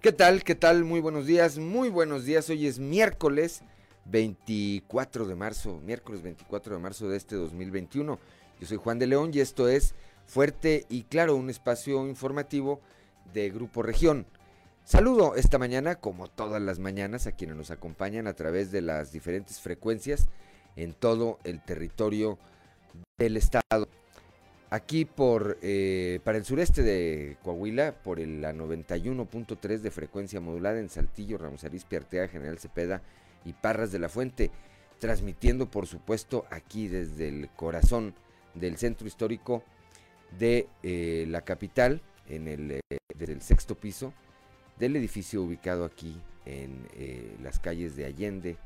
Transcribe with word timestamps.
¿Qué 0.00 0.12
tal? 0.12 0.44
¿Qué 0.44 0.54
tal? 0.54 0.84
Muy 0.84 1.00
buenos 1.00 1.26
días, 1.26 1.58
muy 1.58 1.90
buenos 1.90 2.24
días. 2.24 2.48
Hoy 2.48 2.66
es 2.66 2.78
miércoles 2.78 3.60
24 4.06 5.26
de 5.26 5.34
marzo, 5.34 5.78
miércoles 5.84 6.22
24 6.22 6.76
de 6.76 6.80
marzo 6.80 7.10
de 7.10 7.18
este 7.18 7.36
2021. 7.36 8.18
Yo 8.58 8.66
soy 8.66 8.78
Juan 8.78 8.98
de 8.98 9.06
León 9.06 9.30
y 9.34 9.40
esto 9.40 9.68
es 9.68 9.94
Fuerte 10.24 10.86
y 10.88 11.02
Claro, 11.02 11.36
un 11.36 11.50
espacio 11.50 12.06
informativo 12.06 12.80
de 13.34 13.50
Grupo 13.50 13.82
Región. 13.82 14.24
Saludo 14.84 15.34
esta 15.34 15.58
mañana, 15.58 15.96
como 15.96 16.28
todas 16.28 16.62
las 16.62 16.78
mañanas, 16.78 17.26
a 17.26 17.32
quienes 17.32 17.56
nos 17.56 17.70
acompañan 17.70 18.26
a 18.26 18.32
través 18.32 18.72
de 18.72 18.80
las 18.80 19.12
diferentes 19.12 19.60
frecuencias 19.60 20.28
en 20.76 20.94
todo 20.94 21.38
el 21.44 21.60
territorio 21.62 22.38
del 23.18 23.36
estado. 23.36 23.86
Aquí 24.72 25.04
por 25.04 25.58
eh, 25.62 26.20
para 26.22 26.38
el 26.38 26.44
sureste 26.44 26.84
de 26.84 27.36
Coahuila, 27.42 27.92
por 28.04 28.20
el, 28.20 28.40
la 28.40 28.52
91.3 28.52 29.78
de 29.80 29.90
frecuencia 29.90 30.40
modulada 30.40 30.78
en 30.78 30.88
Saltillo, 30.88 31.38
Ramos 31.38 31.64
Arizpe, 31.64 31.96
Artea, 31.96 32.28
General 32.28 32.56
Cepeda 32.56 33.02
y 33.44 33.52
Parras 33.52 33.90
de 33.90 33.98
la 33.98 34.08
Fuente, 34.08 34.52
transmitiendo 35.00 35.68
por 35.68 35.88
supuesto 35.88 36.44
aquí 36.50 36.86
desde 36.86 37.28
el 37.28 37.48
corazón 37.56 38.14
del 38.54 38.76
centro 38.76 39.08
histórico 39.08 39.64
de 40.38 40.68
eh, 40.84 41.24
la 41.28 41.40
capital, 41.40 42.00
en 42.28 42.46
el, 42.46 42.70
eh, 42.70 42.98
desde 43.16 43.32
el 43.32 43.42
sexto 43.42 43.74
piso 43.74 44.14
del 44.78 44.94
edificio 44.94 45.42
ubicado 45.42 45.84
aquí 45.84 46.16
en 46.46 46.86
las 47.42 47.58
calles 47.58 47.96
de 47.96 48.06
Allende, 48.06 48.56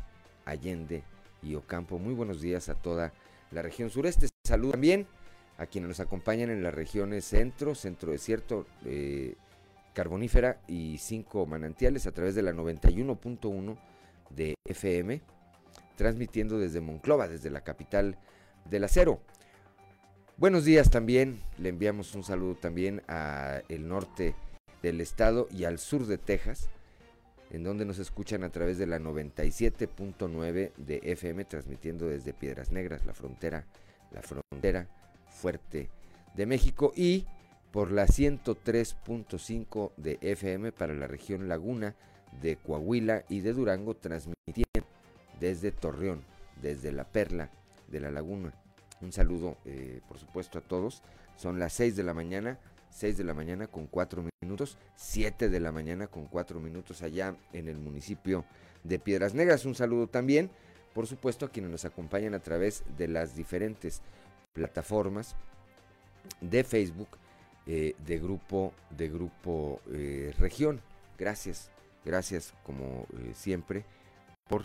Allende 0.44 1.02
y 1.42 1.54
Ocampo. 1.54 1.98
Muy 1.98 2.12
buenos 2.12 2.42
días 2.42 2.68
a 2.68 2.74
toda 2.74 3.14
la 3.50 3.62
región 3.62 3.88
sureste. 3.88 4.28
Saludos 4.44 4.72
también 4.72 5.06
a 5.58 5.66
quienes 5.66 5.88
nos 5.88 6.00
acompañan 6.00 6.50
en 6.50 6.62
las 6.62 6.74
regiones 6.74 7.24
centro, 7.24 7.74
centro 7.74 8.10
desierto, 8.10 8.66
eh, 8.84 9.34
carbonífera 9.92 10.60
y 10.66 10.98
cinco 10.98 11.46
manantiales 11.46 12.06
a 12.06 12.12
través 12.12 12.34
de 12.34 12.42
la 12.42 12.52
91.1 12.52 13.76
de 14.30 14.54
FM, 14.64 15.20
transmitiendo 15.96 16.58
desde 16.58 16.80
Monclova, 16.80 17.28
desde 17.28 17.50
la 17.50 17.62
capital 17.62 18.18
del 18.68 18.84
acero. 18.84 19.20
Buenos 20.36 20.64
días 20.64 20.90
también, 20.90 21.40
le 21.58 21.68
enviamos 21.68 22.16
un 22.16 22.24
saludo 22.24 22.56
también 22.56 23.02
a 23.06 23.62
el 23.68 23.86
norte 23.86 24.34
del 24.82 25.00
estado 25.00 25.46
y 25.52 25.64
al 25.64 25.78
sur 25.78 26.06
de 26.06 26.18
Texas, 26.18 26.68
en 27.50 27.62
donde 27.62 27.84
nos 27.84 28.00
escuchan 28.00 28.42
a 28.42 28.50
través 28.50 28.76
de 28.76 28.88
la 28.88 28.98
97.9 28.98 30.72
de 30.76 31.00
FM, 31.04 31.44
transmitiendo 31.44 32.08
desde 32.08 32.32
Piedras 32.32 32.72
Negras, 32.72 33.06
la 33.06 33.14
frontera, 33.14 33.64
la 34.10 34.22
frontera 34.22 34.88
fuerte 35.34 35.90
de 36.34 36.46
México 36.46 36.92
y 36.96 37.26
por 37.70 37.90
la 37.90 38.06
103.5 38.06 39.92
de 39.96 40.18
FM 40.20 40.72
para 40.72 40.94
la 40.94 41.06
región 41.06 41.48
Laguna 41.48 41.94
de 42.40 42.56
Coahuila 42.56 43.24
y 43.28 43.40
de 43.40 43.52
Durango, 43.52 43.94
transmitiendo 43.94 44.86
desde 45.40 45.72
Torreón, 45.72 46.22
desde 46.62 46.92
la 46.92 47.04
Perla 47.04 47.50
de 47.88 48.00
la 48.00 48.10
Laguna. 48.10 48.54
Un 49.00 49.12
saludo, 49.12 49.56
eh, 49.64 50.00
por 50.08 50.18
supuesto, 50.18 50.58
a 50.58 50.62
todos. 50.62 51.02
Son 51.36 51.58
las 51.58 51.72
6 51.74 51.96
de 51.96 52.04
la 52.04 52.14
mañana, 52.14 52.58
6 52.90 53.18
de 53.18 53.24
la 53.24 53.34
mañana 53.34 53.66
con 53.66 53.86
4 53.86 54.24
minutos, 54.40 54.78
7 54.96 55.48
de 55.48 55.60
la 55.60 55.72
mañana 55.72 56.06
con 56.06 56.26
4 56.26 56.60
minutos 56.60 57.02
allá 57.02 57.36
en 57.52 57.68
el 57.68 57.76
municipio 57.76 58.44
de 58.84 58.98
Piedras 58.98 59.34
Negras. 59.34 59.64
Un 59.64 59.74
saludo 59.74 60.06
también, 60.06 60.50
por 60.94 61.06
supuesto, 61.06 61.46
a 61.46 61.50
quienes 61.50 61.72
nos 61.72 61.84
acompañan 61.84 62.34
a 62.34 62.40
través 62.40 62.84
de 62.96 63.08
las 63.08 63.34
diferentes 63.34 64.00
plataformas 64.54 65.36
de 66.40 66.64
Facebook 66.64 67.08
eh, 67.66 67.94
de 68.06 68.18
grupo 68.18 68.72
de 68.90 69.08
grupo 69.08 69.80
eh, 69.92 70.34
región. 70.38 70.80
Gracias, 71.18 71.70
gracias 72.04 72.54
como 72.62 73.06
eh, 73.18 73.32
siempre 73.34 73.84
por 74.48 74.64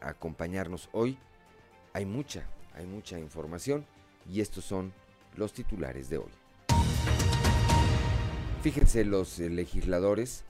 acompañarnos 0.00 0.88
hoy. 0.90 1.16
Hay 1.92 2.04
mucha, 2.04 2.42
hay 2.74 2.84
mucha 2.84 3.16
información 3.20 3.86
y 4.28 4.40
estos 4.40 4.64
son 4.64 4.92
los 5.36 5.52
titulares 5.52 6.10
de 6.10 6.18
hoy. 6.18 6.32
Fíjense 8.60 9.04
los 9.04 9.38
legisladores, 9.38 10.44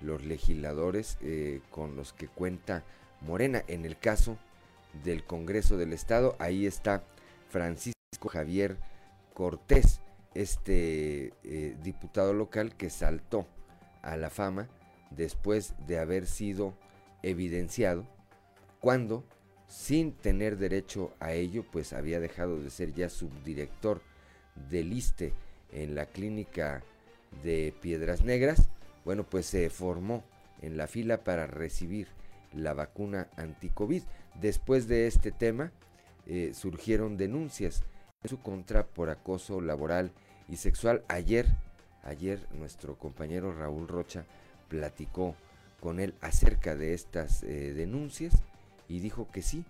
los 0.00 0.24
legisladores 0.24 1.16
con 1.70 1.94
los 1.94 2.12
que 2.12 2.26
cuenta 2.26 2.82
Morena 3.20 3.62
en 3.68 3.84
el 3.84 3.96
caso 3.96 4.36
del 5.04 5.22
Congreso 5.22 5.76
del 5.76 5.92
Estado. 5.92 6.34
Ahí 6.40 6.66
está 6.66 7.04
Francisco 7.50 7.95
Javier 8.18 8.78
Cortés, 9.34 10.00
este 10.34 11.32
eh, 11.44 11.76
diputado 11.82 12.32
local 12.32 12.76
que 12.76 12.90
saltó 12.90 13.46
a 14.02 14.16
la 14.16 14.30
fama 14.30 14.68
después 15.10 15.74
de 15.86 15.98
haber 15.98 16.26
sido 16.26 16.74
evidenciado 17.22 18.06
cuando 18.80 19.24
sin 19.68 20.12
tener 20.12 20.58
derecho 20.58 21.12
a 21.20 21.32
ello 21.32 21.64
pues 21.70 21.92
había 21.92 22.20
dejado 22.20 22.60
de 22.60 22.70
ser 22.70 22.92
ya 22.92 23.08
subdirector 23.08 24.00
del 24.68 24.92
ISTE 24.92 25.32
en 25.72 25.94
la 25.94 26.06
clínica 26.06 26.82
de 27.42 27.74
Piedras 27.80 28.22
Negras, 28.22 28.68
bueno 29.04 29.24
pues 29.24 29.46
se 29.46 29.68
formó 29.70 30.24
en 30.62 30.76
la 30.76 30.86
fila 30.86 31.24
para 31.24 31.46
recibir 31.46 32.08
la 32.52 32.74
vacuna 32.74 33.28
anticovid. 33.36 34.02
Después 34.40 34.88
de 34.88 35.06
este 35.06 35.32
tema 35.32 35.72
eh, 36.26 36.52
surgieron 36.54 37.16
denuncias 37.16 37.82
su 38.24 38.40
contra 38.40 38.86
por 38.86 39.10
acoso 39.10 39.60
laboral 39.60 40.10
y 40.48 40.56
sexual. 40.56 41.04
Ayer, 41.08 41.46
ayer 42.02 42.40
nuestro 42.52 42.96
compañero 42.96 43.52
Raúl 43.52 43.88
Rocha 43.88 44.24
platicó 44.68 45.34
con 45.80 46.00
él 46.00 46.14
acerca 46.20 46.74
de 46.74 46.94
estas 46.94 47.42
eh, 47.42 47.72
denuncias 47.74 48.34
y 48.88 49.00
dijo 49.00 49.28
que 49.30 49.42
sí, 49.42 49.64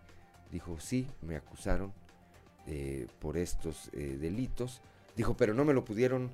dijo 0.50 0.78
sí, 0.80 1.06
me 1.22 1.36
acusaron 1.36 1.92
eh, 2.66 3.06
por 3.20 3.36
estos 3.36 3.90
eh, 3.92 4.16
delitos. 4.20 4.80
Dijo, 5.16 5.34
pero 5.34 5.54
no 5.54 5.64
me 5.64 5.74
lo 5.74 5.84
pudieron 5.84 6.30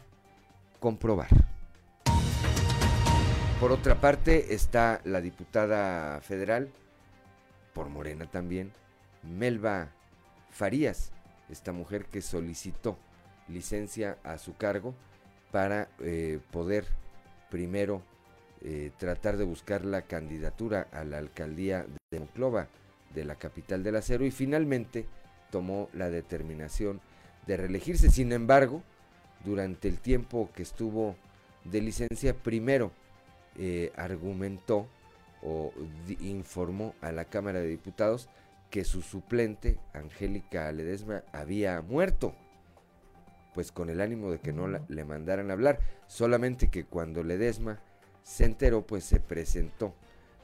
comprobar. 0.81 1.29
Por 3.61 3.71
otra 3.71 4.01
parte 4.01 4.55
está 4.55 5.01
la 5.05 5.21
diputada 5.21 6.21
federal, 6.21 6.69
por 7.73 7.89
Morena 7.89 8.27
también, 8.27 8.73
Melba 9.23 9.93
Farías, 10.51 11.13
esta 11.53 11.73
mujer 11.73 12.07
que 12.07 12.23
solicitó 12.23 12.99
licencia 13.49 14.19
a 14.25 14.39
su 14.39 14.57
cargo 14.57 14.95
para 15.51 15.89
eh, 16.01 16.41
poder 16.51 16.87
primero 17.51 18.03
eh, 18.63 18.91
tratar 18.99 19.37
de 19.37 19.45
buscar 19.45 19.85
la 19.85 20.03
candidatura 20.03 20.89
a 20.93 21.05
la 21.05 21.19
alcaldía 21.19 21.87
de 22.11 22.21
Monclova, 22.21 22.69
de 23.15 23.25
la 23.25 23.35
capital 23.35 23.83
del 23.83 23.97
acero, 23.97 24.25
y 24.25 24.31
finalmente 24.31 25.07
tomó 25.51 25.91
la 25.93 26.09
determinación 26.09 27.01
de 27.47 27.57
reelegirse. 27.59 28.11
Sin 28.11 28.33
embargo, 28.33 28.83
durante 29.45 29.89
el 29.89 29.99
tiempo 29.99 30.49
que 30.55 30.63
estuvo 30.63 31.17
de 31.65 31.83
licencia, 31.83 32.35
primero 32.35 32.93
eh, 33.59 33.93
argumentó 33.97 34.89
o 35.43 35.73
informó 36.21 36.95
a 37.01 37.13
la 37.13 37.25
Cámara 37.25 37.61
de 37.61 37.67
Diputados 37.67 38.29
que 38.73 38.85
su 38.85 39.03
suplente, 39.03 39.79
Angélica 39.93 40.73
Ledesma, 40.73 41.23
había 41.31 41.83
muerto. 41.83 42.35
Pues 43.53 43.71
con 43.71 43.91
el 43.91 44.01
ánimo 44.01 44.31
de 44.31 44.41
que 44.41 44.55
no 44.55 44.67
le 44.67 45.05
mandaran 45.05 45.51
a 45.51 45.53
hablar. 45.53 45.79
Solamente 46.07 46.71
que 46.71 46.87
cuando 46.87 47.23
Ledesma 47.23 47.83
se 48.23 48.47
enteró, 48.47 48.87
pues 48.87 49.05
se 49.05 49.21
presentó 49.21 49.95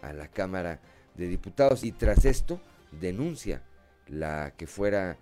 a 0.03 0.13
la 0.13 0.29
Cámara 0.29 0.79
de 1.15 1.27
Diputados 1.27 1.85
y 1.85 1.93
tras 1.93 2.27
esto 2.27 2.61
denuncia 2.93 3.63
la 4.09 4.53
que 4.59 4.67
fuera 4.67 5.17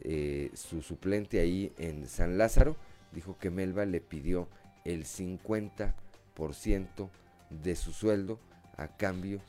eh, 0.00 0.52
su 0.54 0.82
suplente 0.82 1.40
ahí 1.40 1.72
en 1.78 2.06
San 2.06 2.38
Lázaro. 2.38 2.76
Dijo 3.10 3.38
que 3.38 3.50
Melba 3.50 3.86
le 3.86 4.00
pidió 4.00 4.48
el 4.84 5.04
50% 5.04 7.10
de 7.50 7.74
su 7.74 7.92
sueldo 7.92 8.38
a 8.76 8.96
cambio 8.96 9.40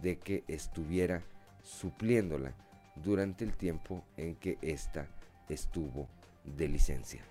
de 0.00 0.20
que 0.20 0.44
estuviera 0.46 1.24
supliéndola 1.70 2.52
durante 2.96 3.44
el 3.44 3.54
tiempo 3.54 4.04
en 4.16 4.34
que 4.36 4.58
ésta 4.60 5.06
estuvo 5.48 6.08
de 6.44 6.68
licencia. 6.68 7.22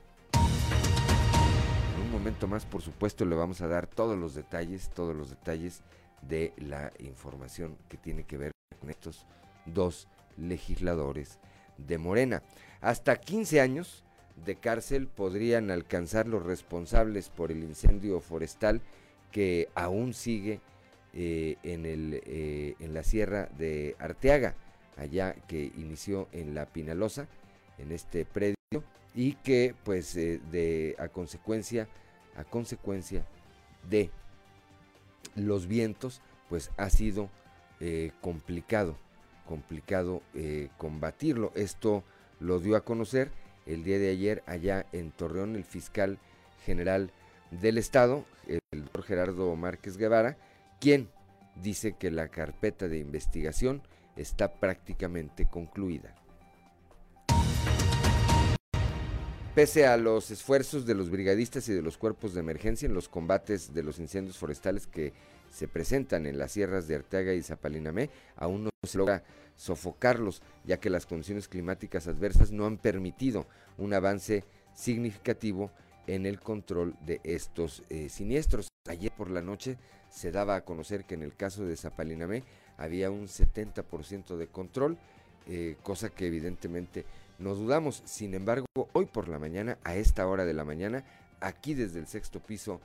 En 1.96 2.02
un 2.02 2.12
momento 2.12 2.48
más, 2.48 2.66
por 2.66 2.82
supuesto, 2.82 3.26
le 3.26 3.36
vamos 3.36 3.62
a 3.62 3.68
dar 3.68 3.88
todos 3.88 4.18
los 4.18 4.34
detalles, 4.34 4.90
todos 4.90 5.16
los 5.16 5.30
detalles 5.30 5.82
de 6.22 6.54
la 6.58 6.92
información 7.00 7.78
que 7.90 7.98
tiene 7.98 8.24
que 8.24 8.38
ver 8.38 8.52
con 8.80 8.90
estos 8.90 9.26
dos 9.66 10.08
legisladores 10.38 11.40
de 11.78 11.98
Morena. 11.98 12.42
Hasta 12.82 13.20
15 13.20 13.62
años 13.62 14.04
de 14.46 14.56
cárcel 14.56 15.08
podrían 15.08 15.70
alcanzar 15.70 16.28
los 16.28 16.44
responsables 16.44 17.30
por 17.30 17.52
el 17.52 17.64
incendio 17.64 18.22
forestal 18.22 18.82
que 19.32 19.70
aún 19.76 20.14
sigue 20.14 20.62
eh, 21.14 21.58
en, 21.64 21.88
el, 21.88 22.22
eh, 22.26 22.76
en 22.80 22.94
la 22.94 23.04
sierra 23.04 23.50
de 23.58 23.96
Arteaga, 23.98 24.54
allá 24.96 25.34
que 25.48 25.72
inició 25.76 26.28
en 26.32 26.54
la 26.54 26.68
Pinalosa, 26.68 27.28
en 27.80 27.92
este 27.92 28.26
predio, 28.26 28.56
y 29.16 29.34
que 29.34 29.74
pues 29.84 30.16
eh, 30.16 30.40
de, 30.52 30.96
a 31.00 31.08
consecuencia, 31.08 31.88
a 32.36 32.44
consecuencia 32.44 33.26
de 33.90 34.12
los 35.36 35.68
vientos, 35.68 36.22
pues 36.48 36.70
ha 36.78 36.90
sido 36.90 37.30
complicado, 38.20 38.98
complicado 39.48 40.22
combatirlo. 40.78 41.54
Esto 41.56 42.04
lo 42.42 42.60
dio 42.60 42.76
a 42.76 42.84
conocer 42.84 43.32
el 43.66 43.86
día 43.86 43.98
de 44.00 44.10
ayer 44.10 44.44
allá 44.48 44.86
en 44.92 45.12
Torreón 45.12 45.56
el 45.56 45.64
fiscal 45.64 46.18
general 46.66 47.12
del 47.52 47.78
estado, 47.78 48.26
el 48.48 48.60
doctor 48.72 49.04
Gerardo 49.04 49.56
Márquez 49.56 49.96
Guevara, 49.96 50.36
quien 50.80 51.10
dice 51.56 51.94
que 51.94 52.12
la 52.12 52.30
carpeta 52.30 52.88
de 52.88 53.00
investigación 53.00 53.82
está 54.16 54.54
prácticamente 54.54 55.48
concluida. 55.48 56.16
Pese 59.56 59.86
a 59.86 59.98
los 59.98 60.32
esfuerzos 60.32 60.86
de 60.86 60.96
los 60.96 61.10
brigadistas 61.10 61.68
y 61.68 61.74
de 61.74 61.82
los 61.82 61.98
cuerpos 61.98 62.34
de 62.34 62.40
emergencia 62.40 62.86
en 62.86 62.94
los 62.94 63.10
combates 63.10 63.74
de 63.74 63.84
los 63.84 64.00
incendios 64.00 64.38
forestales 64.38 64.88
que 64.88 65.12
se 65.50 65.68
presentan 65.68 66.26
en 66.28 66.38
las 66.38 66.52
sierras 66.52 66.88
de 66.88 66.96
Arteaga 66.96 67.34
y 67.34 67.42
Zapalinamé, 67.42 68.10
aún 68.36 68.66
no 68.66 68.70
se 68.84 68.98
logra 68.98 69.24
sofocarlos, 69.56 70.42
ya 70.64 70.80
que 70.80 70.90
las 70.90 71.06
condiciones 71.06 71.48
climáticas 71.48 72.08
adversas 72.08 72.52
no 72.52 72.66
han 72.66 72.78
permitido 72.78 73.48
un 73.78 73.94
avance 73.94 74.46
significativo 74.74 75.72
en 76.08 76.26
el 76.26 76.40
control 76.40 76.96
de 77.06 77.22
estos 77.24 77.84
eh, 77.90 78.10
siniestros. 78.10 78.68
Ayer 78.88 79.12
por 79.12 79.30
la 79.30 79.42
noche 79.42 79.78
se 80.10 80.32
daba 80.32 80.56
a 80.56 80.66
conocer 80.66 81.06
que 81.06 81.16
en 81.16 81.24
el 81.24 81.36
caso 81.36 81.66
de 81.66 81.78
Zapalinamé 81.78 82.44
había 82.78 83.12
un 83.12 83.28
70% 83.28 84.38
de 84.38 84.48
control, 84.48 84.98
eh, 85.48 85.78
cosa 85.84 86.10
que 86.10 86.28
evidentemente 86.28 87.06
no 87.38 87.56
dudamos. 87.56 88.02
Sin 88.06 88.34
embargo, 88.34 88.66
hoy 88.94 89.06
por 89.06 89.28
la 89.28 89.40
mañana, 89.40 89.78
a 89.84 89.96
esta 89.96 90.28
hora 90.28 90.46
de 90.46 90.54
la 90.54 90.66
mañana, 90.66 91.04
aquí 91.40 91.74
desde 91.74 92.00
el 92.00 92.08
sexto 92.08 92.40
piso 92.40 92.82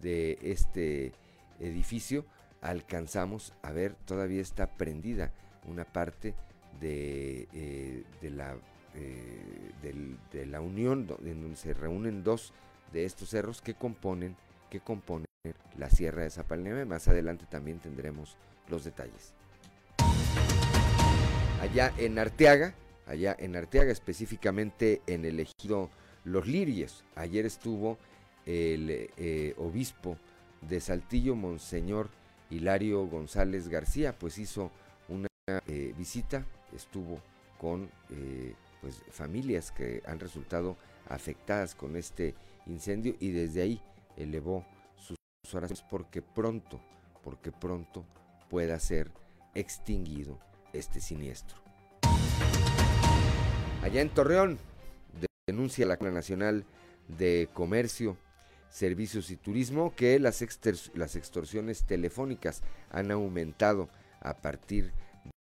de 0.00 0.38
este 0.42 1.12
edificio, 1.60 2.24
alcanzamos 2.60 3.52
a 3.62 3.72
ver, 3.72 3.94
todavía 4.04 4.42
está 4.42 4.66
prendida 4.66 5.32
una 5.66 5.84
parte 5.84 6.34
de, 6.80 7.48
eh, 7.52 8.04
de 8.20 8.30
la, 8.30 8.56
de 10.32 10.46
la 10.46 10.60
unión, 10.60 11.06
en 11.24 11.40
donde 11.42 11.56
se 11.56 11.74
reúnen 11.74 12.24
dos 12.24 12.52
de 12.92 13.04
estos 13.04 13.30
cerros 13.30 13.60
que 13.60 13.74
componen, 13.74 14.36
que 14.70 14.80
componen 14.80 15.26
la 15.76 15.90
Sierra 15.90 16.22
de 16.22 16.30
Zapalneme. 16.30 16.84
Más 16.84 17.08
adelante 17.08 17.46
también 17.48 17.78
tendremos 17.78 18.36
los 18.68 18.84
detalles. 18.84 19.34
Allá 21.60 21.92
en 21.98 22.18
Arteaga, 22.18 22.74
allá 23.06 23.34
en 23.38 23.56
Arteaga, 23.56 23.90
específicamente 23.90 25.02
en 25.06 25.24
el 25.24 25.40
ejido 25.40 25.90
Los 26.24 26.46
Lirios. 26.46 27.04
Ayer 27.16 27.46
estuvo 27.46 27.98
el 28.46 29.10
eh, 29.16 29.54
obispo 29.58 30.16
de 30.62 30.80
Saltillo, 30.80 31.34
Monseñor 31.34 32.10
Hilario 32.50 33.06
González 33.06 33.68
García, 33.68 34.18
pues 34.18 34.38
hizo 34.38 34.70
una 35.08 35.28
eh, 35.66 35.94
visita, 35.96 36.46
estuvo 36.74 37.20
con 37.58 37.90
eh, 38.10 38.54
pues, 38.80 39.02
familias 39.10 39.72
que 39.72 40.02
han 40.06 40.20
resultado 40.20 40.76
afectadas 41.08 41.74
con 41.74 41.96
este 41.96 42.34
incendio 42.66 43.16
y 43.20 43.30
desde 43.30 43.62
ahí 43.62 43.82
elevó 44.16 44.64
sus 44.96 45.16
oraciones 45.54 45.84
porque 45.88 46.22
pronto, 46.22 46.80
porque 47.22 47.52
pronto 47.52 48.04
pueda 48.48 48.78
ser 48.78 49.10
extinguido 49.54 50.38
este 50.72 51.00
siniestro. 51.00 51.58
Allá 53.82 54.00
en 54.00 54.10
Torreón 54.10 54.58
denuncia 55.46 55.86
la 55.86 55.96
Cámara 55.96 56.16
Nacional 56.16 56.64
de 57.08 57.48
Comercio, 57.54 58.18
Servicios 58.68 59.30
y 59.30 59.36
Turismo 59.36 59.94
que 59.96 60.18
las, 60.18 60.44
las 60.94 61.16
extorsiones 61.16 61.84
telefónicas 61.84 62.62
han 62.90 63.10
aumentado 63.10 63.88
a 64.20 64.34
partir 64.34 64.92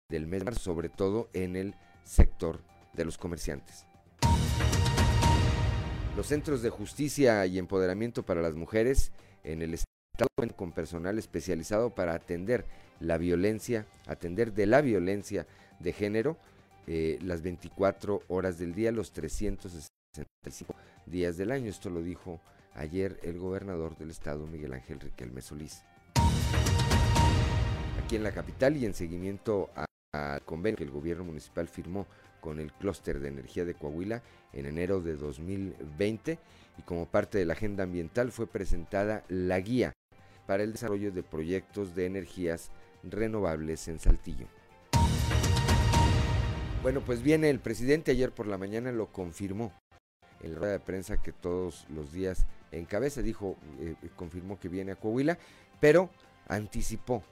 del 0.09 0.27
mes 0.27 0.39
de 0.39 0.45
marzo, 0.45 0.61
sobre 0.61 0.87
todo 0.87 1.29
en 1.33 1.57
el 1.57 1.75
sector 2.05 2.61
de 2.93 3.05
los 3.05 3.17
comerciantes. 3.17 3.85
Los 6.15 6.27
centros 6.27 6.61
de 6.61 6.69
justicia 6.69 7.45
y 7.45 7.59
empoderamiento 7.59 8.23
para 8.23 8.41
las 8.41 8.55
mujeres 8.55 9.11
en 9.43 9.61
el 9.61 9.73
Estado 9.73 9.87
con 10.55 10.71
personal 10.71 11.19
especializado 11.19 11.91
para 11.91 12.13
atender 12.13 12.65
la 12.99 13.17
violencia, 13.17 13.85
atender 14.07 14.53
de 14.53 14.65
la 14.65 14.81
violencia 14.81 15.45
de 15.79 15.93
género 15.93 16.37
eh, 16.87 17.19
las 17.21 17.41
24 17.41 18.23
horas 18.27 18.57
del 18.57 18.73
día, 18.73 18.91
los 18.91 19.11
365 19.11 20.75
días 21.05 21.37
del 21.37 21.51
año. 21.51 21.69
Esto 21.69 21.89
lo 21.89 22.01
dijo 22.01 22.39
ayer 22.73 23.19
el 23.23 23.37
gobernador 23.37 23.97
del 23.97 24.09
estado, 24.09 24.47
Miguel 24.47 24.73
Ángel 24.73 24.99
Riquelme 24.99 25.41
Solís. 25.41 25.83
Aquí 28.03 28.15
en 28.15 28.23
la 28.23 28.31
capital 28.31 28.77
y 28.77 28.85
en 28.85 28.93
seguimiento 28.93 29.69
al 29.75 30.41
convenio 30.43 30.77
que 30.77 30.85
el 30.85 30.91
gobierno 30.91 31.25
municipal 31.25 31.67
firmó 31.67 32.07
con 32.47 32.61
el 32.61 32.71
clúster 32.71 33.19
de 33.19 33.27
energía 33.27 33.65
de 33.65 33.73
Coahuila 33.73 34.23
en 34.53 34.67
enero 34.67 35.01
de 35.01 35.17
2020 35.17 36.39
y 36.77 36.81
como 36.83 37.05
parte 37.05 37.37
de 37.37 37.43
la 37.43 37.51
agenda 37.51 37.83
ambiental 37.83 38.31
fue 38.31 38.47
presentada 38.47 39.25
la 39.27 39.59
guía 39.59 39.91
para 40.45 40.63
el 40.63 40.71
desarrollo 40.71 41.11
de 41.11 41.23
proyectos 41.23 41.93
de 41.93 42.05
energías 42.05 42.71
renovables 43.03 43.89
en 43.89 43.99
Saltillo. 43.99 44.47
Bueno, 46.81 47.01
pues 47.01 47.21
viene 47.21 47.49
el 47.49 47.59
presidente, 47.59 48.11
ayer 48.11 48.31
por 48.31 48.47
la 48.47 48.57
mañana 48.57 48.93
lo 48.93 49.11
confirmó 49.11 49.73
en 50.41 50.53
la 50.53 50.59
rueda 50.59 50.71
de 50.71 50.79
prensa 50.79 51.21
que 51.21 51.33
todos 51.33 51.85
los 51.89 52.13
días 52.13 52.45
encabeza, 52.71 53.21
dijo, 53.21 53.57
eh, 53.81 53.95
confirmó 54.15 54.57
que 54.57 54.69
viene 54.69 54.93
a 54.93 54.95
Coahuila, 54.95 55.37
pero 55.81 56.09
anticipó, 56.47 57.23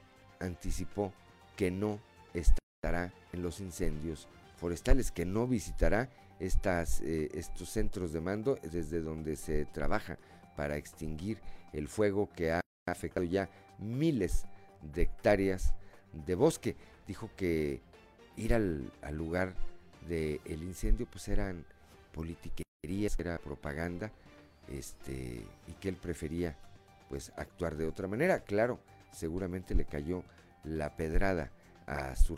anticipó 0.42 1.14
que 1.56 1.72
no 1.72 2.02
estará 2.34 3.14
en 3.32 3.42
los 3.42 3.62
incendios 3.62 4.28
forestales, 4.56 5.12
que 5.12 5.26
no 5.26 5.48
visitará 5.48 6.10
estas, 6.40 7.02
eh, 7.02 7.30
estos 7.34 7.70
centros 7.70 8.14
de 8.14 8.22
mando 8.22 8.58
desde 8.62 9.02
donde 9.02 9.36
se 9.36 9.66
trabaja 9.66 10.18
para 10.56 10.78
extinguir 10.78 11.40
el 11.74 11.88
fuego 11.88 12.30
que 12.36 12.52
ha 12.52 12.62
afectado 12.88 13.26
ya 13.26 13.50
miles 13.80 14.46
de 14.82 15.04
hectáreas 15.04 15.74
de 16.14 16.36
bosque. 16.36 16.76
Dijo 17.08 17.30
que 17.36 17.82
ir 18.38 18.54
al, 18.54 18.92
lugar 19.12 19.54
del 20.08 20.64
incendio 20.64 21.08
pues 21.10 21.28
eran 21.28 21.66
politiquerías, 22.14 23.18
era 23.20 23.38
propaganda, 23.38 24.12
este, 24.70 25.46
y 25.68 25.74
que 25.80 25.90
él 25.90 25.96
prefería 25.96 26.58
pues 27.10 27.32
actuar 27.38 27.76
de 27.76 27.88
otra 27.88 28.08
manera. 28.08 28.40
Claro, 28.42 28.80
seguramente 29.12 29.76
le 29.76 29.86
cayó 29.86 30.24
la 30.64 30.96
pedrada 30.96 31.52
a 31.86 32.16
su 32.16 32.36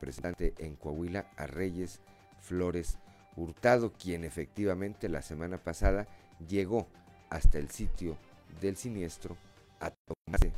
representante 0.00 0.54
en 0.58 0.76
Coahuila, 0.76 1.26
a 1.36 1.46
Reyes 1.46 2.00
Flores 2.40 2.98
Hurtado, 3.36 3.92
quien 3.92 4.24
efectivamente 4.24 5.08
la 5.08 5.22
semana 5.22 5.58
pasada 5.58 6.08
llegó 6.48 6.88
hasta 7.28 7.58
el 7.58 7.70
sitio 7.70 8.16
del 8.60 8.76
siniestro 8.76 9.36
a 9.78 9.90
tomarse 9.90 10.52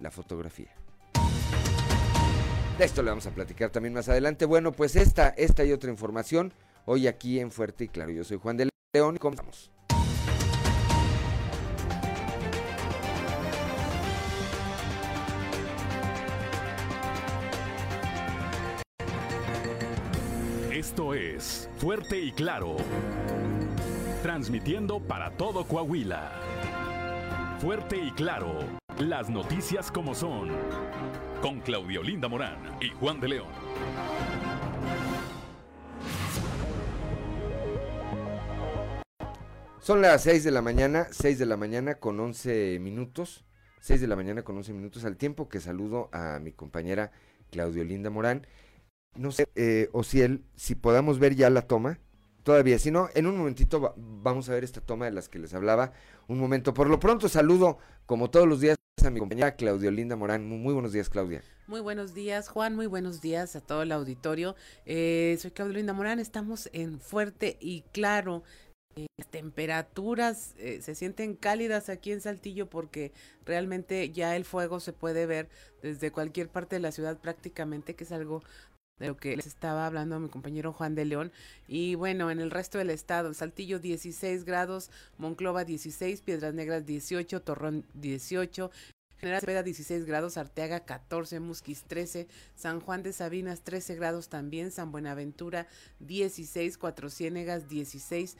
la 0.00 0.10
fotografía. 0.10 0.70
De 2.78 2.84
esto 2.84 3.02
le 3.02 3.10
vamos 3.10 3.26
a 3.26 3.30
platicar 3.30 3.70
también 3.70 3.94
más 3.94 4.08
adelante. 4.08 4.44
Bueno, 4.44 4.72
pues 4.72 4.96
esta, 4.96 5.28
esta 5.28 5.64
y 5.64 5.72
otra 5.72 5.90
información 5.90 6.52
hoy 6.84 7.06
aquí 7.06 7.38
en 7.38 7.50
Fuerte 7.50 7.84
y 7.84 7.88
Claro. 7.88 8.10
Yo 8.12 8.24
soy 8.24 8.38
Juan 8.38 8.56
de 8.56 8.68
León 8.92 9.16
y 9.16 9.18
comenzamos. 9.18 9.70
Esto 20.86 21.14
es 21.14 21.68
Fuerte 21.78 22.16
y 22.16 22.30
Claro. 22.30 22.76
Transmitiendo 24.22 25.00
para 25.00 25.32
todo 25.32 25.66
Coahuila. 25.66 26.30
Fuerte 27.58 27.96
y 27.96 28.12
Claro. 28.12 28.60
Las 29.00 29.28
noticias 29.28 29.90
como 29.90 30.14
son. 30.14 30.48
Con 31.42 31.58
Claudio 31.58 32.04
Linda 32.04 32.28
Morán 32.28 32.78
y 32.80 32.90
Juan 32.90 33.18
de 33.18 33.28
León. 33.30 33.48
Son 39.80 40.00
las 40.00 40.22
6 40.22 40.44
de 40.44 40.52
la 40.52 40.62
mañana, 40.62 41.08
6 41.10 41.40
de 41.40 41.46
la 41.46 41.56
mañana 41.56 41.96
con 41.96 42.20
11 42.20 42.78
minutos. 42.80 43.44
6 43.80 44.00
de 44.00 44.06
la 44.06 44.14
mañana 44.14 44.42
con 44.42 44.56
11 44.56 44.72
minutos 44.72 45.04
al 45.04 45.16
tiempo 45.16 45.48
que 45.48 45.58
saludo 45.58 46.10
a 46.12 46.38
mi 46.38 46.52
compañera 46.52 47.10
Claudio 47.50 47.82
Linda 47.82 48.08
Morán 48.08 48.46
no 49.18 49.32
sé, 49.32 49.48
eh, 49.54 49.88
él, 50.14 50.44
si 50.54 50.74
podamos 50.74 51.18
ver 51.18 51.34
ya 51.34 51.50
la 51.50 51.62
toma. 51.62 51.98
Todavía, 52.42 52.78
si 52.78 52.90
no, 52.92 53.08
en 53.14 53.26
un 53.26 53.36
momentito 53.36 53.94
vamos 53.96 54.48
a 54.48 54.54
ver 54.54 54.62
esta 54.62 54.80
toma 54.80 55.06
de 55.06 55.10
las 55.10 55.28
que 55.28 55.38
les 55.38 55.52
hablaba. 55.52 55.92
Un 56.28 56.38
momento. 56.38 56.74
Por 56.74 56.88
lo 56.88 57.00
pronto, 57.00 57.28
saludo, 57.28 57.78
como 58.06 58.30
todos 58.30 58.46
los 58.46 58.60
días, 58.60 58.76
a 59.04 59.10
mi 59.10 59.18
compañera 59.18 59.56
Claudio 59.56 59.90
Linda 59.90 60.16
Morán. 60.16 60.48
Muy, 60.48 60.72
buenos 60.72 60.92
días, 60.92 61.08
Claudia. 61.08 61.42
Muy 61.66 61.80
buenos 61.80 62.14
días, 62.14 62.48
Juan. 62.48 62.76
Muy 62.76 62.86
buenos 62.86 63.20
días 63.20 63.56
a 63.56 63.60
todo 63.60 63.82
el 63.82 63.92
auditorio. 63.92 64.54
Eh, 64.84 65.36
soy 65.40 65.50
Claudio 65.50 65.74
Linda 65.74 65.92
Morán. 65.92 66.18
Estamos 66.18 66.70
en 66.72 67.00
Fuerte 67.00 67.56
y 67.60 67.82
Claro 67.92 68.44
las 69.18 69.28
temperaturas 69.28 70.54
eh, 70.56 70.80
se 70.80 70.94
sienten 70.94 71.34
cálidas 71.34 71.90
aquí 71.90 72.12
en 72.12 72.22
Saltillo 72.22 72.70
porque 72.70 73.12
realmente 73.44 74.10
ya 74.10 74.36
el 74.36 74.44
fuego 74.44 74.80
se 74.80 74.94
puede 74.94 75.26
ver 75.26 75.50
desde 75.82 76.10
cualquier 76.10 76.48
parte 76.48 76.76
de 76.76 76.80
la 76.80 76.92
ciudad 76.92 77.18
prácticamente, 77.18 77.94
que 77.94 78.04
es 78.04 78.12
algo 78.12 78.42
de 78.98 79.08
lo 79.08 79.16
que 79.16 79.36
les 79.36 79.46
estaba 79.46 79.86
hablando 79.86 80.18
mi 80.18 80.28
compañero 80.28 80.72
Juan 80.72 80.94
de 80.94 81.04
León. 81.04 81.32
Y 81.68 81.94
bueno, 81.94 82.30
en 82.30 82.40
el 82.40 82.50
resto 82.50 82.78
del 82.78 82.90
estado, 82.90 83.32
Saltillo 83.34 83.78
16 83.78 84.44
grados, 84.44 84.90
Monclova 85.18 85.64
16, 85.64 86.22
Piedras 86.22 86.54
Negras 86.54 86.86
18, 86.86 87.42
Torrón 87.42 87.84
18, 87.94 88.70
General 89.18 89.40
Cepeda 89.40 89.62
16 89.62 90.04
grados, 90.04 90.36
Arteaga 90.36 90.80
14, 90.80 91.40
Musquis 91.40 91.84
13, 91.84 92.28
San 92.54 92.80
Juan 92.80 93.02
de 93.02 93.12
Sabinas 93.12 93.62
13 93.62 93.94
grados 93.96 94.28
también, 94.28 94.70
San 94.70 94.92
Buenaventura 94.92 95.66
16, 96.00 96.78
Cuatro 96.78 97.10
Ciénegas 97.10 97.68
16, 97.68 98.36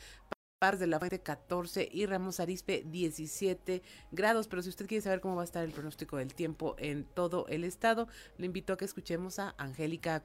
Pars 0.58 0.78
de 0.78 0.86
la 0.86 0.98
Fuente 0.98 1.20
14 1.20 1.86
y 1.92 2.06
Ramos 2.06 2.40
Arispe 2.40 2.82
17 2.86 3.82
grados. 4.10 4.48
Pero 4.48 4.62
si 4.62 4.70
usted 4.70 4.86
quiere 4.86 5.02
saber 5.02 5.20
cómo 5.20 5.36
va 5.36 5.42
a 5.42 5.44
estar 5.44 5.62
el 5.62 5.72
pronóstico 5.72 6.16
del 6.16 6.34
tiempo 6.34 6.76
en 6.78 7.04
todo 7.04 7.46
el 7.48 7.64
estado, 7.64 8.08
le 8.38 8.46
invito 8.46 8.72
a 8.72 8.78
que 8.78 8.86
escuchemos 8.86 9.38
a 9.38 9.54
Angélica. 9.58 10.24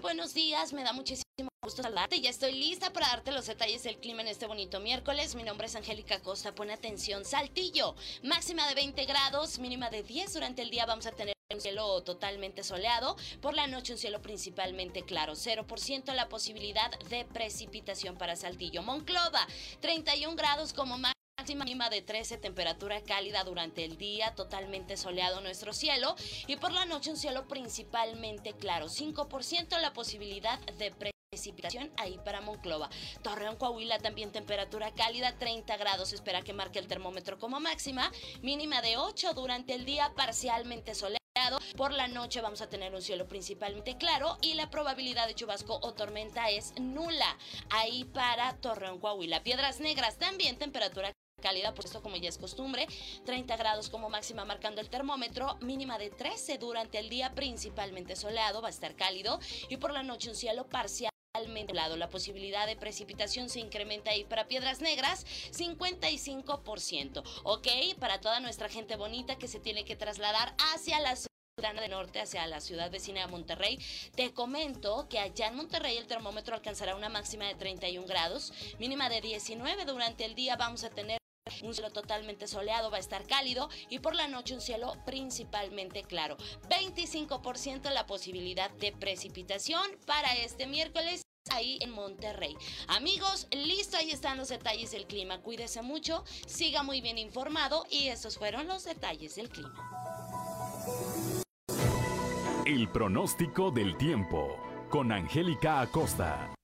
Buenos 0.00 0.32
días. 0.32 0.72
Me 0.72 0.84
da 0.84 0.92
muchísimo 0.92 1.24
gusto 1.62 1.82
saludarte. 1.82 2.20
Ya 2.20 2.30
estoy 2.30 2.52
lista 2.52 2.92
para 2.92 3.08
darte 3.08 3.32
los 3.32 3.46
detalles 3.46 3.82
del 3.82 3.98
clima 3.98 4.22
en 4.22 4.28
este 4.28 4.46
bonito 4.46 4.78
miércoles. 4.78 5.34
Mi 5.34 5.42
nombre 5.42 5.66
es 5.66 5.74
Angélica 5.74 6.20
Costa. 6.20 6.54
Pon 6.54 6.70
atención. 6.70 7.24
Saltillo. 7.24 7.96
Máxima 8.22 8.68
de 8.68 8.74
20 8.74 9.04
grados, 9.06 9.58
mínima 9.58 9.90
de 9.90 10.04
10. 10.04 10.34
Durante 10.34 10.62
el 10.62 10.70
día 10.70 10.86
vamos 10.86 11.06
a 11.06 11.12
tener 11.12 11.34
un 11.52 11.60
cielo 11.60 12.02
totalmente 12.02 12.62
soleado. 12.62 13.16
Por 13.40 13.54
la 13.54 13.66
noche 13.66 13.92
un 13.92 13.98
cielo 13.98 14.22
principalmente 14.22 15.02
claro. 15.02 15.32
0% 15.32 16.14
la 16.14 16.28
posibilidad 16.28 16.96
de 17.10 17.24
precipitación 17.24 18.16
para 18.16 18.36
Saltillo. 18.36 18.82
Monclova. 18.82 19.46
31 19.80 20.36
grados 20.36 20.72
como 20.72 20.96
máxima 20.96 21.17
máxima 21.38 21.64
mínima 21.64 21.88
de 21.88 22.02
13, 22.02 22.36
temperatura 22.38 23.00
cálida 23.02 23.44
durante 23.44 23.84
el 23.84 23.96
día, 23.96 24.34
totalmente 24.34 24.96
soleado 24.96 25.40
nuestro 25.40 25.72
cielo 25.72 26.16
y 26.48 26.56
por 26.56 26.72
la 26.72 26.84
noche 26.84 27.10
un 27.10 27.16
cielo 27.16 27.46
principalmente 27.46 28.54
claro, 28.54 28.86
5% 28.86 29.78
la 29.80 29.92
posibilidad 29.92 30.58
de 30.58 30.92
precipitación 31.30 31.92
ahí 31.96 32.18
para 32.24 32.40
Monclova. 32.40 32.90
Torreón, 33.22 33.54
Coahuila 33.56 33.98
también 33.98 34.32
temperatura 34.32 34.92
cálida, 34.94 35.38
30 35.38 35.76
grados, 35.76 36.12
espera 36.12 36.42
que 36.42 36.52
marque 36.52 36.80
el 36.80 36.88
termómetro 36.88 37.38
como 37.38 37.60
máxima, 37.60 38.10
mínima 38.42 38.82
de 38.82 38.96
8 38.96 39.32
durante 39.34 39.74
el 39.74 39.84
día, 39.84 40.12
parcialmente 40.16 40.96
soleado. 40.96 41.18
Por 41.76 41.92
la 41.92 42.08
noche 42.08 42.40
vamos 42.40 42.62
a 42.62 42.68
tener 42.68 42.92
un 42.94 43.00
cielo 43.00 43.28
principalmente 43.28 43.96
claro 43.96 44.38
y 44.42 44.54
la 44.54 44.70
probabilidad 44.70 45.28
de 45.28 45.36
chubasco 45.36 45.78
o 45.82 45.94
tormenta 45.94 46.50
es 46.50 46.74
nula. 46.80 47.38
Ahí 47.70 48.04
para 48.04 48.56
Torreón, 48.56 48.98
Coahuila. 48.98 49.44
Piedras 49.44 49.78
Negras 49.78 50.18
también 50.18 50.58
temperatura 50.58 51.12
cálida, 51.38 51.74
por 51.74 51.84
esto 51.84 52.02
como 52.02 52.16
ya 52.16 52.28
es 52.28 52.38
costumbre, 52.38 52.86
30 53.24 53.56
grados 53.56 53.88
como 53.88 54.10
máxima 54.10 54.44
marcando 54.44 54.80
el 54.80 54.90
termómetro, 54.90 55.56
mínima 55.60 55.98
de 55.98 56.10
13 56.10 56.58
durante 56.58 56.98
el 56.98 57.08
día, 57.08 57.34
principalmente 57.34 58.16
soleado, 58.16 58.60
va 58.62 58.68
a 58.68 58.70
estar 58.70 58.94
cálido 58.94 59.38
y 59.68 59.76
por 59.76 59.92
la 59.92 60.02
noche 60.02 60.28
un 60.30 60.36
cielo 60.36 60.68
parcial. 60.68 61.10
La 61.96 62.08
posibilidad 62.08 62.66
de 62.66 62.74
precipitación 62.74 63.48
se 63.48 63.60
incrementa 63.60 64.10
ahí 64.10 64.24
para 64.24 64.48
Piedras 64.48 64.80
Negras, 64.80 65.24
55%. 65.52 67.22
Ok, 67.44 67.68
para 68.00 68.20
toda 68.20 68.40
nuestra 68.40 68.68
gente 68.68 68.96
bonita 68.96 69.36
que 69.36 69.46
se 69.46 69.60
tiene 69.60 69.84
que 69.84 69.94
trasladar 69.94 70.56
hacia 70.72 70.98
la 70.98 71.14
de 71.80 71.88
Norte 71.88 72.20
hacia 72.20 72.46
la 72.46 72.60
ciudad 72.60 72.88
vecina 72.88 73.22
de 73.22 73.26
Monterrey. 73.26 73.78
Te 74.14 74.32
comento 74.32 75.08
que 75.08 75.18
allá 75.18 75.48
en 75.48 75.56
Monterrey 75.56 75.96
el 75.96 76.06
termómetro 76.06 76.54
alcanzará 76.54 76.94
una 76.94 77.08
máxima 77.08 77.46
de 77.46 77.56
31 77.56 78.06
grados, 78.06 78.52
mínima 78.78 79.08
de 79.08 79.20
19 79.20 79.84
durante 79.84 80.24
el 80.24 80.36
día. 80.36 80.54
Vamos 80.54 80.84
a 80.84 80.90
tener 80.90 81.17
un 81.62 81.74
cielo 81.74 81.90
totalmente 81.90 82.46
soleado, 82.46 82.90
va 82.90 82.96
a 82.96 83.00
estar 83.00 83.26
cálido 83.26 83.68
y 83.88 83.98
por 83.98 84.14
la 84.14 84.28
noche 84.28 84.54
un 84.54 84.60
cielo 84.60 84.94
principalmente 85.04 86.02
claro. 86.02 86.36
25% 86.68 87.90
la 87.90 88.06
posibilidad 88.06 88.70
de 88.70 88.92
precipitación 88.92 89.82
para 90.06 90.34
este 90.34 90.66
miércoles 90.66 91.22
ahí 91.50 91.78
en 91.80 91.90
Monterrey. 91.90 92.56
Amigos, 92.88 93.46
listo, 93.52 93.96
ahí 93.96 94.10
están 94.10 94.36
los 94.36 94.48
detalles 94.48 94.90
del 94.90 95.06
clima. 95.06 95.40
Cuídese 95.40 95.82
mucho, 95.82 96.24
siga 96.46 96.82
muy 96.82 97.00
bien 97.00 97.18
informado 97.18 97.86
y 97.90 98.08
estos 98.08 98.38
fueron 98.38 98.66
los 98.66 98.84
detalles 98.84 99.34
del 99.36 99.48
clima. 99.48 99.74
El 102.66 102.90
pronóstico 102.90 103.70
del 103.70 103.96
tiempo 103.96 104.58
con 104.90 105.10
Angélica 105.10 105.80
Acosta. 105.80 106.54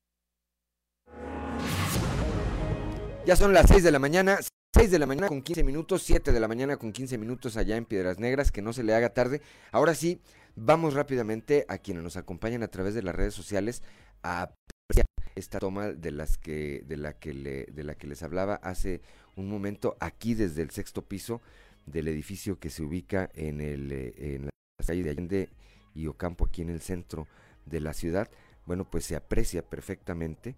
Ya 3.27 3.37
son 3.37 3.55
las 3.55 3.69
6 3.69 3.83
de 3.83 3.91
la 3.91 3.99
mañana, 3.99 4.39
6 4.75 4.91
de 4.91 4.99
la 4.99 5.07
mañana 5.07 5.29
con 5.29 5.41
15 5.41 5.63
minutos, 5.63 6.03
7 6.03 6.33
de 6.33 6.41
la 6.41 6.49
mañana 6.49 6.77
con 6.77 6.91
15 6.91 7.17
minutos 7.17 7.57
allá 7.57 7.77
en 7.77 7.85
Piedras 7.85 8.19
Negras, 8.19 8.51
que 8.51 8.61
no 8.61 8.73
se 8.73 8.83
le 8.83 8.93
haga 8.93 9.11
tarde. 9.11 9.41
Ahora 9.71 9.95
sí, 9.95 10.21
vamos 10.57 10.95
rápidamente 10.95 11.65
a 11.69 11.79
quienes 11.79 12.03
nos 12.03 12.17
acompañan 12.17 12.65
a 12.65 12.69
través 12.69 12.93
de 12.93 13.03
las 13.05 13.15
redes 13.15 13.35
sociales 13.35 13.85
a 14.25 14.43
apreciar 14.43 15.07
esta 15.37 15.61
toma 15.61 15.93
de 15.93 16.11
las 16.11 16.39
que 16.39 16.83
de 16.89 16.97
la 16.97 17.13
que 17.13 17.33
le, 17.33 17.67
de 17.67 17.85
la 17.85 17.95
que 17.95 18.09
les 18.09 18.25
hablaba 18.25 18.57
hace 18.57 19.01
un 19.37 19.49
momento 19.49 19.97
aquí 20.01 20.35
desde 20.35 20.63
el 20.63 20.71
sexto 20.71 21.03
piso 21.03 21.41
del 21.87 22.09
edificio 22.09 22.59
que 22.59 22.69
se 22.69 22.83
ubica 22.83 23.31
en 23.35 23.61
eh, 23.61 24.41
la 24.41 24.51
calle 24.85 25.05
de 25.05 25.11
Allende 25.11 25.51
y 25.95 26.09
Ocampo 26.09 26.47
aquí 26.47 26.63
en 26.63 26.71
el 26.71 26.81
centro 26.81 27.29
de 27.65 27.79
la 27.79 27.95
ciudad. 27.95 28.29
Bueno, 28.67 28.91
pues 28.91 29.05
se 29.05 29.15
aprecia 29.15 29.63
perfectamente 29.63 30.57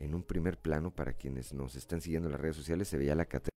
en 0.00 0.14
un 0.14 0.22
primer 0.22 0.56
plano 0.56 0.90
para 0.90 1.12
quienes 1.12 1.52
nos 1.52 1.74
están 1.74 2.00
siguiendo 2.00 2.28
en 2.28 2.32
las 2.32 2.40
redes 2.40 2.56
sociales 2.56 2.88
se 2.88 2.96
veía 2.96 3.14
la 3.14 3.26
catedral 3.26 3.47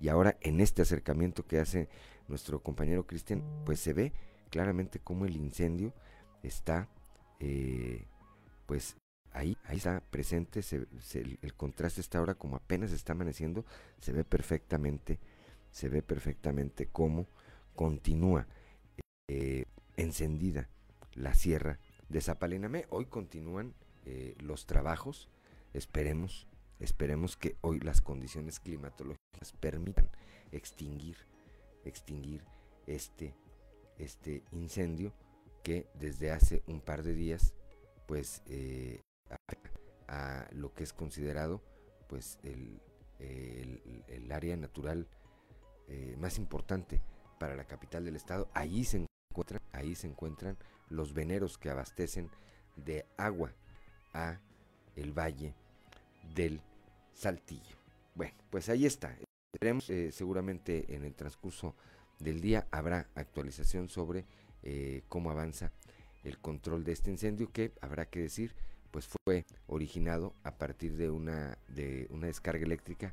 y 0.00 0.08
ahora 0.08 0.36
en 0.40 0.60
este 0.60 0.82
acercamiento 0.82 1.46
que 1.46 1.58
hace 1.58 1.88
nuestro 2.28 2.62
compañero 2.62 3.06
Cristian, 3.06 3.42
pues 3.64 3.80
se 3.80 3.92
ve 3.92 4.12
claramente 4.50 4.98
cómo 4.98 5.24
el 5.24 5.36
incendio 5.36 5.94
está, 6.42 6.88
eh, 7.40 8.04
pues 8.66 8.96
ahí, 9.32 9.56
ahí 9.64 9.78
está 9.78 10.00
presente, 10.10 10.62
se, 10.62 10.86
se, 11.00 11.38
el 11.40 11.54
contraste 11.54 12.00
está 12.00 12.18
ahora 12.18 12.34
como 12.34 12.56
apenas 12.56 12.92
está 12.92 13.12
amaneciendo, 13.12 13.64
se 13.98 14.12
ve 14.12 14.24
perfectamente, 14.24 15.18
se 15.70 15.88
ve 15.88 16.02
perfectamente 16.02 16.86
cómo 16.86 17.26
continúa 17.74 18.46
eh, 19.28 19.64
encendida 19.96 20.68
la 21.14 21.34
sierra 21.34 21.78
de 22.08 22.20
Zapalinamé. 22.20 22.86
Hoy 22.90 23.06
continúan 23.06 23.74
eh, 24.04 24.36
los 24.38 24.66
trabajos, 24.66 25.30
esperemos 25.72 26.46
Esperemos 26.80 27.36
que 27.36 27.56
hoy 27.60 27.80
las 27.80 28.00
condiciones 28.00 28.60
climatológicas 28.60 29.52
permitan 29.60 30.10
extinguir, 30.52 31.16
extinguir 31.84 32.44
este, 32.86 33.34
este 33.98 34.42
incendio 34.50 35.12
que 35.62 35.86
desde 35.94 36.30
hace 36.30 36.62
un 36.66 36.80
par 36.80 37.02
de 37.02 37.14
días, 37.14 37.54
pues, 38.06 38.42
eh, 38.46 39.00
a, 40.08 40.48
lo 40.52 40.74
que 40.74 40.84
es 40.84 40.92
considerado, 40.92 41.62
pues, 42.08 42.38
el, 42.42 42.80
el, 43.18 44.04
el 44.08 44.32
área 44.32 44.56
natural 44.56 45.08
eh, 45.88 46.16
más 46.18 46.38
importante 46.38 47.02
para 47.38 47.56
la 47.56 47.64
capital 47.64 48.04
del 48.04 48.16
estado. 48.16 48.48
Allí 48.54 48.84
se 48.84 49.06
encuentran, 49.30 49.60
ahí 49.72 49.94
se 49.94 50.06
encuentran 50.06 50.56
los 50.88 51.12
veneros 51.12 51.58
que 51.58 51.70
abastecen 51.70 52.30
de 52.76 53.06
agua 53.16 53.52
a 54.12 54.40
el 54.96 55.12
valle 55.12 55.54
del 56.34 56.60
Saltillo. 57.12 57.76
Bueno, 58.14 58.34
pues 58.50 58.68
ahí 58.68 58.86
está. 58.86 59.16
Esperemos, 59.52 59.90
eh, 59.90 60.12
seguramente 60.12 60.94
en 60.94 61.04
el 61.04 61.14
transcurso 61.14 61.74
del 62.18 62.40
día 62.40 62.66
habrá 62.70 63.08
actualización 63.14 63.88
sobre 63.88 64.24
eh, 64.62 65.02
cómo 65.08 65.30
avanza 65.30 65.72
el 66.22 66.38
control 66.38 66.84
de 66.84 66.92
este 66.92 67.10
incendio 67.10 67.52
que 67.52 67.72
habrá 67.80 68.06
que 68.06 68.20
decir 68.20 68.54
pues 68.90 69.08
fue 69.08 69.44
originado 69.66 70.34
a 70.44 70.56
partir 70.56 70.96
de 70.96 71.10
una 71.10 71.58
de 71.66 72.06
una 72.10 72.28
descarga 72.28 72.64
eléctrica 72.64 73.12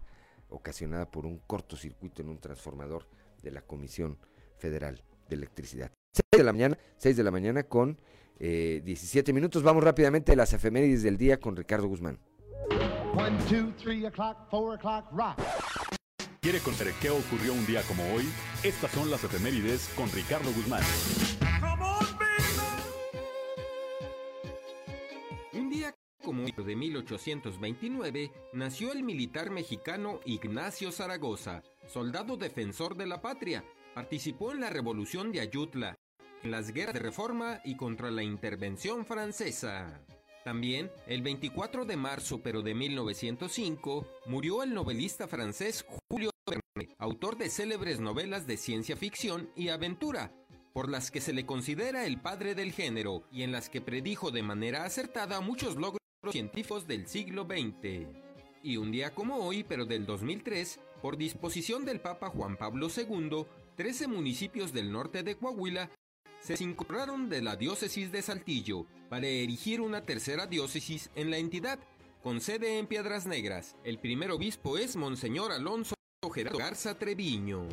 ocasionada 0.49 1.09
por 1.09 1.25
un 1.25 1.39
cortocircuito 1.39 2.21
en 2.21 2.29
un 2.29 2.37
transformador 2.37 3.07
de 3.41 3.49
la 3.51 3.61
Comisión 3.61 4.17
Federal 4.57 5.01
de 5.27 5.35
Electricidad. 5.35 5.91
6 6.13 6.23
de 6.37 6.43
la 6.43 6.53
mañana, 6.53 6.77
6 6.97 7.17
de 7.17 7.23
la 7.23 7.31
mañana 7.31 7.63
con 7.63 7.97
eh, 8.39 8.81
17 8.85 9.33
minutos. 9.33 9.63
Vamos 9.63 9.83
rápidamente 9.83 10.33
a 10.33 10.35
las 10.35 10.53
efemérides 10.53 11.03
del 11.03 11.17
día 11.17 11.39
con 11.39 11.55
Ricardo 11.55 11.87
Guzmán. 11.87 12.19
One, 13.13 13.37
two, 13.49 13.73
three 13.77 14.05
o'clock, 14.05 14.49
four 14.49 14.75
o'clock, 14.75 15.05
rock. 15.11 15.35
¿Quiere 16.39 16.59
conocer 16.59 16.93
qué 17.01 17.09
ocurrió 17.09 17.51
un 17.51 17.65
día 17.65 17.81
como 17.83 18.03
hoy? 18.13 18.23
Estas 18.63 18.89
son 18.91 19.11
las 19.11 19.21
efemérides 19.23 19.89
con 19.97 20.09
Ricardo 20.11 20.49
Guzmán. 20.53 20.81
Un 25.51 25.69
día 25.69 25.93
como 26.23 26.45
de 26.45 26.75
1829 26.75 28.31
nació 28.53 28.93
el 28.93 29.03
militar 29.03 29.51
mexicano 29.51 30.21
Ignacio 30.23 30.93
Zaragoza, 30.93 31.63
soldado 31.87 32.37
defensor 32.37 32.95
de 32.95 33.07
la 33.07 33.21
patria. 33.21 33.65
Participó 33.93 34.53
en 34.53 34.61
la 34.61 34.69
Revolución 34.69 35.33
de 35.33 35.41
Ayutla, 35.41 35.97
en 36.43 36.51
las 36.51 36.71
guerras 36.71 36.93
de 36.93 37.01
reforma 37.01 37.59
y 37.65 37.75
contra 37.75 38.09
la 38.09 38.23
intervención 38.23 39.05
francesa. 39.05 40.01
También, 40.43 40.89
el 41.05 41.21
24 41.21 41.85
de 41.85 41.97
marzo 41.97 42.41
pero 42.41 42.63
de 42.63 42.73
1905, 42.73 44.07
murió 44.25 44.63
el 44.63 44.73
novelista 44.73 45.27
francés 45.27 45.85
Julio 46.09 46.31
Verne, 46.47 46.95
autor 46.97 47.37
de 47.37 47.49
célebres 47.49 47.99
novelas 47.99 48.47
de 48.47 48.57
ciencia 48.57 48.95
ficción 48.95 49.51
y 49.55 49.69
aventura, 49.69 50.33
por 50.73 50.89
las 50.89 51.11
que 51.11 51.21
se 51.21 51.33
le 51.33 51.45
considera 51.45 52.05
el 52.05 52.19
padre 52.19 52.55
del 52.55 52.71
género 52.71 53.23
y 53.31 53.43
en 53.43 53.51
las 53.51 53.69
que 53.69 53.81
predijo 53.81 54.31
de 54.31 54.41
manera 54.41 54.83
acertada 54.83 55.41
muchos 55.41 55.75
logros 55.75 56.01
científicos 56.31 56.87
del 56.87 57.07
siglo 57.07 57.45
XX. 57.45 58.07
Y 58.63 58.77
un 58.77 58.91
día 58.91 59.13
como 59.13 59.37
hoy, 59.37 59.63
pero 59.63 59.85
del 59.85 60.05
2003, 60.07 60.79
por 61.03 61.17
disposición 61.17 61.85
del 61.85 61.99
Papa 61.99 62.29
Juan 62.29 62.57
Pablo 62.57 62.87
II, 62.95 63.45
13 63.75 64.07
municipios 64.07 64.73
del 64.73 64.91
norte 64.91 65.21
de 65.23 65.35
Coahuila 65.35 65.91
se 66.39 66.63
incorporaron 66.63 67.29
de 67.29 67.41
la 67.41 67.55
diócesis 67.55 68.11
de 68.11 68.21
Saltillo 68.23 68.87
para 69.11 69.27
erigir 69.27 69.81
una 69.81 70.05
tercera 70.05 70.47
diócesis 70.47 71.09
en 71.15 71.31
la 71.31 71.37
entidad, 71.37 71.79
con 72.23 72.39
sede 72.39 72.79
en 72.79 72.87
Piedras 72.87 73.25
Negras. 73.25 73.75
El 73.83 73.99
primer 73.99 74.31
obispo 74.31 74.77
es 74.77 74.95
Monseñor 74.95 75.51
Alonso 75.51 75.95
Gerardo 76.33 76.57
Garza 76.57 76.97
Treviño. 76.97 77.67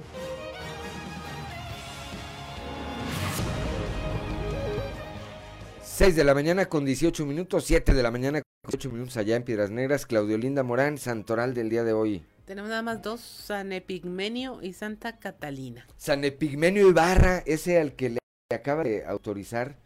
6 5.84 6.16
de 6.16 6.24
la 6.24 6.34
mañana 6.34 6.66
con 6.66 6.84
18 6.84 7.24
minutos, 7.24 7.66
7 7.66 7.94
de 7.94 8.02
la 8.02 8.10
mañana 8.10 8.42
con 8.42 8.72
18 8.72 8.90
minutos 8.90 9.16
allá 9.16 9.36
en 9.36 9.44
Piedras 9.44 9.70
Negras. 9.70 10.06
Claudio 10.06 10.36
Linda 10.38 10.64
Morán, 10.64 10.98
Santoral 10.98 11.54
del 11.54 11.70
día 11.70 11.84
de 11.84 11.92
hoy. 11.92 12.24
Tenemos 12.46 12.68
nada 12.68 12.82
más 12.82 13.00
dos, 13.00 13.20
San 13.20 13.72
Epigmenio 13.72 14.58
y 14.60 14.72
Santa 14.72 15.20
Catalina. 15.20 15.86
San 15.98 16.24
Epigmenio 16.24 16.88
Ibarra, 16.88 17.44
ese 17.46 17.78
al 17.78 17.92
que 17.92 18.10
le 18.10 18.18
acaba 18.52 18.82
de 18.82 19.04
autorizar, 19.04 19.78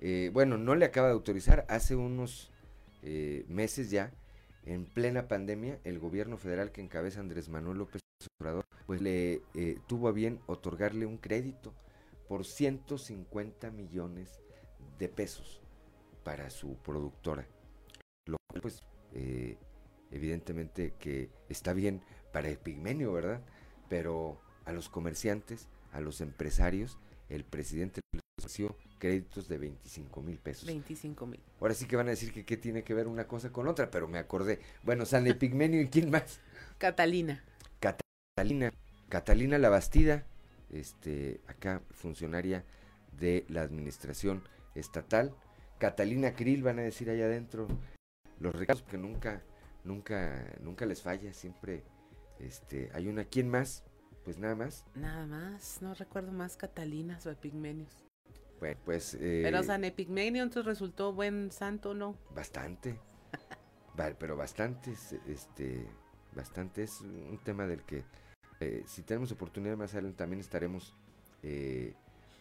eh, 0.00 0.30
bueno, 0.32 0.56
no 0.56 0.74
le 0.74 0.86
acaba 0.86 1.08
de 1.08 1.12
autorizar, 1.12 1.66
hace 1.68 1.94
unos 1.94 2.50
eh, 3.02 3.44
meses 3.48 3.90
ya, 3.90 4.12
en 4.64 4.86
plena 4.86 5.28
pandemia, 5.28 5.78
el 5.84 5.98
gobierno 5.98 6.38
federal 6.38 6.72
que 6.72 6.80
encabeza 6.80 7.20
Andrés 7.20 7.48
Manuel 7.48 7.78
López 7.78 8.00
Obrador, 8.40 8.64
pues 8.86 9.02
le 9.02 9.42
eh, 9.54 9.78
tuvo 9.86 10.08
a 10.08 10.12
bien 10.12 10.40
otorgarle 10.46 11.04
un 11.04 11.18
crédito 11.18 11.74
por 12.28 12.46
150 12.46 13.70
millones 13.70 14.40
de 14.98 15.08
pesos 15.08 15.60
para 16.24 16.48
su 16.50 16.76
productora. 16.76 17.46
Lo 18.26 18.36
cual, 18.48 18.62
pues, 18.62 18.82
evidentemente 20.10 20.94
que 20.98 21.30
está 21.48 21.72
bien 21.72 22.02
para 22.32 22.48
el 22.48 22.58
pigmenio, 22.58 23.12
¿verdad? 23.12 23.42
Pero 23.88 24.40
a 24.64 24.72
los 24.72 24.88
comerciantes, 24.88 25.68
a 25.92 26.00
los 26.00 26.20
empresarios, 26.20 26.98
el 27.30 27.44
presidente 27.44 28.00
les 28.12 28.22
ofreció 28.38 28.76
créditos 28.98 29.48
de 29.48 29.58
25 29.58 30.22
mil 30.22 30.38
pesos. 30.38 30.66
25 30.66 31.26
mil. 31.26 31.40
Ahora 31.60 31.74
sí 31.74 31.86
que 31.86 31.96
van 31.96 32.08
a 32.08 32.10
decir 32.10 32.32
que 32.32 32.44
qué 32.44 32.56
tiene 32.56 32.82
que 32.82 32.92
ver 32.92 33.06
una 33.06 33.26
cosa 33.26 33.50
con 33.50 33.68
otra, 33.68 33.90
pero 33.90 34.08
me 34.08 34.18
acordé. 34.18 34.60
Bueno, 34.82 35.06
San 35.06 35.26
Epigmenio 35.26 35.80
y 35.80 35.88
quién 35.88 36.10
más. 36.10 36.40
Catalina. 36.78 37.42
Catalina. 37.80 38.72
Catalina 39.08 39.58
La 39.58 39.70
Bastida, 39.70 40.24
este, 40.70 41.40
acá 41.46 41.82
funcionaria 41.90 42.64
de 43.18 43.44
la 43.48 43.62
administración 43.62 44.42
estatal. 44.74 45.34
Catalina 45.78 46.34
Krill 46.34 46.62
van 46.62 46.78
a 46.78 46.82
decir 46.82 47.10
allá 47.10 47.24
adentro. 47.24 47.68
Los 48.38 48.54
regalos 48.54 48.82
que 48.82 48.98
nunca, 48.98 49.42
nunca, 49.84 50.44
nunca 50.60 50.86
les 50.86 51.02
falla, 51.02 51.32
siempre 51.32 51.84
este, 52.38 52.90
hay 52.92 53.08
una. 53.08 53.24
¿Quién 53.24 53.48
más? 53.48 53.84
Pues 54.30 54.38
nada 54.38 54.54
más. 54.54 54.84
Nada 54.94 55.26
más, 55.26 55.82
no 55.82 55.92
recuerdo 55.92 56.30
más 56.30 56.56
Catalinas 56.56 57.26
o 57.26 57.32
Epigmenios. 57.32 58.04
Bueno, 58.60 58.78
pues. 58.84 59.14
eh, 59.14 59.40
Pero 59.42 59.64
San 59.64 59.82
Epigmenio 59.82 60.44
entonces 60.44 60.66
resultó 60.66 61.12
buen 61.12 61.50
santo, 61.50 61.94
¿no? 61.94 62.14
Bastante. 62.32 62.96
Pero 64.20 64.36
bastante, 64.36 64.92
es, 64.92 65.14
este, 65.26 65.84
bastante 66.32 66.84
es 66.84 67.00
un 67.00 67.40
tema 67.42 67.66
del 67.66 67.82
que 67.82 68.04
eh, 68.60 68.84
si 68.86 69.02
tenemos 69.02 69.32
oportunidad 69.32 69.76
más 69.76 69.94
adelante 69.94 70.18
también 70.18 70.38
estaremos 70.38 70.94
eh, 71.42 71.94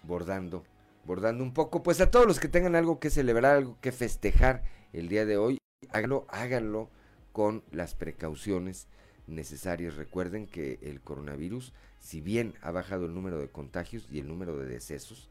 bordando, 0.03 0.63
bordando 1.05 1.43
un 1.43 1.55
poco. 1.55 1.81
Pues 1.81 1.99
a 2.01 2.11
todos 2.11 2.27
los 2.27 2.39
que 2.39 2.49
tengan 2.49 2.75
algo 2.75 2.99
que 2.99 3.09
celebrar, 3.09 3.55
algo 3.55 3.79
que 3.81 3.91
festejar 3.91 4.61
el 4.93 5.09
día 5.09 5.25
de 5.25 5.37
hoy, 5.37 5.57
háganlo, 5.89 6.27
háganlo 6.29 6.91
con 7.31 7.63
las 7.71 7.95
precauciones 7.95 8.87
necesarias. 9.29 9.95
Recuerden 9.95 10.47
que 10.47 10.79
el 10.81 11.01
coronavirus, 11.01 11.73
si 11.99 12.21
bien 12.21 12.53
ha 12.61 12.71
bajado 12.71 13.05
el 13.05 13.13
número 13.13 13.39
de 13.39 13.49
contagios 13.49 14.07
y 14.11 14.19
el 14.19 14.27
número 14.27 14.57
de 14.57 14.65
decesos, 14.65 15.29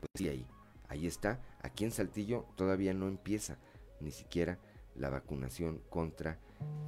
pues 0.00 0.10
sí 0.16 0.28
ahí, 0.28 0.46
ahí 0.88 1.06
está. 1.06 1.40
Aquí 1.62 1.84
en 1.84 1.90
Saltillo 1.90 2.46
todavía 2.56 2.94
no 2.94 3.08
empieza 3.08 3.58
ni 4.00 4.10
siquiera 4.10 4.58
la 4.94 5.10
vacunación 5.10 5.80
contra 5.90 6.38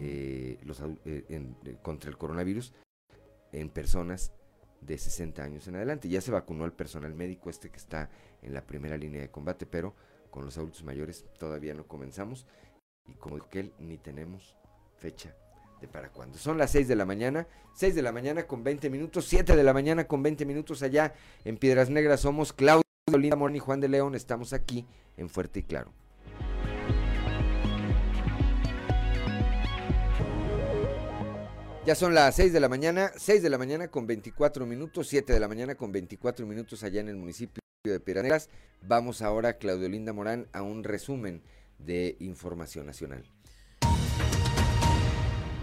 eh, 0.01 0.59
los 0.65 0.81
eh, 0.81 0.97
eh, 1.05 1.77
contra 1.83 2.11
el 2.11 2.17
coronavirus 2.17 2.73
en 3.53 3.69
personas 3.69 4.33
de 4.81 4.97
60 4.97 5.43
años 5.43 5.69
en 5.69 5.77
adelante. 5.77 6.09
Ya 6.09 6.21
se 6.21 6.31
vacunó 6.31 6.65
el 6.65 6.73
personal 6.73 7.15
médico 7.15 7.51
este 7.51 7.71
que 7.71 7.77
está 7.77 8.11
en 8.43 8.55
la 8.55 8.67
primera 8.67 8.97
línea 8.97 9.21
de 9.21 9.31
combate, 9.31 9.67
pero 9.67 9.95
con 10.31 10.45
los 10.45 10.57
adultos 10.57 10.85
mayores 10.85 11.25
todavía 11.39 11.75
no 11.75 11.87
comenzamos 11.87 12.47
y 13.07 13.15
como 13.15 13.39
él 13.53 13.73
ni 13.79 13.99
tenemos 13.99 14.57
fecha 14.97 15.35
de 15.81 15.89
para 15.89 16.11
cuándo. 16.11 16.39
Son 16.39 16.59
las 16.59 16.71
6 16.73 16.89
de 16.89 16.97
la 16.97 17.05
mañana, 17.05 17.47
6 17.75 17.95
de 17.95 18.03
la 18.03 18.13
mañana 18.13 18.47
con 18.47 18.65
20 18.65 18.91
minutos, 18.91 19.27
7 19.27 19.57
de 19.57 19.63
la 19.63 19.73
mañana 19.73 20.07
con 20.07 20.23
20 20.23 20.45
minutos 20.45 20.83
allá 20.83 21.15
en 21.45 21.57
Piedras 21.57 21.91
Negras. 21.91 22.21
Somos 22.21 22.53
Claudio 22.53 22.83
Linda 23.17 23.37
Morán 23.37 23.57
y 23.57 23.61
Juan 23.61 23.81
de 23.81 23.89
León. 23.89 24.15
Estamos 24.15 24.53
aquí 24.53 24.87
en 25.17 25.29
Fuerte 25.29 25.61
y 25.61 25.63
Claro. 25.63 25.93
Ya 31.87 31.95
son 31.95 32.15
las 32.15 32.35
6 32.35 32.53
de 32.53 32.61
la 32.61 32.69
mañana, 32.69 33.13
6 33.17 33.43
de 33.43 33.49
la 33.49 33.57
mañana 33.57 33.89
con 33.89 34.07
24 34.07 34.67
minutos, 34.67 35.09
7 35.09 35.33
de 35.33 35.41
la 35.41 35.49
mañana 35.49 35.75
con 35.75 35.91
24 35.91 36.47
minutos 36.47 36.83
allá 36.83 37.01
en 37.01 37.09
el 37.09 37.17
municipio 37.17 37.63
de 37.83 37.99
Piedras 37.99 38.25
Negras. 38.25 38.51
Vamos 38.83 39.23
ahora, 39.23 39.55
Claudio 39.55 39.89
Linda 39.89 40.13
Morán, 40.13 40.49
a 40.53 40.61
un 40.61 40.85
resumen 40.85 41.43
de 41.79 42.17
información 42.21 42.85
nacional. 42.85 43.25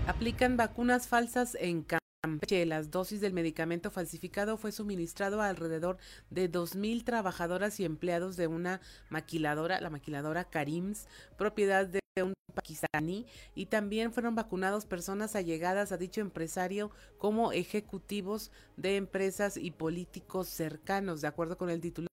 Aplican 0.07 0.55
vacunas 0.55 1.07
falsas 1.07 1.57
en 1.59 1.83
Campeche. 1.83 2.67
Las 2.67 2.91
dosis 2.91 3.21
del 3.21 3.33
medicamento 3.33 3.89
falsificado 3.89 4.55
fue 4.55 4.71
suministrado 4.71 5.41
a 5.41 5.49
alrededor 5.49 5.97
de 6.29 6.51
2.000 6.51 7.03
trabajadoras 7.03 7.79
y 7.79 7.85
empleados 7.85 8.37
de 8.37 8.45
una 8.45 8.81
maquiladora, 9.09 9.81
la 9.81 9.89
maquiladora 9.89 10.43
Karims, 10.43 11.07
propiedad 11.37 11.87
de 11.87 12.01
un 12.21 12.33
pakistaní, 12.53 13.25
y 13.55 13.65
también 13.65 14.13
fueron 14.13 14.35
vacunados 14.35 14.85
personas 14.85 15.35
allegadas 15.35 15.91
a 15.91 15.97
dicho 15.97 16.21
empresario 16.21 16.91
como 17.17 17.51
ejecutivos 17.51 18.51
de 18.77 18.97
empresas 18.97 19.57
y 19.57 19.71
políticos 19.71 20.47
cercanos, 20.49 21.21
de 21.21 21.29
acuerdo 21.29 21.57
con 21.57 21.71
el 21.71 21.81
titular 21.81 22.09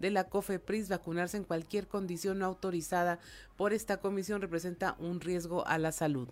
de 0.00 0.10
la 0.10 0.24
COFEPRIS, 0.24 0.88
vacunarse 0.88 1.36
en 1.36 1.44
cualquier 1.44 1.86
condición 1.86 2.40
no 2.40 2.46
autorizada 2.46 3.20
por 3.56 3.72
esta 3.72 3.98
comisión 3.98 4.40
representa 4.40 4.96
un 4.98 5.20
riesgo 5.20 5.64
a 5.66 5.78
la 5.78 5.92
salud. 5.92 6.28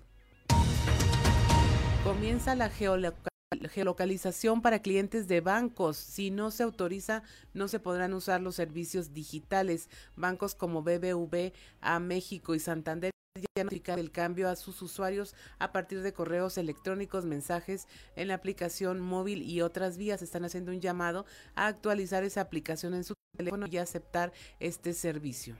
Comienza 2.05 2.55
la 2.55 2.69
geoloca- 2.69 3.31
geolocalización 3.71 4.61
para 4.61 4.83
clientes 4.83 5.27
de 5.27 5.41
bancos. 5.41 5.97
Si 5.97 6.31
no 6.31 6.51
se 6.51 6.63
autoriza, 6.63 7.23
no 7.55 7.67
se 7.67 7.81
podrán 7.81 8.13
usar 8.13 8.43
los 8.43 8.57
servicios 8.57 9.15
digitales. 9.15 9.89
Bancos 10.15 10.55
como 10.55 10.83
BBV, 10.83 11.53
a 11.81 11.99
México 12.01 12.55
y 12.55 12.61
Santander 12.61 13.11
ya 13.57 13.65
notificaron 13.65 14.01
el 14.01 14.13
cambio 14.13 14.49
a 14.49 14.55
sus 14.57 14.81
usuarios 14.83 15.35
a 15.59 15.73
partir 15.73 16.03
de 16.03 16.13
correos 16.13 16.59
electrónicos, 16.59 17.25
mensajes 17.25 17.89
en 18.17 18.29
la 18.29 18.35
aplicación 18.35 19.01
móvil 19.01 19.43
y 19.43 19.63
otras 19.63 19.97
vías. 19.97 20.21
Están 20.21 20.45
haciendo 20.45 20.73
un 20.73 20.81
llamado 20.81 21.25
a 21.55 21.67
actualizar 21.67 22.23
esa 22.23 22.43
aplicación 22.43 22.95
en 22.95 23.05
su 23.05 23.15
teléfono 23.37 23.67
y 23.69 23.79
aceptar 23.79 24.33
este 24.61 24.93
servicio. 24.93 25.57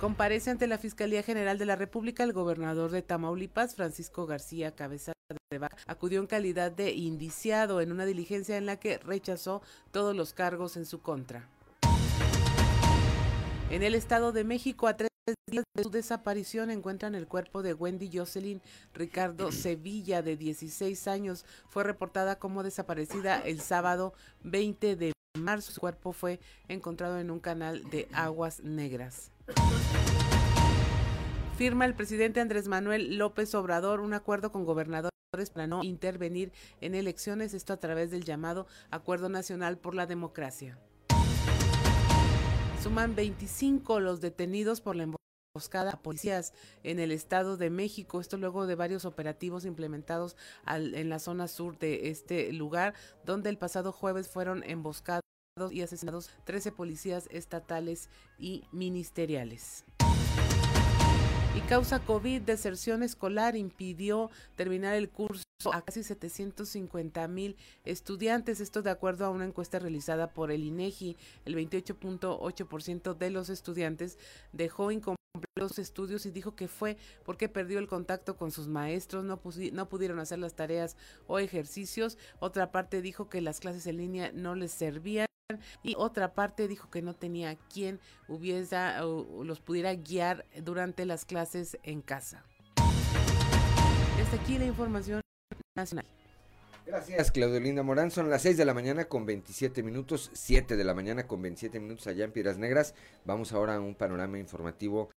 Comparece 0.00 0.50
ante 0.50 0.66
la 0.66 0.78
Fiscalía 0.78 1.22
General 1.22 1.58
de 1.58 1.66
la 1.66 1.76
República 1.76 2.24
el 2.24 2.32
gobernador 2.32 2.90
de 2.90 3.02
Tamaulipas, 3.02 3.74
Francisco 3.74 4.24
García 4.24 4.74
Cabeza 4.74 5.12
de 5.50 5.58
Vaca. 5.58 5.76
Acudió 5.86 6.20
en 6.20 6.26
calidad 6.26 6.72
de 6.72 6.92
indiciado 6.92 7.82
en 7.82 7.92
una 7.92 8.06
diligencia 8.06 8.56
en 8.56 8.64
la 8.64 8.76
que 8.76 8.96
rechazó 8.96 9.60
todos 9.90 10.16
los 10.16 10.32
cargos 10.32 10.78
en 10.78 10.86
su 10.86 11.02
contra. 11.02 11.50
En 13.68 13.82
el 13.82 13.94
Estado 13.94 14.32
de 14.32 14.42
México, 14.42 14.86
a 14.86 14.96
tres 14.96 15.10
días 15.46 15.64
de 15.76 15.82
su 15.82 15.90
desaparición, 15.90 16.70
encuentran 16.70 17.14
el 17.14 17.28
cuerpo 17.28 17.62
de 17.62 17.74
Wendy 17.74 18.10
Jocelyn 18.10 18.62
Ricardo 18.94 19.52
Sevilla, 19.52 20.22
de 20.22 20.38
16 20.38 21.08
años. 21.08 21.44
Fue 21.68 21.84
reportada 21.84 22.38
como 22.38 22.62
desaparecida 22.62 23.38
el 23.38 23.60
sábado 23.60 24.14
20 24.44 24.96
de 24.96 25.12
marzo. 25.42 25.72
Su 25.72 25.80
cuerpo 25.80 26.12
fue 26.12 26.40
encontrado 26.68 27.18
en 27.18 27.30
un 27.30 27.40
canal 27.40 27.88
de 27.90 28.08
aguas 28.12 28.62
negras. 28.62 29.32
Firma 31.56 31.84
el 31.84 31.94
presidente 31.94 32.40
Andrés 32.40 32.68
Manuel 32.68 33.18
López 33.18 33.54
Obrador 33.54 34.00
un 34.00 34.14
acuerdo 34.14 34.50
con 34.50 34.64
gobernadores 34.64 35.10
para 35.52 35.66
no 35.66 35.84
intervenir 35.84 36.52
en 36.80 36.94
elecciones, 36.94 37.54
esto 37.54 37.72
a 37.72 37.76
través 37.76 38.10
del 38.10 38.24
llamado 38.24 38.66
Acuerdo 38.90 39.28
Nacional 39.28 39.78
por 39.78 39.94
la 39.94 40.06
Democracia. 40.06 40.78
Suman 42.82 43.14
25 43.14 44.00
los 44.00 44.20
detenidos 44.20 44.80
por 44.80 44.96
la 44.96 45.02
emboscada 45.02 45.92
a 45.92 46.02
policías 46.02 46.54
en 46.82 46.98
el 46.98 47.12
Estado 47.12 47.56
de 47.56 47.68
México. 47.68 48.20
Esto 48.20 48.38
luego 48.38 48.66
de 48.66 48.74
varios 48.74 49.04
operativos 49.04 49.64
implementados 49.66 50.36
en 50.66 51.08
la 51.10 51.18
zona 51.18 51.46
sur 51.46 51.78
de 51.78 52.08
este 52.08 52.52
lugar, 52.52 52.94
donde 53.24 53.50
el 53.50 53.58
pasado 53.58 53.92
jueves 53.92 54.28
fueron 54.28 54.62
emboscados 54.64 55.29
y 55.70 55.82
asesinados 55.82 56.30
13 56.44 56.72
policías 56.72 57.28
estatales 57.30 58.08
y 58.38 58.64
ministeriales. 58.72 59.84
Y 61.56 61.60
causa 61.62 61.98
COVID, 61.98 62.42
deserción 62.42 63.02
escolar 63.02 63.56
impidió 63.56 64.30
terminar 64.54 64.94
el 64.94 65.10
curso 65.10 65.42
a 65.72 65.82
casi 65.82 66.04
750 66.04 67.26
mil 67.26 67.56
estudiantes. 67.84 68.60
Esto 68.60 68.82
de 68.82 68.90
acuerdo 68.90 69.26
a 69.26 69.30
una 69.30 69.44
encuesta 69.44 69.80
realizada 69.80 70.32
por 70.32 70.52
el 70.52 70.62
INEGI. 70.62 71.16
El 71.44 71.56
28.8% 71.56 73.18
de 73.18 73.30
los 73.30 73.50
estudiantes 73.50 74.16
dejó 74.52 74.92
incompletos 74.92 75.20
estudios 75.78 76.24
y 76.24 76.30
dijo 76.30 76.54
que 76.54 76.68
fue 76.68 76.96
porque 77.24 77.48
perdió 77.48 77.78
el 77.78 77.88
contacto 77.88 78.36
con 78.36 78.50
sus 78.50 78.68
maestros, 78.68 79.24
no, 79.24 79.40
no 79.72 79.88
pudieron 79.88 80.18
hacer 80.18 80.38
las 80.38 80.54
tareas 80.54 80.96
o 81.26 81.38
ejercicios. 81.38 82.16
Otra 82.38 82.70
parte 82.70 83.02
dijo 83.02 83.28
que 83.28 83.40
las 83.40 83.60
clases 83.60 83.86
en 83.86 83.98
línea 83.98 84.30
no 84.32 84.54
les 84.54 84.72
servían 84.72 85.29
y 85.82 85.94
otra 85.96 86.34
parte 86.34 86.68
dijo 86.68 86.90
que 86.90 87.02
no 87.02 87.14
tenía 87.14 87.56
quien 87.72 87.98
hubiese 88.28 88.76
los 89.44 89.60
pudiera 89.60 89.94
guiar 89.94 90.44
durante 90.62 91.04
las 91.06 91.24
clases 91.24 91.78
en 91.82 92.02
casa. 92.02 92.44
Hasta 94.22 94.36
aquí 94.36 94.58
la 94.58 94.66
información 94.66 95.20
nacional. 95.76 96.06
Gracias, 96.86 97.30
Claudio 97.30 97.60
Linda 97.60 97.82
Morán. 97.82 98.10
Son 98.10 98.30
las 98.30 98.42
6 98.42 98.56
de 98.56 98.64
la 98.64 98.74
mañana 98.74 99.04
con 99.04 99.26
27 99.26 99.82
minutos, 99.82 100.30
7 100.32 100.76
de 100.76 100.84
la 100.84 100.94
mañana 100.94 101.26
con 101.26 101.42
27 101.42 101.78
minutos 101.78 102.06
allá 102.06 102.24
en 102.24 102.32
Piedras 102.32 102.58
Negras. 102.58 102.94
Vamos 103.24 103.52
ahora 103.52 103.76
a 103.76 103.80
un 103.80 103.94
panorama 103.94 104.38
informativo 104.38 105.10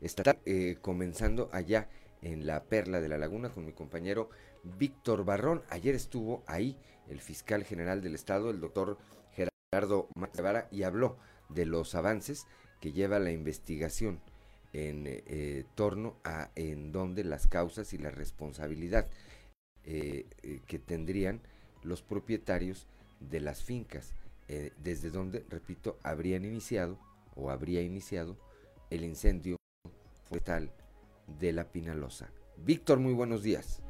estatal, 0.00 0.38
eh, 0.44 0.78
comenzando 0.80 1.48
allá 1.52 1.88
en 2.22 2.46
la 2.46 2.64
Perla 2.64 3.00
de 3.00 3.08
la 3.08 3.18
Laguna 3.18 3.50
con 3.50 3.64
mi 3.64 3.72
compañero 3.72 4.30
Víctor 4.62 5.24
Barrón. 5.24 5.62
Ayer 5.70 5.94
estuvo 5.94 6.42
ahí 6.46 6.76
el 7.08 7.20
fiscal 7.20 7.64
general 7.64 8.02
del 8.02 8.14
Estado, 8.14 8.50
el 8.50 8.60
doctor 8.60 8.98
Gerardo 9.72 10.08
Guevara 10.34 10.66
y 10.72 10.82
habló 10.82 11.16
de 11.48 11.64
los 11.64 11.94
avances 11.94 12.48
que 12.80 12.90
lleva 12.90 13.20
la 13.20 13.30
investigación 13.30 14.18
en 14.72 15.04
eh, 15.06 15.64
torno 15.76 16.16
a 16.24 16.50
en 16.56 16.90
dónde 16.90 17.22
las 17.22 17.46
causas 17.46 17.92
y 17.92 17.98
la 17.98 18.10
responsabilidad 18.10 19.06
eh, 19.84 20.26
eh, 20.42 20.60
que 20.66 20.80
tendrían 20.80 21.40
los 21.84 22.02
propietarios 22.02 22.88
de 23.20 23.40
las 23.40 23.62
fincas, 23.62 24.12
desde 24.78 25.10
donde, 25.10 25.44
repito, 25.48 25.96
habrían 26.02 26.44
iniciado 26.44 26.98
o 27.36 27.50
habría 27.50 27.82
iniciado 27.82 28.36
el 28.90 29.04
incendio 29.04 29.56
forestal 30.24 30.72
de 31.38 31.52
la 31.52 31.70
Pinalosa. 31.70 32.32
Víctor, 32.56 32.98
muy 32.98 33.12
buenos 33.12 33.44
días. 33.44 33.80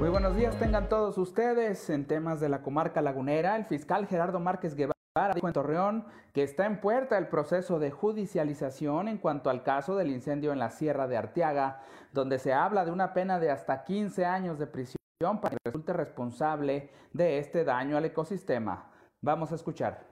Muy 0.00 0.08
buenos 0.08 0.34
días, 0.34 0.58
tengan 0.58 0.88
todos 0.88 1.16
ustedes 1.18 1.88
en 1.90 2.04
temas 2.06 2.40
de 2.40 2.48
la 2.48 2.62
comarca 2.62 3.00
lagunera. 3.00 3.54
El 3.56 3.66
fiscal 3.66 4.08
Gerardo 4.08 4.40
Márquez 4.40 4.74
Guevara 4.74 4.95
dijo 5.34 5.46
en 5.46 5.54
Torreón 5.54 6.04
que 6.32 6.42
está 6.42 6.66
en 6.66 6.80
puerta 6.80 7.16
el 7.16 7.28
proceso 7.28 7.78
de 7.78 7.90
judicialización 7.90 9.08
en 9.08 9.16
cuanto 9.16 9.48
al 9.48 9.62
caso 9.62 9.96
del 9.96 10.10
incendio 10.10 10.52
en 10.52 10.58
la 10.58 10.70
Sierra 10.70 11.08
de 11.08 11.16
Arteaga, 11.16 11.80
donde 12.12 12.38
se 12.38 12.52
habla 12.52 12.84
de 12.84 12.90
una 12.90 13.14
pena 13.14 13.38
de 13.38 13.50
hasta 13.50 13.84
15 13.84 14.26
años 14.26 14.58
de 14.58 14.66
prisión 14.66 14.96
para 15.40 15.56
que 15.56 15.56
resulte 15.64 15.94
responsable 15.94 16.90
de 17.12 17.38
este 17.38 17.64
daño 17.64 17.96
al 17.96 18.04
ecosistema. 18.04 18.90
Vamos 19.24 19.52
a 19.52 19.54
escuchar. 19.54 20.04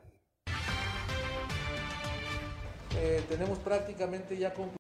Eh, 2.97 3.23
tenemos 3.29 3.59
prácticamente 3.59 4.38
ya 4.38 4.55
concluida 4.55 4.79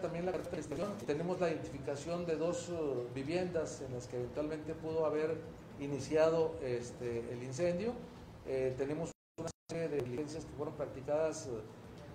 también 0.00 0.26
la 0.26 0.32
caracterización. 0.32 0.92
Tenemos 1.04 1.40
la 1.40 1.50
identificación 1.50 2.24
de 2.24 2.36
dos 2.36 2.68
uh, 2.68 3.08
viviendas 3.12 3.82
en 3.82 3.94
las 3.94 4.06
que 4.06 4.16
eventualmente 4.16 4.74
pudo 4.74 5.04
haber 5.04 5.36
iniciado 5.80 6.54
este, 6.62 7.32
el 7.32 7.42
incendio. 7.42 7.94
Eh, 8.46 8.74
tenemos 8.78 9.13
de 9.74 10.00
diligencias 10.00 10.44
que 10.44 10.52
fueron 10.52 10.74
practicadas 10.74 11.48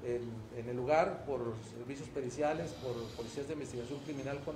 eh, 0.03 0.21
en, 0.55 0.69
el 0.69 0.77
lugar 0.77 1.25
por 1.25 1.53
servicios 1.77 2.07
periciales, 2.09 2.71
por 2.73 2.93
policías 3.17 3.47
de 3.47 3.53
investigación 3.53 3.99
criminal 3.99 4.39
con 4.45 4.55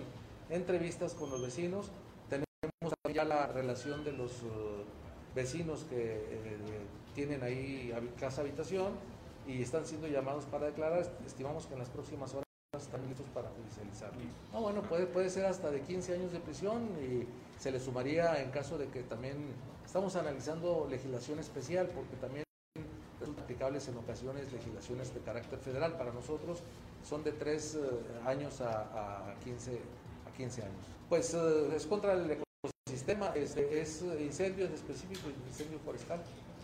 entrevistas 0.50 1.14
con 1.14 1.30
los 1.30 1.42
vecinos. 1.42 1.88
Tenemos 2.30 2.94
ya 3.14 3.26
la 3.26 3.48
relación 3.48 4.04
de 4.04 4.14
los 4.14 4.32
eh, 4.32 4.84
vecinos 5.36 5.86
que 5.90 6.14
eh, 6.14 6.58
tienen 7.16 7.44
ahí 7.44 7.94
casa 8.20 8.42
habitación 8.42 8.94
y 9.48 9.62
están 9.62 9.86
siendo 9.86 10.08
llamados 10.08 10.46
para 10.46 10.68
declarar. 10.68 11.06
Estimamos 11.26 11.66
que 11.66 11.74
en 11.74 11.80
las 11.80 11.90
próximas 11.90 12.34
horas 12.34 12.46
están 12.78 13.06
listos 13.08 13.26
para 13.34 13.50
judicializar. 13.50 14.12
No, 14.52 14.62
bueno, 14.62 14.82
puede, 14.84 15.08
puede 15.08 15.30
ser 15.30 15.46
hasta 15.46 15.70
de 15.72 15.82
15 15.82 16.14
años 16.14 16.32
de 16.32 16.40
prisión 16.40 16.90
y 17.02 17.28
se 17.62 17.72
le 17.72 17.80
sumaría 17.80 18.42
en 18.42 18.52
caso 18.52 18.78
de 18.78 18.88
que 18.88 19.04
también 19.04 19.38
estamos 19.86 20.16
analizando 20.16 20.88
legislación 20.90 21.40
especial 21.40 21.88
porque 21.88 22.16
también 22.18 22.43
aplicables 23.54 23.88
en 23.88 23.98
ocasiones 23.98 24.52
legislaciones 24.52 25.14
de 25.14 25.20
carácter 25.22 25.60
federal. 25.60 25.96
Para 25.96 26.12
nosotros 26.12 26.60
son 27.08 27.24
de 27.24 27.32
tres 27.32 27.76
eh, 27.76 27.80
años 28.26 28.62
a, 28.62 29.36
15, 29.44 29.80
a 30.28 30.36
15 30.36 30.62
años. 30.64 30.86
Pues 31.08 31.34
eh, 31.36 31.76
es 31.76 31.86
contra 31.86 32.14
el 32.14 32.40
ecosistema, 32.88 33.28
es, 33.36 33.56
es 33.56 34.04
incendios 34.20 34.72
específicos, 34.72 35.32
incendio 35.48 35.78
forestal. 35.80 36.20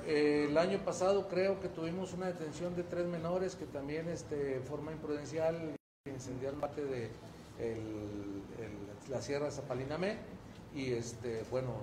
el 0.07 0.57
año 0.57 0.79
pasado 0.79 1.27
creo 1.27 1.59
que 1.59 1.67
tuvimos 1.67 2.13
una 2.13 2.27
detención 2.27 2.75
de 2.75 2.83
tres 2.83 3.05
menores 3.05 3.55
que 3.55 3.65
también 3.65 4.09
este, 4.09 4.59
forma 4.61 4.91
imprudencial 4.91 5.75
incendiaron 6.05 6.59
parte 6.59 6.83
de 6.83 7.11
la 9.09 9.21
Sierra 9.21 9.51
Zapalinamé 9.51 10.17
y 10.73 10.93
este, 10.93 11.43
bueno, 11.51 11.73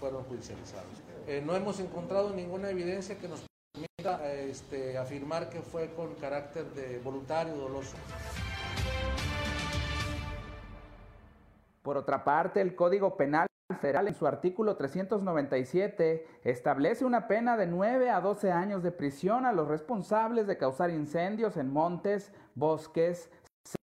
fueron 0.00 0.24
judicializados. 0.24 1.02
Eh, 1.26 1.42
no 1.44 1.56
hemos 1.56 1.80
encontrado 1.80 2.30
ninguna 2.30 2.70
evidencia 2.70 3.18
que 3.18 3.28
nos 3.28 3.40
este, 4.48 4.98
afirmar 4.98 5.48
que 5.48 5.60
fue 5.60 5.92
con 5.94 6.14
carácter 6.14 6.64
de 6.74 6.98
voluntario 6.98 7.54
doloso. 7.56 7.96
Por 11.82 11.96
otra 11.96 12.24
parte, 12.24 12.60
el 12.60 12.74
Código 12.74 13.16
Penal 13.16 13.46
Federal 13.80 14.08
en 14.08 14.14
su 14.14 14.26
artículo 14.26 14.76
397 14.76 16.26
establece 16.44 17.04
una 17.04 17.28
pena 17.28 17.56
de 17.56 17.66
9 17.66 18.10
a 18.10 18.20
12 18.20 18.50
años 18.50 18.82
de 18.82 18.92
prisión 18.92 19.44
a 19.44 19.52
los 19.52 19.68
responsables 19.68 20.46
de 20.46 20.56
causar 20.56 20.90
incendios 20.90 21.56
en 21.56 21.72
montes, 21.72 22.32
bosques, 22.54 23.30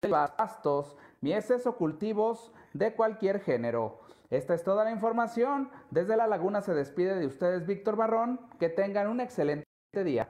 selvas, 0.02 0.30
pastos, 0.32 0.96
mieses 1.20 1.66
o 1.66 1.76
cultivos 1.76 2.52
de 2.72 2.94
cualquier 2.94 3.40
género. 3.40 4.00
Esta 4.30 4.54
es 4.54 4.64
toda 4.64 4.84
la 4.84 4.90
información. 4.90 5.70
Desde 5.90 6.16
La 6.16 6.26
Laguna 6.26 6.62
se 6.62 6.72
despide 6.72 7.16
de 7.16 7.26
ustedes 7.26 7.66
Víctor 7.66 7.96
Barrón. 7.96 8.40
Que 8.58 8.70
tengan 8.70 9.08
un 9.08 9.20
excelente 9.20 9.61
este 9.94 10.04
día. 10.04 10.26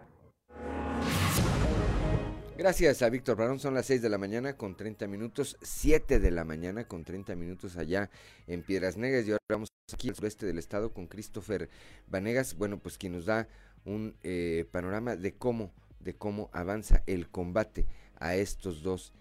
Gracias 2.58 3.00
a 3.00 3.08
Víctor 3.08 3.36
Barón, 3.36 3.60
son 3.60 3.74
las 3.74 3.86
6 3.86 4.02
de 4.02 4.08
la 4.08 4.18
mañana 4.18 4.56
con 4.56 4.76
30 4.76 5.06
minutos, 5.06 5.56
7 5.62 6.18
de 6.18 6.30
la 6.32 6.44
mañana 6.44 6.88
con 6.88 7.04
30 7.04 7.36
minutos 7.36 7.76
allá 7.76 8.10
en 8.48 8.64
Piedras 8.64 8.96
Negras 8.96 9.24
y 9.24 9.30
ahora 9.30 9.44
vamos 9.48 9.68
aquí 9.92 10.08
al 10.08 10.16
sureste 10.16 10.46
del 10.46 10.58
estado 10.58 10.92
con 10.92 11.06
Christopher 11.06 11.70
Vanegas, 12.08 12.56
bueno 12.56 12.80
pues 12.80 12.98
quien 12.98 13.12
nos 13.12 13.26
da 13.26 13.46
un 13.84 14.16
eh, 14.24 14.66
panorama 14.72 15.14
de 15.14 15.34
cómo, 15.34 15.70
de 16.00 16.16
cómo 16.16 16.50
avanza 16.52 17.04
el 17.06 17.28
combate 17.28 17.86
a 18.18 18.34
estos 18.34 18.82
dos 18.82 19.12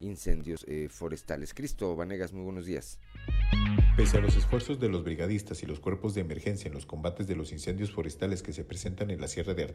incendios 0.00 0.64
eh, 0.66 0.88
forestales. 0.88 1.52
Cristo 1.52 1.94
Vanegas, 1.94 2.32
muy 2.32 2.44
buenos 2.44 2.64
días. 2.64 2.98
Pese 3.98 4.16
a 4.16 4.20
los 4.22 4.34
esfuerzos 4.34 4.80
de 4.80 4.88
los 4.88 5.04
brigadistas 5.04 5.62
y 5.62 5.66
los 5.66 5.78
cuerpos 5.78 6.14
de 6.14 6.22
emergencia 6.22 6.68
en 6.68 6.74
los 6.74 6.86
combates 6.86 7.26
de 7.26 7.36
los 7.36 7.52
incendios 7.52 7.92
forestales 7.92 8.42
que 8.42 8.54
se 8.54 8.64
presentan 8.64 9.10
en 9.10 9.20
la 9.20 9.28
Sierra 9.28 9.52
de 9.52 9.74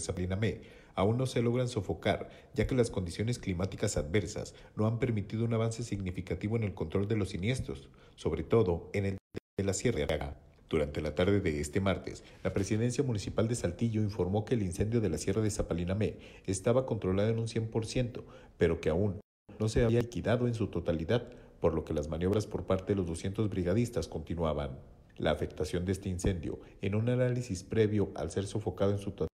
Salinamé 0.00 0.60
aún 0.94 1.16
no 1.16 1.26
se 1.26 1.42
logran 1.42 1.68
sofocar, 1.68 2.28
ya 2.54 2.66
que 2.66 2.74
las 2.74 2.90
condiciones 2.90 3.38
climáticas 3.38 3.96
adversas 3.96 4.54
no 4.74 4.86
han 4.86 4.98
permitido 4.98 5.44
un 5.44 5.54
avance 5.54 5.84
significativo 5.84 6.56
en 6.56 6.64
el 6.64 6.74
control 6.74 7.06
de 7.06 7.16
los 7.16 7.28
siniestros, 7.28 7.88
sobre 8.16 8.42
todo 8.42 8.90
en 8.92 9.06
el 9.06 9.16
de 9.56 9.64
la 9.64 9.74
Sierra 9.74 10.06
de. 10.06 10.34
Durante 10.68 11.00
la 11.00 11.14
tarde 11.14 11.40
de 11.40 11.60
este 11.60 11.80
martes, 11.80 12.24
la 12.42 12.52
presidencia 12.52 13.04
municipal 13.04 13.46
de 13.46 13.54
Saltillo 13.54 14.02
informó 14.02 14.44
que 14.44 14.54
el 14.54 14.62
incendio 14.62 15.00
de 15.00 15.08
la 15.08 15.18
Sierra 15.18 15.40
de 15.40 15.50
Zapalinamé 15.50 16.16
estaba 16.46 16.84
controlado 16.84 17.30
en 17.30 17.38
un 17.38 17.46
100%, 17.46 18.24
pero 18.58 18.80
que 18.80 18.90
aún 18.90 19.20
no 19.58 19.68
se 19.68 19.84
había 19.84 20.00
liquidado 20.00 20.46
en 20.46 20.54
su 20.54 20.66
totalidad, 20.66 21.28
por 21.60 21.74
lo 21.74 21.84
que 21.84 21.94
las 21.94 22.08
maniobras 22.08 22.46
por 22.46 22.66
parte 22.66 22.92
de 22.92 22.96
los 22.96 23.06
200 23.06 23.48
brigadistas 23.48 24.08
continuaban. 24.08 24.78
La 25.16 25.30
afectación 25.30 25.84
de 25.84 25.92
este 25.92 26.08
incendio, 26.08 26.58
en 26.82 26.94
un 26.94 27.08
análisis 27.08 27.62
previo 27.62 28.10
al 28.14 28.30
ser 28.30 28.46
sofocado 28.46 28.90
en 28.92 28.98
su 28.98 29.12
totalidad, 29.12 29.27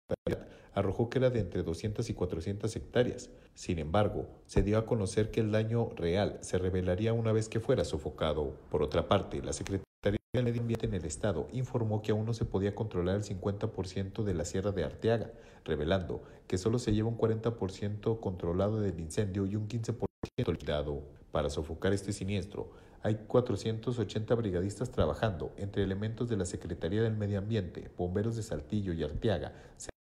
arrojó 0.73 1.09
que 1.09 1.19
era 1.19 1.29
de 1.29 1.39
entre 1.39 1.63
200 1.63 2.09
y 2.09 2.13
400 2.13 2.75
hectáreas. 2.75 3.29
Sin 3.53 3.79
embargo, 3.79 4.27
se 4.45 4.63
dio 4.63 4.77
a 4.77 4.85
conocer 4.85 5.31
que 5.31 5.41
el 5.41 5.51
daño 5.51 5.89
real 5.95 6.37
se 6.41 6.57
revelaría 6.57 7.13
una 7.13 7.31
vez 7.31 7.49
que 7.49 7.59
fuera 7.59 7.83
sofocado. 7.83 8.55
Por 8.69 8.83
otra 8.83 9.07
parte, 9.07 9.41
la 9.41 9.53
Secretaría 9.53 9.85
del 10.33 10.45
Medio 10.45 10.61
Ambiente 10.61 10.85
en 10.85 10.93
el 10.93 11.05
Estado 11.05 11.47
informó 11.51 12.01
que 12.01 12.11
aún 12.11 12.25
no 12.25 12.33
se 12.33 12.45
podía 12.45 12.73
controlar 12.73 13.17
el 13.17 13.23
50% 13.23 14.23
de 14.23 14.33
la 14.33 14.45
Sierra 14.45 14.71
de 14.71 14.83
Arteaga, 14.83 15.31
revelando 15.65 16.23
que 16.47 16.57
solo 16.57 16.79
se 16.79 16.93
lleva 16.93 17.09
un 17.09 17.17
40% 17.17 18.19
controlado 18.19 18.79
del 18.79 18.99
incendio 18.99 19.45
y 19.45 19.55
un 19.55 19.67
15% 19.67 20.05
liquidado. 20.47 21.03
Para 21.31 21.49
sofocar 21.49 21.93
este 21.93 22.11
siniestro, 22.11 22.71
hay 23.03 23.15
480 23.27 24.35
brigadistas 24.35 24.91
trabajando 24.91 25.53
entre 25.57 25.83
elementos 25.83 26.29
de 26.29 26.37
la 26.37 26.45
Secretaría 26.45 27.01
del 27.01 27.15
Medio 27.15 27.39
Ambiente, 27.39 27.89
bomberos 27.97 28.35
de 28.35 28.43
Saltillo 28.43 28.93
y 28.93 29.03
Arteaga, 29.03 29.53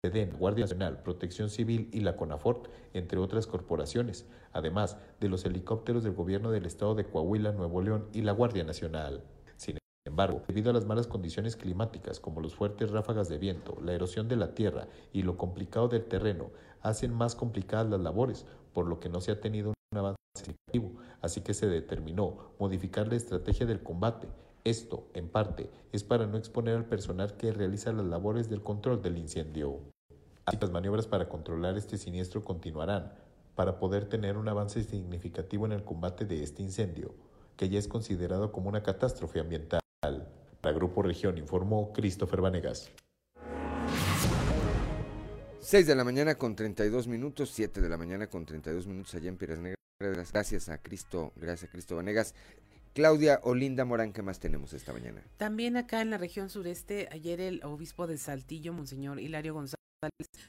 SEDEN, 0.01 0.37
Guardia 0.37 0.63
Nacional, 0.63 1.03
Protección 1.03 1.49
Civil 1.49 1.89
y 1.91 1.99
la 1.99 2.15
CONAFORT, 2.15 2.69
entre 2.93 3.19
otras 3.19 3.47
corporaciones, 3.47 4.25
además 4.53 4.97
de 5.19 5.27
los 5.27 5.43
helicópteros 5.43 6.05
del 6.05 6.13
gobierno 6.13 6.51
del 6.51 6.65
estado 6.65 6.95
de 6.95 7.03
Coahuila, 7.03 7.51
Nuevo 7.51 7.81
León 7.81 8.07
y 8.13 8.21
la 8.21 8.31
Guardia 8.31 8.63
Nacional. 8.63 9.25
Sin 9.57 9.77
embargo, 10.05 10.41
debido 10.47 10.69
a 10.69 10.73
las 10.73 10.85
malas 10.85 11.07
condiciones 11.07 11.57
climáticas 11.57 12.21
como 12.21 12.39
los 12.39 12.55
fuertes 12.55 12.91
ráfagas 12.91 13.27
de 13.27 13.39
viento, 13.39 13.77
la 13.83 13.91
erosión 13.91 14.29
de 14.29 14.37
la 14.37 14.55
tierra 14.55 14.87
y 15.11 15.23
lo 15.23 15.37
complicado 15.37 15.89
del 15.89 16.05
terreno, 16.05 16.51
hacen 16.79 17.13
más 17.13 17.35
complicadas 17.35 17.89
las 17.89 17.99
labores, 17.99 18.45
por 18.71 18.87
lo 18.87 19.01
que 19.01 19.09
no 19.09 19.19
se 19.19 19.33
ha 19.33 19.41
tenido 19.41 19.73
un 19.91 19.97
avance 19.97 20.17
significativo, 20.33 20.93
así 21.19 21.41
que 21.41 21.53
se 21.53 21.67
determinó 21.67 22.53
modificar 22.57 23.09
la 23.09 23.15
estrategia 23.15 23.65
del 23.65 23.83
combate. 23.83 24.29
Esto, 24.63 25.07
en 25.13 25.29
parte, 25.29 25.69
es 25.93 26.03
para 26.03 26.27
no 26.27 26.37
exponer 26.37 26.75
al 26.75 26.85
personal 26.85 27.37
que 27.37 27.51
realiza 27.51 27.93
las 27.93 28.05
labores 28.05 28.49
del 28.49 28.61
control 28.61 29.01
del 29.01 29.17
incendio. 29.17 29.79
Así 30.45 30.57
las 30.59 30.71
maniobras 30.71 31.07
para 31.07 31.29
controlar 31.29 31.77
este 31.77 31.97
siniestro 31.97 32.43
continuarán, 32.43 33.13
para 33.55 33.79
poder 33.79 34.09
tener 34.09 34.35
un 34.35 34.49
avance 34.49 34.83
significativo 34.83 35.65
en 35.65 35.71
el 35.71 35.83
combate 35.83 36.25
de 36.25 36.43
este 36.43 36.61
incendio, 36.61 37.13
que 37.55 37.69
ya 37.69 37.79
es 37.79 37.87
considerado 37.87 38.51
como 38.51 38.69
una 38.69 38.83
catástrofe 38.83 39.39
ambiental. 39.39 39.79
Para 40.01 40.75
Grupo 40.75 41.03
Región 41.03 41.37
informó 41.37 41.93
Christopher 41.93 42.41
Vanegas. 42.41 42.89
6 45.61 45.87
de 45.87 45.95
la 45.95 46.03
mañana 46.03 46.35
con 46.35 46.55
32 46.55 47.07
minutos, 47.07 47.51
7 47.51 47.79
de 47.79 47.89
la 47.89 47.97
mañana 47.97 48.27
con 48.27 48.45
32 48.45 48.87
minutos 48.87 49.13
allá 49.13 49.29
en 49.29 49.37
Piedras 49.37 49.59
Negras. 49.59 49.77
Gracias 50.31 50.69
a 50.69 50.77
Cristo, 50.77 51.33
gracias 51.35 51.69
a 51.69 51.71
Cristo 51.71 51.97
Vanegas. 51.97 52.33
Claudia 52.99 53.39
Olinda 53.43 53.85
Morán, 53.85 54.11
¿qué 54.11 54.21
más 54.21 54.41
tenemos 54.41 54.73
esta 54.73 54.91
mañana? 54.91 55.23
También 55.37 55.77
acá 55.77 56.01
en 56.01 56.09
la 56.09 56.17
región 56.17 56.49
sureste, 56.49 57.07
ayer 57.13 57.39
el 57.39 57.63
obispo 57.63 58.07
de 58.07 58.17
Saltillo, 58.17 58.73
Monseñor 58.73 59.21
Hilario 59.21 59.53
González, 59.53 59.77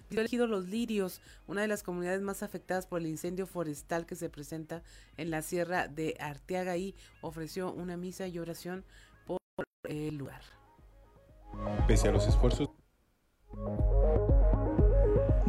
dio 0.09 0.19
elegido 0.19 0.49
Los 0.49 0.67
Lirios, 0.67 1.23
una 1.47 1.61
de 1.63 1.69
las 1.69 1.85
comunidades 1.85 2.23
más 2.23 2.43
afectadas 2.43 2.89
por 2.89 3.03
el 3.03 3.07
incendio 3.07 3.47
forestal 3.47 4.05
que 4.05 4.17
se 4.17 4.31
presenta 4.31 4.83
en 5.17 5.31
la 5.31 5.43
sierra 5.43 5.87
de 5.87 6.17
Arteaga 6.19 6.77
y 6.77 6.97
ofreció 7.21 7.73
una 7.73 7.97
misa 7.97 8.27
y 8.27 8.41
oración 8.41 8.85
por 9.27 9.39
el 9.85 10.17
lugar. 10.17 10.43
Pese 11.87 12.09
a 12.09 12.11
los 12.11 12.27
esfuerzos 12.27 12.69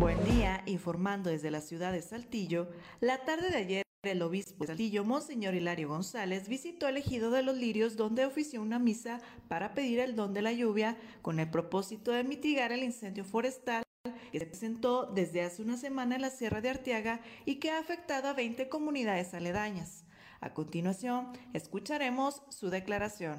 Buen 0.01 0.23
día, 0.25 0.63
informando 0.65 1.29
desde 1.29 1.51
la 1.51 1.61
ciudad 1.61 1.91
de 1.91 2.01
Saltillo, 2.01 2.67
la 3.01 3.23
tarde 3.23 3.51
de 3.51 3.57
ayer 3.57 3.83
el 4.01 4.23
obispo 4.23 4.63
de 4.63 4.69
Saltillo, 4.69 5.03
Monseñor 5.03 5.53
Hilario 5.53 5.89
González, 5.89 6.47
visitó 6.49 6.87
el 6.87 6.97
ejido 6.97 7.29
de 7.29 7.43
los 7.43 7.55
Lirios 7.55 7.97
donde 7.97 8.25
ofició 8.25 8.63
una 8.63 8.79
misa 8.79 9.21
para 9.47 9.75
pedir 9.75 9.99
el 9.99 10.15
don 10.15 10.33
de 10.33 10.41
la 10.41 10.53
lluvia 10.53 10.97
con 11.21 11.39
el 11.39 11.51
propósito 11.51 12.09
de 12.11 12.23
mitigar 12.23 12.71
el 12.71 12.81
incendio 12.81 13.23
forestal 13.23 13.83
que 14.31 14.39
se 14.39 14.47
presentó 14.47 15.05
desde 15.05 15.43
hace 15.43 15.61
una 15.61 15.77
semana 15.77 16.15
en 16.15 16.21
la 16.21 16.31
Sierra 16.31 16.61
de 16.61 16.71
Arteaga 16.71 17.21
y 17.45 17.57
que 17.59 17.69
ha 17.69 17.77
afectado 17.77 18.27
a 18.27 18.33
20 18.33 18.69
comunidades 18.69 19.35
aledañas. 19.35 20.03
A 20.39 20.55
continuación, 20.55 21.27
escucharemos 21.53 22.41
su 22.49 22.71
declaración. 22.71 23.37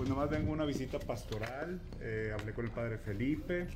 Pues 0.00 0.08
nomás 0.08 0.30
vengo 0.30 0.52
a 0.52 0.54
una 0.54 0.64
visita 0.64 0.98
pastoral, 0.98 1.78
eh, 2.00 2.32
hablé 2.32 2.54
con 2.54 2.64
el 2.64 2.70
padre 2.70 2.96
Felipe, 2.96 3.66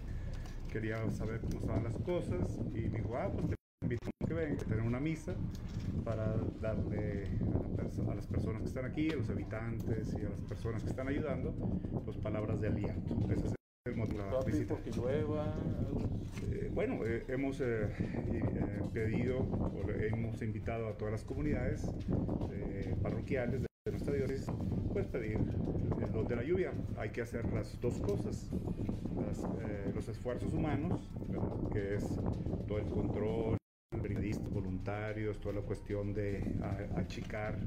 quería 0.73 1.07
saber 1.11 1.43
cómo 1.43 1.59
estaban 1.59 1.85
las 1.85 1.97
cosas 1.97 2.49
y 2.75 2.89
me 2.89 2.97
dijo, 3.01 3.19
ah, 3.19 3.31
pues 3.37 3.49
te 3.51 3.55
invito 3.83 4.09
a 4.23 4.27
que 4.27 4.33
venga, 4.33 4.63
a 4.63 4.65
tener 4.65 4.81
una 4.87 5.01
misa 5.01 5.35
para 6.03 6.39
darle 6.63 7.25
a, 7.53 7.61
la 7.61 7.69
perso- 7.77 8.11
a 8.11 8.15
las 8.15 8.27
personas 8.27 8.63
que 8.63 8.69
están 8.69 8.87
aquí, 8.87 9.13
a 9.13 9.17
los 9.17 9.29
habitantes 9.29 10.17
y 10.17 10.25
a 10.25 10.31
las 10.31 10.41
personas 10.41 10.83
que 10.83 10.89
están 10.89 11.09
ayudando, 11.09 11.55
pues 12.07 12.17
palabras 12.17 12.59
de 12.59 12.69
aliento. 12.69 13.13
Ese 13.31 13.49
es 13.49 13.55
el 13.87 13.95
motivo 13.95 14.23
de 14.23 14.31
la 14.31 14.33
visita. 14.47 14.75
Eh, 16.51 16.71
bueno, 16.73 17.05
eh, 17.05 17.23
hemos 17.29 17.61
eh, 17.61 17.91
eh, 18.33 18.83
pedido, 18.95 19.41
o 19.41 19.91
hemos 19.91 20.41
invitado 20.41 20.89
a 20.89 20.97
todas 20.97 21.13
las 21.13 21.23
comunidades 21.25 21.95
eh, 22.51 22.97
parroquiales 23.03 23.61
de, 23.61 23.67
de 23.85 23.91
nuestra 23.91 24.15
diócesis, 24.15 24.47
pues 24.95 25.07
pedir 25.09 25.39
don 26.11 26.27
de 26.27 26.37
la 26.37 26.43
lluvia. 26.43 26.73
Hay 26.97 27.11
que 27.11 27.21
hacer 27.21 27.45
las 27.53 27.79
dos 27.83 28.01
cosas, 28.01 28.49
eh, 29.61 29.93
los 29.95 30.09
esfuerzos 30.09 30.55
humanos, 30.55 31.07
que 31.71 31.97
es 31.97 32.05
todo 32.67 32.79
el 32.79 32.87
control, 32.87 33.59
voluntarios, 34.55 35.39
toda 35.39 35.57
la 35.57 35.61
cuestión 35.61 36.15
de 36.15 36.43
achicar 36.97 37.59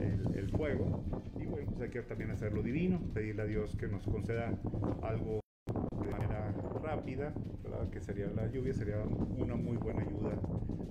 el, 0.00 0.36
el 0.36 0.50
fuego. 0.50 1.04
Y 1.40 1.46
bueno, 1.46 1.70
pues 1.70 1.82
hay 1.82 1.90
que 1.90 2.02
también 2.02 2.32
hacer 2.32 2.52
lo 2.52 2.60
divino, 2.60 3.00
pedirle 3.14 3.42
a 3.42 3.46
Dios 3.46 3.76
que 3.76 3.86
nos 3.86 4.02
conceda 4.08 4.52
algo 5.02 5.38
de 6.02 6.10
manera 6.10 6.52
rápida, 6.82 7.32
¿verdad? 7.62 7.88
que 7.90 8.00
sería 8.00 8.26
la 8.34 8.50
lluvia, 8.50 8.74
sería 8.74 8.96
una 9.38 9.54
muy 9.54 9.76
buena 9.76 10.02
ayuda 10.02 10.32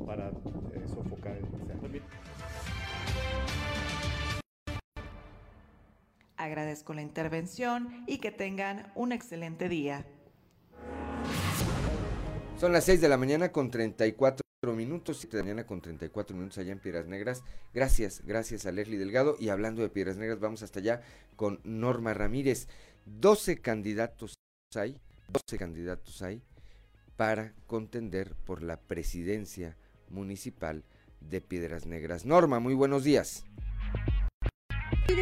para 0.06 0.30
eh, 0.30 0.88
sofocar 0.88 1.36
el 1.36 1.44
incendio. 1.44 2.02
Agradezco 6.44 6.94
la 6.94 7.02
intervención 7.02 8.04
y 8.06 8.18
que 8.18 8.30
tengan 8.30 8.92
un 8.96 9.14
excelente 9.14 9.70
día. 9.70 10.06
Son 12.60 12.74
las 12.74 12.84
6 12.84 13.00
de 13.00 13.08
la 13.08 13.16
mañana 13.16 13.54
con 13.54 13.72
34 13.72 14.44
minutos, 14.76 15.20
7 15.22 15.38
de 15.38 15.42
la 15.42 15.46
mañana 15.46 15.66
con 15.66 15.80
34 15.80 16.36
minutos 16.36 16.58
allá 16.58 16.74
en 16.74 16.80
Piedras 16.80 17.08
Negras. 17.08 17.44
Gracias, 17.74 18.24
gracias 18.26 18.66
a 18.66 18.74
Leslie 18.74 18.98
Delgado. 18.98 19.38
Y 19.40 19.48
hablando 19.48 19.84
de 19.84 19.90
Piedras 19.90 20.18
Negras, 20.18 20.42
vamos 20.42 20.64
hasta 20.64 20.82
allá 20.82 21.02
con 21.38 21.62
Norma 21.64 22.14
Ramírez. 22.14 22.68
12 23.06 23.62
candidatos 23.62 24.34
hay, 24.76 25.00
12 25.30 25.58
candidatos 25.58 26.22
hay 26.24 26.42
para 27.16 27.54
contender 27.68 28.36
por 28.36 28.64
la 28.64 28.82
presidencia 28.82 29.78
municipal 30.10 30.84
de 31.22 31.40
Piedras 31.40 31.86
Negras. 31.86 32.26
Norma, 32.26 32.60
muy 32.60 32.74
buenos 32.74 33.06
días. 33.06 33.46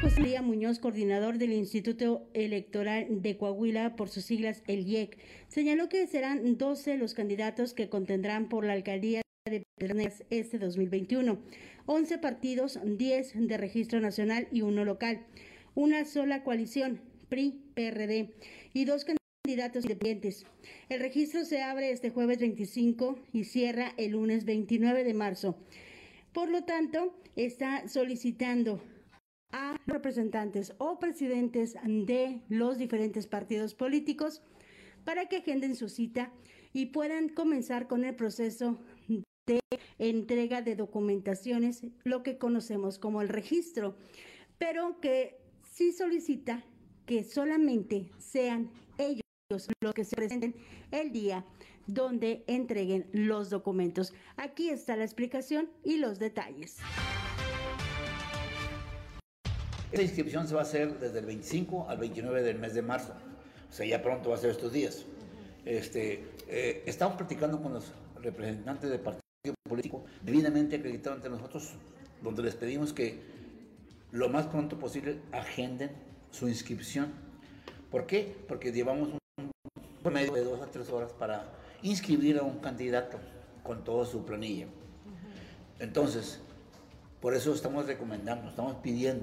José 0.01 0.21
María 0.21 0.41
Muñoz, 0.41 0.79
coordinador 0.79 1.37
del 1.37 1.53
Instituto 1.53 2.27
Electoral 2.33 3.21
de 3.21 3.35
Coahuila, 3.35 3.95
por 3.95 4.09
sus 4.09 4.25
siglas 4.25 4.63
el 4.67 4.87
IEC, 4.87 5.17
señaló 5.47 5.89
que 5.89 6.05
serán 6.07 6.57
12 6.57 6.97
los 6.97 7.13
candidatos 7.13 7.73
que 7.73 7.89
contendrán 7.89 8.47
por 8.47 8.63
la 8.63 8.73
alcaldía 8.73 9.21
de 9.49 9.63
Piedras 9.77 9.97
Negras 9.97 10.23
este 10.29 10.59
2021. 10.59 11.39
11 11.87 12.17
partidos, 12.19 12.79
10 12.83 13.47
de 13.47 13.57
registro 13.57 13.99
nacional 13.99 14.47
y 14.51 14.61
uno 14.61 14.85
local. 14.85 15.25
Una 15.73 16.05
sola 16.05 16.43
coalición, 16.43 17.01
PRI, 17.29 17.59
PRD, 17.73 18.29
y 18.73 18.85
dos 18.85 19.05
candidatos 19.43 19.83
independientes. 19.83 20.45
El 20.89 20.99
registro 20.99 21.43
se 21.43 21.63
abre 21.63 21.91
este 21.91 22.11
jueves 22.11 22.37
25 22.39 23.19
y 23.33 23.45
cierra 23.45 23.93
el 23.97 24.11
lunes 24.11 24.45
29 24.45 25.03
de 25.03 25.13
marzo. 25.15 25.57
Por 26.33 26.49
lo 26.49 26.63
tanto, 26.63 27.13
está 27.35 27.87
solicitando 27.87 28.81
a 29.51 29.79
representantes 29.85 30.73
o 30.77 30.99
presidentes 30.99 31.75
de 31.83 32.41
los 32.49 32.77
diferentes 32.77 33.27
partidos 33.27 33.73
políticos 33.73 34.41
para 35.03 35.27
que 35.27 35.37
agenden 35.37 35.75
su 35.75 35.89
cita 35.89 36.31
y 36.73 36.87
puedan 36.87 37.29
comenzar 37.29 37.87
con 37.87 38.05
el 38.05 38.15
proceso 38.15 38.79
de 39.47 39.59
entrega 39.97 40.61
de 40.61 40.75
documentaciones, 40.75 41.85
lo 42.03 42.23
que 42.23 42.37
conocemos 42.37 42.99
como 42.99 43.21
el 43.21 43.29
registro, 43.29 43.97
pero 44.57 44.99
que 44.99 45.37
sí 45.69 45.91
solicita 45.91 46.63
que 47.05 47.23
solamente 47.23 48.09
sean 48.19 48.69
ellos 48.97 49.21
los 49.81 49.93
que 49.93 50.05
se 50.05 50.15
presenten 50.15 50.55
el 50.91 51.11
día 51.11 51.45
donde 51.87 52.43
entreguen 52.47 53.07
los 53.11 53.49
documentos. 53.49 54.13
Aquí 54.37 54.69
está 54.69 54.95
la 54.95 55.03
explicación 55.03 55.69
y 55.83 55.97
los 55.97 56.19
detalles. 56.19 56.77
Esta 59.91 60.03
inscripción 60.03 60.47
se 60.47 60.53
va 60.53 60.61
a 60.61 60.63
hacer 60.63 60.99
desde 60.99 61.19
el 61.19 61.25
25 61.25 61.89
al 61.89 61.97
29 61.97 62.43
del 62.43 62.57
mes 62.57 62.73
de 62.73 62.81
marzo. 62.81 63.13
O 63.69 63.73
sea, 63.73 63.85
ya 63.85 64.01
pronto 64.01 64.29
va 64.29 64.37
a 64.37 64.39
ser 64.39 64.51
estos 64.51 64.71
días. 64.71 65.03
Este, 65.65 66.29
eh, 66.47 66.83
estamos 66.85 67.17
platicando 67.17 67.61
con 67.61 67.73
los 67.73 67.91
representantes 68.21 68.89
del 68.89 69.01
partido 69.01 69.21
político 69.67 70.05
debidamente 70.21 70.77
acreditado 70.77 71.17
ante 71.17 71.29
nosotros, 71.29 71.73
donde 72.21 72.41
les 72.41 72.55
pedimos 72.55 72.93
que 72.93 73.19
lo 74.13 74.29
más 74.29 74.47
pronto 74.47 74.79
posible 74.79 75.19
agenden 75.33 75.91
su 76.31 76.47
inscripción. 76.47 77.11
¿Por 77.89 78.05
qué? 78.05 78.33
Porque 78.47 78.71
llevamos 78.71 79.09
por 80.01 80.13
medio 80.13 80.31
de 80.31 80.45
dos 80.45 80.61
a 80.61 80.67
tres 80.67 80.89
horas 80.89 81.11
para 81.11 81.51
inscribir 81.81 82.37
a 82.37 82.43
un 82.43 82.59
candidato 82.59 83.19
con 83.61 83.83
toda 83.83 84.05
su 84.05 84.23
planilla. 84.23 84.67
Entonces, 85.79 86.39
por 87.19 87.33
eso 87.33 87.53
estamos 87.53 87.87
recomendando, 87.87 88.49
estamos 88.49 88.75
pidiendo 88.75 89.21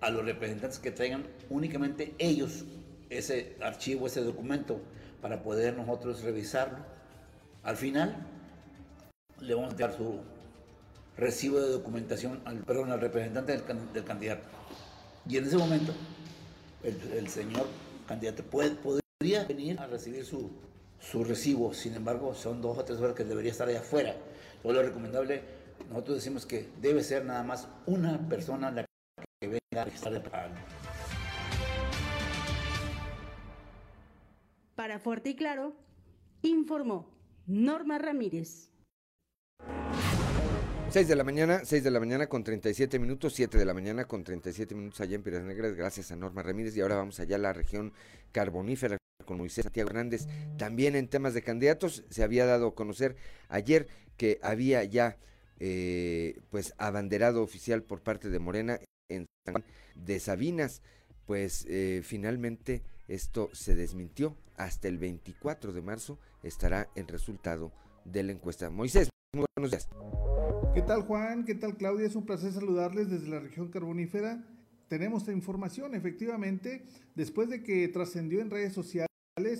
a 0.00 0.10
los 0.10 0.24
representantes 0.24 0.78
que 0.78 0.90
traigan 0.90 1.26
únicamente 1.50 2.14
ellos 2.18 2.64
ese 3.10 3.56
archivo, 3.60 4.06
ese 4.06 4.20
documento, 4.22 4.80
para 5.20 5.42
poder 5.42 5.74
nosotros 5.76 6.22
revisarlo. 6.22 6.78
Al 7.64 7.76
final, 7.76 8.26
le 9.40 9.54
vamos 9.54 9.74
a 9.74 9.76
dar 9.76 9.96
su 9.96 10.20
recibo 11.16 11.60
de 11.60 11.70
documentación 11.70 12.40
al, 12.44 12.58
perdón, 12.58 12.92
al 12.92 13.00
representante 13.00 13.52
del, 13.52 13.64
can- 13.64 13.92
del 13.92 14.04
candidato. 14.04 14.42
Y 15.28 15.36
en 15.36 15.46
ese 15.46 15.56
momento, 15.56 15.92
el, 16.84 16.96
el 17.14 17.28
señor 17.28 17.66
candidato 18.06 18.42
puede, 18.44 18.70
podría 18.76 19.44
venir 19.44 19.80
a 19.80 19.86
recibir 19.86 20.24
su, 20.24 20.50
su 21.00 21.24
recibo. 21.24 21.74
Sin 21.74 21.94
embargo, 21.94 22.34
son 22.34 22.62
dos 22.62 22.78
o 22.78 22.84
tres 22.84 22.98
horas 23.00 23.16
que 23.16 23.24
debería 23.24 23.50
estar 23.50 23.68
allá 23.68 23.80
afuera. 23.80 24.14
Todo 24.62 24.74
lo 24.74 24.82
recomendable, 24.82 25.42
nosotros 25.90 26.16
decimos 26.18 26.46
que 26.46 26.68
debe 26.80 27.02
ser 27.02 27.24
nada 27.24 27.42
más 27.42 27.66
una 27.86 28.28
persona 28.28 28.70
la 28.70 28.84
que 29.40 29.48
venga 29.48 29.57
a 29.57 29.57
registrar 29.57 29.57
el 29.57 29.57
Para 34.74 34.98
Fuerte 34.98 35.30
y 35.30 35.36
Claro, 35.36 35.76
informó 36.42 37.08
Norma 37.46 37.98
Ramírez. 37.98 38.70
6 40.90 41.06
de 41.06 41.14
la 41.14 41.22
mañana, 41.22 41.60
6 41.64 41.84
de 41.84 41.90
la 41.90 42.00
mañana 42.00 42.28
con 42.28 42.42
37 42.42 42.98
minutos, 42.98 43.34
7 43.34 43.58
de 43.58 43.64
la 43.64 43.74
mañana 43.74 44.06
con 44.06 44.24
37 44.24 44.74
minutos 44.74 45.00
allá 45.00 45.16
en 45.16 45.22
Piedras 45.22 45.44
Negras, 45.44 45.74
gracias 45.74 46.10
a 46.10 46.16
Norma 46.16 46.42
Ramírez. 46.42 46.74
Y 46.76 46.80
ahora 46.80 46.96
vamos 46.96 47.20
allá 47.20 47.36
a 47.36 47.40
la 47.40 47.52
región 47.52 47.92
carbonífera 48.32 48.96
con 49.26 49.36
Moisés 49.36 49.64
Santiago 49.64 49.90
Hernández. 49.90 50.26
También 50.56 50.96
en 50.96 51.08
temas 51.08 51.34
de 51.34 51.42
candidatos, 51.42 52.04
se 52.08 52.22
había 52.24 52.46
dado 52.46 52.68
a 52.68 52.74
conocer 52.74 53.16
ayer 53.48 53.86
que 54.16 54.40
había 54.42 54.82
ya 54.84 55.18
eh, 55.60 56.40
pues 56.50 56.72
abanderado 56.78 57.42
oficial 57.42 57.82
por 57.82 58.00
parte 58.00 58.30
de 58.30 58.38
Morena 58.38 58.80
en 59.08 59.26
San 59.44 59.54
Juan 59.54 59.64
de 59.94 60.20
Sabinas. 60.20 60.82
Pues 61.26 61.66
eh, 61.68 62.00
finalmente 62.04 62.82
esto 63.06 63.50
se 63.52 63.74
desmintió. 63.74 64.36
Hasta 64.56 64.88
el 64.88 64.98
24 64.98 65.72
de 65.72 65.82
marzo 65.82 66.18
estará 66.42 66.88
el 66.94 67.06
resultado 67.06 67.72
de 68.04 68.22
la 68.22 68.32
encuesta. 68.32 68.70
Moisés, 68.70 69.10
muy 69.34 69.46
buenos 69.56 69.70
días. 69.70 69.88
¿Qué 70.74 70.82
tal 70.82 71.02
Juan? 71.02 71.44
¿Qué 71.44 71.54
tal 71.54 71.76
Claudia? 71.76 72.06
Es 72.06 72.16
un 72.16 72.26
placer 72.26 72.52
saludarles 72.52 73.10
desde 73.10 73.28
la 73.28 73.40
región 73.40 73.68
carbonífera. 73.68 74.44
Tenemos 74.88 75.28
información, 75.28 75.94
efectivamente, 75.94 76.82
después 77.14 77.50
de 77.50 77.62
que 77.62 77.88
trascendió 77.88 78.40
en 78.40 78.50
redes 78.50 78.72
sociales 78.72 79.08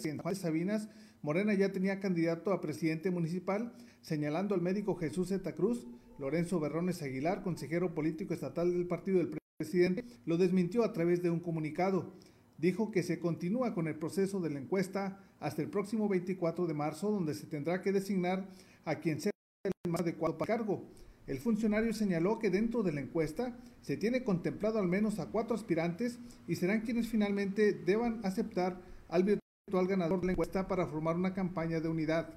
en 0.04 0.18
Juan 0.18 0.34
de 0.34 0.40
Sabinas, 0.40 0.88
Morena 1.22 1.52
ya 1.54 1.70
tenía 1.70 2.00
candidato 2.00 2.52
a 2.52 2.60
presidente 2.60 3.10
municipal, 3.10 3.74
señalando 4.00 4.54
al 4.54 4.62
médico 4.62 4.96
Jesús 4.96 5.28
Zeta 5.28 5.54
Cruz, 5.54 5.86
Lorenzo 6.18 6.58
Berrones 6.58 7.02
Aguilar, 7.02 7.42
consejero 7.42 7.94
político 7.94 8.34
estatal 8.34 8.72
del 8.72 8.86
partido 8.86 9.18
del 9.18 9.37
presidente, 9.58 10.04
lo 10.24 10.36
desmintió 10.36 10.84
a 10.84 10.92
través 10.92 11.20
de 11.20 11.30
un 11.30 11.40
comunicado. 11.40 12.12
Dijo 12.58 12.92
que 12.92 13.02
se 13.02 13.18
continúa 13.18 13.74
con 13.74 13.88
el 13.88 13.96
proceso 13.96 14.38
de 14.40 14.50
la 14.50 14.60
encuesta 14.60 15.18
hasta 15.40 15.62
el 15.62 15.68
próximo 15.68 16.08
24 16.08 16.68
de 16.68 16.74
marzo, 16.74 17.10
donde 17.10 17.34
se 17.34 17.48
tendrá 17.48 17.82
que 17.82 17.90
designar 17.90 18.48
a 18.84 19.00
quien 19.00 19.20
sea 19.20 19.32
el 19.64 19.90
más 19.90 20.02
adecuado 20.02 20.38
para 20.38 20.54
el 20.54 20.58
cargo. 20.60 20.84
El 21.26 21.40
funcionario 21.40 21.92
señaló 21.92 22.38
que 22.38 22.50
dentro 22.50 22.84
de 22.84 22.92
la 22.92 23.00
encuesta 23.00 23.58
se 23.82 23.96
tiene 23.96 24.22
contemplado 24.22 24.78
al 24.78 24.86
menos 24.86 25.18
a 25.18 25.26
cuatro 25.26 25.56
aspirantes 25.56 26.20
y 26.46 26.54
serán 26.54 26.82
quienes 26.82 27.08
finalmente 27.08 27.72
deban 27.72 28.20
aceptar 28.24 28.80
al 29.08 29.24
virtual 29.24 29.88
ganador 29.88 30.20
de 30.20 30.26
la 30.26 30.32
encuesta 30.32 30.68
para 30.68 30.86
formar 30.86 31.16
una 31.16 31.34
campaña 31.34 31.80
de 31.80 31.88
unidad. 31.88 32.32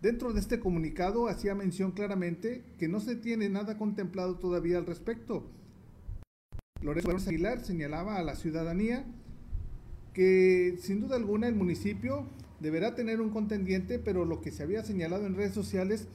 Dentro 0.00 0.32
de 0.32 0.38
este 0.38 0.60
comunicado 0.60 1.26
hacía 1.26 1.56
mención 1.56 1.90
claramente 1.90 2.62
que 2.78 2.86
no 2.86 3.00
se 3.00 3.16
tiene 3.16 3.48
nada 3.48 3.76
contemplado 3.76 4.36
todavía 4.36 4.78
al 4.78 4.86
respecto. 4.86 5.50
Lorenzo 6.82 7.30
Aguilar 7.30 7.60
señalaba 7.60 8.16
a 8.16 8.22
la 8.22 8.36
ciudadanía 8.36 9.04
que 10.12 10.76
sin 10.80 11.00
duda 11.00 11.16
alguna 11.16 11.48
el 11.48 11.54
municipio 11.54 12.26
deberá 12.60 12.94
tener 12.94 13.20
un 13.20 13.30
contendiente, 13.30 13.98
pero 13.98 14.24
lo 14.24 14.40
que 14.40 14.50
se 14.50 14.62
había 14.62 14.82
señalado 14.82 15.26
en 15.26 15.34
redes 15.34 15.52
sociales 15.52 16.08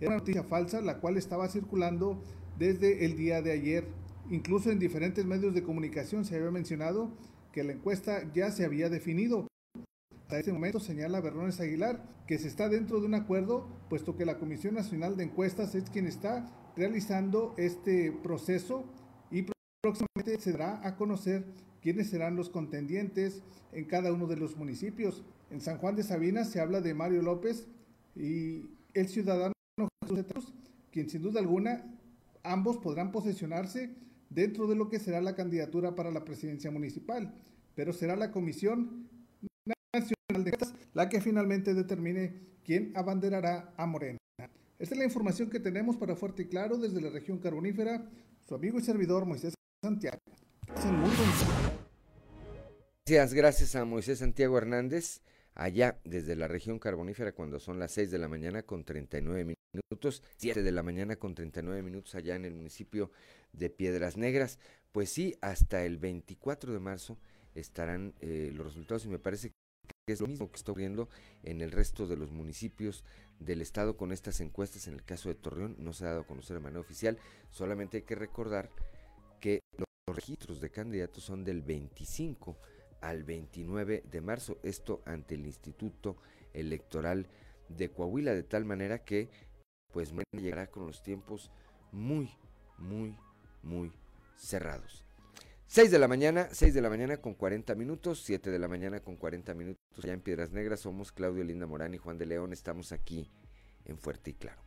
era 0.00 0.10
una 0.10 0.18
noticia 0.18 0.42
falsa, 0.42 0.80
la 0.80 0.98
cual 0.98 1.16
estaba 1.16 1.48
circulando 1.48 2.22
desde 2.58 3.04
el 3.04 3.16
día 3.16 3.42
de 3.42 3.52
ayer. 3.52 3.86
Incluso 4.30 4.70
en 4.70 4.78
diferentes 4.78 5.24
medios 5.24 5.54
de 5.54 5.62
comunicación 5.62 6.24
se 6.24 6.36
había 6.36 6.50
mencionado 6.50 7.10
que 7.52 7.64
la 7.64 7.72
encuesta 7.72 8.32
ya 8.32 8.50
se 8.50 8.64
había 8.64 8.88
definido. 8.88 9.48
Hasta 10.22 10.38
ese 10.38 10.52
momento 10.52 10.80
señala 10.80 11.20
Berrones 11.20 11.60
Aguilar 11.60 12.02
que 12.26 12.38
se 12.38 12.48
está 12.48 12.68
dentro 12.68 13.00
de 13.00 13.06
un 13.06 13.14
acuerdo, 13.14 13.68
puesto 13.88 14.16
que 14.16 14.24
la 14.24 14.38
Comisión 14.38 14.74
Nacional 14.74 15.16
de 15.16 15.24
Encuestas 15.24 15.74
es 15.74 15.90
quien 15.90 16.06
está 16.06 16.48
realizando 16.76 17.54
este 17.58 18.12
proceso 18.12 18.84
próximamente 19.82 20.38
se 20.38 20.52
dará 20.52 20.86
a 20.86 20.94
conocer 20.94 21.44
quiénes 21.80 22.08
serán 22.08 22.36
los 22.36 22.48
contendientes 22.48 23.42
en 23.72 23.84
cada 23.84 24.12
uno 24.12 24.28
de 24.28 24.36
los 24.36 24.56
municipios. 24.56 25.24
En 25.50 25.60
San 25.60 25.78
Juan 25.78 25.96
de 25.96 26.04
Sabinas 26.04 26.48
se 26.50 26.60
habla 26.60 26.80
de 26.80 26.94
Mario 26.94 27.20
López 27.22 27.66
y 28.14 28.62
el 28.94 29.08
ciudadano 29.08 29.52
Jesús 30.06 30.54
quien 30.92 31.10
sin 31.10 31.22
duda 31.22 31.40
alguna 31.40 31.84
ambos 32.44 32.76
podrán 32.76 33.10
posesionarse 33.10 33.90
dentro 34.30 34.68
de 34.68 34.76
lo 34.76 34.88
que 34.88 35.00
será 35.00 35.20
la 35.20 35.34
candidatura 35.34 35.96
para 35.96 36.12
la 36.12 36.24
presidencia 36.24 36.70
municipal, 36.70 37.34
pero 37.74 37.92
será 37.92 38.14
la 38.14 38.30
Comisión 38.30 39.08
Nacional 39.92 40.44
de 40.44 40.50
Encuestas 40.50 40.74
la 40.94 41.08
que 41.08 41.20
finalmente 41.20 41.74
determine 41.74 42.34
quién 42.64 42.92
abanderará 42.94 43.74
a 43.76 43.86
Morena. 43.86 44.18
Esta 44.78 44.94
es 44.94 44.98
la 44.98 45.04
información 45.04 45.50
que 45.50 45.60
tenemos 45.60 45.96
para 45.96 46.14
Fuerte 46.14 46.42
y 46.42 46.46
Claro 46.46 46.76
desde 46.76 47.00
la 47.00 47.10
región 47.10 47.38
carbonífera. 47.38 48.08
Su 48.46 48.54
amigo 48.54 48.78
y 48.78 48.82
servidor 48.82 49.26
Moisés 49.26 49.54
Santiago. 49.82 50.18
Gracias, 53.04 53.34
gracias 53.34 53.74
a 53.74 53.84
Moisés 53.84 54.20
Santiago 54.20 54.56
Hernández, 54.56 55.22
allá 55.56 55.98
desde 56.04 56.36
la 56.36 56.46
región 56.46 56.78
carbonífera 56.78 57.32
cuando 57.32 57.58
son 57.58 57.80
las 57.80 57.90
6 57.90 58.12
de 58.12 58.18
la 58.18 58.28
mañana 58.28 58.62
con 58.62 58.84
39 58.84 59.56
minutos, 59.74 60.22
7 60.36 60.62
de 60.62 60.70
la 60.70 60.84
mañana 60.84 61.16
con 61.16 61.34
39 61.34 61.82
minutos 61.82 62.14
allá 62.14 62.36
en 62.36 62.44
el 62.44 62.54
municipio 62.54 63.10
de 63.52 63.70
Piedras 63.70 64.16
Negras. 64.16 64.60
Pues 64.92 65.10
sí, 65.10 65.36
hasta 65.40 65.84
el 65.84 65.98
24 65.98 66.72
de 66.72 66.78
marzo 66.78 67.18
estarán 67.56 68.14
eh, 68.20 68.52
los 68.54 68.64
resultados 68.64 69.04
y 69.04 69.08
me 69.08 69.18
parece 69.18 69.50
que 70.06 70.12
es 70.12 70.20
lo 70.20 70.28
mismo 70.28 70.48
que 70.48 70.58
está 70.58 70.70
ocurriendo 70.70 71.08
en 71.42 71.60
el 71.60 71.72
resto 71.72 72.06
de 72.06 72.16
los 72.16 72.30
municipios 72.30 73.04
del 73.40 73.60
estado 73.60 73.96
con 73.96 74.12
estas 74.12 74.40
encuestas. 74.40 74.86
En 74.86 74.94
el 74.94 75.04
caso 75.04 75.28
de 75.28 75.34
Torreón 75.34 75.74
no 75.80 75.92
se 75.92 76.04
ha 76.04 76.10
dado 76.10 76.20
a 76.20 76.26
conocer 76.26 76.56
de 76.56 76.62
manera 76.62 76.80
oficial, 76.80 77.18
solamente 77.50 77.96
hay 77.96 78.02
que 78.04 78.14
recordar 78.14 78.70
registros 80.22 80.60
de 80.60 80.70
candidatos 80.70 81.24
son 81.24 81.42
del 81.42 81.62
25 81.62 82.56
al 83.00 83.24
29 83.24 84.04
de 84.08 84.20
marzo, 84.20 84.58
esto 84.62 85.02
ante 85.04 85.34
el 85.34 85.46
Instituto 85.46 86.16
Electoral 86.52 87.26
de 87.68 87.90
Coahuila, 87.90 88.32
de 88.32 88.44
tal 88.44 88.64
manera 88.64 89.04
que 89.04 89.28
pues 89.92 90.12
llegará 90.30 90.68
con 90.68 90.86
los 90.86 91.02
tiempos 91.02 91.50
muy, 91.90 92.30
muy, 92.78 93.16
muy 93.64 93.90
cerrados. 94.36 95.04
6 95.66 95.90
de 95.90 95.98
la 95.98 96.06
mañana, 96.06 96.48
6 96.52 96.72
de 96.72 96.82
la 96.82 96.88
mañana 96.88 97.16
con 97.16 97.34
40 97.34 97.74
minutos, 97.74 98.22
7 98.22 98.52
de 98.52 98.58
la 98.60 98.68
mañana 98.68 99.00
con 99.00 99.16
40 99.16 99.54
minutos 99.54 99.80
allá 99.98 100.12
en 100.12 100.20
Piedras 100.20 100.52
Negras, 100.52 100.80
somos 100.80 101.10
Claudio 101.10 101.42
Linda 101.42 101.66
Morán 101.66 101.94
y 101.94 101.98
Juan 101.98 102.18
de 102.18 102.26
León, 102.26 102.52
estamos 102.52 102.92
aquí 102.92 103.28
en 103.86 103.98
Fuerte 103.98 104.30
y 104.30 104.34
Claro. 104.34 104.62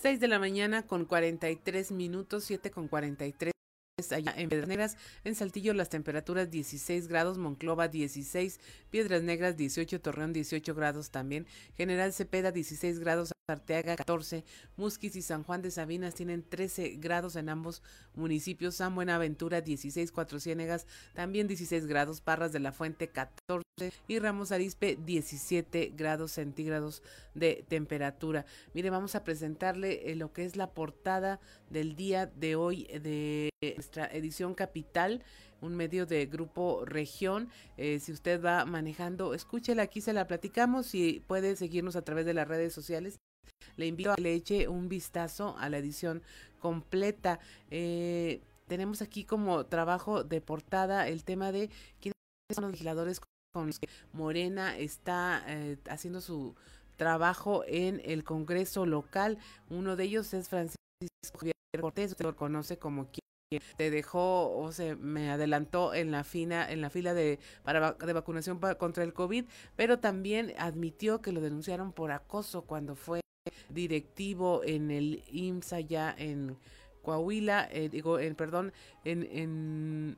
6 0.00 0.18
de 0.18 0.28
la 0.28 0.38
mañana 0.38 0.86
con 0.86 1.04
43 1.04 1.92
minutos, 1.92 2.44
7 2.44 2.70
con 2.70 2.88
43 2.88 3.52
allá 4.12 4.32
en 4.34 4.48
Piedras 4.48 4.66
Negras, 4.66 4.96
en 5.24 5.34
Saltillo 5.34 5.74
las 5.74 5.90
temperaturas 5.90 6.50
16 6.50 7.06
grados, 7.06 7.36
Monclova 7.36 7.86
16, 7.88 8.58
Piedras 8.88 9.22
Negras 9.22 9.58
18, 9.58 10.00
Torreón 10.00 10.32
18 10.32 10.74
grados 10.74 11.10
también, 11.10 11.46
General 11.76 12.14
Cepeda 12.14 12.50
16 12.50 12.98
grados, 12.98 13.32
Arteaga 13.50 13.96
14, 13.96 14.44
Musquis 14.76 15.16
y 15.16 15.22
San 15.22 15.42
Juan 15.42 15.62
de 15.62 15.70
Sabinas 15.70 16.14
tienen 16.14 16.42
13 16.42 16.96
grados 16.96 17.36
en 17.36 17.48
ambos 17.48 17.82
municipios, 18.14 18.76
San 18.76 18.94
Buenaventura 18.94 19.60
16, 19.60 20.12
Cuatro 20.12 20.40
Ciénegas 20.40 20.86
también 21.14 21.48
16 21.48 21.86
grados, 21.86 22.20
Parras 22.20 22.52
de 22.52 22.60
la 22.60 22.72
Fuente 22.72 23.08
14 23.08 23.64
y 24.08 24.18
Ramos 24.18 24.52
Arispe 24.52 24.98
17 25.04 25.92
grados 25.96 26.32
centígrados 26.32 27.02
de 27.34 27.64
temperatura. 27.68 28.46
Mire, 28.74 28.90
vamos 28.90 29.14
a 29.14 29.24
presentarle 29.24 30.10
eh, 30.10 30.16
lo 30.16 30.32
que 30.32 30.44
es 30.44 30.56
la 30.56 30.70
portada 30.70 31.40
del 31.70 31.96
día 31.96 32.26
de 32.26 32.56
hoy 32.56 32.84
de 32.84 33.50
nuestra 33.76 34.06
edición 34.06 34.54
capital 34.54 35.22
un 35.60 35.76
medio 35.76 36.06
de 36.06 36.26
grupo 36.26 36.84
región. 36.84 37.48
Eh, 37.76 37.98
si 38.00 38.12
usted 38.12 38.42
va 38.42 38.64
manejando, 38.64 39.34
escúchela 39.34 39.82
aquí, 39.82 40.00
se 40.00 40.12
la 40.12 40.26
platicamos 40.26 40.94
y 40.94 41.20
puede 41.26 41.56
seguirnos 41.56 41.96
a 41.96 42.02
través 42.02 42.26
de 42.26 42.34
las 42.34 42.48
redes 42.48 42.72
sociales. 42.72 43.18
Le 43.76 43.86
invito 43.86 44.12
a 44.12 44.16
que 44.16 44.22
le 44.22 44.34
eche 44.34 44.68
un 44.68 44.88
vistazo 44.88 45.56
a 45.58 45.68
la 45.68 45.78
edición 45.78 46.22
completa. 46.60 47.40
Eh, 47.70 48.40
tenemos 48.66 49.02
aquí 49.02 49.24
como 49.24 49.66
trabajo 49.66 50.24
de 50.24 50.40
portada 50.40 51.08
el 51.08 51.24
tema 51.24 51.52
de 51.52 51.70
quiénes 52.00 52.14
son 52.54 52.64
los 52.64 52.72
legisladores 52.72 53.20
con 53.52 53.66
los 53.66 53.78
que 53.78 53.88
Morena 54.12 54.78
está 54.78 55.42
eh, 55.48 55.76
haciendo 55.88 56.20
su 56.20 56.54
trabajo 56.96 57.64
en 57.66 58.00
el 58.04 58.24
Congreso 58.24 58.86
local. 58.86 59.38
Uno 59.70 59.96
de 59.96 60.04
ellos 60.04 60.32
es 60.34 60.48
Francisco 60.48 60.78
Javier 61.38 61.54
Cortés, 61.80 62.12
usted 62.12 62.24
lo 62.24 62.36
conoce 62.36 62.78
como 62.78 63.06
quien 63.06 63.19
te 63.76 63.90
dejó 63.90 64.56
o 64.56 64.70
se 64.70 64.94
me 64.94 65.28
adelantó 65.28 65.92
en 65.92 66.12
la 66.12 66.22
fina 66.22 66.70
en 66.70 66.80
la 66.80 66.88
fila 66.88 67.14
de 67.14 67.40
para 67.64 67.94
de 67.94 68.12
vacunación 68.12 68.60
contra 68.78 69.02
el 69.02 69.12
COVID, 69.12 69.44
pero 69.74 69.98
también 69.98 70.54
admitió 70.56 71.20
que 71.20 71.32
lo 71.32 71.40
denunciaron 71.40 71.92
por 71.92 72.12
acoso 72.12 72.62
cuando 72.62 72.94
fue 72.94 73.20
directivo 73.68 74.62
en 74.64 74.92
el 74.92 75.24
IMSA 75.32 75.80
ya 75.80 76.14
en 76.16 76.58
Coahuila, 77.02 77.68
eh, 77.72 77.88
digo, 77.88 78.20
en, 78.20 78.36
perdón, 78.36 78.72
en, 79.04 79.24
en 79.32 80.16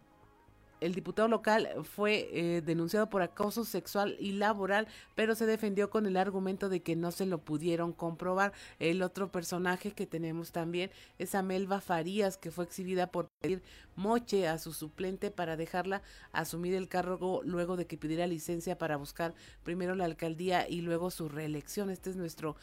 el 0.83 0.95
diputado 0.95 1.29
local 1.29 1.69
fue 1.85 2.29
eh, 2.33 2.63
denunciado 2.63 3.09
por 3.09 3.23
acoso 3.23 3.65
sexual 3.65 4.17
y 4.19 4.33
laboral, 4.33 4.89
pero 5.15 5.35
se 5.35 5.47
defendió 5.47 5.91
con 5.91 6.07
el 6.07 6.17
argumento 6.17 6.69
de 6.69 6.83
que 6.83 6.97
no 6.97 7.13
se 7.13 7.27
lo 7.27 7.39
pudieron 7.39 7.93
comprobar. 7.93 8.53
El 8.79 9.03
otro 9.03 9.31
personaje 9.31 9.93
que 9.93 10.07
tenemos 10.07 10.53
también 10.53 10.91
es 11.19 11.35
Amelva 11.35 11.81
Farías, 11.81 12.37
que 12.37 12.51
fue 12.51 12.65
exhibida 12.65 13.07
por 13.07 13.29
pedir 13.41 13.63
moche 13.97 14.49
a 14.49 14.59
su 14.59 14.73
suplente 14.73 15.31
para 15.31 15.57
dejarla 15.57 16.03
asumir 16.33 16.75
el 16.75 16.89
cargo 16.89 17.43
luego 17.45 17.77
de 17.77 17.87
que 17.87 17.99
pidiera 17.99 18.27
licencia 18.27 18.79
para 18.79 18.97
buscar 18.97 19.35
primero 19.65 19.95
la 19.95 20.07
alcaldía 20.07 20.69
y 20.69 20.81
luego 20.81 21.11
su 21.11 21.29
reelección. 21.29 21.91
Este 21.91 22.11
es 22.11 22.17
nuestro 22.17 22.57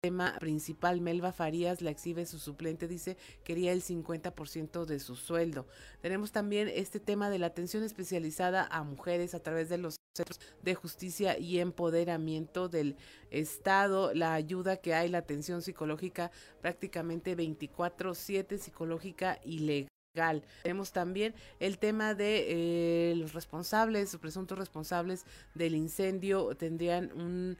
tema 0.00 0.34
principal, 0.40 1.00
Melba 1.02 1.30
Farías, 1.30 1.82
la 1.82 1.90
exhibe 1.90 2.24
su 2.24 2.38
suplente, 2.38 2.88
dice, 2.88 3.18
quería 3.44 3.72
el 3.72 3.82
50% 3.82 4.86
de 4.86 4.98
su 4.98 5.14
sueldo. 5.14 5.66
Tenemos 6.00 6.32
también 6.32 6.68
este 6.68 7.00
tema 7.00 7.28
de 7.28 7.38
la 7.38 7.48
atención 7.48 7.82
especializada 7.82 8.66
a 8.70 8.82
mujeres 8.82 9.34
a 9.34 9.42
través 9.42 9.68
de 9.68 9.76
los 9.76 9.96
centros 10.16 10.40
de 10.62 10.74
justicia 10.74 11.38
y 11.38 11.58
empoderamiento 11.58 12.68
del 12.70 12.96
Estado, 13.30 14.14
la 14.14 14.32
ayuda 14.32 14.78
que 14.78 14.94
hay, 14.94 15.10
la 15.10 15.18
atención 15.18 15.60
psicológica 15.60 16.30
prácticamente 16.62 17.36
24/7 17.36 18.56
psicológica 18.56 19.38
y 19.44 19.58
legal. 19.58 20.42
Tenemos 20.62 20.92
también 20.92 21.34
el 21.60 21.78
tema 21.78 22.14
de 22.14 23.10
eh, 23.12 23.14
los 23.16 23.32
responsables, 23.32 24.16
presuntos 24.16 24.58
responsables 24.58 25.24
del 25.54 25.74
incendio 25.74 26.56
tendrían 26.56 27.12
un 27.12 27.56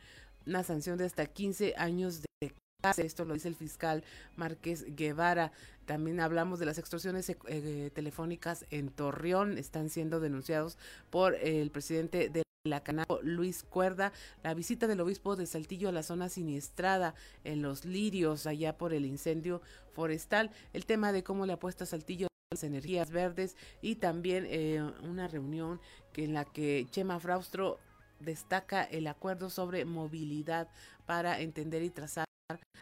una 0.46 0.62
sanción 0.62 0.98
de 0.98 1.04
hasta 1.04 1.26
15 1.26 1.74
años 1.76 2.22
de 2.22 2.54
cárcel. 2.82 3.06
Esto 3.06 3.24
lo 3.24 3.34
dice 3.34 3.48
el 3.48 3.54
fiscal 3.54 4.04
Márquez 4.36 4.84
Guevara. 4.96 5.52
También 5.86 6.20
hablamos 6.20 6.58
de 6.58 6.66
las 6.66 6.78
extorsiones 6.78 7.28
eh, 7.28 7.36
eh, 7.46 7.90
telefónicas 7.94 8.66
en 8.70 8.90
Torreón. 8.90 9.58
Están 9.58 9.90
siendo 9.90 10.20
denunciados 10.20 10.78
por 11.10 11.34
el 11.34 11.70
presidente 11.70 12.28
de 12.28 12.42
la 12.64 12.82
Canaco, 12.82 13.20
Luis 13.22 13.62
Cuerda, 13.62 14.12
la 14.42 14.52
visita 14.52 14.86
del 14.86 15.00
obispo 15.00 15.34
de 15.34 15.46
Saltillo 15.46 15.88
a 15.88 15.92
la 15.92 16.02
zona 16.02 16.28
siniestrada 16.28 17.14
en 17.42 17.62
Los 17.62 17.86
Lirios, 17.86 18.46
allá 18.46 18.76
por 18.76 18.92
el 18.92 19.06
incendio 19.06 19.62
forestal, 19.94 20.50
el 20.74 20.84
tema 20.84 21.10
de 21.10 21.24
cómo 21.24 21.46
le 21.46 21.54
apuesta 21.54 21.86
Saltillo 21.86 22.28
las 22.50 22.64
energías 22.64 23.12
verdes 23.12 23.56
y 23.80 23.94
también 23.94 24.44
eh, 24.50 24.82
una 25.04 25.28
reunión 25.28 25.80
que 26.12 26.24
en 26.24 26.34
la 26.34 26.44
que 26.44 26.86
Chema 26.90 27.18
Fraustro 27.20 27.78
destaca 28.20 28.84
el 28.84 29.06
acuerdo 29.06 29.50
sobre 29.50 29.84
movilidad 29.84 30.68
para 31.06 31.40
entender 31.40 31.82
y 31.82 31.90
trazar 31.90 32.24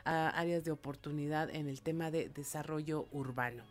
áreas 0.04 0.64
de 0.64 0.70
oportunidad 0.70 1.50
en 1.50 1.68
el 1.68 1.82
tema 1.82 2.10
de 2.10 2.28
desarrollo 2.28 3.06
urbano. 3.12 3.64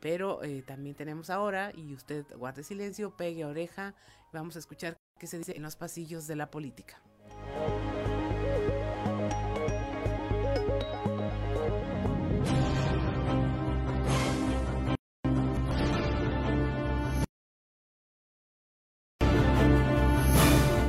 Pero 0.00 0.42
eh, 0.42 0.62
también 0.62 0.94
tenemos 0.94 1.30
ahora, 1.30 1.72
y 1.74 1.94
usted 1.94 2.24
guarde 2.36 2.62
silencio, 2.62 3.16
pegue 3.16 3.44
oreja, 3.44 3.94
vamos 4.32 4.56
a 4.56 4.58
escuchar 4.58 4.96
qué 5.18 5.26
se 5.26 5.38
dice 5.38 5.56
en 5.56 5.62
los 5.62 5.76
pasillos 5.76 6.26
de 6.26 6.36
la 6.36 6.50
política. 6.50 7.00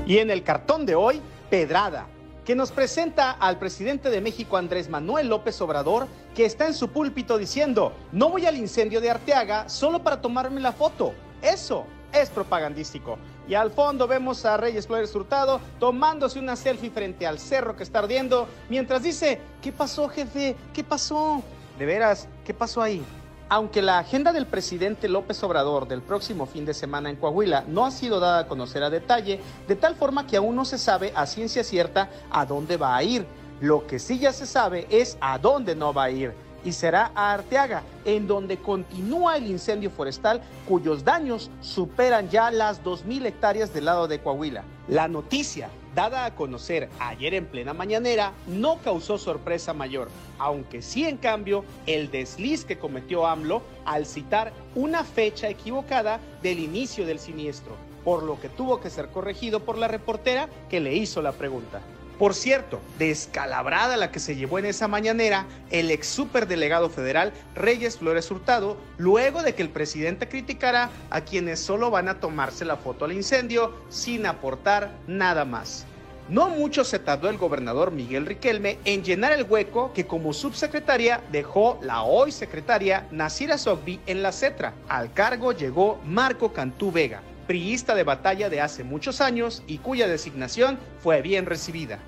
Y 0.07 0.19
en 0.19 0.31
el 0.31 0.41
cartón 0.41 0.85
de 0.85 0.95
hoy, 0.95 1.21
Pedrada, 1.49 2.07
que 2.45 2.55
nos 2.55 2.71
presenta 2.71 3.31
al 3.31 3.59
presidente 3.59 4.09
de 4.09 4.21
México 4.21 4.55
Andrés 4.55 4.87
Manuel 4.89 5.27
López 5.27 5.59
Obrador, 5.59 6.07
que 6.33 6.45
está 6.45 6.65
en 6.65 6.73
su 6.73 6.87
púlpito 6.87 7.37
diciendo, 7.37 7.91
no 8.13 8.29
voy 8.29 8.45
al 8.45 8.55
incendio 8.55 9.01
de 9.01 9.09
Arteaga 9.09 9.67
solo 9.67 10.01
para 10.01 10.21
tomarme 10.21 10.61
la 10.61 10.71
foto. 10.71 11.13
Eso 11.41 11.85
es 12.13 12.29
propagandístico. 12.29 13.17
Y 13.49 13.55
al 13.55 13.69
fondo 13.69 14.07
vemos 14.07 14.45
a 14.45 14.55
Reyes 14.55 14.87
Flores 14.87 15.13
Hurtado 15.13 15.59
tomándose 15.77 16.39
una 16.39 16.55
selfie 16.55 16.89
frente 16.89 17.27
al 17.27 17.37
cerro 17.37 17.75
que 17.75 17.83
está 17.83 17.99
ardiendo, 17.99 18.47
mientras 18.69 19.03
dice, 19.03 19.41
¿qué 19.61 19.73
pasó 19.73 20.07
jefe? 20.07 20.55
¿Qué 20.73 20.85
pasó? 20.85 21.43
De 21.77 21.85
veras, 21.85 22.29
¿qué 22.45 22.53
pasó 22.53 22.81
ahí? 22.81 23.03
Aunque 23.49 23.81
la 23.81 23.99
agenda 23.99 24.33
del 24.33 24.45
presidente 24.45 25.07
López 25.07 25.41
Obrador 25.41 25.87
del 25.87 26.01
próximo 26.01 26.45
fin 26.47 26.65
de 26.65 26.73
semana 26.73 27.09
en 27.09 27.15
Coahuila 27.15 27.63
no 27.65 27.85
ha 27.85 27.91
sido 27.91 28.19
dada 28.19 28.39
a 28.39 28.47
conocer 28.47 28.83
a 28.83 28.89
detalle, 28.89 29.39
de 29.69 29.75
tal 29.77 29.95
forma 29.95 30.27
que 30.27 30.35
aún 30.35 30.53
no 30.53 30.65
se 30.65 30.77
sabe 30.77 31.13
a 31.15 31.25
ciencia 31.25 31.63
cierta 31.63 32.09
a 32.29 32.45
dónde 32.45 32.75
va 32.75 32.97
a 32.97 33.03
ir. 33.03 33.25
Lo 33.61 33.87
que 33.87 33.99
sí 33.99 34.19
ya 34.19 34.33
se 34.33 34.45
sabe 34.45 34.85
es 34.89 35.17
a 35.21 35.39
dónde 35.39 35.75
no 35.75 35.93
va 35.93 36.03
a 36.03 36.11
ir. 36.11 36.33
Y 36.65 36.73
será 36.73 37.11
a 37.15 37.31
Arteaga, 37.31 37.83
en 38.03 38.27
donde 38.27 38.57
continúa 38.57 39.37
el 39.37 39.47
incendio 39.47 39.91
forestal 39.91 40.41
cuyos 40.67 41.05
daños 41.05 41.49
superan 41.61 42.29
ya 42.29 42.51
las 42.51 42.83
2.000 42.83 43.27
hectáreas 43.27 43.73
del 43.73 43.85
lado 43.85 44.09
de 44.09 44.19
Coahuila. 44.19 44.65
La 44.89 45.07
noticia 45.07 45.69
dada 45.97 46.25
a 46.25 46.35
conocer 46.35 46.89
ayer 46.99 47.33
en 47.33 47.47
plena 47.47 47.73
mañanera, 47.73 48.31
no 48.45 48.77
causó 48.83 49.17
sorpresa 49.17 49.73
mayor, 49.73 50.09
aunque 50.37 50.83
sí 50.83 51.05
en 51.05 51.17
cambio 51.17 51.65
el 51.87 52.11
desliz 52.11 52.65
que 52.65 52.77
cometió 52.77 53.25
AMLO 53.25 53.63
al 53.83 54.05
citar 54.05 54.53
una 54.75 55.03
fecha 55.03 55.49
equivocada 55.49 56.19
del 56.43 56.59
inicio 56.59 57.03
del 57.07 57.17
siniestro, 57.17 57.75
por 58.03 58.21
lo 58.21 58.39
que 58.39 58.47
tuvo 58.47 58.79
que 58.79 58.91
ser 58.91 59.07
corregido 59.07 59.61
por 59.61 59.79
la 59.79 59.87
reportera 59.87 60.47
que 60.69 60.79
le 60.79 60.93
hizo 60.93 61.23
la 61.23 61.31
pregunta. 61.31 61.81
Por 62.17 62.33
cierto, 62.33 62.81
descalabrada 62.97 63.95
la 63.95 64.11
que 64.11 64.19
se 64.19 64.35
llevó 64.35 64.57
en 64.57 64.65
esa 64.65 64.87
mañanera 64.87 65.45
el 65.69 65.91
ex 65.91 66.07
superdelegado 66.07 66.89
federal 66.89 67.31
Reyes 67.53 67.97
Flores 67.97 68.31
Hurtado, 68.31 68.77
luego 68.97 69.43
de 69.43 69.53
que 69.53 69.61
el 69.61 69.69
presidente 69.69 70.27
criticara 70.27 70.89
a 71.11 71.21
quienes 71.21 71.59
solo 71.59 71.91
van 71.91 72.09
a 72.09 72.19
tomarse 72.19 72.65
la 72.65 72.77
foto 72.77 73.05
al 73.05 73.11
incendio 73.11 73.71
sin 73.89 74.25
aportar 74.25 74.97
nada 75.05 75.45
más. 75.45 75.85
No 76.29 76.49
mucho 76.49 76.83
se 76.83 76.99
tardó 76.99 77.29
el 77.29 77.37
gobernador 77.37 77.91
Miguel 77.91 78.25
Riquelme 78.25 78.79
en 78.83 79.03
llenar 79.03 79.31
el 79.31 79.43
hueco 79.43 79.93
que 79.93 80.07
como 80.07 80.33
subsecretaria 80.33 81.21
dejó 81.31 81.79
la 81.81 82.01
hoy 82.01 82.33
secretaria 82.33 83.07
Nasira 83.11 83.57
Sogbi 83.57 84.01
en 84.07 84.23
la 84.23 84.33
CETRA. 84.33 84.73
Al 84.89 85.13
cargo 85.13 85.53
llegó 85.53 86.01
Marco 86.03 86.51
Cantú 86.51 86.91
Vega, 86.91 87.21
priista 87.47 87.95
de 87.95 88.03
batalla 88.03 88.49
de 88.49 88.61
hace 88.61 88.83
muchos 88.83 89.21
años 89.21 89.63
y 89.65 89.79
cuya 89.79 90.07
designación 90.07 90.77
fue 91.01 91.21
bien 91.21 91.45
recibida. 91.45 91.99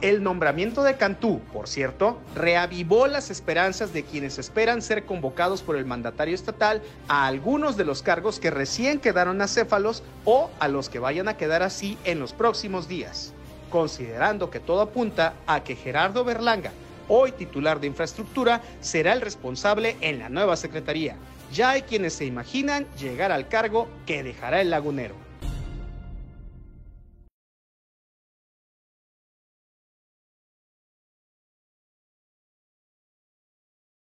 El 0.00 0.22
nombramiento 0.22 0.82
de 0.82 0.96
Cantú, 0.96 1.40
por 1.52 1.68
cierto, 1.68 2.18
reavivó 2.34 3.06
las 3.06 3.30
esperanzas 3.30 3.92
de 3.92 4.02
quienes 4.02 4.38
esperan 4.38 4.82
ser 4.82 5.04
convocados 5.04 5.62
por 5.62 5.76
el 5.76 5.86
mandatario 5.86 6.34
estatal 6.34 6.82
a 7.08 7.26
algunos 7.26 7.76
de 7.76 7.84
los 7.84 8.02
cargos 8.02 8.40
que 8.40 8.50
recién 8.50 8.98
quedaron 8.98 9.40
acéfalos 9.40 10.02
o 10.24 10.50
a 10.58 10.68
los 10.68 10.88
que 10.88 10.98
vayan 10.98 11.28
a 11.28 11.36
quedar 11.36 11.62
así 11.62 11.96
en 12.04 12.18
los 12.18 12.32
próximos 12.32 12.88
días 12.88 13.32
considerando 13.70 14.50
que 14.50 14.60
todo 14.60 14.80
apunta 14.80 15.34
a 15.46 15.62
que 15.62 15.76
Gerardo 15.76 16.24
Berlanga, 16.24 16.72
hoy 17.08 17.32
titular 17.32 17.80
de 17.80 17.86
infraestructura, 17.86 18.62
será 18.80 19.12
el 19.12 19.20
responsable 19.20 19.96
en 20.00 20.18
la 20.18 20.28
nueva 20.28 20.56
secretaría. 20.56 21.16
Ya 21.52 21.70
hay 21.70 21.82
quienes 21.82 22.14
se 22.14 22.26
imaginan 22.26 22.86
llegar 22.96 23.32
al 23.32 23.48
cargo 23.48 23.88
que 24.04 24.22
dejará 24.22 24.60
el 24.60 24.70
lagunero. 24.70 25.14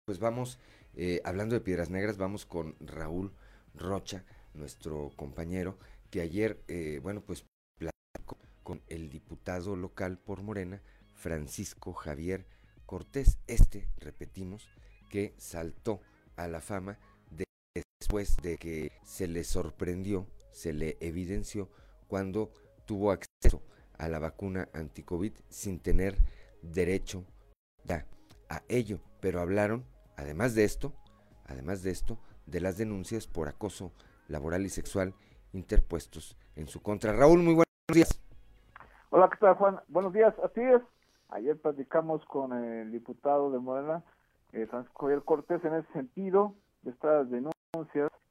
Pues 0.04 0.18
vamos, 0.18 0.58
eh, 0.94 1.20
hablando 1.24 1.54
de 1.54 1.60
Piedras 1.60 1.88
Negras, 1.88 2.18
vamos 2.18 2.44
con 2.44 2.76
Raúl 2.80 3.32
Rocha, 3.74 4.24
nuestro 4.52 5.10
compañero, 5.16 5.78
que 6.10 6.20
ayer, 6.20 6.62
eh, 6.68 7.00
bueno, 7.02 7.22
pues 7.22 7.46
con 8.62 8.82
el 8.88 9.10
diputado 9.10 9.74
local 9.74 10.18
por 10.18 10.42
Morena, 10.42 10.82
Francisco 11.14 11.92
Javier 11.92 12.46
Cortés. 12.86 13.38
Este, 13.46 13.88
repetimos, 13.96 14.68
que 15.08 15.34
saltó 15.38 16.00
a 16.36 16.46
la 16.46 16.60
fama 16.60 16.98
después 18.12 18.36
de 18.42 18.58
que 18.58 18.92
se 19.04 19.26
le 19.26 19.42
sorprendió, 19.42 20.26
se 20.50 20.74
le 20.74 20.98
evidenció 21.00 21.70
cuando 22.08 22.50
tuvo 22.84 23.10
acceso 23.10 23.62
a 23.96 24.06
la 24.06 24.18
vacuna 24.18 24.68
anticovid 24.74 25.32
sin 25.48 25.80
tener 25.80 26.18
derecho 26.60 27.24
a 28.50 28.60
ello. 28.68 29.00
Pero 29.22 29.40
hablaron, 29.40 29.86
además 30.18 30.54
de 30.54 30.64
esto, 30.64 30.92
además 31.46 31.82
de 31.82 31.90
esto, 31.90 32.18
de 32.44 32.60
las 32.60 32.76
denuncias 32.76 33.26
por 33.26 33.48
acoso 33.48 33.92
laboral 34.28 34.66
y 34.66 34.68
sexual 34.68 35.14
interpuestos 35.54 36.36
en 36.54 36.66
su 36.66 36.82
contra. 36.82 37.14
Raúl, 37.14 37.38
muy 37.38 37.54
buenos 37.54 37.64
días. 37.94 38.20
Hola, 39.08 39.30
¿qué 39.30 39.38
tal, 39.38 39.54
Juan? 39.54 39.80
Buenos 39.88 40.12
días, 40.12 40.34
así 40.44 40.60
es. 40.60 40.82
Ayer 41.30 41.58
platicamos 41.58 42.22
con 42.26 42.52
el 42.52 42.92
diputado 42.92 43.50
de 43.50 43.58
Morena, 43.58 44.04
eh, 44.52 44.66
Francisco 44.66 45.06
Javier 45.06 45.22
Cortés, 45.22 45.64
en 45.64 45.76
ese 45.76 45.90
sentido, 45.94 46.54
de 46.82 46.90
estas 46.90 47.30
denuncias 47.30 47.61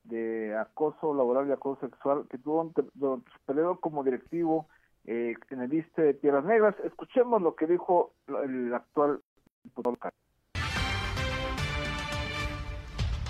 de 0.04 0.58
acoso 0.58 1.14
laboral 1.14 1.47
y 1.47 1.52
acoso 1.52 1.88
sexual 1.88 2.26
que 2.30 2.38
tuvo 2.38 2.72
durante 2.93 3.32
su 3.32 3.39
periodo 3.45 3.80
como 3.80 4.04
directivo 4.04 4.68
eh, 5.06 5.36
en 5.49 5.62
el 5.62 5.74
ISTE 5.74 6.02
de 6.02 6.14
Tierras 6.16 6.45
Negras. 6.45 6.76
Escuchemos 6.84 7.41
lo 7.41 7.56
que 7.56 7.68
dijo 7.68 8.14
el 8.43 8.74
actual 8.74 9.22
diputado 9.64 9.95
local. 9.95 10.12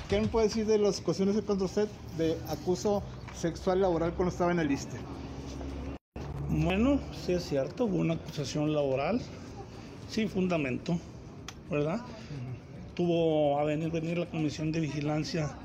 ¿Qué 0.09 0.19
me 0.19 0.27
puede 0.27 0.47
decir 0.47 0.65
de 0.65 0.77
las 0.77 0.99
cuestiones 0.99 1.35
de 1.35 1.43
contra 1.43 1.65
usted 1.65 1.87
de 2.17 2.37
acoso 2.49 3.01
sexual 3.33 3.79
laboral 3.79 4.13
cuando 4.13 4.31
estaba 4.31 4.51
en 4.51 4.59
el 4.59 4.69
ISTE? 4.69 4.97
Bueno, 6.49 6.99
sí 7.13 7.31
es 7.31 7.43
cierto, 7.43 7.85
hubo 7.85 7.97
una 7.97 8.15
acusación 8.15 8.73
laboral 8.73 9.21
sin 10.09 10.27
fundamento, 10.27 10.97
¿verdad? 11.69 12.01
Tuvo 12.93 13.57
a 13.57 13.63
venir, 13.63 13.89
venir 13.89 14.17
la 14.17 14.25
Comisión 14.25 14.73
de 14.73 14.81
Vigilancia 14.81 15.55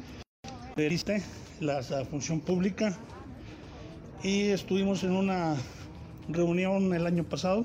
del 0.76 0.92
ISTE, 0.92 1.22
la, 1.60 1.82
función 2.04 2.40
pública, 2.40 2.96
y 4.22 4.48
estuvimos 4.48 5.02
en 5.04 5.12
una 5.12 5.56
reunión 6.28 6.92
el 6.92 7.06
año 7.06 7.24
pasado 7.24 7.64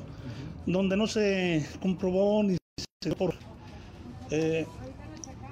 donde 0.65 0.95
no 0.95 1.07
se 1.07 1.65
comprobó 1.81 2.43
ni 2.43 2.55
se 2.77 3.09
dio 3.09 3.17
por 3.17 3.35
eh, 4.29 4.65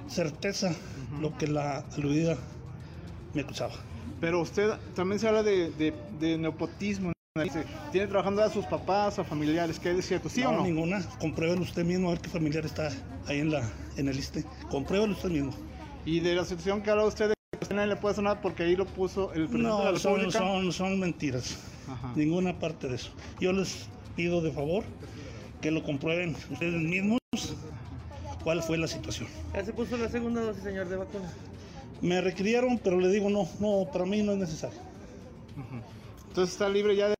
certeza 0.08 0.74
lo 1.20 1.36
que 1.36 1.48
la 1.48 1.84
aludida 1.96 2.36
me 3.34 3.42
acusaba. 3.42 3.74
Pero 4.20 4.40
usted 4.40 4.70
también 4.94 5.18
se 5.18 5.28
habla 5.28 5.42
de, 5.42 5.70
de, 5.72 5.92
de 6.18 6.38
nepotismo. 6.38 7.12
Dice, 7.42 7.64
¿Tiene 7.92 8.06
trabajando 8.06 8.42
a 8.42 8.50
sus 8.50 8.66
papás 8.66 9.18
o 9.18 9.24
familiares? 9.24 9.78
¿Qué 9.78 9.90
es 9.90 10.06
cierto? 10.06 10.28
¿Sí 10.28 10.42
no, 10.42 10.50
o 10.50 10.52
no? 10.52 10.64
ninguna. 10.64 11.02
Compruébelo 11.20 11.62
usted 11.62 11.84
mismo 11.84 12.08
a 12.08 12.12
ver 12.12 12.20
qué 12.20 12.28
familiar 12.28 12.64
está 12.64 12.90
ahí 13.26 13.40
en, 13.40 13.50
la, 13.50 13.62
en 13.96 14.08
el 14.08 14.16
liste. 14.16 14.44
Compruébelo 14.70 15.12
usted 15.12 15.30
mismo. 15.30 15.52
¿Y 16.04 16.20
de 16.20 16.34
la 16.34 16.44
situación 16.44 16.82
que 16.82 16.90
habla 16.90 17.04
usted 17.04 17.28
de 17.28 17.34
que 17.50 17.64
usted 17.64 17.74
no 17.76 17.84
le 17.84 17.96
puede 17.96 18.14
sonar 18.14 18.40
porque 18.40 18.62
ahí 18.62 18.76
lo 18.76 18.86
puso 18.86 19.32
el 19.32 19.48
presidente 19.48 19.58
de 19.58 19.62
la 19.84 19.92
No, 19.92 19.98
son, 19.98 20.14
República? 20.16 20.38
son, 20.38 20.72
son 20.72 21.00
mentiras. 21.00 21.58
Ajá. 21.88 22.12
Ninguna 22.14 22.58
parte 22.58 22.88
de 22.88 22.94
eso. 22.96 23.10
Yo 23.40 23.52
les 23.52 23.88
pido 24.16 24.40
de 24.40 24.52
favor 24.52 24.84
que 25.60 25.70
lo 25.70 25.82
comprueben 25.82 26.36
ustedes 26.50 26.80
mismos 26.80 27.18
cuál 28.44 28.62
fue 28.62 28.78
la 28.78 28.86
situación. 28.86 29.28
¿Ya 29.52 29.64
se 29.64 29.72
puso 29.72 29.96
la 29.96 30.08
segunda 30.08 30.40
dosis, 30.42 30.62
señor, 30.62 30.88
de 30.88 30.96
vacuna? 30.96 31.30
Me 32.00 32.20
requirieron, 32.20 32.78
pero 32.78 32.98
le 33.00 33.08
digo 33.08 33.28
no, 33.28 33.48
no, 33.58 33.90
para 33.92 34.06
mí 34.06 34.22
no 34.22 34.32
es 34.32 34.38
necesario. 34.38 34.78
Entonces 36.28 36.52
está 36.54 36.68
libre 36.68 36.94
ya 36.96 37.08
de... 37.08 37.14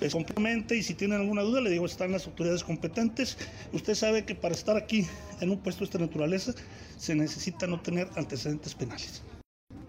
Es 0.00 0.12
completamente, 0.12 0.76
y 0.76 0.82
si 0.82 0.94
tienen 0.94 1.20
alguna 1.20 1.42
duda, 1.42 1.60
le 1.60 1.70
digo, 1.70 1.86
están 1.86 2.10
las 2.10 2.26
autoridades 2.26 2.64
competentes. 2.64 3.38
Usted 3.72 3.94
sabe 3.94 4.24
que 4.24 4.34
para 4.34 4.52
estar 4.54 4.76
aquí 4.76 5.06
en 5.40 5.50
un 5.50 5.58
puesto 5.58 5.80
de 5.80 5.84
esta 5.86 5.98
naturaleza 5.98 6.52
se 6.98 7.14
necesita 7.14 7.66
no 7.68 7.80
tener 7.80 8.08
antecedentes 8.16 8.74
penales. 8.74 9.22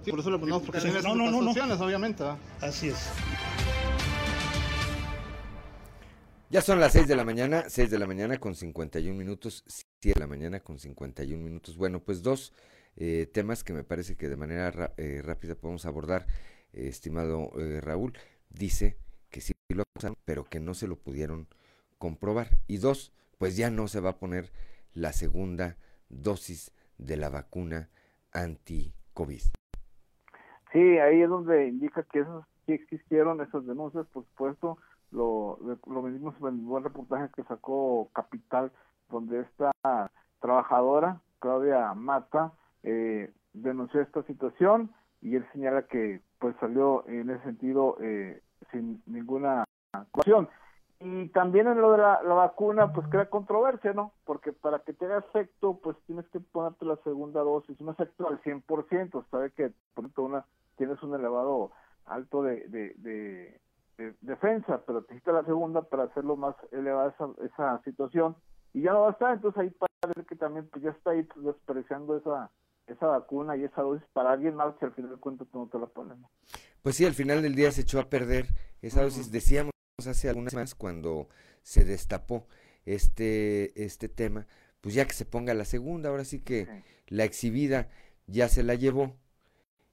Sí, 0.03 0.11
por 0.11 0.19
eso 0.19 0.31
le 0.31 0.39
ponemos 0.39 0.63
porque 0.63 0.81
tiene 0.81 1.01
no, 1.01 1.15
no, 1.15 1.29
no, 1.31 1.51
obviamente. 1.51 2.23
Así 2.59 2.89
es. 2.89 3.09
Ya 6.49 6.61
son 6.61 6.79
las 6.81 6.91
6 6.93 7.07
de 7.07 7.15
la 7.15 7.23
mañana, 7.23 7.65
6 7.69 7.89
de 7.89 7.97
la 7.99 8.07
mañana 8.07 8.37
con 8.37 8.55
51 8.55 9.17
minutos, 9.17 9.63
7 9.67 10.13
de 10.15 10.19
la 10.19 10.27
mañana 10.27 10.59
con 10.59 10.79
51 10.79 11.41
minutos. 11.41 11.77
Bueno, 11.77 12.01
pues 12.01 12.23
dos 12.23 12.51
eh, 12.97 13.29
temas 13.31 13.63
que 13.63 13.71
me 13.73 13.83
parece 13.85 14.17
que 14.17 14.27
de 14.27 14.35
manera 14.35 14.69
ra- 14.69 14.93
eh, 14.97 15.21
rápida 15.23 15.55
podemos 15.55 15.85
abordar, 15.85 16.27
eh, 16.73 16.87
estimado 16.89 17.51
eh, 17.57 17.79
Raúl. 17.79 18.17
Dice 18.49 18.97
que 19.29 19.39
sí 19.39 19.53
lo 19.69 19.83
acusaron, 19.83 20.17
pero 20.25 20.43
que 20.43 20.59
no 20.59 20.73
se 20.73 20.87
lo 20.87 20.97
pudieron 20.99 21.47
comprobar. 21.99 22.57
Y 22.67 22.77
dos, 22.79 23.13
pues 23.37 23.55
ya 23.55 23.69
no 23.69 23.87
se 23.87 24.01
va 24.01 24.09
a 24.09 24.19
poner 24.19 24.51
la 24.93 25.13
segunda 25.13 25.77
dosis 26.09 26.71
de 26.97 27.15
la 27.15 27.29
vacuna 27.29 27.89
anti-COVID. 28.33 29.41
Sí, 30.71 30.79
ahí 30.79 31.21
es 31.21 31.29
donde 31.29 31.67
indica 31.67 32.03
que 32.03 32.19
esos 32.19 32.45
sí 32.65 32.73
existieron 32.73 33.41
esas 33.41 33.65
denuncias, 33.65 34.05
por 34.07 34.23
supuesto, 34.25 34.77
lo, 35.11 35.59
lo 35.85 36.01
venimos 36.01 36.35
en 36.39 36.47
el 36.47 36.53
buen 36.61 36.83
reportaje 36.83 37.29
que 37.35 37.43
sacó 37.43 38.09
Capital, 38.13 38.71
donde 39.09 39.41
esta 39.41 39.71
trabajadora, 40.39 41.19
Claudia 41.39 41.93
Mata, 41.93 42.53
eh, 42.83 43.31
denunció 43.53 44.01
esta 44.01 44.23
situación 44.23 44.91
y 45.21 45.35
él 45.35 45.45
señala 45.51 45.83
que 45.83 46.21
pues 46.39 46.55
salió 46.59 47.05
en 47.07 47.29
ese 47.29 47.43
sentido 47.43 47.97
eh, 48.01 48.41
sin 48.71 49.03
ninguna 49.05 49.65
acusación. 49.91 50.47
Y 50.99 51.29
también 51.29 51.67
en 51.67 51.81
lo 51.81 51.91
de 51.91 51.97
la, 51.97 52.21
la 52.21 52.33
vacuna, 52.35 52.93
pues 52.93 53.07
crea 53.07 53.29
controversia, 53.29 53.91
¿no? 53.93 54.13
Porque 54.23 54.53
para 54.53 54.79
que 54.79 54.93
te 54.93 55.05
haga 55.05 55.17
efecto, 55.17 55.79
pues 55.81 55.97
tienes 56.05 56.27
que 56.29 56.39
ponerte 56.39 56.85
la 56.85 56.95
segunda 56.97 57.41
dosis, 57.41 57.79
un 57.81 57.89
efecto 57.89 58.27
al 58.27 58.39
100%, 58.43 59.25
sabe 59.31 59.51
que 59.51 59.73
ejemplo, 59.97 60.23
una, 60.23 60.45
tienes 60.81 61.01
un 61.03 61.13
elevado 61.13 61.71
alto 62.05 62.41
de, 62.41 62.67
de, 62.69 62.93
de, 62.97 63.61
de 63.97 64.15
defensa, 64.21 64.81
pero 64.87 65.01
necesitas 65.01 65.35
la 65.35 65.45
segunda 65.45 65.83
para 65.83 66.05
hacerlo 66.05 66.35
más 66.35 66.55
elevada 66.71 67.09
esa, 67.11 67.29
esa 67.45 67.83
situación. 67.83 68.35
Y 68.73 68.81
ya 68.81 68.93
no 68.93 69.01
va 69.01 69.09
a 69.09 69.11
estar, 69.11 69.33
entonces 69.33 69.61
ahí 69.61 69.75
parece 70.01 70.25
que 70.25 70.35
también 70.35 70.67
pues 70.71 70.83
ya 70.83 70.89
está 70.89 71.11
ahí 71.11 71.27
despreciando 71.35 72.17
esa 72.17 72.49
esa 72.87 73.05
vacuna 73.05 73.55
y 73.55 73.63
esa 73.63 73.83
dosis 73.83 74.05
para 74.11 74.31
alguien 74.31 74.55
más 74.55 74.75
que 74.77 74.85
al 74.85 74.93
final 74.93 75.11
de 75.11 75.17
cuentas 75.17 75.47
no 75.53 75.67
te 75.67 75.79
la 75.79 75.85
pones. 75.85 76.17
¿no? 76.17 76.29
Pues 76.81 76.95
sí, 76.95 77.05
al 77.05 77.13
final 77.13 77.41
del 77.41 77.55
día 77.55 77.71
se 77.71 77.81
echó 77.81 77.99
a 77.99 78.09
perder 78.09 78.47
esa 78.81 79.03
dosis. 79.03 79.31
Decíamos 79.31 79.71
hace 79.97 80.29
algunas 80.29 80.51
semanas 80.51 80.75
cuando 80.75 81.29
se 81.61 81.85
destapó 81.85 82.47
este, 82.85 83.83
este 83.83 84.09
tema, 84.09 84.47
pues 84.81 84.95
ya 84.95 85.05
que 85.05 85.13
se 85.13 85.25
ponga 85.25 85.53
la 85.53 85.65
segunda, 85.65 86.09
ahora 86.09 86.25
sí 86.25 86.41
que 86.41 86.83
la 87.07 87.23
exhibida 87.23 87.87
ya 88.25 88.49
se 88.49 88.63
la 88.63 88.75
llevó 88.75 89.15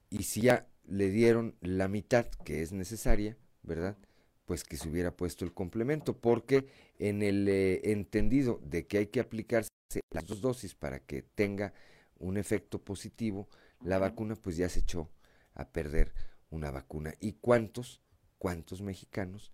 y 0.09 0.23
si 0.23 0.41
ya 0.41 0.67
le 0.89 1.11
dieron 1.11 1.55
la 1.61 1.87
mitad 1.87 2.25
que 2.43 2.61
es 2.61 2.71
necesaria, 2.71 3.37
¿verdad? 3.61 3.97
Pues 4.45 4.63
que 4.63 4.77
se 4.77 4.89
hubiera 4.89 5.15
puesto 5.15 5.45
el 5.45 5.53
complemento, 5.53 6.17
porque 6.17 6.67
en 6.97 7.21
el 7.21 7.47
eh, 7.47 7.91
entendido 7.91 8.59
de 8.63 8.87
que 8.87 8.97
hay 8.97 9.07
que 9.07 9.19
aplicarse 9.19 9.69
las 10.11 10.25
dos 10.25 10.41
dosis 10.41 10.73
para 10.73 10.99
que 10.99 11.21
tenga 11.21 11.73
un 12.17 12.37
efecto 12.37 12.83
positivo, 12.83 13.47
la 13.81 13.99
vacuna 13.99 14.35
pues 14.35 14.57
ya 14.57 14.67
se 14.67 14.79
echó 14.79 15.09
a 15.53 15.69
perder 15.69 16.13
una 16.49 16.71
vacuna. 16.71 17.13
¿Y 17.19 17.33
cuántos, 17.33 18.01
cuántos 18.39 18.81
mexicanos 18.81 19.51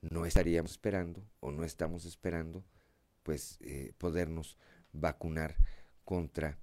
no 0.00 0.26
estaríamos 0.26 0.72
esperando 0.72 1.24
o 1.40 1.52
no 1.52 1.64
estamos 1.64 2.04
esperando 2.04 2.64
pues 3.22 3.58
eh, 3.60 3.92
podernos 3.96 4.58
vacunar 4.92 5.56
contra 6.04 6.58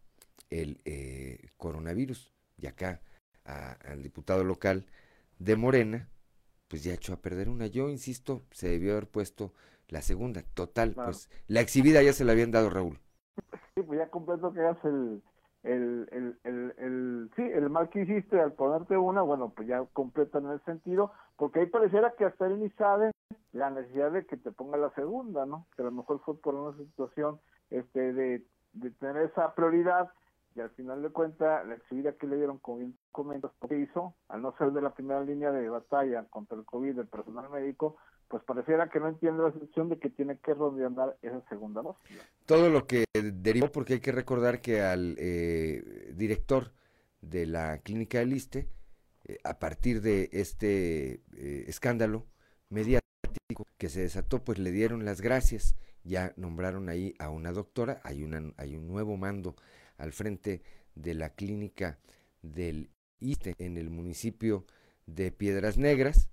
el 0.49 0.81
eh, 0.83 1.49
coronavirus? 1.55 2.33
Y 2.57 2.67
acá 2.67 3.01
a- 3.45 3.73
al 3.73 4.03
diputado 4.03 4.43
local 4.43 4.85
de 5.39 5.55
Morena, 5.55 6.09
pues 6.69 6.83
ya 6.83 6.93
echó 6.93 7.13
a 7.13 7.21
perder 7.21 7.49
una. 7.49 7.67
Yo 7.67 7.89
insisto, 7.89 8.43
se 8.51 8.69
debió 8.69 8.93
haber 8.93 9.07
puesto 9.09 9.53
la 9.89 10.01
segunda. 10.01 10.43
Total, 10.55 10.95
Claro. 10.95 11.11
pues 11.11 11.29
la 11.47 11.61
exhibida 11.61 12.03
ya 12.03 12.13
se 12.13 12.25
la 12.25 12.33
habían 12.33 12.51
dado 12.51 12.69
Raúl. 12.69 12.99
Sí, 13.75 13.83
pues 13.83 13.99
ya 13.99 14.09
completo 14.09 14.53
que 14.53 14.59
hagas 14.61 14.83
el, 14.85 15.21
el, 15.63 16.07
el, 16.11 16.39
el, 16.43 16.73
el- 16.77 17.31
sí, 17.35 17.41
el 17.41 17.69
mal 17.69 17.89
que 17.89 18.01
hiciste 18.01 18.39
al 18.39 18.53
ponerte 18.53 18.97
una, 18.97 19.21
bueno, 19.21 19.53
pues 19.55 19.67
ya 19.67 19.85
completa 19.93 20.39
en 20.39 20.51
ese 20.51 20.63
sentido, 20.65 21.11
porque 21.37 21.59
ahí 21.61 21.65
pareciera 21.67 22.13
que 22.17 22.25
hasta 22.25 22.47
él 22.47 22.59
ni 22.59 22.69
sabe 22.71 23.11
la 23.53 23.69
necesidad 23.69 24.11
de 24.11 24.25
que 24.25 24.37
te 24.37 24.51
ponga 24.51 24.77
la 24.77 24.93
segunda, 24.95 25.45
¿no? 25.45 25.67
Que 25.75 25.81
a 25.83 25.85
lo 25.85 25.91
mejor 25.91 26.21
fue 26.25 26.39
por 26.39 26.55
una 26.55 26.77
situación 26.77 27.39
este 27.69 28.13
de, 28.13 28.45
de 28.73 28.91
tener 28.91 29.23
esa 29.23 29.53
prioridad 29.55 30.09
y 30.55 30.59
al 30.61 30.69
final 30.71 31.01
de 31.01 31.09
cuentas 31.09 31.65
la 31.67 31.75
exhibida 31.75 32.13
que 32.13 32.27
le 32.27 32.37
dieron, 32.37 32.57
como 32.59 32.79
bien 32.79 32.97
comentas, 33.11 33.51
¿qué 33.67 33.77
hizo? 33.77 34.15
Al 34.27 34.41
no 34.41 34.55
ser 34.57 34.71
de 34.71 34.81
la 34.81 34.93
primera 34.93 35.21
línea 35.21 35.51
de 35.51 35.69
batalla 35.69 36.25
contra 36.29 36.57
el 36.57 36.65
COVID 36.65 36.95
del 36.95 37.07
personal 37.07 37.49
médico, 37.49 37.97
pues 38.31 38.43
pareciera 38.43 38.89
que 38.89 38.99
no 38.99 39.09
entiende 39.09 39.43
la 39.43 39.51
situación 39.51 39.89
de 39.89 39.99
que 39.99 40.09
tiene 40.09 40.37
que 40.37 40.53
redondear 40.53 41.17
esa 41.21 41.41
segunda 41.49 41.81
dosis. 41.81 42.17
todo 42.45 42.69
lo 42.69 42.87
que 42.87 43.03
derivó, 43.13 43.71
porque 43.71 43.95
hay 43.95 43.99
que 43.99 44.13
recordar 44.13 44.61
que 44.61 44.81
al 44.81 45.15
eh, 45.19 46.13
director 46.15 46.71
de 47.19 47.45
la 47.45 47.79
clínica 47.79 48.19
del 48.19 48.33
Iste, 48.33 48.69
eh, 49.25 49.37
a 49.43 49.59
partir 49.59 50.01
de 50.01 50.29
este 50.31 51.21
eh, 51.35 51.65
escándalo 51.67 52.25
mediático 52.69 53.67
que 53.77 53.89
se 53.89 54.01
desató, 54.01 54.43
pues 54.43 54.59
le 54.59 54.71
dieron 54.71 55.03
las 55.03 55.19
gracias, 55.19 55.75
ya 56.03 56.33
nombraron 56.37 56.87
ahí 56.87 57.13
a 57.19 57.29
una 57.29 57.51
doctora, 57.51 57.99
hay, 58.03 58.23
una, 58.23 58.53
hay 58.55 58.75
un 58.75 58.87
nuevo 58.87 59.17
mando 59.17 59.55
al 59.97 60.13
frente 60.13 60.61
de 60.95 61.13
la 61.13 61.31
clínica 61.31 61.99
del 62.41 62.89
En 63.21 63.77
el 63.77 63.91
municipio 63.91 64.65
de 65.05 65.31
Piedras 65.31 65.77
Negras, 65.77 66.29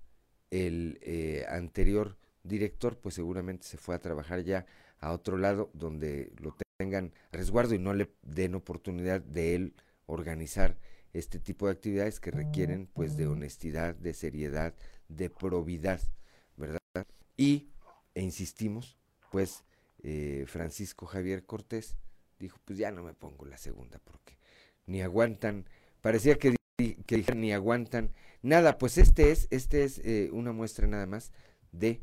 el 0.50 0.98
eh, 1.02 1.44
anterior 1.48 2.16
director 2.42 2.98
pues 2.98 3.14
seguramente 3.14 3.66
se 3.66 3.76
fue 3.76 3.94
a 3.94 3.98
trabajar 4.00 4.42
ya 4.42 4.64
a 4.98 5.12
otro 5.12 5.36
lado 5.36 5.70
donde 5.74 6.32
lo 6.38 6.56
tengan 6.78 7.12
resguardo 7.30 7.74
y 7.74 7.78
no 7.78 7.92
le 7.92 8.10
den 8.22 8.54
oportunidad 8.54 9.20
de 9.20 9.54
él 9.54 9.74
organizar 10.06 10.78
este 11.12 11.38
tipo 11.38 11.66
de 11.66 11.72
actividades 11.72 12.20
que 12.20 12.30
requieren 12.30 12.88
pues 12.94 13.18
de 13.18 13.26
honestidad, 13.26 13.94
de 13.94 14.14
seriedad, 14.14 14.74
de 15.08 15.28
probidad, 15.28 16.00
¿verdad? 16.56 16.78
Y, 17.36 17.68
e 18.14 18.22
insistimos, 18.22 18.96
pues 19.30 19.64
eh, 20.02 20.44
Francisco 20.46 21.04
Javier 21.04 21.44
Cortés 21.44 21.96
dijo, 22.38 22.58
pues 22.64 22.78
ya 22.78 22.90
no 22.90 23.02
me 23.02 23.12
pongo 23.12 23.44
la 23.44 23.58
segunda 23.58 23.98
porque 24.02 24.38
ni 24.86 25.02
aguantan, 25.02 25.66
parecía 26.00 26.38
que, 26.38 26.57
que 26.78 27.24
ni 27.34 27.52
aguantan 27.52 28.10
nada, 28.40 28.78
pues 28.78 28.98
este 28.98 29.32
es, 29.32 29.48
este 29.50 29.82
es 29.82 29.98
eh, 30.04 30.30
una 30.32 30.52
muestra 30.52 30.86
nada 30.86 31.06
más 31.06 31.32
de, 31.72 32.00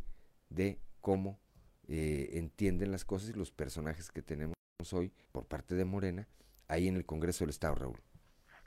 de 0.50 0.80
cómo 1.00 1.40
eh, 1.88 2.32
entienden 2.34 2.92
las 2.92 3.06
cosas 3.06 3.30
y 3.30 3.40
los 3.40 3.52
personajes 3.52 4.12
que 4.12 4.22
tenemos 4.22 4.54
hoy 4.92 5.14
por 5.32 5.46
parte 5.46 5.76
de 5.76 5.86
Morena 5.86 6.28
ahí 6.68 6.90
en 6.90 6.98
el 6.98 7.06
Congreso 7.06 7.46
del 7.46 7.52
Estado, 7.52 7.76
Raúl. 7.76 8.00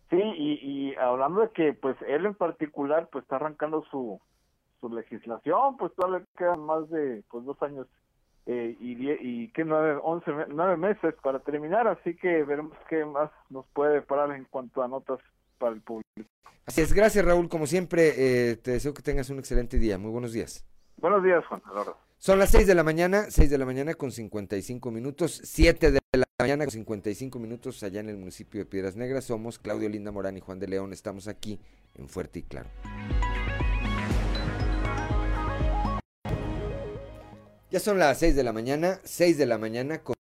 Sí, 0.09 0.17
y, 0.17 0.53
y 0.63 0.95
hablando 0.95 1.43
de 1.43 1.51
que 1.51 1.75
pues 1.75 1.97
él 2.09 2.25
en 2.25 2.35
particular 2.35 3.11
pues 3.13 3.25
está 3.25 3.37
arrancando 3.37 3.85
su, 3.91 4.19
su 4.81 4.89
legislación, 4.89 5.77
pues 5.77 5.93
todavía 5.95 6.27
quedan 6.39 6.61
más 6.61 6.89
de 6.89 7.23
pues 7.31 7.45
dos 7.45 7.63
años 7.63 7.87
eh, 8.47 8.75
y, 8.81 9.11
y 9.11 9.49
que 9.49 9.63
nueve, 9.63 10.01
once, 10.03 10.31
nueve 10.49 10.79
meses 10.79 11.15
para 11.23 11.41
terminar, 11.41 11.87
así 11.87 12.17
que 12.17 12.45
veremos 12.45 12.73
qué 12.89 13.05
más 13.05 13.31
nos 13.51 13.67
puede 13.75 14.01
parar 14.01 14.35
en 14.35 14.47
cuanto 14.47 14.83
a 14.83 14.89
notas 14.89 15.21
para 15.59 15.75
el 15.75 15.83
público. 15.83 16.07
Así 16.65 16.81
es, 16.81 16.93
gracias 16.93 17.25
Raúl, 17.25 17.49
como 17.49 17.67
siempre, 17.67 18.15
eh, 18.17 18.57
te 18.57 18.73
deseo 18.73 18.95
que 18.95 19.03
tengas 19.03 19.31
un 19.31 19.39
excelente 19.39 19.79
día, 19.79 19.99
muy 19.99 20.11
buenos 20.11 20.33
días. 20.33 20.65
Buenos 20.99 21.23
días, 21.23 21.45
Juan. 21.47 21.63
Son 22.19 22.39
las 22.39 22.51
6 22.51 22.67
de 22.67 22.75
la 22.75 22.83
mañana, 22.83 23.27
6 23.31 23.49
de 23.49 23.59
la 23.59 23.65
mañana 23.65 23.95
con 23.95 24.11
55 24.11 24.91
minutos, 24.91 25.41
7 25.45 25.93
de 25.93 26.01
la 26.13 26.25
mañana 26.41 26.65
con 26.65 26.73
55 26.73 27.39
minutos 27.39 27.83
allá 27.85 28.01
en 28.01 28.09
el 28.09 28.17
municipio 28.17 28.61
de 28.61 28.67
Piedras 28.67 28.97
Negras. 28.97 29.25
Somos 29.25 29.59
Claudio 29.59 29.89
Linda 29.89 30.11
Morán 30.11 30.37
y 30.37 30.41
Juan 30.41 30.59
de 30.59 30.67
León, 30.67 30.93
estamos 30.93 31.29
aquí 31.29 31.61
en 31.95 32.09
Fuerte 32.09 32.41
y 32.41 32.43
Claro. 32.43 32.69
Ya 37.71 37.81
son 37.81 37.99
las 37.99 38.19
6 38.19 38.35
de 38.35 38.43
la 38.43 38.53
mañana, 38.53 38.99
6 39.05 39.39
de 39.39 39.47
la 39.47 39.59
mañana 39.59 40.03
con 40.03 40.17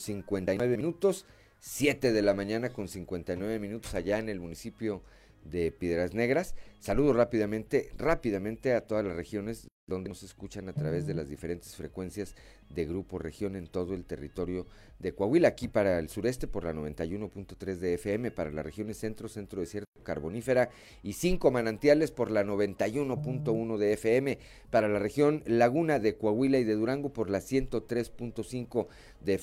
59 0.00 0.76
minutos, 0.76 1.26
7 1.60 2.12
de 2.12 2.22
la 2.22 2.34
mañana 2.34 2.70
con 2.70 2.88
59 2.88 3.58
minutos 3.58 3.94
allá 3.94 4.18
en 4.18 4.28
el 4.28 4.40
municipio 4.40 5.02
de 5.44 5.72
Piedras 5.72 6.14
Negras. 6.14 6.54
Saludo 6.80 7.12
rápidamente, 7.12 7.90
rápidamente 7.96 8.74
a 8.74 8.82
todas 8.82 9.04
las 9.04 9.16
regiones 9.16 9.68
donde 9.88 10.10
nos 10.10 10.22
escuchan 10.22 10.68
a 10.68 10.74
través 10.74 11.06
de 11.06 11.14
las 11.14 11.28
diferentes 11.28 11.74
frecuencias 11.74 12.34
de 12.68 12.84
Grupo 12.84 13.18
Región 13.18 13.56
en 13.56 13.66
todo 13.66 13.94
el 13.94 14.04
territorio 14.04 14.66
de 14.98 15.14
Coahuila, 15.14 15.48
aquí 15.48 15.66
para 15.66 15.98
el 15.98 16.10
sureste 16.10 16.46
por 16.46 16.64
la 16.64 16.74
91.3 16.74 17.76
de 17.76 17.94
FM, 17.94 18.30
para 18.30 18.50
las 18.50 18.64
regiones 18.64 18.98
centro, 18.98 19.28
centro 19.28 19.60
desierto, 19.60 19.88
carbonífera 20.02 20.68
y 21.02 21.14
cinco 21.14 21.50
manantiales 21.50 22.10
por 22.10 22.30
la 22.30 22.44
91.1 22.44 23.78
de 23.78 23.92
FM, 23.94 24.38
para 24.70 24.88
la 24.88 24.98
región 24.98 25.42
Laguna 25.46 25.98
de 25.98 26.16
Coahuila 26.16 26.58
y 26.58 26.64
de 26.64 26.74
Durango 26.74 27.12
por 27.12 27.30
la 27.30 27.38
103.5 27.38 28.88
de 29.24 29.38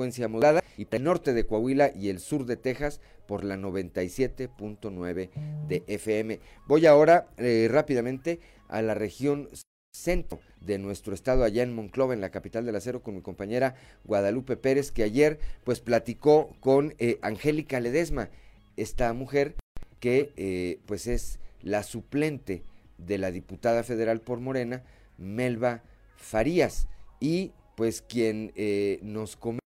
frecuencia 0.00 0.30
y 0.78 0.86
el 0.90 1.04
norte 1.04 1.34
de 1.34 1.44
Coahuila 1.44 1.92
y 1.94 2.08
el 2.08 2.20
sur 2.20 2.46
de 2.46 2.56
Texas 2.56 3.00
por 3.26 3.44
la 3.44 3.56
97.9 3.56 5.30
de 5.68 5.84
FM. 5.86 6.40
Voy 6.66 6.86
ahora 6.86 7.28
eh, 7.36 7.68
rápidamente 7.70 8.40
a 8.68 8.80
la 8.80 8.94
región 8.94 9.48
centro 9.92 10.40
de 10.60 10.78
nuestro 10.78 11.12
estado 11.12 11.44
allá 11.44 11.62
en 11.62 11.74
Monclova, 11.74 12.14
en 12.14 12.22
la 12.22 12.30
capital 12.30 12.64
del 12.64 12.76
acero, 12.76 13.02
con 13.02 13.14
mi 13.14 13.20
compañera 13.20 13.74
Guadalupe 14.04 14.56
Pérez, 14.56 14.90
que 14.90 15.02
ayer 15.02 15.38
pues 15.64 15.80
platicó 15.80 16.56
con 16.60 16.94
eh, 16.98 17.18
Angélica 17.20 17.78
Ledesma, 17.78 18.30
esta 18.76 19.12
mujer 19.12 19.56
que 19.98 20.32
eh, 20.36 20.78
pues 20.86 21.06
es 21.06 21.40
la 21.60 21.82
suplente 21.82 22.62
de 22.96 23.18
la 23.18 23.30
diputada 23.30 23.82
federal 23.82 24.22
por 24.22 24.40
Morena, 24.40 24.82
Melba 25.18 25.82
Farías, 26.16 26.86
y 27.20 27.52
pues 27.76 28.00
quien 28.00 28.52
nos 29.02 29.36
comenta 29.36 29.59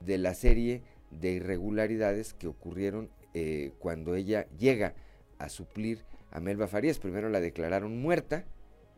de 0.00 0.18
la 0.18 0.34
serie 0.34 0.82
de 1.10 1.32
irregularidades 1.32 2.34
que 2.34 2.46
ocurrieron 2.46 3.10
cuando 3.78 4.14
ella 4.14 4.46
llega 4.58 4.94
a 5.38 5.48
suplir 5.48 6.04
a 6.32 6.40
Melba 6.40 6.66
Farías. 6.66 6.98
Primero 6.98 7.28
la 7.28 7.40
declararon 7.40 8.00
muerta, 8.00 8.44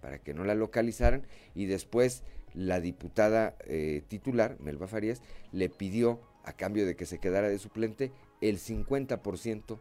para 0.01 0.18
que 0.18 0.34
no 0.34 0.44
la 0.44 0.55
localizaran 0.55 1.26
y 1.55 1.66
después 1.66 2.22
la 2.55 2.80
diputada 2.80 3.55
eh, 3.66 4.03
titular, 4.09 4.57
Melba 4.61 4.86
Farías, 4.86 5.20
le 5.53 5.68
pidió, 5.68 6.20
a 6.44 6.53
cambio 6.53 6.86
de 6.86 6.97
que 6.97 7.07
se 7.07 7.18
quedara 7.18 7.49
de 7.49 7.59
suplente, 7.59 8.12
el 8.40 8.59
50% 8.59 9.80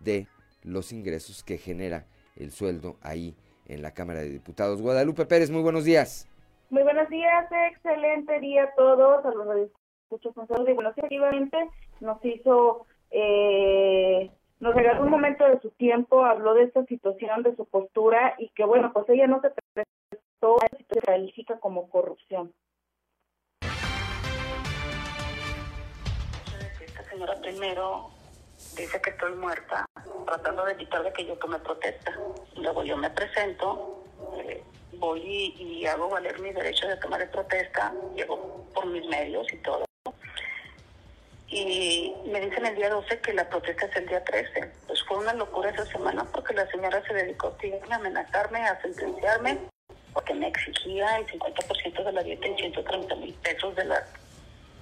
de 0.00 0.28
los 0.62 0.92
ingresos 0.92 1.42
que 1.42 1.58
genera 1.58 2.06
el 2.36 2.52
sueldo 2.52 2.98
ahí 3.02 3.36
en 3.66 3.82
la 3.82 3.92
Cámara 3.92 4.20
de 4.20 4.30
Diputados. 4.30 4.80
Guadalupe 4.80 5.26
Pérez, 5.26 5.50
muy 5.50 5.62
buenos 5.62 5.84
días. 5.84 6.28
Muy 6.70 6.82
buenos 6.82 7.08
días, 7.08 7.46
excelente 7.72 8.38
día 8.40 8.64
a 8.64 8.74
todos, 8.74 9.24
a 9.24 9.30
los 9.30 9.70
escuchos 10.08 10.34
y 10.66 10.72
bueno, 10.72 10.90
efectivamente 10.90 11.68
nos 12.00 12.24
hizo 12.24 12.86
eh, 13.10 14.30
nos 14.60 14.74
regaló 14.74 15.02
un 15.02 15.10
momento 15.10 15.44
de 15.44 15.60
su 15.60 15.70
tiempo, 15.70 16.24
habló 16.24 16.54
de 16.54 16.64
esta 16.64 16.84
situación, 16.86 17.42
de 17.42 17.54
su 17.56 17.66
postura 17.66 18.34
y 18.38 18.48
que 18.50 18.64
bueno, 18.64 18.92
pues 18.92 19.08
ella 19.10 19.26
no 19.26 19.40
se 19.40 19.50
prestó 19.72 20.56
a 20.62 20.66
se 20.68 21.00
califica 21.00 21.60
como 21.60 21.88
corrupción. 21.90 22.52
Esta 26.80 27.04
señora 27.10 27.34
primero 27.40 28.10
dice 28.76 29.00
que 29.00 29.10
estoy 29.10 29.34
muerta, 29.34 29.84
tratando 30.26 30.64
de 30.64 30.76
quitarle 30.76 31.12
que 31.12 31.26
yo 31.26 31.36
tome 31.36 31.58
protesta. 31.58 32.18
Luego 32.56 32.82
yo 32.82 32.96
me 32.96 33.10
presento, 33.10 34.02
eh, 34.38 34.62
voy 34.94 35.20
y, 35.20 35.62
y, 35.62 35.86
hago 35.86 36.08
valer 36.08 36.40
mi 36.40 36.52
derecho 36.52 36.88
de 36.88 36.96
tomar 36.96 37.20
de 37.20 37.26
protesta, 37.26 37.92
llego 38.16 38.66
por 38.74 38.86
mis 38.86 39.06
medios 39.06 39.52
y 39.52 39.58
todo 39.58 39.87
y 41.50 42.14
me 42.26 42.40
dicen 42.40 42.66
el 42.66 42.76
día 42.76 42.90
12 42.90 43.20
que 43.20 43.32
la 43.32 43.48
protesta 43.48 43.86
es 43.86 43.96
el 43.96 44.06
día 44.06 44.22
13. 44.22 44.70
Pues 44.86 45.02
fue 45.04 45.18
una 45.18 45.32
locura 45.32 45.70
esa 45.70 45.86
semana 45.86 46.24
porque 46.32 46.54
la 46.54 46.66
señora 46.70 47.02
se 47.06 47.14
dedicó 47.14 47.56
a 47.90 47.94
amenazarme, 47.94 48.60
a 48.60 48.80
sentenciarme, 48.82 49.58
porque 50.12 50.34
me 50.34 50.48
exigía 50.48 51.18
el 51.18 51.26
50% 51.26 52.04
de 52.04 52.12
la 52.12 52.22
dieta 52.22 52.46
y 52.46 52.54
130 52.56 53.14
mil 53.16 53.34
pesos 53.34 53.74
de 53.76 53.84
las 53.86 54.04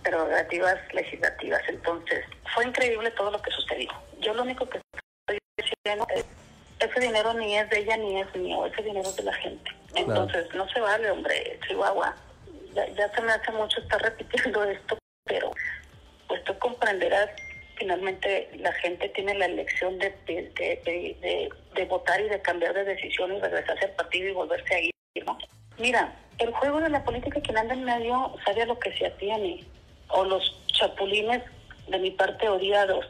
prerrogativas 0.03 0.77
legislativas. 0.93 1.63
Entonces, 1.69 2.25
fue 2.53 2.65
increíble 2.67 3.11
todo 3.13 3.31
lo 3.31 3.41
que 3.41 3.51
sucedió. 3.53 3.91
Yo 4.21 4.35
lo 4.35 4.43
único 4.43 4.69
que 4.69 4.79
estoy 4.79 5.39
diciendo 5.57 6.07
es, 6.15 6.25
ese 6.81 7.01
dinero 7.01 7.33
ni 7.35 7.57
es 7.57 7.71
de 7.71 7.79
ella 7.79 7.97
ni 7.97 8.21
es 8.21 8.35
mío, 8.35 8.67
ese 8.67 8.83
dinero 8.83 9.09
es 9.09 9.17
de 9.17 9.23
la 9.23 9.35
gente. 9.35 9.71
Entonces, 9.95 10.53
no 10.55 10.69
se 10.69 10.81
vale, 10.81 11.11
hombre, 11.11 11.59
Chihuahua. 11.67 12.15
Ya, 12.75 12.87
ya 12.89 13.09
se 13.15 13.23
me 13.23 13.33
hace 13.33 13.53
mucho 13.53 13.81
estar 13.81 14.03
repitiendo 14.03 14.65
esto, 14.65 14.99
pero 15.25 15.53
pues 16.37 16.45
tú 16.45 16.59
comprenderás, 16.59 17.31
finalmente 17.77 18.51
la 18.59 18.73
gente 18.75 19.09
tiene 19.11 19.35
la 19.35 19.47
elección 19.47 19.99
de, 19.99 20.15
de, 20.27 21.51
de, 21.75 21.85
votar 21.87 22.21
y 22.21 22.29
de 22.29 22.41
cambiar 22.43 22.75
de 22.75 22.85
decisión 22.85 23.35
y 23.35 23.41
regresarse 23.41 23.87
al 23.87 23.93
partido 23.93 24.29
y 24.29 24.33
volverse 24.33 24.75
a 24.75 24.81
ir, 24.81 24.93
¿no? 25.25 25.39
Mira, 25.79 26.15
el 26.39 26.53
juego 26.53 26.81
de 26.81 26.91
la 26.91 27.05
política, 27.05 27.41
quien 27.41 27.59
anda 27.59 27.75
en 27.75 27.85
medio 27.85 28.35
sabe 28.45 28.63
a 28.63 28.67
lo 28.67 28.79
que 28.79 28.97
se 28.97 29.07
atiene, 29.07 29.65
o 30.09 30.25
los 30.25 30.63
chapulines 30.69 31.43
de 31.89 31.99
mi 31.99 32.11
parte 32.11 32.49
odiados, 32.49 33.07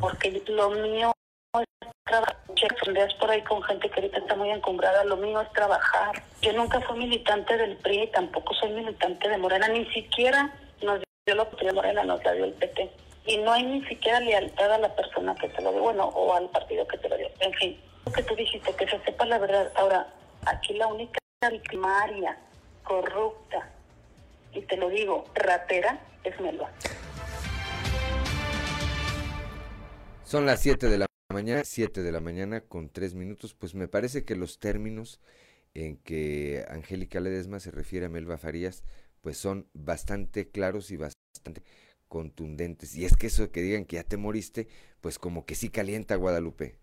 porque 0.00 0.42
lo 0.48 0.70
mío 0.70 1.12
es 1.60 1.66
trabajar. 2.04 2.36
Sondeas 2.84 3.14
por 3.14 3.30
ahí 3.30 3.42
con 3.42 3.62
gente 3.62 3.88
que 3.88 4.00
ahorita 4.00 4.18
está 4.18 4.34
muy 4.34 4.50
encumbrada, 4.50 5.04
lo 5.04 5.16
mío 5.16 5.40
es 5.40 5.52
trabajar. 5.52 6.22
Yo 6.42 6.52
nunca 6.52 6.80
fui 6.80 6.98
militante 6.98 7.56
del 7.56 7.76
PRI, 7.76 8.08
tampoco 8.12 8.54
soy 8.54 8.70
militante 8.70 9.28
de 9.28 9.38
Morena, 9.38 9.68
ni 9.68 9.84
siquiera 9.92 10.52
nos 10.82 11.00
yo 11.28 11.34
lo 11.34 11.50
que 11.50 11.72
Morena 11.72 12.02
nos 12.04 12.24
la 12.24 12.32
dio 12.32 12.46
el 12.46 12.54
PT. 12.54 12.90
Y 13.26 13.36
no 13.38 13.52
hay 13.52 13.62
ni 13.62 13.84
siquiera 13.86 14.18
lealtad 14.20 14.72
a 14.72 14.78
la 14.78 14.96
persona 14.96 15.34
que 15.34 15.48
te 15.50 15.60
lo 15.60 15.72
dio, 15.72 15.82
bueno, 15.82 16.06
o 16.06 16.32
al 16.34 16.48
partido 16.48 16.88
que 16.88 16.96
te 16.96 17.08
lo 17.10 17.18
dio. 17.18 17.28
En 17.40 17.52
fin, 17.52 17.78
lo 18.06 18.12
que 18.12 18.22
tú 18.22 18.34
dijiste, 18.34 18.72
que 18.74 18.88
se 18.88 18.98
sepa 19.04 19.26
la 19.26 19.38
verdad. 19.38 19.70
Ahora, 19.74 20.06
aquí 20.46 20.72
la 20.72 20.86
única 20.86 21.18
victimaria, 21.50 22.38
corrupta, 22.82 23.70
y 24.54 24.62
te 24.62 24.78
lo 24.78 24.88
digo, 24.88 25.24
ratera, 25.34 26.00
es 26.24 26.40
Melba. 26.40 26.70
Son 30.24 30.46
las 30.46 30.60
7 30.60 30.88
de 30.88 30.98
la 30.98 31.06
mañana, 31.30 31.64
7 31.64 32.02
de 32.02 32.12
la 32.12 32.20
mañana 32.20 32.62
con 32.62 32.88
3 32.88 33.14
minutos, 33.14 33.54
pues 33.54 33.74
me 33.74 33.88
parece 33.88 34.24
que 34.24 34.34
los 34.34 34.58
términos 34.58 35.20
en 35.74 35.98
que 35.98 36.64
Angélica 36.70 37.20
Ledesma 37.20 37.60
se 37.60 37.70
refiere 37.70 38.06
a 38.06 38.08
Melba 38.08 38.38
Farías, 38.38 38.82
pues 39.28 39.36
son 39.36 39.66
bastante 39.74 40.50
claros 40.50 40.90
y 40.90 40.96
bastante 40.96 41.60
contundentes. 42.08 42.96
Y 42.96 43.04
es 43.04 43.14
que 43.14 43.26
eso 43.26 43.42
de 43.42 43.50
que 43.50 43.60
digan 43.60 43.84
que 43.84 43.96
ya 43.96 44.02
te 44.02 44.16
moriste, 44.16 44.68
pues 45.02 45.18
como 45.18 45.44
que 45.44 45.54
sí 45.54 45.68
calienta 45.68 46.16
Guadalupe. 46.16 46.76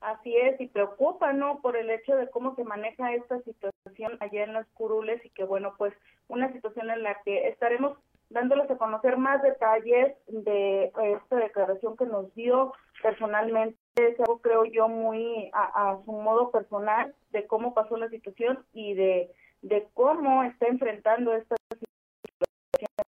Así 0.00 0.36
es, 0.36 0.60
y 0.60 0.66
preocupa, 0.66 1.32
¿no? 1.32 1.60
Por 1.60 1.76
el 1.76 1.88
hecho 1.90 2.16
de 2.16 2.28
cómo 2.30 2.56
se 2.56 2.64
maneja 2.64 3.14
esta 3.14 3.40
situación 3.42 4.16
allá 4.18 4.42
en 4.42 4.54
las 4.54 4.66
curules 4.74 5.24
y 5.24 5.30
que, 5.30 5.44
bueno, 5.44 5.74
pues 5.78 5.94
una 6.26 6.52
situación 6.52 6.90
en 6.90 7.04
la 7.04 7.22
que 7.22 7.46
estaremos 7.46 7.96
dándoles 8.30 8.68
a 8.68 8.78
conocer 8.78 9.16
más 9.16 9.40
detalles 9.44 10.16
de 10.26 10.86
esta 10.86 11.36
declaración 11.36 11.96
que 11.96 12.06
nos 12.06 12.34
dio 12.34 12.72
personalmente 13.00 13.78
es 13.94 14.18
algo 14.18 14.40
creo 14.40 14.64
yo 14.64 14.88
muy 14.88 15.50
a, 15.52 15.92
a 15.92 16.04
su 16.04 16.10
modo 16.10 16.50
personal 16.50 17.14
de 17.30 17.46
cómo 17.46 17.74
pasó 17.74 17.96
la 17.96 18.08
situación 18.08 18.66
y 18.72 18.94
de, 18.94 19.30
de 19.62 19.86
cómo 19.94 20.42
está 20.42 20.66
enfrentando 20.66 21.34
esta 21.34 21.55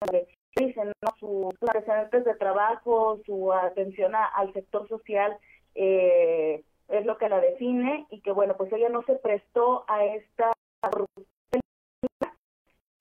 situación 0.02 0.28
dicen 0.56 0.92
¿no? 1.02 1.10
sus 1.20 1.54
antecedentes 1.62 2.26
de 2.26 2.36
trabajo, 2.36 3.20
su 3.26 3.54
atención 3.54 4.16
a- 4.16 4.26
al 4.26 4.54
sector 4.54 4.88
social 4.88 5.38
eh, 5.76 6.64
es 6.88 7.06
lo 7.06 7.18
que 7.18 7.30
la 7.30 7.40
define 7.40 8.08
y 8.10 8.22
que 8.22 8.32
bueno 8.32 8.56
pues 8.58 8.72
ella 8.74 8.90
no 8.90 9.04
se 9.04 9.16
prestó 9.16 9.86
a 9.88 10.06
esta 10.06 10.54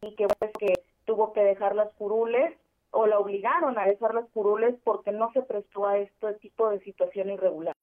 y 0.03 0.14
que 0.16 0.26
pues 0.38 0.51
que 0.59 0.74
tuvo 1.05 1.32
que 1.32 1.40
dejar 1.42 1.74
las 1.74 1.90
curules 1.94 2.55
o 2.90 3.07
la 3.07 3.18
obligaron 3.18 3.78
a 3.78 3.86
dejar 3.86 4.14
las 4.14 4.28
curules 4.30 4.74
porque 4.84 5.12
no 5.12 5.32
se 5.32 5.42
prestó 5.42 5.86
a 5.86 5.99
este 5.99 6.34
tipo 6.34 6.70
de 6.70 6.80
situación 6.80 7.30
irregular. 7.30 7.74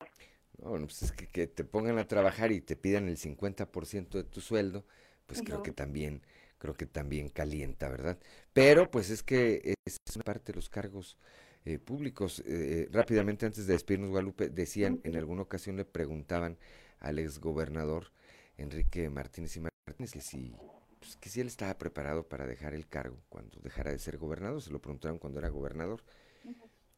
No, 0.57 0.69
bueno, 0.69 0.85
pues 0.85 1.03
es 1.03 1.11
que, 1.11 1.27
que 1.27 1.47
te 1.47 1.63
pongan 1.63 1.99
a 1.99 2.07
trabajar 2.07 2.51
y 2.51 2.61
te 2.61 2.75
pidan 2.75 3.07
el 3.07 3.17
50% 3.17 4.09
de 4.17 4.23
tu 4.23 4.41
sueldo, 4.41 4.83
pues 5.27 5.41
creo 5.43 5.61
que 5.63 5.71
también, 5.71 6.21
creo 6.57 6.73
que 6.73 6.85
también 6.85 7.29
calienta, 7.29 7.89
¿verdad? 7.89 8.17
Pero 8.53 8.89
pues 8.89 9.09
es 9.09 9.23
que 9.23 9.75
es 9.85 9.97
una 10.15 10.23
parte 10.23 10.51
de 10.51 10.57
los 10.57 10.69
cargos 10.69 11.17
eh, 11.65 11.79
públicos. 11.79 12.43
Eh, 12.45 12.87
rápidamente, 12.91 13.45
antes 13.45 13.67
de 13.67 13.73
despedirnos, 13.73 14.09
Guadalupe, 14.09 14.49
decían, 14.49 15.01
en 15.03 15.15
alguna 15.15 15.41
ocasión 15.41 15.77
le 15.77 15.85
preguntaban 15.85 16.57
al 16.99 17.19
exgobernador 17.19 18.11
Enrique 18.57 19.09
Martínez 19.09 19.57
y 19.57 19.61
Martínez 19.61 20.11
que 20.11 20.21
si, 20.21 20.55
pues, 20.99 21.17
que 21.17 21.29
si 21.29 21.41
él 21.41 21.47
estaba 21.47 21.77
preparado 21.77 22.27
para 22.27 22.45
dejar 22.45 22.73
el 22.73 22.87
cargo 22.87 23.17
cuando 23.29 23.59
dejara 23.61 23.91
de 23.91 23.99
ser 23.99 24.17
gobernador. 24.17 24.61
Se 24.61 24.71
lo 24.71 24.81
preguntaron 24.81 25.17
cuando 25.17 25.39
era 25.39 25.49
gobernador. 25.49 26.03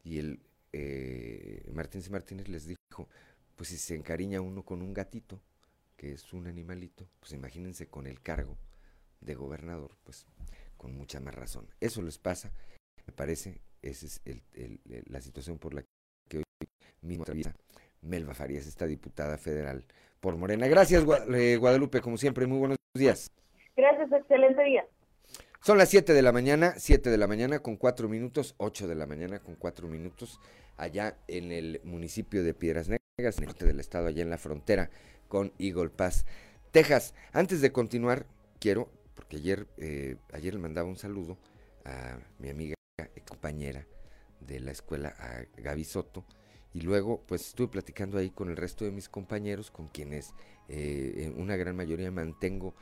Y 0.04 0.18
el 0.18 0.40
eh, 0.72 1.64
Martínez 1.72 2.08
y 2.08 2.10
Martínez 2.10 2.48
les 2.48 2.66
dijo, 2.66 3.08
pues 3.56 3.70
si 3.70 3.78
se 3.78 3.94
encariña 3.94 4.40
uno 4.40 4.64
con 4.64 4.82
un 4.82 4.94
gatito, 4.94 5.40
que 5.96 6.12
es 6.12 6.32
un 6.32 6.46
animalito, 6.46 7.08
pues 7.20 7.32
imagínense 7.32 7.88
con 7.88 8.06
el 8.06 8.20
cargo 8.20 8.56
de 9.20 9.34
gobernador, 9.34 9.96
pues 10.04 10.26
con 10.76 10.94
mucha 10.94 11.20
más 11.20 11.34
razón. 11.34 11.66
Eso 11.80 12.02
les 12.02 12.18
pasa, 12.18 12.52
me 13.06 13.12
parece, 13.12 13.60
esa 13.82 14.06
es 14.06 14.20
el- 14.24 14.42
el- 14.54 14.80
el- 14.90 15.04
la 15.08 15.20
situación 15.20 15.58
por 15.58 15.74
la 15.74 15.82
que 16.28 16.38
hoy 16.38 16.44
mismo 17.02 17.22
atraviesa 17.22 17.54
Melba 18.02 18.34
Farías, 18.34 18.66
esta 18.66 18.86
diputada 18.86 19.38
federal 19.38 19.84
por 20.20 20.36
Morena. 20.36 20.66
Gracias, 20.68 21.04
Gua- 21.04 21.24
eh, 21.34 21.56
Guadalupe, 21.56 22.00
como 22.00 22.16
siempre, 22.16 22.46
muy 22.46 22.58
buenos 22.58 22.76
días. 22.94 23.30
Gracias, 23.76 24.10
excelente 24.12 24.62
día. 24.62 24.86
Son 25.60 25.76
las 25.78 25.88
7 25.88 26.12
de 26.12 26.22
la 26.22 26.30
mañana, 26.32 26.74
7 26.76 27.10
de 27.10 27.18
la 27.18 27.26
mañana 27.26 27.58
con 27.58 27.76
4 27.76 28.08
minutos, 28.08 28.54
8 28.58 28.86
de 28.86 28.94
la 28.94 29.06
mañana 29.06 29.40
con 29.40 29.56
4 29.56 29.88
minutos, 29.88 30.38
allá 30.76 31.18
en 31.26 31.50
el 31.50 31.80
municipio 31.82 32.44
de 32.44 32.54
Piedras 32.54 32.88
Negras, 32.88 33.36
en 33.38 33.42
el 33.42 33.46
norte 33.48 33.66
del 33.66 33.80
estado, 33.80 34.06
allá 34.06 34.22
en 34.22 34.30
la 34.30 34.38
frontera 34.38 34.90
con 35.26 35.52
Eagle 35.58 35.90
Pass, 35.90 36.24
Texas. 36.70 37.14
Antes 37.32 37.60
de 37.60 37.72
continuar, 37.72 38.26
quiero, 38.60 38.88
porque 39.18 39.38
ayer, 39.38 39.66
eh, 39.78 40.14
ayer 40.32 40.54
le 40.54 40.60
mandaba 40.60 40.88
un 40.88 40.96
saludo 40.96 41.36
a 41.84 42.20
mi 42.38 42.50
amiga 42.50 42.76
y 43.16 43.20
compañera 43.22 43.84
de 44.38 44.60
la 44.60 44.70
escuela, 44.70 45.08
a 45.18 45.44
Gaby 45.60 45.82
Soto, 45.82 46.24
y 46.72 46.82
luego 46.82 47.24
pues 47.26 47.48
estuve 47.48 47.66
platicando 47.66 48.16
ahí 48.16 48.30
con 48.30 48.48
el 48.48 48.56
resto 48.56 48.84
de 48.84 48.92
mis 48.92 49.08
compañeros, 49.08 49.72
con 49.72 49.88
quienes 49.88 50.34
eh, 50.68 51.14
en 51.16 51.40
una 51.40 51.56
gran 51.56 51.74
mayoría 51.74 52.12
mantengo 52.12 52.76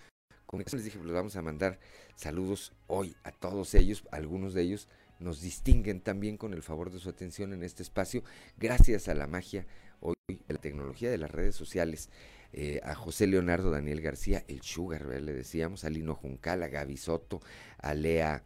comunicación. 0.45 0.80
Les 0.80 0.84
dije, 0.84 0.99
pues 0.99 1.11
vamos 1.11 1.37
a 1.37 1.43
mandar 1.43 1.78
saludos 2.16 2.74
hoy 2.87 3.16
a 3.24 3.32
todos 3.32 3.74
ellos. 3.74 4.05
Algunos 4.12 4.53
de 4.53 4.61
ellos 4.61 4.89
nos 5.18 5.41
distinguen 5.41 6.03
también 6.03 6.37
con 6.37 6.53
el 6.53 6.62
favor 6.62 6.91
de 6.91 6.99
su 6.99 7.09
atención 7.09 7.55
en 7.55 7.62
este 7.62 7.82
espacio, 7.82 8.24
gracias 8.59 9.09
a 9.09 9.14
la 9.14 9.26
magia 9.26 9.66
hoy 10.01 10.14
de 10.28 10.53
la 10.53 10.61
tecnología 10.61 11.11
de 11.11 11.16
las 11.16 11.30
redes 11.30 11.55
sociales. 11.55 12.11
Eh, 12.57 12.81
a 12.83 12.95
José 12.95 13.27
Leonardo 13.27 13.71
Daniel 13.71 14.01
García, 14.01 14.43
el 14.49 14.63
Sugar, 14.63 15.05
le 15.05 15.33
decíamos, 15.33 15.85
a 15.85 15.91
Lino 15.91 16.15
Juncal, 16.15 16.63
a 16.63 16.69
Gaby 16.69 16.97
Soto, 16.97 17.41
a 17.79 17.93
Lea 17.95 18.43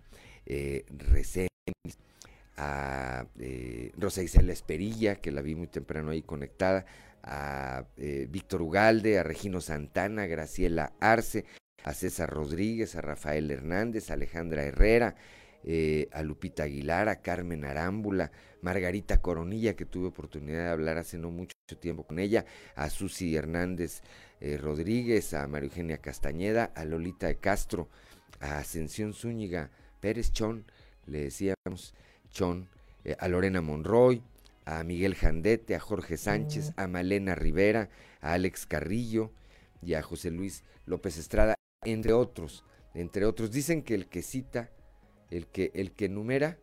eh, 0.46 0.84
a 2.56 3.26
eh, 3.38 3.92
Rosa 3.96 4.22
Isela 4.22 4.52
Esperilla, 4.52 5.14
que 5.16 5.30
la 5.30 5.42
vi 5.42 5.54
muy 5.54 5.68
temprano 5.68 6.10
ahí 6.10 6.22
conectada, 6.22 6.84
a 7.22 7.84
eh, 7.96 8.26
Víctor 8.28 8.62
Ugalde, 8.62 9.18
a 9.18 9.22
Regino 9.22 9.60
Santana, 9.60 10.22
a 10.22 10.26
Graciela 10.26 10.92
Arce, 11.00 11.44
a 11.84 11.94
César 11.94 12.28
Rodríguez, 12.28 12.96
a 12.96 13.00
Rafael 13.00 13.50
Hernández, 13.50 14.10
a 14.10 14.14
Alejandra 14.14 14.64
Herrera, 14.64 15.14
eh, 15.64 16.08
a 16.12 16.22
Lupita 16.22 16.64
Aguilar, 16.64 17.08
a 17.08 17.20
Carmen 17.20 17.64
Arámbula, 17.64 18.30
Margarita 18.62 19.20
Coronilla, 19.20 19.74
que 19.74 19.86
tuve 19.86 20.08
oportunidad 20.08 20.64
de 20.64 20.70
hablar 20.70 20.98
hace 20.98 21.18
no 21.18 21.30
mucho 21.30 21.54
tiempo 21.80 22.04
con 22.04 22.18
ella, 22.18 22.44
a 22.74 22.90
Susi 22.90 23.36
Hernández 23.36 24.02
eh, 24.40 24.56
Rodríguez, 24.56 25.34
a 25.34 25.46
María 25.46 25.68
Eugenia 25.68 25.98
Castañeda, 25.98 26.72
a 26.74 26.84
Lolita 26.84 27.26
de 27.26 27.36
Castro, 27.36 27.88
a 28.40 28.58
Ascensión 28.58 29.12
Zúñiga 29.12 29.70
Pérez 30.00 30.32
Chón, 30.32 30.64
le 31.06 31.24
decíamos 31.24 31.94
Chón, 32.30 32.68
eh, 33.04 33.16
a 33.18 33.28
Lorena 33.28 33.60
Monroy, 33.60 34.22
a 34.64 34.82
Miguel 34.84 35.14
Jandete, 35.14 35.74
a 35.74 35.80
Jorge 35.80 36.16
Sánchez, 36.16 36.72
a 36.76 36.86
Malena 36.86 37.34
Rivera, 37.34 37.90
a 38.20 38.34
Alex 38.34 38.66
Carrillo 38.66 39.32
y 39.82 39.94
a 39.94 40.02
José 40.02 40.30
Luis 40.30 40.64
López 40.86 41.18
Estrada, 41.18 41.54
entre 41.84 42.12
otros, 42.12 42.64
entre 42.94 43.24
otros. 43.24 43.50
Dicen 43.50 43.82
que 43.82 43.94
el 43.94 44.06
que 44.06 44.22
cita, 44.22 44.70
el 45.30 45.46
que, 45.46 45.70
el 45.74 45.92
que 45.92 46.08
numera, 46.08 46.58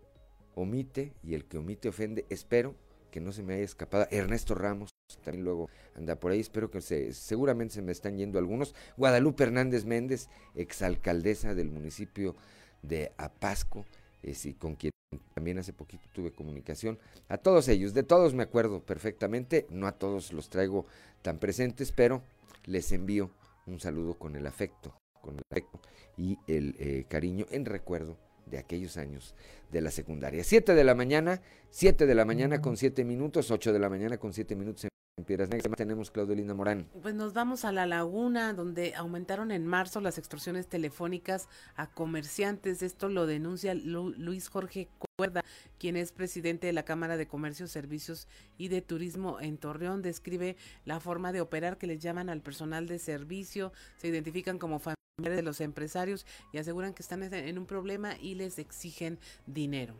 omite 0.56 1.14
y 1.24 1.34
el 1.34 1.46
que 1.46 1.58
omite 1.58 1.90
ofende. 1.90 2.26
Espero 2.30 2.76
que 3.12 3.22
no 3.22 3.32
se 3.32 3.44
me 3.44 3.56
haya 3.56 3.64
escapado. 3.64 4.08
Ernesto 4.12 4.56
Ramos 4.56 4.92
también 5.24 5.46
luego 5.46 5.70
anda 5.96 6.20
por 6.20 6.32
ahí. 6.32 6.40
Espero 6.40 6.70
que 6.70 6.82
se, 6.82 7.14
seguramente 7.14 7.76
se 7.76 7.82
me 7.82 7.92
están 7.92 8.18
yendo 8.18 8.40
algunos. 8.40 8.76
Guadalupe 8.98 9.44
Hernández 9.44 9.86
Méndez, 9.86 10.30
exalcaldesa 10.56 11.56
del 11.56 11.70
municipio 11.70 12.36
de 12.82 13.12
Apasco, 13.18 13.86
eh, 14.24 14.34
sí, 14.34 14.54
con 14.54 14.76
quien 14.76 14.92
también 15.34 15.58
hace 15.58 15.74
poquito 15.74 16.04
tuve 16.14 16.32
comunicación. 16.32 17.00
A 17.30 17.38
todos 17.38 17.68
ellos, 17.70 17.94
de 17.94 18.04
todos 18.04 18.34
me 18.34 18.44
acuerdo 18.44 18.82
perfectamente, 18.82 19.66
no 19.70 19.88
a 19.88 19.94
todos 19.94 20.34
los 20.34 20.50
traigo 20.50 20.86
tan 21.22 21.40
presentes, 21.40 21.92
pero 21.92 22.22
les 22.66 22.92
envío 22.92 23.32
un 23.66 23.80
saludo 23.80 24.16
con 24.16 24.36
el 24.36 24.46
afecto, 24.46 24.98
con 25.22 25.36
el 25.36 25.42
afecto 25.50 25.80
y 26.18 26.38
el 26.48 26.76
eh, 26.80 27.06
cariño 27.08 27.46
en 27.52 27.66
recuerdo 27.66 28.18
de 28.50 28.58
aquellos 28.58 28.98
años 28.98 29.36
de 29.72 29.82
la 29.82 29.92
secundaria. 29.92 30.44
7 30.44 30.74
de 30.76 30.84
la 30.84 30.96
mañana, 30.96 31.42
7 31.70 32.06
de 32.06 32.16
la 32.16 32.26
mañana 32.26 32.62
con 32.62 32.78
7 32.78 33.04
minutos, 33.04 33.52
8 33.52 33.74
de 33.74 33.80
la 33.80 33.90
mañana 33.90 34.18
con 34.18 34.34
7 34.34 34.56
minutos 34.56 34.86
en 34.86 35.26
Piedras 35.26 35.50
Negras. 35.50 35.76
Tenemos 35.76 36.12
Claudio 36.12 36.36
Linda 36.36 36.54
Morán. 36.54 36.88
Pues 37.02 37.16
nos 37.16 37.34
vamos 37.34 37.66
a 37.66 37.72
la 37.72 37.86
laguna, 37.86 38.54
donde 38.54 38.94
aumentaron 38.96 39.52
en 39.52 39.66
marzo 39.66 40.00
las 40.00 40.18
extorsiones 40.18 40.68
telefónicas 40.68 41.50
a 41.76 41.88
comerciantes. 41.90 42.82
Esto 42.84 43.10
lo 43.10 43.26
denuncia 43.26 43.74
Lu- 43.74 44.14
Luis 44.18 44.48
Jorge 44.50 44.88
Cuerda, 45.18 45.44
quien 45.80 45.98
es 45.98 46.12
presidente 46.12 46.68
de 46.68 46.74
la 46.74 46.86
Cámara 46.86 47.18
de 47.18 47.28
Comercio, 47.28 47.68
Servicios 47.68 48.28
y 48.58 48.68
de 48.68 48.82
Turismo 48.84 49.40
en 49.42 49.58
Torreón. 49.58 50.02
Describe 50.04 50.56
la 50.86 51.00
forma 51.00 51.32
de 51.34 51.42
operar 51.42 51.78
que 51.80 51.88
les 51.88 52.00
llaman 52.00 52.30
al 52.30 52.42
personal 52.42 52.88
de 52.88 53.00
servicio, 53.00 53.74
se 53.98 54.08
identifican 54.10 54.60
como 54.60 54.78
familiares 54.80 54.97
de 55.18 55.42
los 55.42 55.62
empresarios 55.62 56.28
y 56.54 56.60
aseguran 56.60 56.94
que 56.94 57.02
están 57.02 57.24
en- 57.24 57.58
un 57.58 57.66
problema 57.66 58.16
y 58.22 58.36
les 58.36 58.60
exigen 58.60 59.18
dinero. 59.48 59.96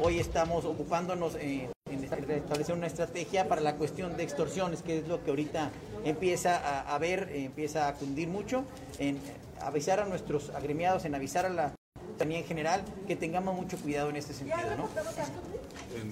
Hoy 0.00 0.20
estamos 0.20 0.64
ocupándonos 0.64 1.34
en, 1.34 1.72
en 1.90 2.04
establecer 2.04 2.76
una 2.76 2.86
estrategia 2.86 3.48
para 3.48 3.60
la 3.60 3.74
cuestión 3.74 4.16
de 4.16 4.22
extorsiones, 4.22 4.82
que 4.82 4.98
es 4.98 5.08
lo 5.08 5.24
que 5.24 5.30
ahorita 5.30 5.72
empieza 6.04 6.56
a, 6.56 6.94
a 6.94 6.98
ver, 7.00 7.30
empieza 7.32 7.88
a 7.88 7.94
cundir 7.94 8.28
mucho, 8.28 8.62
en 9.00 9.18
avisar 9.60 9.98
a 9.98 10.04
nuestros 10.04 10.50
agremiados, 10.50 11.04
en 11.04 11.16
avisar 11.16 11.46
a 11.46 11.48
la 11.48 11.74
ciudadanía 11.96 12.38
en 12.38 12.44
general, 12.44 12.82
que 13.08 13.16
tengamos 13.16 13.56
mucho 13.56 13.76
cuidado 13.76 14.08
en 14.10 14.14
este 14.16 14.34
sentido. 14.34 14.76
¿no? 14.76 14.88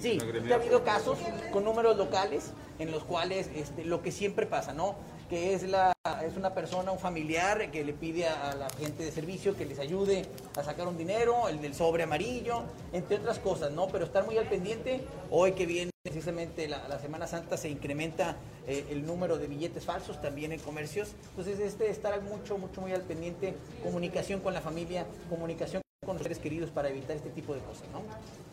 Sí, 0.01 0.19
ha 0.51 0.55
habido 0.55 0.83
casos 0.83 1.17
con 1.53 1.63
números 1.63 1.95
locales 1.95 2.51
en 2.77 2.91
los 2.91 3.05
cuales 3.05 3.49
este, 3.55 3.85
lo 3.85 4.01
que 4.01 4.11
siempre 4.11 4.45
pasa, 4.45 4.73
¿no? 4.73 4.95
Que 5.29 5.53
es, 5.53 5.63
la, 5.63 5.93
es 6.25 6.37
una 6.37 6.53
persona, 6.53 6.91
un 6.91 6.99
familiar 6.99 7.69
que 7.69 7.83
le 7.83 7.93
pide 7.93 8.27
a, 8.27 8.55
la 8.55 8.69
gente 8.69 9.03
de 9.03 9.11
servicio 9.11 9.57
que 9.57 9.65
les 9.65 9.79
ayude 9.79 10.25
a 10.55 10.63
sacar 10.63 10.87
un 10.87 10.97
dinero, 10.97 11.49
el 11.49 11.61
del 11.61 11.73
sobre 11.73 12.03
amarillo, 12.03 12.63
entre 12.93 13.17
otras 13.17 13.39
cosas, 13.39 13.71
¿no? 13.71 13.87
Pero 13.87 14.05
estar 14.05 14.25
muy 14.25 14.37
al 14.37 14.47
pendiente. 14.47 15.01
Hoy 15.29 15.51
que 15.51 15.65
viene 15.65 15.91
precisamente 16.01 16.69
la, 16.69 16.87
la 16.87 16.99
Semana 16.99 17.27
Santa 17.27 17.57
se 17.57 17.69
incrementa 17.69 18.37
eh, 18.67 18.85
el 18.89 19.05
número 19.05 19.37
de 19.37 19.47
billetes 19.47 19.85
falsos 19.85 20.21
también 20.21 20.51
en 20.51 20.59
comercios. 20.59 21.13
Entonces, 21.29 21.59
este 21.59 21.89
estar 21.89 22.21
mucho, 22.21 22.57
mucho, 22.57 22.81
muy 22.81 22.91
al 22.91 23.01
pendiente, 23.01 23.55
comunicación 23.83 24.41
con 24.41 24.53
la 24.53 24.61
familia, 24.61 25.05
comunicación 25.29 25.81
con 26.07 26.15
los 26.15 26.23
seres 26.23 26.39
queridos 26.39 26.71
para 26.71 26.89
evitar 26.89 27.15
este 27.17 27.29
tipo 27.29 27.53
de 27.53 27.59
cosas, 27.59 27.83
¿no? 27.91 28.01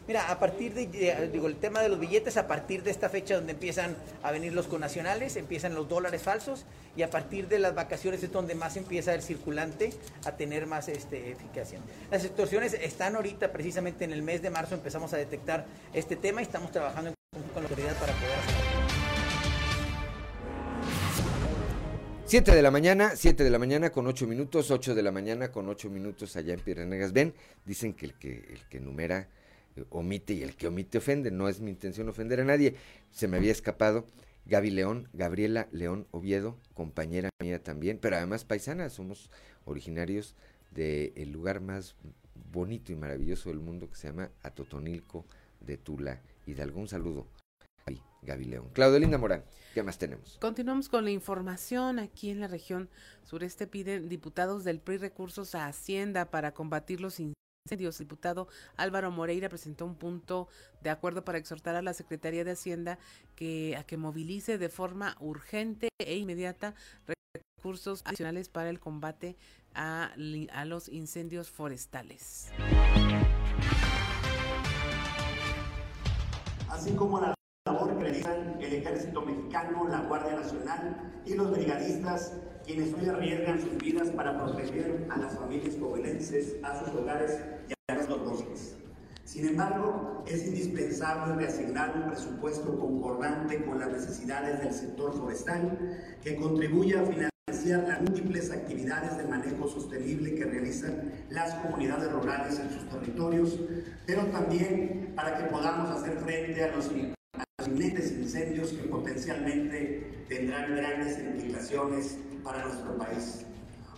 Mira, 0.06 0.28
a 0.30 0.38
partir 0.38 0.74
de, 0.74 0.86
de- 0.88 1.28
digo, 1.28 1.46
el 1.46 1.56
tema 1.56 1.80
de 1.80 1.88
los 1.88 1.98
billetes, 1.98 2.36
a 2.36 2.46
partir 2.46 2.82
de 2.82 2.90
esta 2.90 3.08
fecha 3.08 3.36
donde 3.36 3.52
empiezan 3.52 3.96
a 4.22 4.32
venir 4.32 4.52
los 4.52 4.66
conacionales, 4.66 5.36
empiezan 5.36 5.74
los 5.74 5.88
dólares 5.88 6.20
falsos 6.22 6.66
y 6.96 7.02
a 7.02 7.08
partir 7.10 7.48
de 7.48 7.58
las 7.58 7.74
vacaciones 7.74 8.22
es 8.22 8.30
donde 8.30 8.54
más 8.54 8.76
empieza 8.76 9.14
el 9.14 9.22
circulante 9.22 9.94
a 10.26 10.32
tener 10.32 10.66
más 10.66 10.88
este, 10.88 11.30
eficacia. 11.30 11.78
Las 12.10 12.24
extorsiones 12.24 12.74
están 12.74 13.16
ahorita 13.16 13.50
precisamente 13.52 14.04
en 14.04 14.12
el 14.12 14.22
mes 14.22 14.42
de 14.42 14.50
marzo 14.50 14.74
empezamos 14.74 15.14
a 15.14 15.16
detectar 15.16 15.64
este 15.94 16.16
tema 16.16 16.40
y 16.42 16.44
estamos 16.44 16.70
trabajando 16.72 17.14
con 17.54 17.62
la 17.62 17.68
autoridad 17.70 17.94
para 17.96 18.12
poder 18.12 18.32
hacerlo. 18.38 18.63
7 22.34 22.52
de 22.52 22.62
la 22.62 22.72
mañana, 22.72 23.14
7 23.14 23.44
de 23.44 23.50
la 23.50 23.60
mañana 23.60 23.90
con 23.90 24.08
8 24.08 24.26
minutos, 24.26 24.72
8 24.72 24.96
de 24.96 25.04
la 25.04 25.12
mañana 25.12 25.52
con 25.52 25.68
8 25.68 25.88
minutos 25.88 26.34
allá 26.34 26.52
en 26.52 26.58
Piedras. 26.58 27.12
Ven, 27.12 27.32
dicen 27.64 27.94
que 27.94 28.06
el 28.06 28.14
que, 28.14 28.30
el 28.50 28.58
que 28.68 28.80
numera 28.80 29.28
eh, 29.76 29.84
omite 29.90 30.32
y 30.32 30.42
el 30.42 30.56
que 30.56 30.66
omite 30.66 30.98
ofende. 30.98 31.30
No 31.30 31.48
es 31.48 31.60
mi 31.60 31.70
intención 31.70 32.08
ofender 32.08 32.40
a 32.40 32.44
nadie. 32.44 32.74
Se 33.12 33.28
me 33.28 33.36
había 33.36 33.52
escapado 33.52 34.04
Gaby 34.46 34.70
León, 34.70 35.08
Gabriela 35.12 35.68
León 35.70 36.08
Oviedo, 36.10 36.58
compañera 36.74 37.30
mía 37.40 37.62
también, 37.62 37.98
pero 37.98 38.16
además 38.16 38.44
paisana, 38.44 38.88
somos 38.88 39.30
originarios 39.64 40.34
del 40.72 41.30
lugar 41.30 41.60
más 41.60 41.94
bonito 42.50 42.90
y 42.90 42.96
maravilloso 42.96 43.50
del 43.50 43.60
mundo 43.60 43.88
que 43.88 43.94
se 43.94 44.08
llama 44.08 44.30
Atotonilco 44.42 45.24
de 45.60 45.76
Tula 45.76 46.20
Hidalgo. 46.48 46.80
Un 46.80 46.88
saludo, 46.88 47.28
Gaby, 48.24 48.44
León. 48.44 48.70
Claudio 48.72 48.98
Linda 48.98 49.18
Morán, 49.18 49.44
¿qué 49.74 49.82
más 49.82 49.98
tenemos? 49.98 50.38
Continuamos 50.40 50.88
con 50.88 51.04
la 51.04 51.10
información. 51.10 51.98
Aquí 51.98 52.30
en 52.30 52.40
la 52.40 52.48
región 52.48 52.88
sureste 53.22 53.66
piden 53.66 54.08
diputados 54.08 54.64
del 54.64 54.80
PRI 54.80 54.98
recursos 54.98 55.54
a 55.54 55.66
Hacienda 55.66 56.30
para 56.30 56.52
combatir 56.52 57.00
los 57.00 57.20
incendios. 57.20 57.34
El 57.66 58.06
diputado 58.06 58.48
Álvaro 58.76 59.10
Moreira 59.10 59.48
presentó 59.48 59.86
un 59.86 59.94
punto 59.94 60.48
de 60.82 60.90
acuerdo 60.90 61.24
para 61.24 61.38
exhortar 61.38 61.74
a 61.76 61.82
la 61.82 61.94
Secretaría 61.94 62.44
de 62.44 62.50
Hacienda 62.50 62.98
que 63.36 63.74
a 63.78 63.84
que 63.84 63.96
movilice 63.96 64.58
de 64.58 64.68
forma 64.68 65.16
urgente 65.18 65.88
e 65.98 66.16
inmediata 66.16 66.74
recursos 67.56 68.02
adicionales 68.04 68.50
para 68.50 68.68
el 68.68 68.80
combate 68.80 69.36
a, 69.74 70.12
a 70.52 70.64
los 70.66 70.88
incendios 70.90 71.50
forestales. 71.50 72.50
así 76.74 76.92
como 76.94 77.20
la 77.20 77.34
labor 77.66 77.96
que 77.96 78.04
realizan 78.04 78.58
el 78.60 78.74
Ejército 78.74 79.22
Mexicano, 79.22 79.88
la 79.88 80.00
Guardia 80.00 80.36
Nacional 80.36 81.22
y 81.24 81.32
los 81.32 81.50
brigadistas, 81.50 82.34
quienes 82.62 82.92
hoy 82.92 83.08
arriesgan 83.08 83.58
sus 83.58 83.78
vidas 83.78 84.08
para 84.10 84.36
proteger 84.36 85.06
a 85.08 85.16
las 85.16 85.34
familias 85.34 85.74
coahuilenses, 85.76 86.56
a 86.62 86.78
sus 86.78 86.88
hogares 86.90 87.40
y 87.66 87.72
a 87.90 87.94
nuestros 87.94 88.22
bosques. 88.22 88.76
Sin 89.24 89.48
embargo, 89.48 90.22
es 90.26 90.46
indispensable 90.46 91.36
reasignar 91.36 91.96
un 91.96 92.10
presupuesto 92.10 92.78
concordante 92.78 93.64
con 93.64 93.80
las 93.80 93.88
necesidades 93.92 94.60
del 94.60 94.74
sector 94.74 95.14
forestal 95.14 96.18
que 96.22 96.36
contribuya 96.36 97.00
a 97.00 97.06
financiar 97.06 97.88
las 97.88 98.02
múltiples 98.02 98.50
actividades 98.50 99.16
de 99.16 99.24
manejo 99.24 99.68
sostenible 99.68 100.34
que 100.34 100.44
realizan 100.44 101.12
las 101.30 101.54
comunidades 101.54 102.12
rurales 102.12 102.58
en 102.58 102.70
sus 102.70 102.86
territorios, 102.90 103.58
pero 104.06 104.26
también 104.26 105.14
para 105.16 105.38
que 105.38 105.44
podamos 105.44 105.88
hacer 105.90 106.18
frente 106.18 106.62
a 106.62 106.76
los 106.76 106.92
inminentes 107.66 108.12
incendios 108.12 108.72
que 108.72 108.88
potencialmente 108.88 110.24
tendrán 110.28 110.76
grandes 110.76 111.18
implicaciones 111.18 112.18
para 112.42 112.64
nuestro 112.64 112.96
país. 112.96 113.44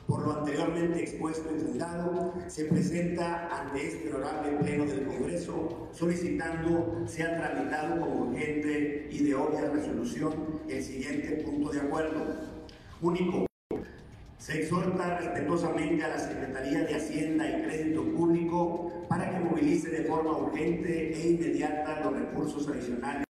Por 0.06 0.24
lo 0.24 0.38
anteriormente 0.38 1.02
expuesto 1.02 1.48
y 1.56 1.58
fundado, 1.58 2.32
se 2.46 2.66
presenta 2.66 3.48
ante 3.48 3.88
este 3.88 4.14
honorable 4.14 4.52
Pleno 4.60 4.84
del 4.84 5.04
Congreso 5.04 5.88
solicitando 5.92 7.02
sea 7.06 7.36
tramitado 7.36 8.00
como 8.00 8.26
urgente 8.26 9.08
y 9.10 9.24
de 9.24 9.34
obvia 9.34 9.68
resolución 9.68 10.32
el 10.68 10.82
siguiente 10.82 11.42
punto 11.44 11.72
de 11.72 11.80
acuerdo. 11.80 12.36
Único, 13.02 13.46
se 14.38 14.62
exhorta 14.62 15.18
respetuosamente 15.18 16.04
a 16.04 16.08
la 16.08 16.18
Secretaría 16.20 16.84
de 16.84 16.94
Hacienda 16.94 17.48
y 17.48 17.62
Crédito 17.64 18.04
Público 18.14 18.92
para 19.08 19.28
que 19.28 19.40
movilice 19.40 19.90
de 19.90 20.04
forma 20.04 20.38
urgente 20.38 21.14
e 21.14 21.30
inmediata 21.30 22.00
los 22.04 22.12
recursos 22.12 22.68
adicionales 22.68 23.25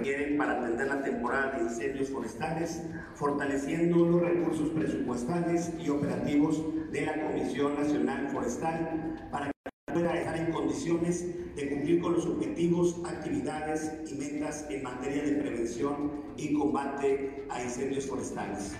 requieren 0.00 0.38
para 0.38 0.58
atender 0.58 0.86
la 0.88 1.02
temporada 1.02 1.52
de 1.52 1.64
incendios 1.64 2.08
forestales, 2.08 2.82
fortaleciendo 3.14 4.06
los 4.06 4.22
recursos 4.22 4.70
presupuestales 4.70 5.72
y 5.78 5.90
operativos 5.90 6.62
de 6.90 7.02
la 7.02 7.22
Comisión 7.22 7.74
Nacional 7.76 8.28
Forestal 8.30 9.28
para 9.30 9.46
que 9.46 9.92
pueda 9.92 10.16
estar 10.16 10.36
en 10.38 10.52
condiciones 10.52 11.54
de 11.54 11.68
cumplir 11.68 12.00
con 12.00 12.14
los 12.14 12.24
objetivos, 12.24 12.96
actividades 13.04 13.92
y 14.10 14.14
metas 14.14 14.66
en 14.70 14.82
materia 14.84 15.22
de 15.22 15.32
prevención 15.32 16.12
y 16.38 16.54
combate 16.54 17.44
a 17.50 17.62
incendios 17.62 18.06
forestales. 18.06 18.72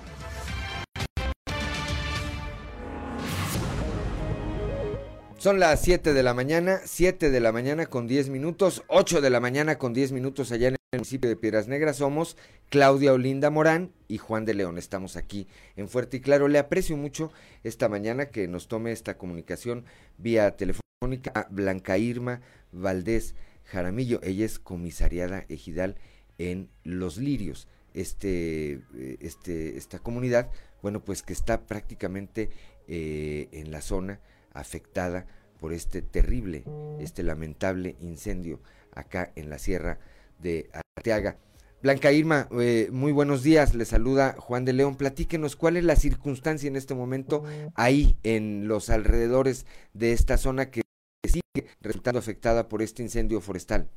Son 5.40 5.58
las 5.58 5.80
7 5.80 6.12
de 6.12 6.22
la 6.22 6.34
mañana, 6.34 6.82
7 6.84 7.30
de 7.30 7.40
la 7.40 7.50
mañana 7.50 7.86
con 7.86 8.06
10 8.06 8.28
minutos, 8.28 8.84
8 8.88 9.22
de 9.22 9.30
la 9.30 9.40
mañana 9.40 9.78
con 9.78 9.94
10 9.94 10.12
minutos 10.12 10.52
allá 10.52 10.68
en 10.68 10.74
el 10.74 10.98
municipio 10.98 11.30
de 11.30 11.36
Piedras 11.36 11.66
Negras. 11.66 11.96
Somos 11.96 12.36
Claudia 12.68 13.14
Olinda 13.14 13.48
Morán 13.48 13.90
y 14.06 14.18
Juan 14.18 14.44
de 14.44 14.52
León. 14.52 14.76
Estamos 14.76 15.16
aquí 15.16 15.48
en 15.76 15.88
Fuerte 15.88 16.18
y 16.18 16.20
Claro. 16.20 16.46
Le 16.46 16.58
aprecio 16.58 16.94
mucho 16.98 17.32
esta 17.64 17.88
mañana 17.88 18.26
que 18.26 18.48
nos 18.48 18.68
tome 18.68 18.92
esta 18.92 19.16
comunicación 19.16 19.86
vía 20.18 20.58
telefónica 20.58 21.32
a 21.34 21.46
Blanca 21.48 21.96
Irma 21.96 22.42
Valdés 22.70 23.34
Jaramillo. 23.64 24.20
Ella 24.22 24.44
es 24.44 24.58
comisariada 24.58 25.46
ejidal 25.48 25.96
en 26.36 26.68
Los 26.84 27.16
Lirios. 27.16 27.66
Este, 27.94 28.82
eh, 28.94 29.16
este, 29.20 29.78
esta 29.78 30.00
comunidad, 30.00 30.50
bueno, 30.82 31.02
pues 31.02 31.22
que 31.22 31.32
está 31.32 31.62
prácticamente 31.62 32.50
eh, 32.88 33.48
en 33.52 33.70
la 33.70 33.80
zona 33.80 34.20
afectada 34.52 35.26
por 35.58 35.72
este 35.72 36.02
terrible, 36.02 36.64
este 36.98 37.22
lamentable 37.22 37.96
incendio 38.00 38.60
acá 38.92 39.30
en 39.36 39.50
la 39.50 39.58
sierra 39.58 39.98
de 40.38 40.70
Arteaga. 40.72 41.36
Blanca 41.82 42.12
Irma, 42.12 42.46
eh, 42.60 42.88
muy 42.92 43.10
buenos 43.10 43.42
días, 43.42 43.74
le 43.74 43.86
saluda 43.86 44.34
Juan 44.38 44.66
de 44.66 44.74
León. 44.74 44.96
Platíquenos 44.96 45.56
cuál 45.56 45.78
es 45.78 45.84
la 45.84 45.96
circunstancia 45.96 46.68
en 46.68 46.76
este 46.76 46.94
momento 46.94 47.44
ahí 47.74 48.16
en 48.22 48.68
los 48.68 48.90
alrededores 48.90 49.66
de 49.94 50.12
esta 50.12 50.36
zona 50.36 50.70
que 50.70 50.82
sigue 51.24 51.68
resultando 51.80 52.18
afectada 52.18 52.68
por 52.68 52.82
este 52.82 53.02
incendio 53.02 53.40
forestal. 53.40 53.88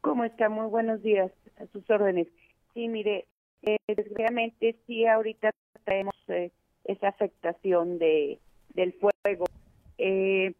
¿Cómo 0.00 0.24
está? 0.24 0.48
Muy 0.48 0.66
buenos 0.66 1.02
días, 1.02 1.30
a 1.58 1.66
sus 1.66 1.88
órdenes. 1.88 2.26
Sí, 2.74 2.88
mire, 2.88 3.26
eh, 3.62 3.76
desgraciadamente 3.86 4.76
sí 4.86 5.06
ahorita 5.06 5.50
traemos 5.84 6.14
eh, 6.28 6.50
esa 6.84 7.08
afectación 7.08 7.98
de 7.98 8.40
del 8.76 8.92
fuego. 8.92 9.46
Eh, 9.98 10.54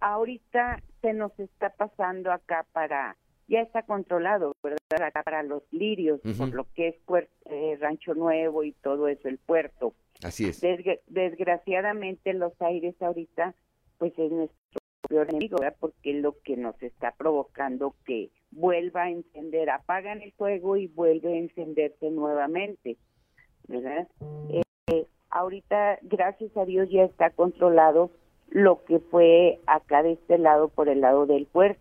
ahorita 0.00 0.82
se 1.02 1.12
nos 1.12 1.38
está 1.38 1.70
pasando 1.70 2.32
acá 2.32 2.66
para, 2.72 3.16
ya 3.46 3.60
está 3.60 3.82
controlado, 3.82 4.52
¿verdad? 4.62 5.06
Acá 5.06 5.22
para 5.22 5.42
los 5.42 5.62
lirios, 5.72 6.20
por 6.38 6.54
lo 6.54 6.66
que 6.74 6.88
es 6.88 6.96
puer- 7.06 7.28
eh, 7.46 7.76
Rancho 7.80 8.14
Nuevo 8.14 8.64
y 8.64 8.72
todo 8.72 9.08
eso, 9.08 9.28
el 9.28 9.38
puerto. 9.38 9.94
Así 10.22 10.48
es. 10.48 10.62
Desgra- 10.62 11.00
desgraciadamente 11.06 12.32
los 12.32 12.52
aires 12.60 13.00
ahorita, 13.00 13.54
pues 13.98 14.12
es 14.18 14.30
nuestro 14.32 14.80
peor 15.08 15.28
enemigo, 15.30 15.58
¿verdad? 15.60 15.76
Porque 15.78 16.16
es 16.16 16.22
lo 16.22 16.38
que 16.42 16.56
nos 16.56 16.82
está 16.82 17.12
provocando 17.12 17.94
que 18.04 18.30
vuelva 18.50 19.04
a 19.04 19.10
encender, 19.10 19.70
apagan 19.70 20.22
el 20.22 20.32
fuego 20.32 20.76
y 20.76 20.86
vuelve 20.88 21.32
a 21.34 21.36
encenderse 21.36 22.10
nuevamente, 22.10 22.96
¿verdad? 23.68 24.08
Eh, 24.50 24.62
ahorita, 25.30 25.98
gracias 26.02 26.56
a 26.56 26.64
Dios, 26.64 26.88
ya 26.90 27.04
está 27.04 27.30
controlado 27.30 28.10
lo 28.50 28.84
que 28.84 28.98
fue 28.98 29.60
acá 29.66 30.02
de 30.02 30.12
este 30.12 30.38
lado, 30.38 30.68
por 30.68 30.88
el 30.88 31.00
lado 31.00 31.26
del 31.26 31.46
puerto. 31.46 31.80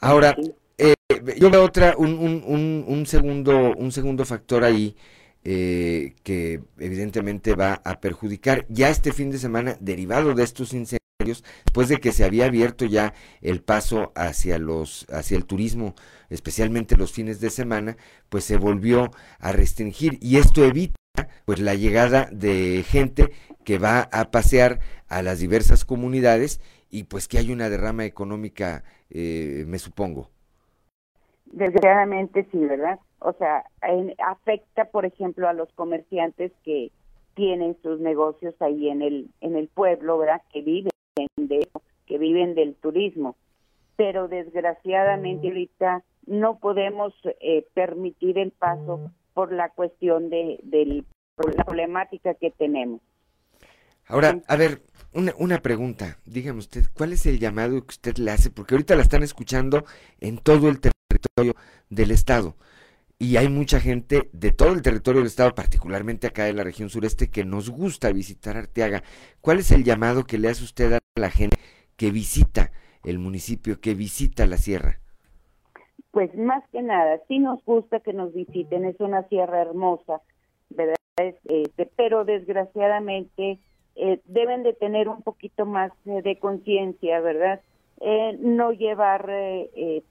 Ahora, 0.00 0.36
eh, 0.78 0.94
yo 1.38 1.50
veo 1.50 1.64
otra, 1.64 1.94
un, 1.96 2.18
un, 2.18 2.42
un, 2.46 2.84
un 2.88 3.06
segundo, 3.06 3.74
un 3.76 3.92
segundo 3.92 4.24
factor 4.24 4.64
ahí 4.64 4.96
eh, 5.44 6.14
que 6.22 6.60
evidentemente 6.78 7.54
va 7.54 7.80
a 7.84 8.00
perjudicar 8.00 8.66
ya 8.68 8.88
este 8.90 9.12
fin 9.12 9.30
de 9.30 9.38
semana, 9.38 9.76
derivado 9.80 10.34
de 10.34 10.42
estos 10.42 10.72
incendios, 10.72 11.44
después 11.64 11.88
de 11.88 11.98
que 11.98 12.12
se 12.12 12.24
había 12.24 12.46
abierto 12.46 12.84
ya 12.86 13.14
el 13.40 13.62
paso 13.62 14.12
hacia 14.14 14.58
los, 14.58 15.06
hacia 15.10 15.36
el 15.36 15.44
turismo, 15.44 15.94
especialmente 16.30 16.96
los 16.96 17.12
fines 17.12 17.40
de 17.40 17.50
semana, 17.50 17.96
pues 18.28 18.44
se 18.44 18.56
volvió 18.56 19.10
a 19.38 19.52
restringir 19.52 20.18
y 20.20 20.38
esto 20.38 20.64
evita 20.64 20.99
pues 21.44 21.60
la 21.60 21.74
llegada 21.74 22.28
de 22.32 22.82
gente 22.86 23.30
que 23.64 23.78
va 23.78 24.08
a 24.12 24.30
pasear 24.30 24.78
a 25.08 25.22
las 25.22 25.38
diversas 25.40 25.84
comunidades 25.84 26.60
y 26.90 27.04
pues 27.04 27.28
que 27.28 27.38
hay 27.38 27.52
una 27.52 27.68
derrama 27.68 28.04
económica, 28.04 28.82
eh, 29.10 29.64
me 29.66 29.78
supongo. 29.78 30.30
Desgraciadamente 31.46 32.46
sí, 32.52 32.58
¿verdad? 32.58 32.98
O 33.18 33.32
sea, 33.34 33.64
en- 33.82 34.14
afecta, 34.24 34.86
por 34.86 35.04
ejemplo, 35.04 35.48
a 35.48 35.52
los 35.52 35.68
comerciantes 35.74 36.52
que 36.64 36.90
tienen 37.34 37.76
sus 37.82 38.00
negocios 38.00 38.54
ahí 38.60 38.88
en 38.88 39.02
el 39.02 39.30
en 39.40 39.56
el 39.56 39.68
pueblo, 39.68 40.18
¿verdad? 40.18 40.42
Que 40.52 40.62
viven 40.62 40.90
de 41.36 41.68
que 42.06 42.18
viven 42.18 42.54
del 42.54 42.74
turismo. 42.76 43.36
Pero 43.96 44.28
desgraciadamente 44.28 45.48
ahorita 45.48 46.02
no 46.26 46.58
podemos 46.58 47.12
eh, 47.40 47.66
permitir 47.74 48.38
el 48.38 48.50
paso 48.52 49.10
por 49.34 49.52
la 49.52 49.70
cuestión 49.70 50.30
de, 50.30 50.60
de 50.62 51.04
la 51.56 51.64
problemática 51.64 52.34
que 52.34 52.50
tenemos. 52.50 53.00
Ahora, 54.06 54.40
a 54.48 54.56
ver, 54.56 54.82
una, 55.12 55.32
una 55.38 55.62
pregunta. 55.62 56.18
Dígame 56.24 56.58
usted, 56.58 56.86
¿cuál 56.94 57.12
es 57.12 57.26
el 57.26 57.38
llamado 57.38 57.80
que 57.82 57.90
usted 57.90 58.16
le 58.16 58.30
hace? 58.30 58.50
Porque 58.50 58.74
ahorita 58.74 58.96
la 58.96 59.02
están 59.02 59.22
escuchando 59.22 59.84
en 60.20 60.38
todo 60.38 60.68
el 60.68 60.80
territorio 60.80 61.54
del 61.88 62.10
Estado. 62.10 62.56
Y 63.18 63.36
hay 63.36 63.48
mucha 63.48 63.80
gente 63.80 64.30
de 64.32 64.50
todo 64.50 64.72
el 64.72 64.82
territorio 64.82 65.20
del 65.20 65.26
Estado, 65.26 65.54
particularmente 65.54 66.26
acá 66.26 66.48
en 66.48 66.56
la 66.56 66.64
región 66.64 66.88
sureste, 66.88 67.28
que 67.30 67.44
nos 67.44 67.68
gusta 67.68 68.10
visitar 68.12 68.56
Arteaga. 68.56 69.02
¿Cuál 69.40 69.58
es 69.58 69.70
el 69.72 69.84
llamado 69.84 70.24
que 70.24 70.38
le 70.38 70.48
hace 70.48 70.64
usted 70.64 70.94
a 70.94 70.98
la 71.16 71.30
gente 71.30 71.58
que 71.96 72.10
visita 72.10 72.72
el 73.04 73.18
municipio, 73.18 73.80
que 73.80 73.94
visita 73.94 74.46
la 74.46 74.56
sierra? 74.56 74.99
Pues 76.10 76.34
más 76.34 76.64
que 76.70 76.82
nada, 76.82 77.20
sí 77.28 77.38
nos 77.38 77.64
gusta 77.64 78.00
que 78.00 78.12
nos 78.12 78.34
visiten, 78.34 78.84
es 78.84 78.98
una 79.00 79.28
sierra 79.28 79.62
hermosa, 79.62 80.20
¿verdad? 80.70 80.96
Este, 81.16 81.86
pero 81.96 82.24
desgraciadamente 82.24 83.58
eh, 83.96 84.20
deben 84.24 84.62
de 84.62 84.72
tener 84.72 85.08
un 85.08 85.22
poquito 85.22 85.66
más 85.66 85.92
eh, 86.06 86.22
de 86.22 86.38
conciencia, 86.38 87.20
¿verdad? 87.20 87.60
Eh, 88.00 88.38
no 88.40 88.72
llevar 88.72 89.28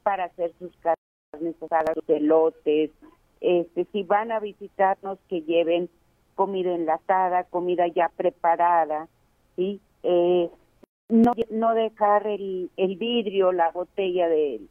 para 0.04 0.26
hacer 0.26 0.54
sus 0.60 0.72
carnes 0.78 1.56
asadas, 1.64 1.96
sus 1.96 2.10
elotes, 2.10 2.92
este, 3.42 3.86
si 3.92 4.04
van 4.04 4.32
a 4.32 4.40
visitarnos 4.40 5.18
que 5.28 5.42
lleven 5.42 5.90
comida 6.36 6.74
enlatada, 6.76 7.46
comida 7.46 7.88
ya 7.88 8.12
preparada, 8.16 9.08
¿sí? 9.56 9.82
no, 11.10 11.34
no 11.50 11.74
dejar 11.74 12.28
el, 12.28 12.70
el 12.78 12.96
vidrio, 12.96 13.52
la 13.52 13.72
botella 13.72 14.30
de, 14.30 14.62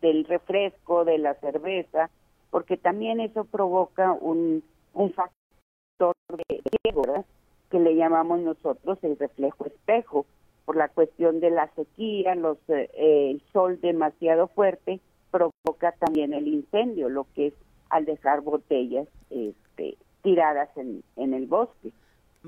del 0.00 0.24
refresco, 0.24 1.04
de 1.04 1.18
la 1.18 1.34
cerveza, 1.34 2.10
porque 2.50 2.76
también 2.76 3.20
eso 3.20 3.44
provoca 3.44 4.12
un, 4.12 4.62
un 4.94 5.12
factor 5.12 6.14
de 6.48 6.62
riesgo, 6.82 7.24
que 7.70 7.80
le 7.80 7.96
llamamos 7.96 8.40
nosotros 8.40 8.98
el 9.02 9.18
reflejo 9.18 9.66
espejo, 9.66 10.26
por 10.64 10.76
la 10.76 10.88
cuestión 10.88 11.40
de 11.40 11.50
la 11.50 11.68
sequía, 11.74 12.34
los, 12.34 12.58
eh, 12.68 12.90
el 13.30 13.42
sol 13.52 13.80
demasiado 13.80 14.48
fuerte 14.48 15.00
provoca 15.30 15.92
también 15.92 16.34
el 16.34 16.48
incendio, 16.48 17.08
lo 17.08 17.26
que 17.34 17.48
es 17.48 17.54
al 17.88 18.04
dejar 18.04 18.40
botellas 18.40 19.06
este, 19.30 19.96
tiradas 20.22 20.68
en, 20.76 21.02
en 21.16 21.34
el 21.34 21.46
bosque. 21.46 21.92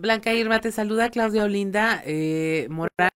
Blanca 0.00 0.32
Irma, 0.32 0.60
te 0.60 0.70
saluda 0.72 1.10
Claudia 1.10 1.44
Olinda 1.44 2.02
eh, 2.04 2.68
Morán. 2.70 3.10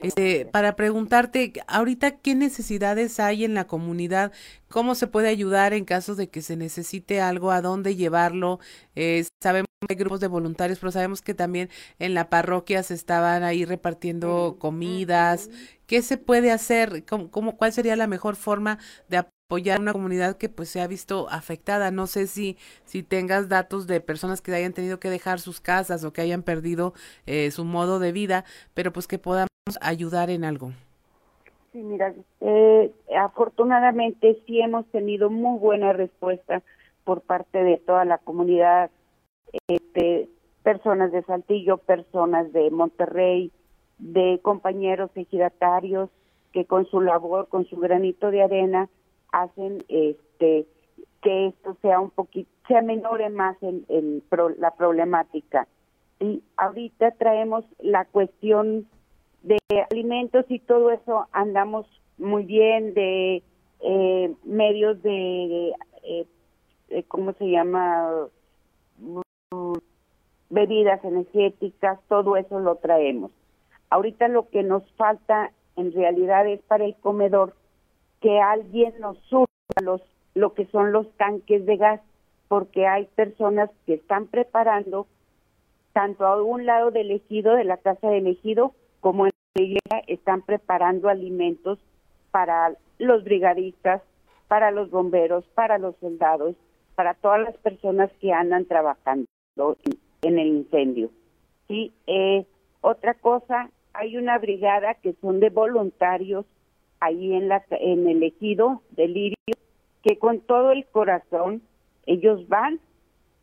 Este, 0.00 0.46
para 0.46 0.76
preguntarte, 0.76 1.52
ahorita, 1.66 2.18
¿qué 2.18 2.34
necesidades 2.34 3.18
hay 3.18 3.44
en 3.44 3.54
la 3.54 3.66
comunidad? 3.66 4.32
¿Cómo 4.68 4.94
se 4.94 5.08
puede 5.08 5.28
ayudar 5.28 5.72
en 5.72 5.84
caso 5.84 6.14
de 6.14 6.28
que 6.28 6.42
se 6.42 6.56
necesite 6.56 7.20
algo? 7.20 7.50
¿A 7.50 7.62
dónde 7.62 7.96
llevarlo? 7.96 8.60
Eh, 8.94 9.24
sabemos 9.42 9.66
que 9.80 9.94
hay 9.94 9.98
grupos 9.98 10.20
de 10.20 10.28
voluntarios, 10.28 10.78
pero 10.78 10.92
sabemos 10.92 11.20
que 11.20 11.34
también 11.34 11.68
en 11.98 12.14
la 12.14 12.28
parroquia 12.28 12.82
se 12.82 12.94
estaban 12.94 13.42
ahí 13.42 13.64
repartiendo 13.64 14.56
comidas. 14.60 15.50
¿Qué 15.86 16.02
se 16.02 16.16
puede 16.16 16.52
hacer? 16.52 17.04
¿Cómo, 17.04 17.30
cómo, 17.30 17.56
cuál 17.56 17.72
sería 17.72 17.96
la 17.96 18.06
mejor 18.06 18.36
forma 18.36 18.78
de 19.08 19.16
apoyar 19.48 19.78
a 19.78 19.80
una 19.80 19.92
comunidad 19.92 20.36
que 20.36 20.48
pues 20.48 20.68
se 20.68 20.80
ha 20.80 20.88
visto 20.88 21.28
afectada? 21.30 21.92
No 21.92 22.08
sé 22.08 22.26
si, 22.26 22.56
si 22.84 23.04
tengas 23.04 23.48
datos 23.48 23.86
de 23.86 24.00
personas 24.00 24.42
que 24.42 24.52
hayan 24.52 24.72
tenido 24.72 24.98
que 24.98 25.08
dejar 25.08 25.38
sus 25.38 25.60
casas 25.60 26.04
o 26.04 26.12
que 26.12 26.20
hayan 26.20 26.42
perdido 26.42 26.94
eh, 27.26 27.52
su 27.52 27.64
modo 27.64 28.00
de 28.00 28.10
vida, 28.10 28.44
pero 28.74 28.92
pues 28.92 29.06
que 29.06 29.18
podamos 29.18 29.48
ayudar 29.80 30.30
en 30.30 30.44
algo. 30.44 30.72
Sí, 31.72 31.78
mira, 31.78 32.12
eh, 32.40 32.92
afortunadamente 33.16 34.42
sí 34.46 34.60
hemos 34.60 34.84
tenido 34.86 35.30
muy 35.30 35.60
buena 35.60 35.92
respuesta 35.92 36.62
por 37.04 37.20
parte 37.20 37.62
de 37.62 37.76
toda 37.76 38.04
la 38.04 38.18
comunidad, 38.18 38.90
este, 39.68 40.28
personas 40.64 41.12
de 41.12 41.22
Saltillo, 41.22 41.76
personas 41.78 42.52
de 42.52 42.68
Monterrey, 42.72 43.52
de 43.98 44.40
compañeros 44.42 45.10
ejidatarios 45.14 46.10
que 46.52 46.64
con 46.64 46.86
su 46.86 47.00
labor, 47.00 47.46
con 47.48 47.64
su 47.66 47.76
granito 47.76 48.32
de 48.32 48.42
arena, 48.42 48.88
hacen 49.42 49.84
este 49.88 50.66
que 51.22 51.46
esto 51.48 51.76
sea 51.82 52.00
un 52.00 52.10
poquito, 52.10 52.48
se 52.68 52.80
menore 52.82 53.30
más 53.30 53.56
el, 53.62 53.84
el 53.88 54.22
la 54.58 54.70
problemática. 54.72 55.66
Y 56.20 56.42
ahorita 56.56 57.10
traemos 57.12 57.64
la 57.80 58.04
cuestión 58.04 58.86
de 59.42 59.58
alimentos 59.90 60.44
y 60.48 60.58
todo 60.60 60.90
eso 60.90 61.26
andamos 61.32 61.86
muy 62.18 62.44
bien, 62.44 62.94
de 62.94 63.42
eh, 63.80 64.34
medios 64.44 65.02
de, 65.02 65.72
eh, 66.04 66.26
eh, 66.88 67.02
¿cómo 67.08 67.32
se 67.34 67.50
llama? 67.50 68.28
Bebidas 70.48 71.04
energéticas, 71.04 71.98
todo 72.08 72.36
eso 72.36 72.60
lo 72.60 72.76
traemos. 72.76 73.30
Ahorita 73.90 74.28
lo 74.28 74.48
que 74.48 74.62
nos 74.62 74.82
falta 74.92 75.52
en 75.76 75.92
realidad 75.92 76.46
es 76.46 76.60
para 76.62 76.84
el 76.84 76.94
comedor 76.96 77.54
que 78.26 78.40
alguien 78.40 78.92
nos 78.98 79.16
suba 79.28 79.46
los, 79.80 80.02
lo 80.34 80.52
que 80.52 80.66
son 80.66 80.90
los 80.90 81.08
tanques 81.12 81.64
de 81.64 81.76
gas, 81.76 82.00
porque 82.48 82.84
hay 82.84 83.04
personas 83.14 83.70
que 83.86 83.94
están 83.94 84.26
preparando 84.26 85.06
tanto 85.92 86.26
a 86.26 86.42
un 86.42 86.66
lado 86.66 86.90
del 86.90 87.12
ejido, 87.12 87.54
de 87.54 87.62
la 87.62 87.76
casa 87.76 88.08
del 88.08 88.26
ejido, 88.26 88.74
como 88.98 89.26
en 89.26 89.32
la 89.54 89.62
iglesia 89.62 90.02
están 90.08 90.42
preparando 90.42 91.08
alimentos 91.08 91.78
para 92.32 92.74
los 92.98 93.22
brigadistas, 93.22 94.02
para 94.48 94.72
los 94.72 94.90
bomberos, 94.90 95.44
para 95.54 95.78
los 95.78 95.94
soldados, 96.00 96.56
para 96.96 97.14
todas 97.14 97.40
las 97.40 97.56
personas 97.58 98.10
que 98.20 98.32
andan 98.32 98.64
trabajando 98.64 99.28
en, 100.22 100.38
el 100.40 100.48
incendio. 100.48 101.10
Sí, 101.68 101.92
eh, 102.08 102.44
otra 102.80 103.14
cosa, 103.14 103.70
hay 103.92 104.16
una 104.16 104.36
brigada 104.38 104.94
que 104.94 105.14
son 105.20 105.38
de 105.38 105.50
voluntarios 105.50 106.44
ahí 107.06 107.32
en, 107.34 107.48
la, 107.48 107.64
en 107.70 108.08
el 108.08 108.22
ejido 108.22 108.82
de 108.90 109.08
Lirio, 109.08 109.54
que 110.02 110.18
con 110.18 110.40
todo 110.40 110.72
el 110.72 110.86
corazón 110.86 111.62
ellos 112.06 112.46
van 112.48 112.80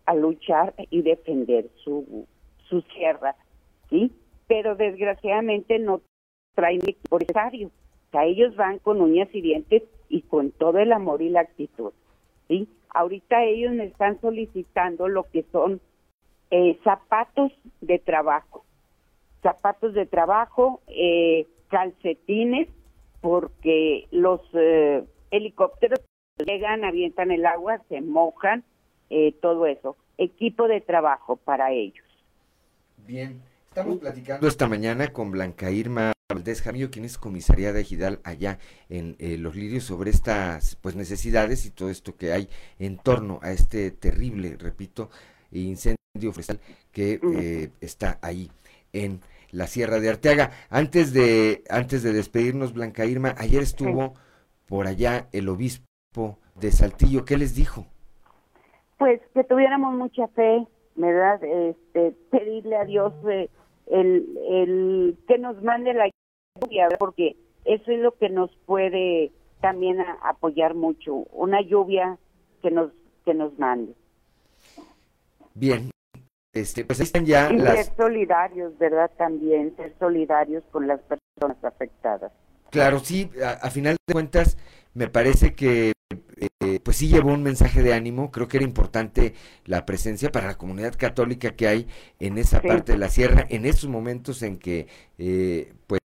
a 0.06 0.14
luchar 0.14 0.74
y 0.90 1.02
defender 1.02 1.70
su, 1.84 2.28
su 2.70 2.82
sierra, 2.94 3.36
¿sí? 3.90 4.12
pero 4.48 4.76
desgraciadamente 4.76 5.80
no 5.80 6.02
traen 6.56 6.82
equipo 6.82 7.20
necesario. 7.20 7.68
O 7.68 8.12
sea, 8.12 8.26
ellos 8.26 8.56
van 8.56 8.80
con 8.80 9.02
uñas 9.02 9.30
y 9.34 9.42
dientes 9.42 9.84
y 10.10 10.22
con 10.22 10.52
todo 10.52 10.80
el 10.80 10.92
amor 10.92 11.22
y 11.22 11.30
la 11.30 11.42
actitud. 11.42 11.92
¿sí? 12.48 12.68
Ahorita 12.90 13.44
ellos 13.44 13.74
me 13.74 13.86
están 13.86 14.20
solicitando 14.22 15.08
lo 15.08 15.24
que 15.24 15.44
son 15.52 15.82
eh, 16.52 16.78
zapatos 16.84 17.52
de 17.82 17.98
trabajo, 17.98 18.64
zapatos 19.42 19.94
de 19.94 20.06
trabajo, 20.06 20.82
eh, 20.88 21.48
calcetines, 21.70 22.68
porque 23.24 24.10
los 24.12 24.42
eh, 24.54 25.04
helicópteros 25.32 26.02
llegan, 26.46 26.84
avientan 26.84 27.32
el 27.32 27.46
agua, 27.46 27.82
se 27.88 28.02
mojan, 28.02 28.64
todo 29.42 29.68
eso. 29.68 29.96
Equipo 30.18 30.68
de 30.68 30.82
trabajo 30.82 31.36
para 31.38 31.72
ellos. 31.72 32.06
Bien. 33.06 33.40
Estamos 33.68 34.00
platicando 34.00 34.48
esta 34.48 34.68
mañana 34.68 35.14
con 35.14 35.32
Blanca 35.32 35.72
Irma 35.72 36.14
Valdés 36.30 36.62
Jamillo, 36.62 36.92
quien 36.92 37.06
es 37.06 37.18
comisaría 37.18 37.74
de 37.74 37.82
Ejidal 37.82 38.20
allá 38.24 38.60
en 38.90 39.16
eh, 39.20 39.38
Los 39.38 39.56
Lirios, 39.56 39.84
sobre 39.84 40.10
estas 40.10 40.76
pues 40.78 40.96
necesidades 40.96 41.66
y 41.66 41.72
todo 41.72 41.90
esto 41.90 42.16
que 42.16 42.34
hay 42.34 42.50
en 42.80 42.98
torno 42.98 43.40
a 43.42 43.52
este 43.52 43.92
terrible, 43.92 44.58
repito, 44.58 45.10
incendio 45.52 45.98
forestal 46.32 46.60
que 46.92 47.20
eh, 47.36 47.70
está 47.82 48.20
ahí 48.22 48.52
en 48.92 49.22
la 49.54 49.68
Sierra 49.68 50.00
de 50.00 50.10
Arteaga. 50.10 50.52
Antes 50.70 51.14
de, 51.14 51.64
antes 51.70 52.04
de 52.04 52.12
despedirnos, 52.12 52.74
Blanca 52.74 53.06
Irma, 53.06 53.36
ayer 53.38 53.62
estuvo 53.62 54.16
por 54.68 54.88
allá 54.88 55.28
el 55.32 55.48
obispo 55.48 56.40
de 56.56 56.72
Saltillo. 56.72 57.24
¿Qué 57.24 57.38
les 57.38 57.56
dijo? 57.56 57.86
Pues 58.98 59.22
que 59.34 59.44
tuviéramos 59.44 59.94
mucha 59.96 60.28
fe, 60.30 60.68
¿verdad? 60.96 61.42
Este, 61.44 62.16
pedirle 62.32 62.76
a 62.76 62.86
Dios 62.86 63.14
eh, 63.30 63.50
el, 63.88 64.38
el 64.50 65.18
que 65.28 65.38
nos 65.38 65.62
mande 65.62 65.94
la 65.94 66.10
lluvia, 66.60 66.90
porque 66.98 67.36
eso 67.66 67.92
es 67.92 68.00
lo 68.00 68.16
que 68.18 68.30
nos 68.30 68.50
puede 68.66 69.32
también 69.62 69.98
apoyar 70.24 70.74
mucho, 70.74 71.14
una 71.32 71.62
lluvia 71.62 72.18
que 72.62 72.72
nos 72.72 72.92
que 73.24 73.34
nos 73.34 73.58
mande. 73.58 73.94
Bien, 75.54 75.93
este, 76.54 76.86
pues 76.86 77.00
ahí 77.00 77.06
están 77.06 77.26
ya 77.26 77.52
y 77.52 77.60
ser 77.60 77.96
solidarios, 77.98 78.78
¿verdad? 78.78 79.10
También 79.18 79.76
ser 79.76 79.94
solidarios 80.00 80.64
con 80.72 80.88
las 80.88 81.00
personas 81.02 81.64
afectadas. 81.64 82.32
Claro, 82.70 83.00
sí, 83.00 83.30
a, 83.44 83.70
final 83.70 83.98
de 84.08 84.14
cuentas, 84.14 84.58
me 84.94 85.08
parece 85.08 85.54
que 85.54 85.94
eh, 86.60 86.80
pues 86.84 86.98
sí 86.98 87.08
llevó 87.08 87.34
un 87.34 87.44
mensaje 87.44 87.82
de 87.82 87.94
ánimo. 87.94 88.32
Creo 88.32 88.48
que 88.48 88.58
era 88.58 88.66
importante 88.66 89.34
la 89.66 89.86
presencia 89.86 90.32
para 90.32 90.48
la 90.48 90.58
comunidad 90.58 90.94
católica 90.96 91.56
que 91.56 91.68
hay 91.68 91.88
en 92.20 92.38
esa 92.38 92.62
parte 92.62 92.94
de 92.94 92.98
la 92.98 93.10
sierra, 93.10 93.46
en 93.50 93.66
esos 93.66 93.90
momentos 93.90 94.44
en 94.44 94.58
que, 94.58 94.88
eh, 95.18 95.74
pues, 95.88 96.00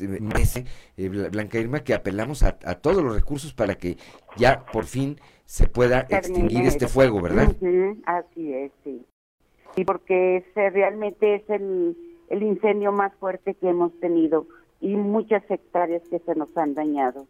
eh, 0.00 1.08
Blanca 1.08 1.58
Irma 1.58 1.84
que 1.84 1.94
apelamos 1.94 2.42
a, 2.42 2.56
todos 2.56 3.02
los 3.02 3.14
recursos 3.14 3.52
para 3.52 3.76
que 3.76 3.98
ya 4.36 4.64
por 4.66 4.86
fin 4.86 5.20
se 5.44 5.66
pueda 5.66 6.06
extinguir 6.08 6.66
este 6.66 6.88
fuego, 6.88 7.20
¿verdad? 7.20 7.54
así 8.06 8.52
es, 8.54 8.72
sí. 8.84 9.04
Y 9.76 9.84
porque 9.84 10.38
ese 10.38 10.70
realmente 10.70 11.36
es 11.36 11.48
el, 11.48 11.96
el 12.28 12.42
incendio 12.42 12.92
más 12.92 13.12
fuerte 13.14 13.54
que 13.54 13.68
hemos 13.68 13.92
tenido 14.00 14.46
y 14.80 14.96
muchas 14.96 15.42
hectáreas 15.50 16.02
que 16.08 16.18
se 16.20 16.34
nos 16.34 16.56
han 16.56 16.74
dañado. 16.74 17.26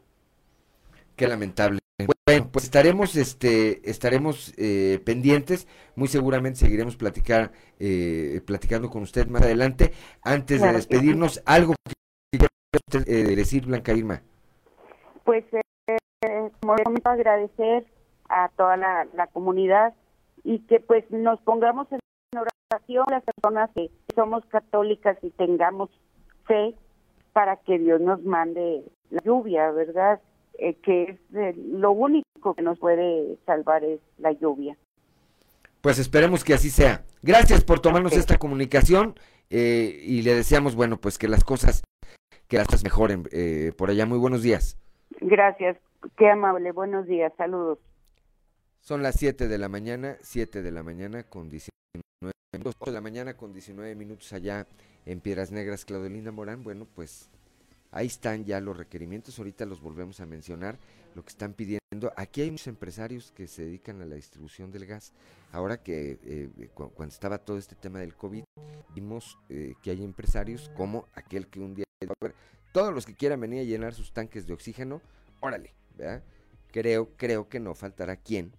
Qué 1.16 1.26
lamentable. 1.26 1.80
Bueno, 2.26 2.48
pues 2.52 2.64
estaremos, 2.64 3.16
este, 3.16 3.88
estaremos 3.90 4.54
eh, 4.56 5.00
pendientes. 5.04 5.66
Muy 5.96 6.08
seguramente 6.08 6.60
seguiremos 6.60 6.96
platicar, 6.96 7.50
eh, 7.78 8.40
platicando 8.46 8.88
con 8.88 9.02
usted 9.02 9.26
más 9.26 9.42
adelante. 9.42 9.92
Antes 10.22 10.62
de 10.62 10.72
despedirnos, 10.72 11.42
algo 11.44 11.74
que 11.84 12.38
quiera 12.38 13.04
eh, 13.06 13.36
decir, 13.36 13.66
Blanca 13.66 13.92
Irma. 13.92 14.22
Pues, 15.24 15.44
como 16.62 16.74
agradecer 17.04 17.86
a 18.28 18.48
toda 18.56 18.76
la, 18.76 19.06
la, 19.14 19.26
comunidad 19.26 19.94
y 20.44 20.60
que 20.60 20.80
pues 20.80 21.04
nos 21.10 21.40
pongamos 21.40 21.90
en 21.90 21.98
oración 22.38 23.04
las 23.10 23.24
personas 23.24 23.70
que 23.74 23.90
somos 24.14 24.44
católicas 24.46 25.18
y 25.22 25.30
tengamos 25.30 25.90
fe 26.46 26.74
para 27.32 27.56
que 27.56 27.78
Dios 27.78 28.00
nos 28.00 28.22
mande 28.22 28.84
la 29.10 29.22
lluvia, 29.22 29.70
¿verdad? 29.70 30.20
Eh, 30.58 30.74
que 30.74 31.02
es 31.02 31.18
eh, 31.34 31.54
lo 31.56 31.92
único 31.92 32.54
que 32.54 32.62
nos 32.62 32.78
puede 32.78 33.36
salvar 33.46 33.84
es 33.84 34.00
la 34.18 34.32
lluvia. 34.32 34.76
Pues 35.80 35.98
esperemos 35.98 36.44
que 36.44 36.54
así 36.54 36.70
sea. 36.70 37.04
Gracias 37.22 37.64
por 37.64 37.80
tomarnos 37.80 38.12
esta 38.12 38.38
comunicación 38.38 39.14
eh, 39.48 40.00
y 40.04 40.22
le 40.22 40.34
deseamos, 40.34 40.76
bueno, 40.76 40.98
pues 40.98 41.18
que 41.18 41.28
las 41.28 41.42
cosas, 41.42 41.82
que 42.48 42.58
las 42.58 42.66
cosas 42.66 42.84
mejoren 42.84 43.24
por 43.76 43.90
allá. 43.90 44.06
Muy 44.06 44.18
buenos 44.18 44.42
días. 44.42 44.76
Gracias, 45.20 45.78
qué 46.16 46.28
amable. 46.28 46.72
Buenos 46.72 47.06
días, 47.06 47.32
saludos. 47.36 47.78
Son 48.80 49.02
las 49.02 49.16
7 49.16 49.48
de 49.48 49.58
la 49.58 49.68
mañana, 49.68 50.16
7 50.22 50.62
de 50.62 50.70
la 50.72 50.82
mañana 50.82 51.22
con 51.22 51.48
19 51.48 51.70
minutos, 52.52 52.74
de 52.84 52.92
la 52.92 53.00
mañana 53.00 53.36
con 53.36 53.52
19 53.52 53.94
minutos 53.94 54.32
allá 54.32 54.66
en 55.06 55.20
Piedras 55.20 55.52
Negras, 55.52 55.84
Claudelinda 55.84 56.32
Morán. 56.32 56.64
Bueno, 56.64 56.86
pues 56.94 57.30
Ahí 57.92 58.06
están 58.06 58.44
ya 58.44 58.60
los 58.60 58.76
requerimientos, 58.76 59.38
ahorita 59.38 59.66
los 59.66 59.80
volvemos 59.80 60.20
a 60.20 60.26
mencionar, 60.26 60.78
lo 61.14 61.24
que 61.24 61.30
están 61.30 61.54
pidiendo. 61.54 61.80
Aquí 62.16 62.40
hay 62.40 62.50
muchos 62.50 62.68
empresarios 62.68 63.32
que 63.32 63.48
se 63.48 63.64
dedican 63.64 64.00
a 64.00 64.06
la 64.06 64.14
distribución 64.14 64.70
del 64.70 64.86
gas. 64.86 65.12
Ahora 65.50 65.82
que 65.82 66.18
eh, 66.22 66.68
cuando 66.74 67.12
estaba 67.12 67.38
todo 67.38 67.58
este 67.58 67.74
tema 67.74 67.98
del 67.98 68.14
COVID, 68.14 68.44
vimos 68.94 69.38
eh, 69.48 69.74
que 69.82 69.90
hay 69.90 70.04
empresarios 70.04 70.70
como 70.76 71.08
aquel 71.14 71.48
que 71.48 71.60
un 71.60 71.74
día... 71.74 71.84
Todos 72.72 72.94
los 72.94 73.04
que 73.04 73.16
quieran 73.16 73.40
venir 73.40 73.60
a 73.60 73.64
llenar 73.64 73.94
sus 73.94 74.12
tanques 74.12 74.46
de 74.46 74.52
oxígeno, 74.52 75.02
órale, 75.40 75.74
¿verdad? 75.96 76.22
Creo, 76.70 77.16
creo 77.16 77.48
que 77.48 77.58
no 77.58 77.74
faltará 77.74 78.14
quien, 78.14 78.52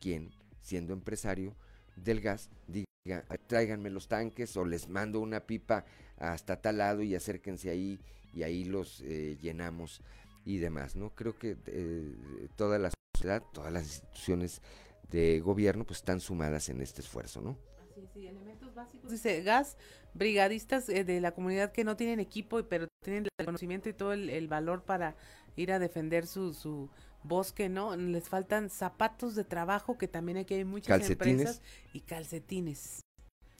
quien, 0.00 0.30
siendo 0.60 0.92
empresario 0.92 1.54
del 1.96 2.20
gas, 2.20 2.50
diga, 2.66 3.24
tráiganme 3.46 3.90
los 3.90 4.08
tanques 4.08 4.56
o 4.56 4.64
les 4.64 4.88
mando 4.88 5.20
una 5.20 5.46
pipa 5.46 5.84
hasta 6.18 6.60
tal 6.60 6.78
lado 6.78 7.02
y 7.02 7.14
acérquense 7.14 7.70
ahí 7.70 7.98
y 8.34 8.42
ahí 8.42 8.64
los 8.64 9.00
eh, 9.02 9.36
llenamos 9.40 10.00
y 10.44 10.58
demás, 10.58 10.96
¿no? 10.96 11.10
Creo 11.10 11.38
que 11.38 11.56
eh, 11.66 12.14
toda 12.56 12.78
la 12.78 12.90
sociedad, 13.14 13.42
todas 13.52 13.72
las 13.72 13.84
instituciones 13.84 14.62
de 15.10 15.40
gobierno 15.40 15.84
pues 15.84 15.98
están 16.00 16.20
sumadas 16.20 16.68
en 16.68 16.80
este 16.80 17.00
esfuerzo, 17.00 17.40
¿no? 17.40 17.56
Así 17.90 18.06
sí, 18.12 18.26
elementos 18.26 18.74
básicos. 18.74 19.10
Dice, 19.10 19.42
gas, 19.42 19.76
brigadistas 20.14 20.88
eh, 20.88 21.04
de 21.04 21.20
la 21.20 21.32
comunidad 21.32 21.72
que 21.72 21.84
no 21.84 21.96
tienen 21.96 22.20
equipo, 22.20 22.62
pero 22.64 22.86
tienen 23.02 23.26
el 23.38 23.46
conocimiento 23.46 23.88
y 23.88 23.92
todo 23.92 24.12
el, 24.12 24.48
valor 24.48 24.82
para 24.82 25.16
ir 25.56 25.72
a 25.72 25.78
defender 25.78 26.26
su, 26.26 26.54
su 26.54 26.88
bosque, 27.22 27.68
¿no? 27.68 27.96
Les 27.96 28.28
faltan 28.28 28.70
zapatos 28.70 29.34
de 29.34 29.44
trabajo, 29.44 29.98
que 29.98 30.08
también 30.08 30.38
aquí 30.38 30.54
hay 30.54 30.64
muchas 30.64 31.08
empresas, 31.08 31.62
y 31.92 32.00
calcetines. 32.00 33.00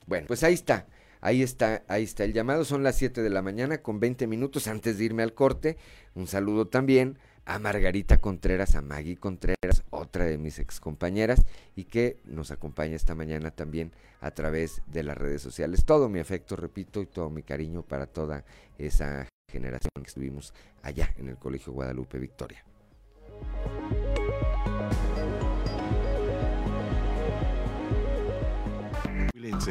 Bueno, 0.06 0.26
pues 0.26 0.42
ahí 0.42 0.54
está. 0.54 0.86
Ahí 1.20 1.42
está, 1.42 1.82
ahí 1.88 2.04
está 2.04 2.24
el 2.24 2.32
llamado. 2.32 2.64
Son 2.64 2.82
las 2.82 2.96
7 2.96 3.22
de 3.22 3.30
la 3.30 3.42
mañana 3.42 3.78
con 3.78 3.98
20 3.98 4.26
minutos 4.26 4.68
antes 4.68 4.98
de 4.98 5.04
irme 5.04 5.22
al 5.22 5.34
corte. 5.34 5.76
Un 6.14 6.26
saludo 6.28 6.68
también 6.68 7.18
a 7.44 7.58
Margarita 7.58 8.18
Contreras, 8.18 8.76
a 8.76 8.82
Maggie 8.82 9.16
Contreras, 9.16 9.82
otra 9.90 10.26
de 10.26 10.38
mis 10.38 10.58
excompañeras, 10.58 11.44
y 11.74 11.84
que 11.84 12.20
nos 12.24 12.50
acompaña 12.50 12.94
esta 12.94 13.14
mañana 13.14 13.50
también 13.50 13.92
a 14.20 14.30
través 14.30 14.82
de 14.86 15.02
las 15.02 15.16
redes 15.16 15.42
sociales. 15.42 15.84
Todo 15.84 16.08
mi 16.08 16.20
afecto, 16.20 16.56
repito, 16.56 17.00
y 17.00 17.06
todo 17.06 17.30
mi 17.30 17.42
cariño 17.42 17.82
para 17.82 18.06
toda 18.06 18.44
esa 18.76 19.26
generación 19.50 19.90
que 19.94 20.08
estuvimos 20.08 20.52
allá 20.82 21.12
en 21.16 21.28
el 21.28 21.36
Colegio 21.36 21.72
Guadalupe 21.72 22.18
Victoria. 22.18 22.67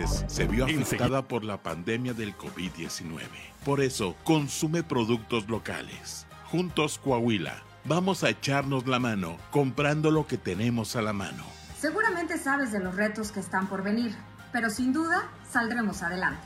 Se 0.05 0.45
vio 0.45 0.65
afectada 0.65 1.21
por 1.21 1.43
la 1.43 1.61
pandemia 1.61 2.13
del 2.13 2.37
COVID-19. 2.37 3.19
Por 3.65 3.81
eso, 3.81 4.15
consume 4.23 4.83
productos 4.83 5.49
locales. 5.49 6.27
Juntos 6.45 6.99
Coahuila, 7.03 7.63
vamos 7.85 8.23
a 8.23 8.29
echarnos 8.29 8.87
la 8.87 8.99
mano 8.99 9.37
comprando 9.51 10.11
lo 10.11 10.27
que 10.27 10.37
tenemos 10.37 10.95
a 10.95 11.01
la 11.01 11.13
mano. 11.13 11.43
Seguramente 11.79 12.37
sabes 12.37 12.71
de 12.71 12.79
los 12.79 12.95
retos 12.95 13.31
que 13.31 13.39
están 13.39 13.67
por 13.67 13.83
venir, 13.83 14.15
pero 14.51 14.69
sin 14.69 14.93
duda 14.93 15.29
saldremos 15.51 16.03
adelante. 16.03 16.41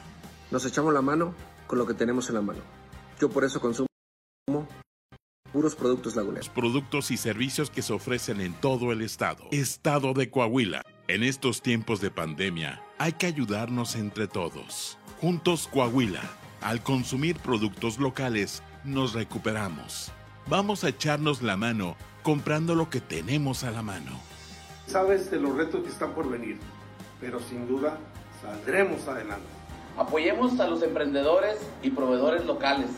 Nos 0.50 0.66
echamos 0.66 0.94
la 0.94 1.02
mano 1.02 1.34
con 1.68 1.78
lo 1.78 1.86
que 1.86 1.94
tenemos 1.94 2.30
en 2.30 2.36
la 2.36 2.42
mano. 2.42 2.62
Yo 3.20 3.30
por 3.30 3.44
eso 3.44 3.60
consumo 3.60 3.91
puros 5.52 5.76
productos 5.76 6.16
laguneros. 6.16 6.50
Productos 6.50 7.12
y 7.12 7.18
servicios 7.18 7.70
que 7.70 7.82
se 7.82 7.94
ofrecen 7.94 8.42
en 8.42 8.54
todo 8.54 8.92
el 8.92 9.02
estado. 9.02 9.46
Estado 9.52 10.14
de 10.14 10.30
Coahuila. 10.30 10.82
En 11.08 11.24
estos 11.24 11.62
tiempos 11.62 12.00
de 12.00 12.10
pandemia, 12.10 12.82
hay 12.98 13.14
que 13.14 13.28
ayudarnos 13.28 13.96
entre 13.96 14.28
todos. 14.28 14.98
Juntos 15.20 15.68
Coahuila, 15.72 16.22
al 16.62 16.82
consumir 16.82 17.38
productos 17.38 18.00
locales, 18.00 18.64
nos 18.84 19.14
recuperamos. 19.14 20.12
Vamos 20.48 20.84
a 20.84 20.90
echarnos 20.90 21.42
la 21.42 21.58
mano 21.58 21.96
comprando 22.24 22.76
lo 22.76 22.90
que 22.90 23.02
tenemos 23.02 23.64
a 23.64 23.72
la 23.72 23.82
mano. 23.82 24.20
Sabes 24.88 25.30
de 25.32 25.40
los 25.40 25.56
retos 25.56 25.84
que 25.84 25.90
están 25.90 26.14
por 26.14 26.30
venir, 26.30 26.58
pero 27.20 27.40
sin 27.40 27.68
duda 27.68 27.98
saldremos 28.42 29.08
adelante. 29.08 29.48
Apoyemos 29.98 30.60
a 30.60 30.68
los 30.68 30.82
emprendedores 30.82 31.58
y 31.84 31.90
proveedores 31.92 32.46
locales 32.46 32.90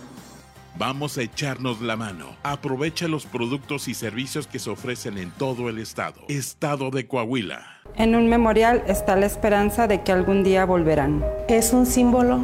Vamos 0.76 1.20
a 1.20 1.22
echarnos 1.22 1.82
la 1.82 1.96
mano. 1.96 2.36
Aprovecha 2.42 3.08
los 3.08 3.28
productos 3.28 3.88
y 3.88 3.94
servicios 3.94 4.48
que 4.48 4.58
se 4.58 4.72
ofrecen 4.72 5.20
en 5.20 5.30
todo 5.30 5.70
el 5.70 5.78
estado. 5.78 6.22
Estado 6.30 6.90
de 6.90 7.08
Coahuila. 7.08 7.62
En 7.96 8.16
un 8.16 8.28
memorial 8.28 8.84
está 8.88 9.16
la 9.16 9.28
esperanza 9.28 9.88
de 9.88 10.02
que 10.02 10.12
algún 10.12 10.44
día 10.44 10.66
volverán. 10.66 11.24
Es 11.48 11.74
un 11.74 11.86
símbolo 11.86 12.40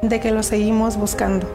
de 0.00 0.20
que 0.20 0.30
lo 0.30 0.44
seguimos 0.44 0.96
buscando. 0.96 1.50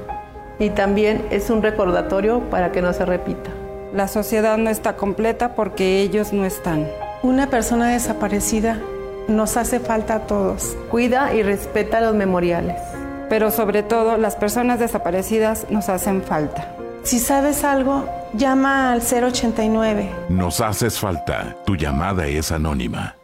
Y 0.60 0.70
también 0.72 1.26
es 1.32 1.50
un 1.50 1.62
recordatorio 1.62 2.42
para 2.50 2.74
que 2.74 2.82
no 2.82 2.92
se 2.92 3.06
repita. 3.06 3.50
La 3.94 4.10
sociedad 4.10 4.58
no 4.58 4.70
está 4.70 4.98
completa 4.98 5.56
porque 5.56 6.02
ellos 6.02 6.34
no 6.34 6.44
están. 6.44 6.88
Una 7.24 7.50
persona 7.50 7.88
desaparecida 7.88 8.82
nos 9.30 9.56
hace 9.56 9.80
falta 9.80 10.16
a 10.16 10.28
todos. 10.28 10.76
Cuida 10.92 11.34
y 11.34 11.42
respeta 11.42 12.02
los 12.02 12.16
memoriales 12.16 12.97
pero 13.30 13.52
sobre 13.52 13.84
todo 13.84 14.18
las 14.18 14.36
personas 14.36 14.80
desaparecidas 14.80 15.68
nos 15.70 15.90
hacen 15.90 16.22
falta. 16.22 16.76
Si 17.04 17.20
sabes 17.20 17.64
algo, 17.64 18.10
llama 18.34 18.92
al 18.92 19.02
089. 19.02 20.12
Nos 20.30 20.60
haces 20.60 21.00
falta. 21.00 21.56
Tu 21.66 21.76
llamada 21.76 22.28
es 22.28 22.52
anónima. 22.52 23.16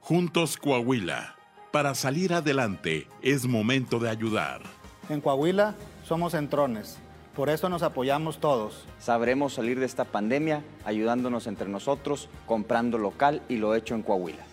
Juntos 0.00 0.56
Coahuila. 0.56 1.34
Para 1.72 1.94
salir 1.94 2.32
adelante 2.32 3.08
es 3.22 3.46
momento 3.46 3.98
de 3.98 4.08
ayudar. 4.08 4.62
En 5.08 5.20
Coahuila 5.20 5.74
somos 6.04 6.34
entrones. 6.34 6.98
Por 7.34 7.50
eso 7.50 7.68
nos 7.68 7.82
apoyamos 7.82 8.38
todos. 8.38 8.84
Sabremos 9.00 9.54
salir 9.54 9.80
de 9.80 9.86
esta 9.86 10.04
pandemia 10.04 10.62
ayudándonos 10.84 11.48
entre 11.48 11.68
nosotros, 11.68 12.28
comprando 12.46 12.96
local 12.96 13.42
y 13.48 13.56
lo 13.56 13.74
hecho 13.74 13.96
en 13.96 14.02
Coahuila. 14.02 14.44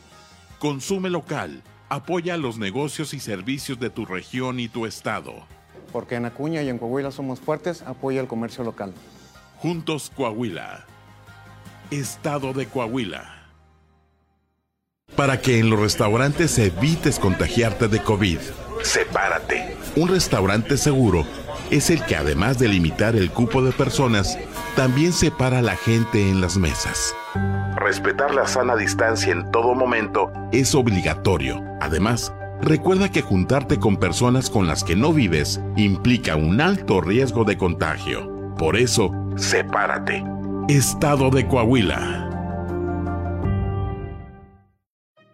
Consume 0.57 1.11
local 1.11 1.61
Apoya 1.91 2.37
los 2.37 2.57
negocios 2.57 3.13
y 3.13 3.19
servicios 3.19 3.77
de 3.77 3.89
tu 3.89 4.05
región 4.05 4.61
y 4.61 4.69
tu 4.69 4.85
estado. 4.85 5.33
Porque 5.91 6.15
en 6.15 6.23
Acuña 6.23 6.61
y 6.61 6.69
en 6.69 6.77
Coahuila 6.77 7.11
somos 7.11 7.41
fuertes, 7.41 7.81
apoya 7.81 8.21
el 8.21 8.27
comercio 8.27 8.63
local. 8.63 8.93
Juntos 9.57 10.09
Coahuila. 10.15 10.85
Estado 11.89 12.53
de 12.53 12.67
Coahuila. 12.67 13.49
Para 15.17 15.41
que 15.41 15.59
en 15.59 15.69
los 15.69 15.81
restaurantes 15.81 16.57
evites 16.59 17.19
contagiarte 17.19 17.89
de 17.89 18.01
COVID, 18.01 18.39
sepárate. 18.83 19.75
Un 19.97 20.07
restaurante 20.07 20.77
seguro 20.77 21.25
es 21.71 21.89
el 21.89 22.05
que 22.05 22.17
además 22.17 22.59
de 22.59 22.67
limitar 22.67 23.15
el 23.15 23.31
cupo 23.31 23.63
de 23.63 23.71
personas, 23.71 24.37
también 24.75 25.13
separa 25.13 25.59
a 25.59 25.61
la 25.61 25.77
gente 25.77 26.29
en 26.29 26.41
las 26.41 26.57
mesas. 26.57 27.15
respetar 27.77 28.35
la 28.35 28.45
sana 28.45 28.75
distancia 28.75 29.31
en 29.31 29.49
todo 29.51 29.73
momento 29.73 30.31
es 30.51 30.75
obligatorio. 30.75 31.63
Además, 31.79 32.33
recuerda 32.61 33.09
que 33.09 33.21
juntarte 33.21 33.79
con 33.79 33.97
personas 33.97 34.49
con 34.49 34.67
las 34.67 34.83
que 34.83 34.95
no 34.95 35.13
vives 35.13 35.59
implica 35.77 36.35
un 36.35 36.61
alto 36.61 37.01
riesgo 37.01 37.45
de 37.45 37.57
contagio. 37.57 38.53
Por 38.57 38.77
eso, 38.77 39.11
sepárate. 39.37 40.23
Estado 40.67 41.29
de 41.31 41.47
Coahuila. 41.47 42.27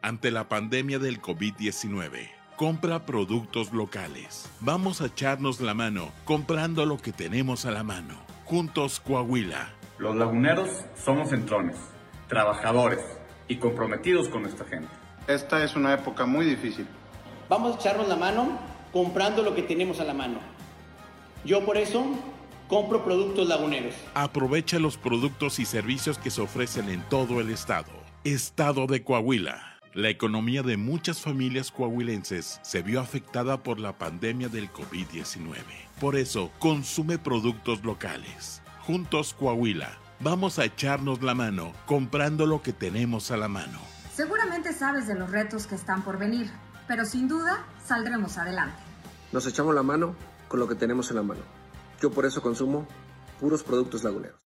Ante 0.01 0.31
la 0.31 0.47
pandemia 0.47 0.99
del 0.99 1.21
COVID-19, 1.21 2.36
compra 2.57 3.05
productos 3.05 3.71
locales. 3.71 4.49
Vamos 4.59 4.99
a 4.99 5.05
echarnos 5.05 5.61
la 5.61 5.75
mano 5.75 6.11
comprando 6.25 6.85
lo 6.87 6.97
que 6.97 7.13
tenemos 7.13 7.65
a 7.65 7.71
la 7.71 7.83
mano. 7.83 8.15
Juntos 8.45 8.99
Coahuila. 8.99 9.69
Los 9.99 10.15
laguneros 10.15 10.69
somos 10.95 11.31
entrones, 11.31 11.77
trabajadores 12.27 12.99
y 13.47 13.57
comprometidos 13.57 14.27
con 14.27 14.41
nuestra 14.41 14.65
gente. 14.65 14.89
Esta 15.27 15.63
es 15.63 15.75
una 15.75 15.93
época 15.93 16.25
muy 16.25 16.45
difícil. 16.47 16.87
Vamos 17.47 17.75
a 17.75 17.79
echarnos 17.79 18.07
la 18.07 18.15
mano 18.15 18.59
comprando 18.91 19.43
lo 19.43 19.53
que 19.53 19.61
tenemos 19.61 19.99
a 19.99 20.03
la 20.03 20.15
mano. 20.15 20.39
Yo 21.45 21.63
por 21.63 21.77
eso 21.77 22.05
compro 22.67 23.03
productos 23.03 23.47
laguneros. 23.47 23.93
Aprovecha 24.15 24.79
los 24.79 24.97
productos 24.97 25.59
y 25.59 25.65
servicios 25.65 26.17
que 26.17 26.31
se 26.31 26.41
ofrecen 26.41 26.89
en 26.89 27.01
todo 27.07 27.39
el 27.39 27.51
estado. 27.51 27.91
Estado 28.23 28.87
de 28.87 29.03
Coahuila. 29.03 29.76
La 29.97 30.09
economía 30.09 30.61
de 30.61 30.77
muchas 30.77 31.21
familias 31.21 31.71
coahuilenses 31.71 32.59
se 32.61 32.83
vio 32.83 33.01
afectada 33.01 33.63
por 33.63 33.79
la 33.79 33.97
pandemia 33.97 34.47
del 34.47 34.71
COVID-19. 34.71 35.55
Por 35.99 36.15
eso, 36.15 36.51
consume 36.59 37.17
productos 37.17 37.83
locales. 37.83 38.61
Juntos 38.81 39.33
Coahuila, 39.33 39.97
vamos 40.19 40.59
a 40.59 40.65
echarnos 40.65 41.23
la 41.23 41.33
mano 41.33 41.73
comprando 41.87 42.45
lo 42.45 42.61
que 42.61 42.73
tenemos 42.73 43.31
a 43.31 43.37
la 43.37 43.47
mano. 43.47 43.79
Seguramente 44.13 44.71
sabes 44.71 45.07
de 45.07 45.15
los 45.15 45.31
retos 45.31 45.65
que 45.65 45.73
están 45.73 46.03
por 46.03 46.19
venir, 46.19 46.47
pero 46.87 47.03
sin 47.03 47.27
duda 47.27 47.65
saldremos 47.83 48.37
adelante. 48.37 48.77
Nos 49.31 49.47
echamos 49.47 49.73
la 49.73 49.81
mano 49.81 50.15
con 50.47 50.59
lo 50.59 50.67
que 50.67 50.75
tenemos 50.75 51.09
en 51.09 51.15
la 51.15 51.23
mano. 51.23 51.41
Yo 51.99 52.11
por 52.11 52.27
eso 52.27 52.43
consumo 52.43 52.87
puros 53.39 53.63
productos 53.63 54.03
laguneros. 54.03 54.46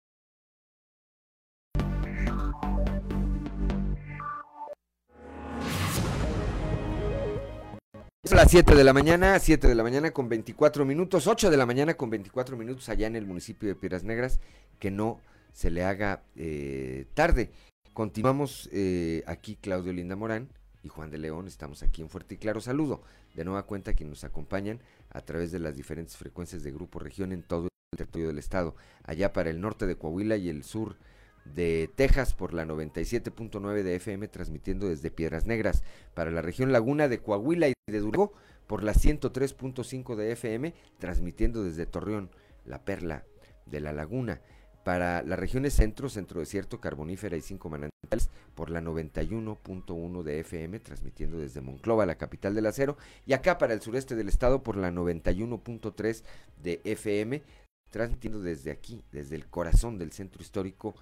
Son 8.33 8.39
las 8.39 8.51
7 8.51 8.75
de 8.75 8.83
la 8.83 8.95
mañana, 8.95 9.39
7 9.39 9.69
de 9.69 9.75
la 9.75 9.83
mañana 9.83 10.11
con 10.11 10.31
24 10.31 10.87
minutos, 10.87 11.27
8 11.27 11.51
de 11.51 11.57
la 11.59 11.67
mañana 11.67 11.93
con 11.93 12.09
24 12.09 12.57
minutos 12.57 12.89
allá 12.89 13.07
en 13.07 13.15
el 13.15 13.27
municipio 13.27 13.69
de 13.69 13.75
Piedras 13.75 14.05
Negras, 14.05 14.41
que 14.79 14.91
no 14.91 15.21
se 15.53 15.71
le 15.71 15.85
haga 15.85 16.23
eh, 16.35 17.05
tarde. 17.13 17.51
Continuamos 17.93 18.71
eh, 18.73 19.23
aquí 19.27 19.57
Claudio 19.57 19.93
Linda 19.93 20.17
Morán 20.17 20.49
y 20.83 20.89
Juan 20.89 21.11
de 21.11 21.19
León, 21.19 21.47
estamos 21.47 21.83
aquí 21.83 22.01
en 22.01 22.09
Fuerte 22.09 22.37
y 22.37 22.39
Claro. 22.39 22.63
Saludo 22.63 23.03
de 23.35 23.45
nueva 23.45 23.65
cuenta 23.65 23.93
quienes 23.93 24.13
nos 24.13 24.25
acompañan 24.25 24.81
a 25.11 25.21
través 25.21 25.53
de 25.53 25.59
las 25.59 25.77
diferentes 25.77 26.17
frecuencias 26.17 26.63
de 26.63 26.73
Grupo 26.73 27.01
Región 27.01 27.33
en 27.33 27.43
todo 27.43 27.65
el 27.65 27.99
territorio 27.99 28.29
del 28.29 28.39
estado, 28.39 28.77
allá 29.05 29.35
para 29.35 29.51
el 29.51 29.61
norte 29.61 29.85
de 29.85 29.97
Coahuila 29.97 30.39
y 30.39 30.49
el 30.49 30.65
sur 30.65 30.97
de 31.44 31.90
Texas 31.94 32.35
por 32.35 32.55
la 32.55 32.64
97.9 32.64 33.82
de 33.82 33.97
FM 33.97 34.28
transmitiendo 34.28 34.89
desde 34.89 35.10
Piedras 35.10 35.47
Negras, 35.47 35.82
para 36.14 36.31
la 36.31 36.43
región 36.43 36.73
Laguna 36.73 37.09
de 37.09 37.19
Coahuila 37.19 37.69
y 37.69 37.74
de 37.86 38.01
Durango 38.01 38.32
por 38.66 38.82
la 38.82 38.94
103.5 38.94 40.14
de 40.16 40.32
FM 40.32 40.74
transmitiendo 40.98 41.64
desde 41.64 41.86
Torreón, 41.86 42.31
la 42.64 42.85
perla 42.85 43.24
de 43.66 43.81
la 43.81 43.93
laguna, 43.93 44.40
para 44.85 45.23
las 45.23 45.39
regiones 45.39 45.74
centro, 45.74 46.09
centro 46.09 46.40
desierto, 46.40 46.81
carbonífera 46.81 47.36
y 47.36 47.40
cinco 47.40 47.69
manantiales 47.69 48.31
por 48.55 48.70
la 48.70 48.81
91.1 48.81 50.23
de 50.23 50.40
FM 50.40 50.81
transmitiendo 50.81 51.39
desde 51.39 51.60
Monclova, 51.60 52.06
la 52.06 52.16
capital 52.16 52.55
del 52.55 52.66
acero, 52.66 52.97
y 53.27 53.32
acá 53.32 53.59
para 53.59 53.74
el 53.74 53.81
sureste 53.81 54.16
del 54.16 54.28
estado 54.28 54.62
por 54.62 54.77
la 54.77 54.90
91.3 54.90 56.23
de 56.62 56.81
FM 56.85 57.43
transmitiendo 57.90 58.40
desde 58.40 58.70
aquí, 58.70 59.05
desde 59.12 59.36
el 59.36 59.47
corazón 59.47 59.98
del 59.98 60.12
centro 60.12 60.43
histórico 60.43 60.94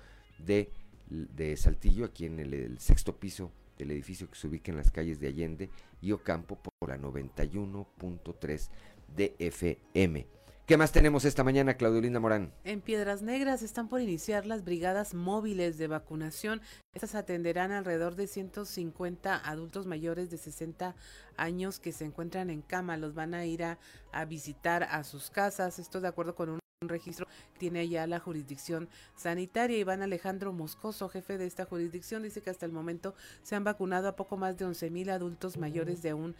de, 0.45 0.71
de 1.09 1.57
Saltillo, 1.57 2.05
aquí 2.05 2.27
en 2.27 2.41
el, 2.41 2.79
sexto 2.79 3.17
piso 3.17 3.53
del 3.79 3.91
edificio 3.93 4.29
que 4.29 4.39
se 4.39 4.47
ubica 4.47 4.71
en 4.71 4.77
las 4.77 4.91
calles 4.91 5.21
de 5.21 5.29
Allende 5.29 5.71
y 6.01 6.13
Ocampo 6.13 6.57
por 6.57 6.89
la 6.89 6.99
91.3 6.99 8.69
de 9.17 9.35
FM. 9.39 10.27
¿Qué 10.71 10.77
más 10.77 10.93
tenemos 10.93 11.25
esta 11.25 11.43
mañana, 11.43 11.75
Claudio 11.75 12.21
Morán? 12.21 12.53
En 12.63 12.81
Piedras 12.81 13.23
Negras 13.23 13.63
están 13.63 13.89
por 13.89 14.01
iniciar 14.01 14.47
las 14.47 14.65
brigadas 14.65 15.15
móviles 15.15 15.79
de 15.79 15.89
vacunación. 15.89 16.61
Estas 16.95 17.17
atenderán 17.17 17.73
alrededor 17.73 18.15
de 18.15 18.29
150 18.29 19.37
adultos 19.37 19.87
mayores 19.87 20.31
de 20.31 20.39
60 20.39 20.95
años 21.37 21.81
que 21.81 21.91
se 21.91 22.05
encuentran 22.05 22.51
en 22.51 22.63
cama. 22.63 22.97
Los 22.99 23.15
van 23.15 23.35
a 23.35 23.47
ir 23.47 23.65
a, 23.65 23.81
a 24.13 24.25
visitar 24.27 24.85
a 24.85 25.03
sus 25.03 25.31
casas. 25.31 25.81
Esto 25.81 26.01
de 26.01 26.07
acuerdo 26.07 26.37
con 26.37 26.51
un 26.51 26.61
un 26.83 26.89
registro 26.89 27.27
tiene 27.59 27.87
ya 27.91 28.07
la 28.07 28.21
jurisdicción 28.21 28.89
sanitaria. 29.15 29.77
Iván 29.77 30.01
Alejandro 30.01 30.55
Moscoso, 30.55 31.11
jefe 31.11 31.37
de 31.37 31.45
esta 31.45 31.67
jurisdicción, 31.67 32.23
dice 32.23 32.41
que 32.41 32.49
hasta 32.49 32.65
el 32.65 32.73
momento 32.73 33.15
se 33.43 33.55
han 33.55 33.65
vacunado 33.65 34.09
a 34.09 34.17
poco 34.17 34.39
más 34.39 34.57
de 34.57 34.65
11 34.65 34.89
mil 34.89 35.11
adultos 35.11 35.59
mayores 35.59 36.01
de 36.01 36.15
un 36.15 36.35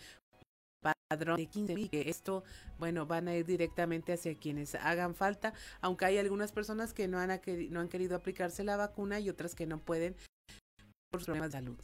padrón 1.11 1.37
de 1.37 1.45
15 1.45 1.75
mil. 1.75 1.91
Que 1.91 2.09
esto, 2.09 2.43
bueno, 2.79 3.05
van 3.05 3.29
a 3.29 3.37
ir 3.37 3.45
directamente 3.45 4.15
hacia 4.15 4.35
quienes 4.35 4.77
hagan 4.77 5.15
falta, 5.15 5.53
aunque 5.83 6.07
hay 6.07 6.17
algunas 6.17 6.53
personas 6.53 6.95
que 6.95 7.07
no 7.07 7.19
han, 7.19 7.39
no 7.69 7.81
han 7.81 7.89
querido 7.89 8.17
aplicarse 8.17 8.65
la 8.65 8.79
vacuna 8.79 9.21
y 9.21 9.29
otras 9.29 9.55
que 9.55 9.67
no 9.67 9.79
pueden 9.79 10.17
por 11.11 11.23
problemas 11.23 11.53
de 11.53 11.59
salud. 11.59 11.77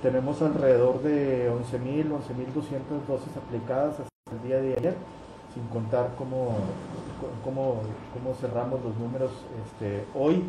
Tenemos 0.00 0.40
alrededor 0.42 1.02
de 1.02 1.50
11.000, 1.50 2.08
11.200 2.08 3.06
dosis 3.06 3.36
aplicadas 3.36 4.11
el 4.32 4.42
día 4.42 4.60
de 4.60 4.74
ayer, 4.76 4.96
sin 5.54 5.64
contar 5.68 6.14
cómo, 6.16 6.56
cómo, 7.44 7.82
cómo 8.12 8.34
cerramos 8.34 8.82
los 8.82 8.96
números 8.96 9.30
este, 9.64 10.04
hoy 10.14 10.44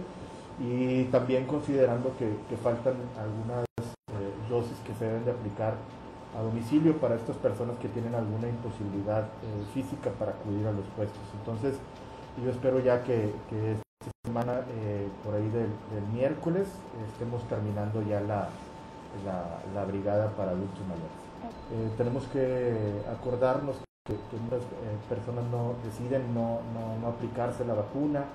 y 0.59 1.05
también 1.05 1.45
considerando 1.45 2.13
que, 2.17 2.55
faltan 2.57 2.95
algunas 3.19 3.65
eh, 3.77 4.33
dosis 4.49 4.77
que 4.85 4.93
se 4.93 5.05
deben 5.05 5.25
de 5.25 5.31
aplicar 5.31 5.75
a 6.37 6.41
domicilio 6.41 6.97
para 6.97 7.15
estas 7.15 7.35
personas 7.37 7.77
que 7.79 7.89
tienen 7.89 8.15
alguna 8.15 8.47
imposibilidad 8.47 9.23
eh, 9.23 9.63
física 9.73 10.09
para 10.11 10.31
acudir 10.31 10.65
a 10.67 10.71
los 10.71 10.85
puestos. 10.95 11.21
Entonces, 11.39 11.75
yo 12.43 12.49
espero 12.49 12.79
ya 12.79 13.03
que, 13.03 13.25
esta 13.25 14.11
semana, 14.25 14.61
eh, 14.81 15.07
por 15.23 15.35
ahí 15.35 15.47
del, 15.49 15.69
del 15.93 16.07
miércoles, 16.13 16.67
estemos 17.11 17.43
terminando 17.47 18.01
ya 18.01 18.21
la, 18.21 18.49
la, 19.25 19.59
la, 19.75 19.85
brigada 19.85 20.29
para 20.31 20.51
adultos 20.51 20.79
mayores. 20.87 21.22
Eh, 21.71 21.89
tenemos 21.97 22.25
que 22.27 23.01
acordarnos 23.11 23.77
que, 24.05 24.13
que 24.13 24.37
muchas 24.37 24.61
eh, 24.61 24.97
personas 25.09 25.45
no 25.51 25.75
deciden 25.83 26.33
no, 26.33 26.59
no, 26.73 26.99
no, 26.99 27.07
aplicarse 27.07 27.65
la 27.65 27.73
vacuna 27.73 28.25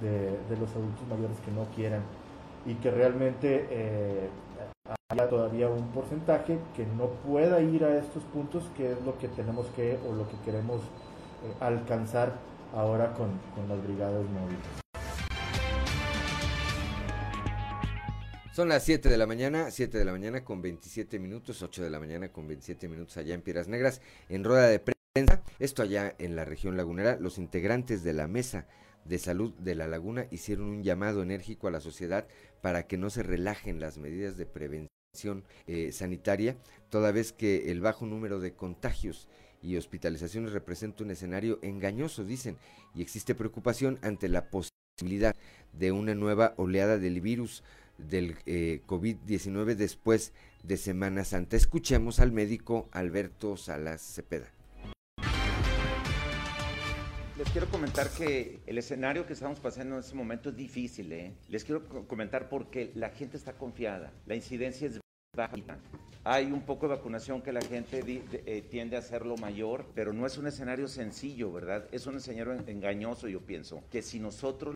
de, 0.00 0.38
de, 0.48 0.56
los 0.58 0.70
adultos 0.70 1.06
mayores 1.08 1.38
que 1.44 1.50
no 1.50 1.64
quieran 1.74 2.02
y 2.66 2.74
que 2.74 2.90
realmente 2.90 3.66
eh, 3.70 4.28
haya 5.10 5.28
todavía 5.28 5.68
un 5.68 5.88
porcentaje 5.88 6.58
que 6.74 6.86
no 6.86 7.06
pueda 7.26 7.60
ir 7.60 7.84
a 7.84 7.98
estos 7.98 8.22
puntos 8.24 8.64
que 8.76 8.92
es 8.92 9.02
lo 9.02 9.18
que 9.18 9.28
tenemos 9.28 9.66
que 9.76 9.98
o 10.08 10.12
lo 10.14 10.28
que 10.28 10.36
queremos 10.44 10.80
alcanzar 11.60 12.32
ahora 12.74 13.12
con, 13.14 13.30
con 13.54 13.68
las 13.68 13.82
brigadas 13.82 14.24
móviles. 14.24 14.89
Son 18.52 18.68
las 18.68 18.82
7 18.82 19.08
de 19.08 19.16
la 19.16 19.28
mañana, 19.28 19.70
7 19.70 19.96
de 19.96 20.04
la 20.04 20.10
mañana 20.10 20.42
con 20.42 20.60
27 20.60 21.20
minutos, 21.20 21.62
8 21.62 21.84
de 21.84 21.90
la 21.90 22.00
mañana 22.00 22.32
con 22.32 22.48
27 22.48 22.88
minutos 22.88 23.16
allá 23.16 23.34
en 23.34 23.42
Piedras 23.42 23.68
Negras, 23.68 24.02
en 24.28 24.42
rueda 24.42 24.66
de 24.66 24.80
prensa. 24.80 25.40
Esto 25.60 25.82
allá 25.82 26.16
en 26.18 26.34
la 26.34 26.44
región 26.44 26.76
lagunera, 26.76 27.16
los 27.20 27.38
integrantes 27.38 28.02
de 28.02 28.12
la 28.12 28.26
mesa 28.26 28.66
de 29.04 29.20
salud 29.20 29.54
de 29.54 29.76
la 29.76 29.86
laguna 29.86 30.26
hicieron 30.32 30.66
un 30.66 30.82
llamado 30.82 31.22
enérgico 31.22 31.68
a 31.68 31.70
la 31.70 31.80
sociedad 31.80 32.26
para 32.60 32.88
que 32.88 32.98
no 32.98 33.08
se 33.08 33.22
relajen 33.22 33.78
las 33.78 33.98
medidas 33.98 34.36
de 34.36 34.46
prevención 34.46 35.44
eh, 35.68 35.92
sanitaria, 35.92 36.56
toda 36.88 37.12
vez 37.12 37.32
que 37.32 37.70
el 37.70 37.80
bajo 37.80 38.04
número 38.04 38.40
de 38.40 38.54
contagios 38.54 39.28
y 39.62 39.76
hospitalizaciones 39.76 40.50
representa 40.50 41.04
un 41.04 41.12
escenario 41.12 41.60
engañoso, 41.62 42.24
dicen, 42.24 42.56
y 42.96 43.02
existe 43.02 43.36
preocupación 43.36 44.00
ante 44.02 44.28
la 44.28 44.50
posibilidad 44.50 45.36
de 45.72 45.92
una 45.92 46.14
nueva 46.14 46.54
oleada 46.56 46.98
del 46.98 47.20
virus 47.20 47.62
del 48.08 48.36
eh, 48.46 48.80
COVID-19 48.86 49.74
después 49.74 50.32
de 50.62 50.76
Semana 50.76 51.24
Santa. 51.24 51.56
Escuchemos 51.56 52.20
al 52.20 52.32
médico 52.32 52.88
Alberto 52.92 53.56
Salas 53.56 54.02
Cepeda. 54.02 54.52
Les 57.40 57.48
quiero 57.52 57.68
comentar 57.68 58.10
que 58.10 58.60
el 58.66 58.76
escenario 58.76 59.26
que 59.26 59.32
estamos 59.32 59.60
pasando 59.60 59.94
en 59.94 60.00
este 60.00 60.14
momento 60.14 60.50
es 60.50 60.56
difícil. 60.56 61.10
¿eh? 61.12 61.32
Les 61.48 61.64
quiero 61.64 61.88
comentar 62.06 62.50
porque 62.50 62.92
la 62.94 63.08
gente 63.08 63.38
está 63.38 63.54
confiada, 63.54 64.12
la 64.26 64.34
incidencia 64.34 64.86
es 64.86 65.00
baja. 65.34 65.56
Hay 66.22 66.52
un 66.52 66.60
poco 66.60 66.86
de 66.86 66.96
vacunación 66.96 67.40
que 67.40 67.52
la 67.52 67.62
gente 67.62 68.02
eh, 68.06 68.62
tiende 68.68 68.96
a 68.96 68.98
hacerlo 68.98 69.38
mayor, 69.38 69.86
pero 69.94 70.12
no 70.12 70.26
es 70.26 70.36
un 70.36 70.48
escenario 70.48 70.86
sencillo, 70.86 71.50
¿verdad? 71.50 71.88
Es 71.92 72.06
un 72.06 72.16
escenario 72.16 72.52
engañoso, 72.66 73.26
yo 73.26 73.40
pienso, 73.40 73.82
que 73.90 74.02
si 74.02 74.18
nosotros 74.20 74.74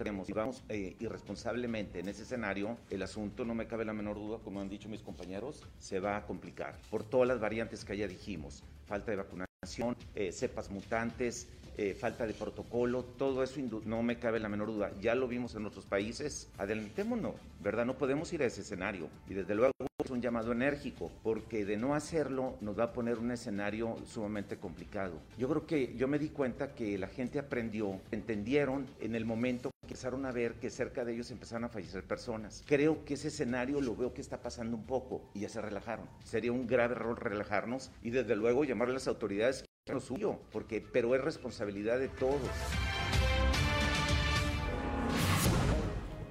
creemos 0.00 0.30
y 0.30 0.32
vamos 0.32 0.62
eh, 0.70 0.96
irresponsablemente 0.98 2.00
en 2.00 2.08
ese 2.08 2.22
escenario, 2.22 2.78
el 2.88 3.02
asunto, 3.02 3.44
no 3.44 3.54
me 3.54 3.66
cabe 3.66 3.84
la 3.84 3.92
menor 3.92 4.16
duda, 4.16 4.38
como 4.42 4.58
han 4.58 4.70
dicho 4.70 4.88
mis 4.88 5.02
compañeros, 5.02 5.62
se 5.78 6.00
va 6.00 6.16
a 6.16 6.24
complicar 6.24 6.74
por 6.90 7.04
todas 7.04 7.28
las 7.28 7.38
variantes 7.38 7.84
que 7.84 7.98
ya 7.98 8.08
dijimos. 8.08 8.62
Falta 8.86 9.10
de 9.10 9.18
vacunación, 9.18 9.94
eh, 10.14 10.32
cepas 10.32 10.70
mutantes, 10.70 11.48
eh, 11.76 11.94
falta 11.94 12.26
de 12.26 12.34
protocolo, 12.34 13.04
todo 13.04 13.42
eso 13.42 13.60
no 13.84 14.02
me 14.02 14.18
cabe 14.18 14.40
la 14.40 14.48
menor 14.48 14.68
duda. 14.68 14.92
Ya 15.00 15.14
lo 15.14 15.28
vimos 15.28 15.54
en 15.54 15.66
otros 15.66 15.86
países, 15.86 16.48
adelantémonos, 16.58 17.34
¿verdad? 17.60 17.86
No 17.86 17.96
podemos 17.98 18.32
ir 18.32 18.42
a 18.42 18.46
ese 18.46 18.62
escenario. 18.62 19.08
Y 19.28 19.34
desde 19.34 19.54
luego 19.54 19.72
es 20.04 20.10
un 20.10 20.22
llamado 20.22 20.52
enérgico, 20.52 21.10
porque 21.22 21.64
de 21.64 21.76
no 21.76 21.94
hacerlo 21.94 22.56
nos 22.60 22.78
va 22.78 22.84
a 22.84 22.92
poner 22.92 23.18
un 23.18 23.30
escenario 23.30 23.96
sumamente 24.06 24.56
complicado. 24.56 25.20
Yo 25.38 25.48
creo 25.48 25.66
que 25.66 25.94
yo 25.96 26.08
me 26.08 26.18
di 26.18 26.30
cuenta 26.30 26.74
que 26.74 26.96
la 26.98 27.08
gente 27.08 27.38
aprendió, 27.38 28.00
entendieron 28.10 28.86
en 29.00 29.14
el 29.14 29.24
momento 29.24 29.70
que 29.70 29.86
empezaron 29.88 30.24
a 30.24 30.32
ver 30.32 30.54
que 30.54 30.70
cerca 30.70 31.04
de 31.04 31.14
ellos 31.14 31.30
empezaron 31.30 31.64
a 31.64 31.68
fallecer 31.68 32.04
personas. 32.04 32.62
Creo 32.66 33.04
que 33.04 33.14
ese 33.14 33.28
escenario 33.28 33.80
lo 33.80 33.96
veo 33.96 34.14
que 34.14 34.20
está 34.20 34.40
pasando 34.40 34.76
un 34.76 34.84
poco 34.84 35.22
y 35.34 35.40
ya 35.40 35.48
se 35.48 35.60
relajaron. 35.60 36.06
Sería 36.24 36.52
un 36.52 36.66
grave 36.66 36.94
error 36.94 37.22
relajarnos 37.22 37.90
y 38.02 38.10
desde 38.10 38.36
luego 38.36 38.64
llamar 38.64 38.88
a 38.88 38.92
las 38.92 39.08
autoridades 39.08 39.64
lo 39.90 40.00
suyo, 40.00 40.38
porque 40.52 40.80
pero 40.80 41.14
es 41.14 41.22
responsabilidad 41.22 41.98
de 41.98 42.08
todos. 42.08 42.40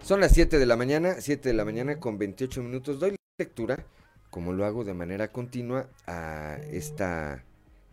Son 0.03 0.19
las 0.19 0.33
7 0.33 0.57
de 0.57 0.65
la 0.65 0.75
mañana, 0.75 1.15
7 1.19 1.49
de 1.49 1.55
la 1.55 1.65
mañana 1.65 1.99
con 1.99 2.17
28 2.17 2.63
minutos. 2.63 2.99
Doy 2.99 3.15
lectura, 3.37 3.85
como 4.29 4.53
lo 4.53 4.65
hago 4.65 4.83
de 4.83 4.93
manera 4.93 5.31
continua, 5.31 5.87
a 6.07 6.57
esta, 6.71 7.43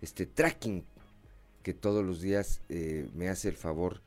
este 0.01 0.27
tracking 0.27 0.85
que 1.63 1.75
todos 1.75 2.05
los 2.05 2.21
días 2.21 2.61
eh, 2.69 3.09
me 3.15 3.29
hace 3.29 3.49
el 3.49 3.57
favor 3.57 4.01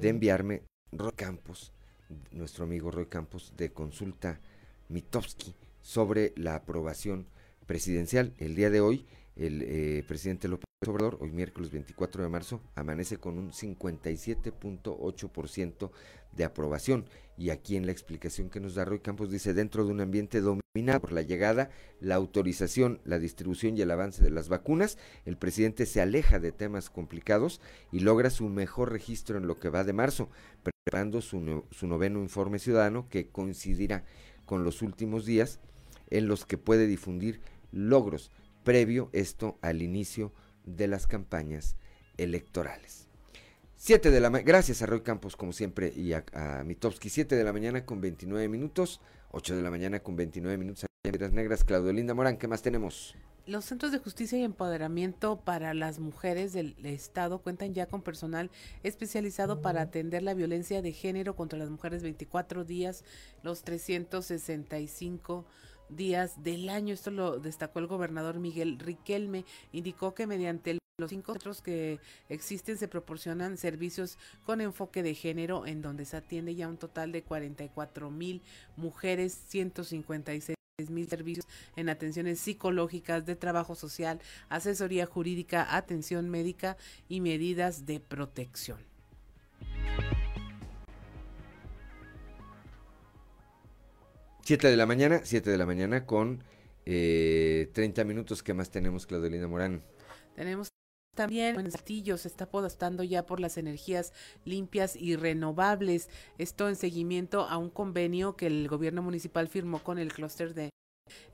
de 0.00 0.08
enviarme 0.08 0.62
Roy 0.92 1.12
Campos, 1.12 1.72
nuestro 2.30 2.64
amigo 2.64 2.90
Roy 2.90 3.06
Campos 3.06 3.52
de 3.56 3.70
Consulta 3.72 4.40
Mitowski 4.88 5.54
sobre 5.82 6.32
la 6.36 6.54
aprobación 6.54 7.26
presidencial. 7.66 8.32
El 8.38 8.54
día 8.54 8.70
de 8.70 8.80
hoy, 8.80 9.04
el 9.36 9.62
eh, 9.62 10.04
presidente 10.06 10.48
López 10.48 10.71
Obrador, 10.90 11.18
hoy 11.20 11.30
miércoles 11.30 11.70
24 11.70 12.24
de 12.24 12.28
marzo, 12.28 12.60
amanece 12.74 13.18
con 13.18 13.38
un 13.38 13.52
57.8% 13.52 15.90
de 16.32 16.44
aprobación. 16.44 17.04
Y 17.38 17.50
aquí 17.50 17.76
en 17.76 17.86
la 17.86 17.92
explicación 17.92 18.50
que 18.50 18.58
nos 18.58 18.74
da 18.74 18.84
Roy 18.84 18.98
Campos 19.00 19.30
dice, 19.30 19.54
dentro 19.54 19.84
de 19.84 19.92
un 19.92 20.00
ambiente 20.00 20.40
dominado 20.40 21.00
por 21.00 21.12
la 21.12 21.22
llegada, 21.22 21.70
la 22.00 22.16
autorización, 22.16 23.00
la 23.04 23.20
distribución 23.20 23.76
y 23.76 23.82
el 23.82 23.90
avance 23.90 24.24
de 24.24 24.30
las 24.30 24.48
vacunas, 24.48 24.96
el 25.24 25.36
presidente 25.36 25.84
se 25.86 26.00
aleja 26.00 26.40
de 26.40 26.52
temas 26.52 26.90
complicados 26.90 27.60
y 27.92 28.00
logra 28.00 28.30
su 28.30 28.48
mejor 28.48 28.90
registro 28.90 29.38
en 29.38 29.46
lo 29.46 29.60
que 29.60 29.68
va 29.68 29.84
de 29.84 29.92
marzo, 29.92 30.30
preparando 30.62 31.20
su, 31.20 31.62
su 31.70 31.86
noveno 31.86 32.18
informe 32.20 32.58
ciudadano 32.58 33.08
que 33.08 33.28
coincidirá 33.28 34.04
con 34.46 34.64
los 34.64 34.82
últimos 34.82 35.26
días 35.26 35.60
en 36.10 36.26
los 36.26 36.44
que 36.44 36.58
puede 36.58 36.88
difundir 36.88 37.40
logros 37.70 38.32
previo 38.64 39.10
esto 39.12 39.58
al 39.60 39.82
inicio 39.82 40.32
de 40.64 40.88
las 40.88 41.06
campañas 41.06 41.76
electorales. 42.16 43.08
7 43.76 44.10
de 44.10 44.20
la 44.20 44.30
gracias 44.30 44.80
a 44.82 44.86
Roy 44.86 45.00
Campos 45.00 45.34
como 45.34 45.52
siempre 45.52 45.92
y 45.94 46.12
a, 46.12 46.24
a 46.32 46.62
Mitowski, 46.62 47.08
7 47.08 47.34
de 47.34 47.42
la 47.42 47.52
mañana 47.52 47.84
con 47.84 48.00
29 48.00 48.48
minutos, 48.48 49.00
8 49.32 49.56
de 49.56 49.62
la 49.62 49.70
mañana 49.70 50.00
con 50.00 50.14
29 50.14 50.56
minutos 50.56 50.84
en 50.84 51.10
Piedras 51.10 51.32
Negras, 51.32 51.64
Claudio 51.64 51.92
Linda 51.92 52.14
Morán, 52.14 52.36
¿qué 52.36 52.46
más 52.46 52.62
tenemos? 52.62 53.16
Los 53.44 53.64
centros 53.64 53.90
de 53.90 53.98
justicia 53.98 54.38
y 54.38 54.44
empoderamiento 54.44 55.40
para 55.40 55.74
las 55.74 55.98
mujeres 55.98 56.52
del 56.52 56.76
Estado 56.84 57.40
cuentan 57.40 57.74
ya 57.74 57.86
con 57.86 58.02
personal 58.02 58.52
especializado 58.84 59.62
para 59.62 59.82
atender 59.82 60.22
la 60.22 60.34
violencia 60.34 60.80
de 60.80 60.92
género 60.92 61.34
contra 61.34 61.58
las 61.58 61.68
mujeres 61.68 62.04
24 62.04 62.64
días, 62.64 63.02
los 63.42 63.64
365 63.64 65.44
días 65.44 65.71
del 65.96 66.68
año. 66.68 66.94
Esto 66.94 67.10
lo 67.10 67.38
destacó 67.38 67.78
el 67.78 67.86
gobernador 67.86 68.38
Miguel 68.38 68.78
Riquelme. 68.78 69.44
Indicó 69.72 70.14
que 70.14 70.26
mediante 70.26 70.78
los 70.98 71.10
cinco 71.10 71.32
centros 71.32 71.62
que 71.62 72.00
existen 72.28 72.76
se 72.76 72.88
proporcionan 72.88 73.56
servicios 73.56 74.18
con 74.44 74.60
enfoque 74.60 75.02
de 75.02 75.14
género 75.14 75.66
en 75.66 75.82
donde 75.82 76.04
se 76.04 76.16
atiende 76.16 76.54
ya 76.54 76.68
un 76.68 76.76
total 76.76 77.12
de 77.12 77.22
44 77.22 78.10
mil 78.10 78.42
mujeres, 78.76 79.38
156 79.48 80.56
mil 80.88 81.08
servicios 81.08 81.46
en 81.76 81.88
atenciones 81.88 82.40
psicológicas, 82.40 83.24
de 83.26 83.36
trabajo 83.36 83.74
social, 83.74 84.20
asesoría 84.48 85.06
jurídica, 85.06 85.76
atención 85.76 86.28
médica 86.28 86.76
y 87.08 87.20
medidas 87.20 87.86
de 87.86 88.00
protección. 88.00 88.78
7 94.42 94.68
de 94.68 94.76
la 94.76 94.86
mañana, 94.86 95.20
7 95.22 95.50
de 95.50 95.58
la 95.58 95.66
mañana 95.66 96.04
con 96.04 96.42
eh, 96.84 97.70
30 97.72 98.04
minutos. 98.04 98.42
¿Qué 98.42 98.54
más 98.54 98.70
tenemos, 98.70 99.06
Claudelina 99.06 99.46
Morán? 99.46 99.82
Tenemos 100.34 100.68
también 101.14 101.60
en 101.60 101.70
Saltillo 101.70 102.16
se 102.16 102.26
está 102.26 102.44
apostando 102.44 103.02
ya 103.02 103.26
por 103.26 103.38
las 103.38 103.58
energías 103.58 104.14
limpias 104.46 104.96
y 104.96 105.14
renovables. 105.14 106.08
Esto 106.38 106.70
en 106.70 106.76
seguimiento 106.76 107.42
a 107.42 107.58
un 107.58 107.68
convenio 107.68 108.34
que 108.34 108.46
el 108.46 108.66
gobierno 108.66 109.02
municipal 109.02 109.46
firmó 109.46 109.82
con 109.82 109.98
el 109.98 110.10
clúster 110.10 110.54
de 110.54 110.70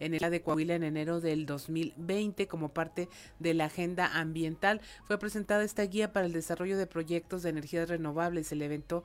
energía 0.01 0.31
de 0.31 0.43
Coahuila 0.43 0.75
en 0.75 0.83
enero 0.83 1.21
del 1.21 1.47
2020 1.47 2.49
como 2.49 2.71
parte 2.75 3.09
de 3.39 3.55
la 3.55 3.67
agenda 3.67 4.19
ambiental. 4.19 4.81
Fue 5.05 5.19
presentada 5.19 5.63
esta 5.63 5.85
guía 5.85 6.13
para 6.13 6.27
el 6.27 6.33
desarrollo 6.33 6.77
de 6.77 6.89
proyectos 6.89 7.45
de 7.45 7.51
energías 7.51 7.89
renovables. 7.89 8.51
El 8.51 8.63
evento 8.63 9.05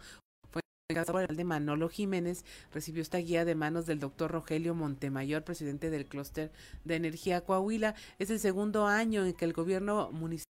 de 0.93 1.43
Manolo 1.43 1.89
Jiménez 1.89 2.45
recibió 2.71 3.01
esta 3.01 3.17
guía 3.17 3.45
de 3.45 3.55
manos 3.55 3.85
del 3.85 3.99
doctor 3.99 4.31
Rogelio 4.31 4.75
Montemayor, 4.75 5.43
presidente 5.43 5.89
del 5.89 6.05
clúster 6.05 6.51
de 6.83 6.95
energía 6.95 7.41
Coahuila. 7.41 7.95
Es 8.19 8.29
el 8.29 8.39
segundo 8.39 8.85
año 8.85 9.25
en 9.25 9.33
que 9.33 9.45
el 9.45 9.53
gobierno 9.53 10.11
municipal 10.11 10.47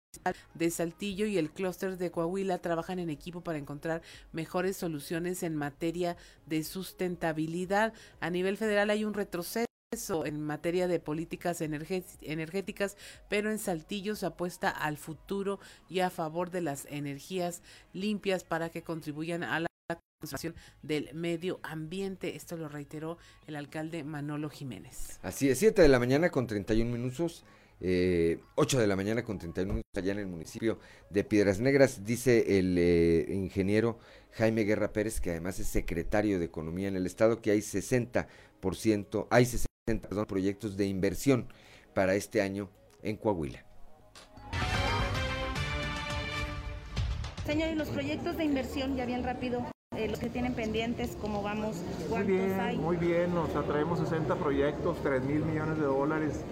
de 0.55 0.71
Saltillo 0.71 1.27
y 1.27 1.39
el 1.39 1.51
clúster 1.51 1.97
de 1.97 2.11
Coahuila 2.11 2.59
trabajan 2.59 2.99
en 2.99 3.11
equipo 3.11 3.43
para 3.43 3.59
encontrar 3.59 4.03
mejores 4.33 4.77
soluciones 4.77 5.43
en 5.43 5.57
materia 5.57 6.17
de 6.47 6.65
sustentabilidad. 6.65 7.95
A 8.21 8.31
nivel 8.31 8.57
federal 8.57 8.91
hay 8.91 9.05
un 9.05 9.15
retroceso 9.15 9.67
en 10.25 10.43
materia 10.43 10.89
de 10.89 11.01
políticas 11.01 11.61
energéticas, 11.61 12.97
pero 13.29 13.51
en 13.51 13.59
Saltillo 13.59 14.17
se 14.17 14.27
apuesta 14.27 14.69
al 14.69 14.99
futuro 14.99 15.61
y 15.89 16.01
a 16.01 16.11
favor 16.11 16.51
de 16.51 16.61
las 16.61 16.87
energías 16.87 17.63
limpias 17.93 18.45
para 18.45 18.69
que 18.69 18.83
contribuyan 18.83 19.43
a 19.43 19.61
la 19.61 19.67
conservación 20.19 20.55
del 20.83 21.11
medio 21.15 21.61
ambiente. 21.63 22.37
Esto 22.37 22.57
lo 22.57 22.69
reiteró 22.69 23.19
el 23.47 23.57
alcalde 23.57 24.05
Manolo 24.05 24.51
Jiménez. 24.51 25.19
Así 25.23 25.49
es, 25.49 25.59
7 25.59 25.83
de 25.83 25.89
la 25.89 25.99
mañana 25.99 26.31
con 26.31 26.47
31 26.47 26.91
minutos. 26.91 27.45
Eh, 27.79 28.41
8 28.55 28.81
de 28.81 28.87
la 28.87 28.97
mañana 28.97 29.23
con 29.23 29.39
31 29.39 29.75
minutos 29.75 29.91
allá 29.95 30.13
en 30.13 30.19
el 30.19 30.27
municipio 30.27 30.79
de 31.11 31.25
Piedras 31.25 31.61
Negras, 31.61 32.05
dice 32.05 32.59
el 32.59 32.77
eh, 32.79 33.27
ingeniero 33.29 33.99
Jaime 34.33 34.65
Guerra 34.65 34.95
Pérez, 34.95 35.21
que 35.21 35.31
además 35.31 35.59
es 35.59 35.67
secretario 35.67 36.39
de 36.39 36.47
Economía 36.47 36.89
en 36.89 36.97
el 36.97 37.05
Estado, 37.05 37.43
que 37.43 37.51
hay 37.51 37.59
60%, 37.59 39.27
hay 39.29 39.45
60 39.45 40.25
proyectos 40.27 40.79
de 40.79 40.87
inversión 40.87 41.49
para 41.93 42.15
este 42.15 42.41
año 42.41 42.71
en 43.03 43.17
Coahuila. 43.17 43.63
Señor, 47.45 47.71
y 47.71 47.75
los 47.75 47.89
proyectos 47.89 48.39
de 48.39 48.45
inversión, 48.45 48.97
ya 48.97 49.05
bien 49.05 49.23
rápido, 49.23 49.67
eh, 49.97 50.09
los 50.09 50.19
que 50.19 50.29
tienen 50.29 50.55
pendientes, 50.55 51.17
cómo 51.21 51.43
vamos, 51.43 51.77
cuántos 52.09 52.29
muy 52.29 52.39
bien, 52.39 52.61
hay. 52.61 52.77
Muy 52.77 52.97
bien, 52.97 53.35
nos 53.35 53.55
atraemos 53.57 53.99
60 53.99 54.35
proyectos, 54.37 54.99
3 55.03 55.23
mil 55.23 55.45
millones 55.45 55.79
de 55.79 55.85
dólares, 55.85 56.45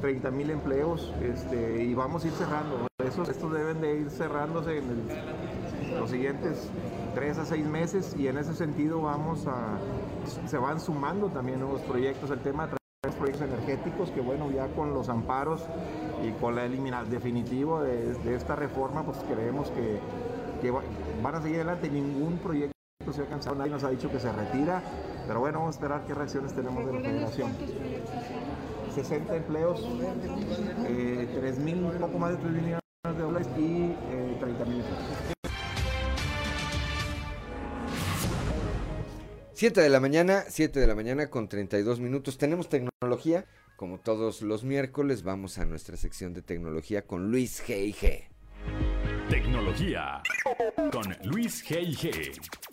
30 0.00 0.30
mil 0.30 0.50
empleos 0.50 1.12
este, 1.22 1.82
y 1.84 1.94
vamos 1.94 2.24
a 2.24 2.28
ir 2.28 2.32
cerrando. 2.34 2.86
Esos, 3.04 3.28
estos 3.28 3.52
deben 3.52 3.80
de 3.80 4.00
ir 4.00 4.10
cerrándose 4.10 4.78
en 4.78 4.84
el, 4.84 5.98
los 5.98 6.10
siguientes 6.10 6.68
3 7.14 7.38
a 7.38 7.44
6 7.44 7.66
meses 7.66 8.14
y 8.16 8.28
en 8.28 8.38
ese 8.38 8.54
sentido 8.54 9.02
vamos 9.02 9.46
a, 9.46 9.78
se 10.46 10.56
van 10.56 10.80
sumando 10.80 11.26
también 11.28 11.60
nuevos 11.60 11.80
proyectos. 11.82 12.30
El 12.30 12.38
tema 12.38 12.68
de 12.68 12.76
proyectos 13.18 13.48
energéticos 13.48 14.10
que 14.10 14.20
bueno, 14.20 14.50
ya 14.52 14.68
con 14.68 14.94
los 14.94 15.08
amparos 15.08 15.64
y 16.24 16.30
con 16.40 16.54
la 16.54 16.64
eliminación 16.64 17.10
definitivo 17.10 17.82
de, 17.82 18.14
de, 18.14 18.34
esta 18.36 18.54
reforma, 18.54 19.04
pues 19.04 19.18
creemos 19.28 19.70
que, 19.70 19.98
que 20.60 20.70
va, 20.70 20.82
van 21.20 21.34
a 21.34 21.42
seguir 21.42 21.56
adelante. 21.56 21.90
Ningún 21.90 22.38
proyecto 22.38 22.72
se 23.10 23.22
ha 23.22 23.26
cansado, 23.26 23.56
nadie 23.56 23.70
nos 23.70 23.82
ha 23.84 23.90
dicho 23.90 24.10
que 24.10 24.20
se 24.20 24.30
retira, 24.30 24.82
pero 25.26 25.40
bueno, 25.40 25.60
vamos 25.60 25.74
a 25.74 25.78
esperar 25.78 26.06
qué 26.06 26.14
reacciones 26.14 26.52
tenemos 26.52 26.84
de 26.86 26.92
la 26.92 27.00
federación. 27.00 27.52
60 28.94 29.34
empleos, 29.36 29.88
eh, 30.86 31.28
3 31.34 31.58
mil, 31.58 31.82
un 31.84 31.98
poco 31.98 32.18
más 32.18 32.32
de 32.32 32.36
3 32.36 32.52
mil 32.52 32.62
millones 32.62 32.82
de 33.04 33.22
dólares 33.22 33.48
y 33.58 33.96
eh, 34.10 34.36
30 34.38 34.64
mil 34.66 34.80
empleos. 34.80 35.32
7 39.62 39.80
de 39.80 39.88
la 39.90 40.00
mañana, 40.00 40.44
7 40.48 40.80
de 40.80 40.86
la 40.88 40.96
mañana 40.96 41.30
con 41.30 41.48
32 41.48 42.00
minutos. 42.00 42.36
Tenemos 42.36 42.68
tecnología. 42.68 43.46
Como 43.76 43.98
todos 43.98 44.42
los 44.42 44.64
miércoles, 44.64 45.22
vamos 45.22 45.58
a 45.58 45.64
nuestra 45.64 45.96
sección 45.96 46.34
de 46.34 46.42
tecnología 46.42 47.06
con 47.06 47.30
Luis 47.30 47.62
G.I.G. 47.64 48.28
Tecnología 49.28 50.22
con 50.90 51.16
Luis 51.24 51.64
G.I.G. 51.64 52.71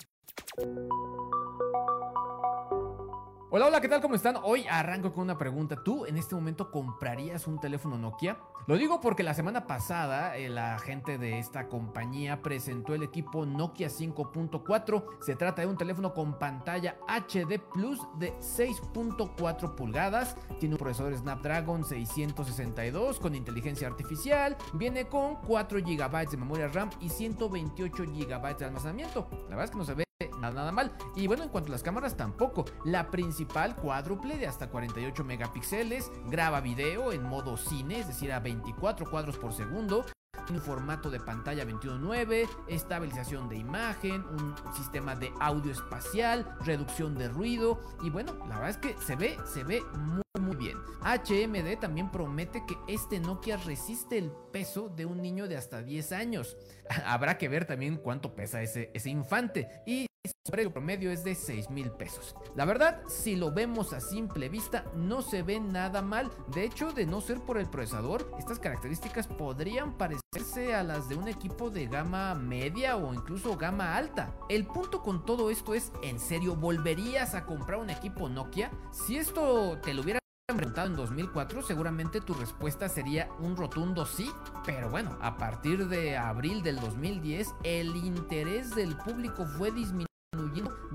Hola, 3.51 3.65
hola, 3.65 3.81
¿qué 3.81 3.89
tal? 3.89 3.99
¿Cómo 3.99 4.13
están? 4.13 4.37
Hoy 4.43 4.67
arranco 4.69 5.11
con 5.11 5.23
una 5.23 5.37
pregunta. 5.37 5.83
¿Tú 5.83 6.05
en 6.05 6.17
este 6.17 6.35
momento 6.35 6.69
comprarías 6.69 7.47
un 7.47 7.59
teléfono 7.59 7.97
Nokia? 7.97 8.37
Lo 8.67 8.77
digo 8.77 9.01
porque 9.01 9.23
la 9.23 9.33
semana 9.33 9.65
pasada 9.65 10.37
eh, 10.37 10.49
la 10.49 10.77
gente 10.77 11.17
de 11.17 11.39
esta 11.39 11.67
compañía 11.67 12.43
presentó 12.43 12.93
el 12.93 13.01
equipo 13.01 13.47
Nokia 13.47 13.87
5.4. 13.87 15.03
Se 15.21 15.35
trata 15.35 15.63
de 15.63 15.67
un 15.67 15.77
teléfono 15.77 16.13
con 16.13 16.37
pantalla 16.37 16.99
HD 17.07 17.59
Plus 17.73 17.99
de 18.19 18.33
6.4 18.33 19.73
pulgadas. 19.73 20.37
Tiene 20.59 20.75
un 20.75 20.79
procesador 20.79 21.17
Snapdragon 21.17 21.83
662 21.83 23.19
con 23.19 23.33
inteligencia 23.33 23.87
artificial. 23.87 24.57
Viene 24.73 25.07
con 25.07 25.37
4 25.37 25.79
GB 25.79 26.29
de 26.29 26.37
memoria 26.37 26.67
RAM 26.67 26.91
y 26.99 27.09
128 27.09 28.03
GB 28.03 28.57
de 28.57 28.65
almacenamiento. 28.65 29.27
La 29.31 29.55
verdad 29.55 29.65
es 29.65 29.71
que 29.71 29.77
no 29.77 29.85
se 29.85 29.95
ve 29.95 30.08
nada, 30.39 30.71
mal. 30.71 30.91
Y 31.15 31.27
bueno, 31.27 31.43
en 31.43 31.49
cuanto 31.49 31.69
a 31.69 31.71
las 31.71 31.83
cámaras 31.83 32.17
tampoco. 32.17 32.65
La 32.83 33.09
principal 33.09 33.75
cuádruple 33.75 34.37
de 34.37 34.47
hasta 34.47 34.69
48 34.69 35.23
megapíxeles, 35.23 36.11
graba 36.25 36.61
video 36.61 37.11
en 37.11 37.23
modo 37.23 37.57
cine, 37.57 37.99
es 37.99 38.07
decir, 38.07 38.31
a 38.31 38.39
24 38.39 39.09
cuadros 39.09 39.37
por 39.37 39.53
segundo. 39.53 40.05
Un 40.49 40.59
formato 40.61 41.11
de 41.11 41.19
pantalla 41.19 41.63
21.9, 41.63 42.49
estabilización 42.67 43.49
de 43.49 43.57
imagen, 43.57 44.25
un 44.25 44.55
sistema 44.73 45.15
de 45.15 45.31
audio 45.39 45.71
espacial, 45.71 46.55
reducción 46.61 47.15
de 47.15 47.29
ruido 47.29 47.79
y 48.01 48.09
bueno, 48.09 48.33
la 48.47 48.55
verdad 48.55 48.69
es 48.69 48.77
que 48.77 48.95
se 49.05 49.15
ve, 49.15 49.37
se 49.45 49.63
ve 49.63 49.83
muy 49.95 50.23
muy 50.39 50.55
bien. 50.55 50.77
HMD 51.01 51.79
también 51.79 52.09
promete 52.09 52.63
que 52.65 52.77
este 52.87 53.19
Nokia 53.19 53.57
resiste 53.57 54.17
el 54.17 54.31
peso 54.51 54.89
de 54.89 55.05
un 55.05 55.21
niño 55.21 55.47
de 55.47 55.57
hasta 55.57 55.83
10 55.83 56.11
años. 56.13 56.57
Habrá 57.05 57.37
que 57.37 57.49
ver 57.49 57.65
también 57.65 57.97
cuánto 57.97 58.35
pesa 58.35 58.61
ese, 58.61 58.89
ese 58.93 59.09
infante 59.09 59.69
y 59.85 60.08
su 60.25 60.51
precio 60.51 60.71
promedio 60.71 61.11
es 61.11 61.23
de 61.23 61.35
6 61.35 61.69
mil 61.69 61.91
pesos. 61.91 62.35
La 62.55 62.65
verdad, 62.65 63.01
si 63.07 63.35
lo 63.35 63.51
vemos 63.51 63.93
a 63.93 64.01
simple 64.01 64.49
vista, 64.49 64.83
no 64.95 65.21
se 65.21 65.43
ve 65.43 65.59
nada 65.59 66.01
mal. 66.01 66.31
De 66.47 66.63
hecho, 66.63 66.91
de 66.91 67.05
no 67.05 67.21
ser 67.21 67.39
por 67.39 67.57
el 67.57 67.69
procesador, 67.69 68.29
estas 68.37 68.59
características 68.59 69.27
podrían 69.27 69.97
parecerse 69.97 70.73
a 70.75 70.83
las 70.83 71.07
de 71.07 71.15
un 71.15 71.27
equipo 71.27 71.69
de 71.69 71.87
gama 71.87 72.35
media 72.35 72.97
o 72.97 73.13
incluso 73.13 73.57
gama 73.57 73.95
alta. 73.95 74.35
El 74.49 74.65
punto 74.65 75.01
con 75.01 75.25
todo 75.25 75.51
esto 75.51 75.73
es, 75.73 75.91
¿en 76.03 76.19
serio 76.19 76.55
volverías 76.55 77.33
a 77.35 77.45
comprar 77.45 77.79
un 77.79 77.89
equipo 77.89 78.27
Nokia? 78.27 78.71
Si 78.91 79.17
esto 79.17 79.77
te 79.81 79.93
lo 79.93 80.01
hubiera 80.01 80.19
preguntado 80.47 80.87
en 80.87 80.95
2004, 80.95 81.61
seguramente 81.61 82.21
tu 82.21 82.33
respuesta 82.33 82.89
sería 82.89 83.29
un 83.39 83.55
rotundo 83.55 84.05
sí, 84.05 84.29
pero 84.65 84.89
bueno, 84.89 85.17
a 85.21 85.37
partir 85.37 85.87
de 85.87 86.17
abril 86.17 86.63
del 86.63 86.79
2010, 86.79 87.53
el 87.63 87.95
interés 87.95 88.75
del 88.75 88.97
público 88.97 89.45
fue 89.45 89.71
disminuyendo 89.71 90.08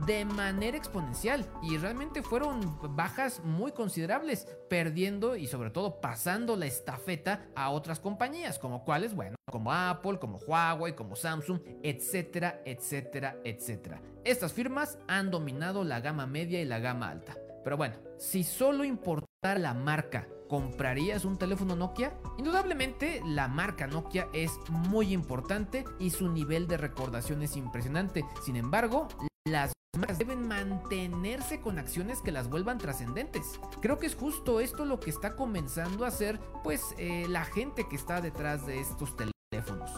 de 0.06 0.24
manera 0.24 0.76
exponencial 0.76 1.46
y 1.62 1.76
realmente 1.78 2.22
fueron 2.22 2.78
bajas 2.96 3.40
muy 3.44 3.72
considerables, 3.72 4.46
perdiendo 4.68 5.36
y 5.36 5.46
sobre 5.46 5.70
todo 5.70 6.00
pasando 6.00 6.56
la 6.56 6.66
estafeta 6.66 7.46
a 7.54 7.70
otras 7.70 8.00
compañías, 8.00 8.58
como 8.58 8.84
cuáles, 8.84 9.14
bueno, 9.14 9.36
como 9.50 9.72
Apple, 9.72 10.18
como 10.18 10.38
Huawei, 10.38 10.94
como 10.94 11.16
Samsung, 11.16 11.60
etcétera, 11.82 12.60
etcétera, 12.64 13.36
etcétera. 13.44 14.02
Estas 14.24 14.52
firmas 14.52 14.98
han 15.06 15.30
dominado 15.30 15.84
la 15.84 16.00
gama 16.00 16.26
media 16.26 16.60
y 16.60 16.64
la 16.64 16.78
gama 16.78 17.08
alta. 17.08 17.36
Pero 17.62 17.76
bueno, 17.76 17.96
si 18.18 18.44
solo 18.44 18.84
importara 18.84 19.58
la 19.58 19.74
marca, 19.74 20.28
¿comprarías 20.48 21.24
un 21.24 21.38
teléfono 21.38 21.76
Nokia? 21.76 22.16
Indudablemente 22.38 23.20
la 23.24 23.48
marca 23.48 23.86
Nokia 23.86 24.28
es 24.32 24.52
muy 24.68 25.12
importante 25.12 25.84
y 25.98 26.10
su 26.10 26.28
nivel 26.28 26.66
de 26.66 26.76
recordación 26.76 27.42
es 27.42 27.56
impresionante. 27.56 28.24
Sin 28.42 28.56
embargo, 28.56 29.08
las 29.44 29.72
marcas 29.96 30.18
deben 30.18 30.46
mantenerse 30.46 31.60
con 31.60 31.78
acciones 31.78 32.20
que 32.20 32.32
las 32.32 32.48
vuelvan 32.48 32.78
trascendentes. 32.78 33.60
Creo 33.80 33.98
que 33.98 34.06
es 34.06 34.14
justo 34.14 34.60
esto 34.60 34.84
lo 34.84 35.00
que 35.00 35.10
está 35.10 35.36
comenzando 35.36 36.04
a 36.04 36.08
hacer 36.08 36.40
pues 36.62 36.94
eh, 36.98 37.26
la 37.28 37.44
gente 37.44 37.88
que 37.88 37.96
está 37.96 38.20
detrás 38.20 38.66
de 38.66 38.80
estos 38.80 39.16
teléfonos 39.16 39.34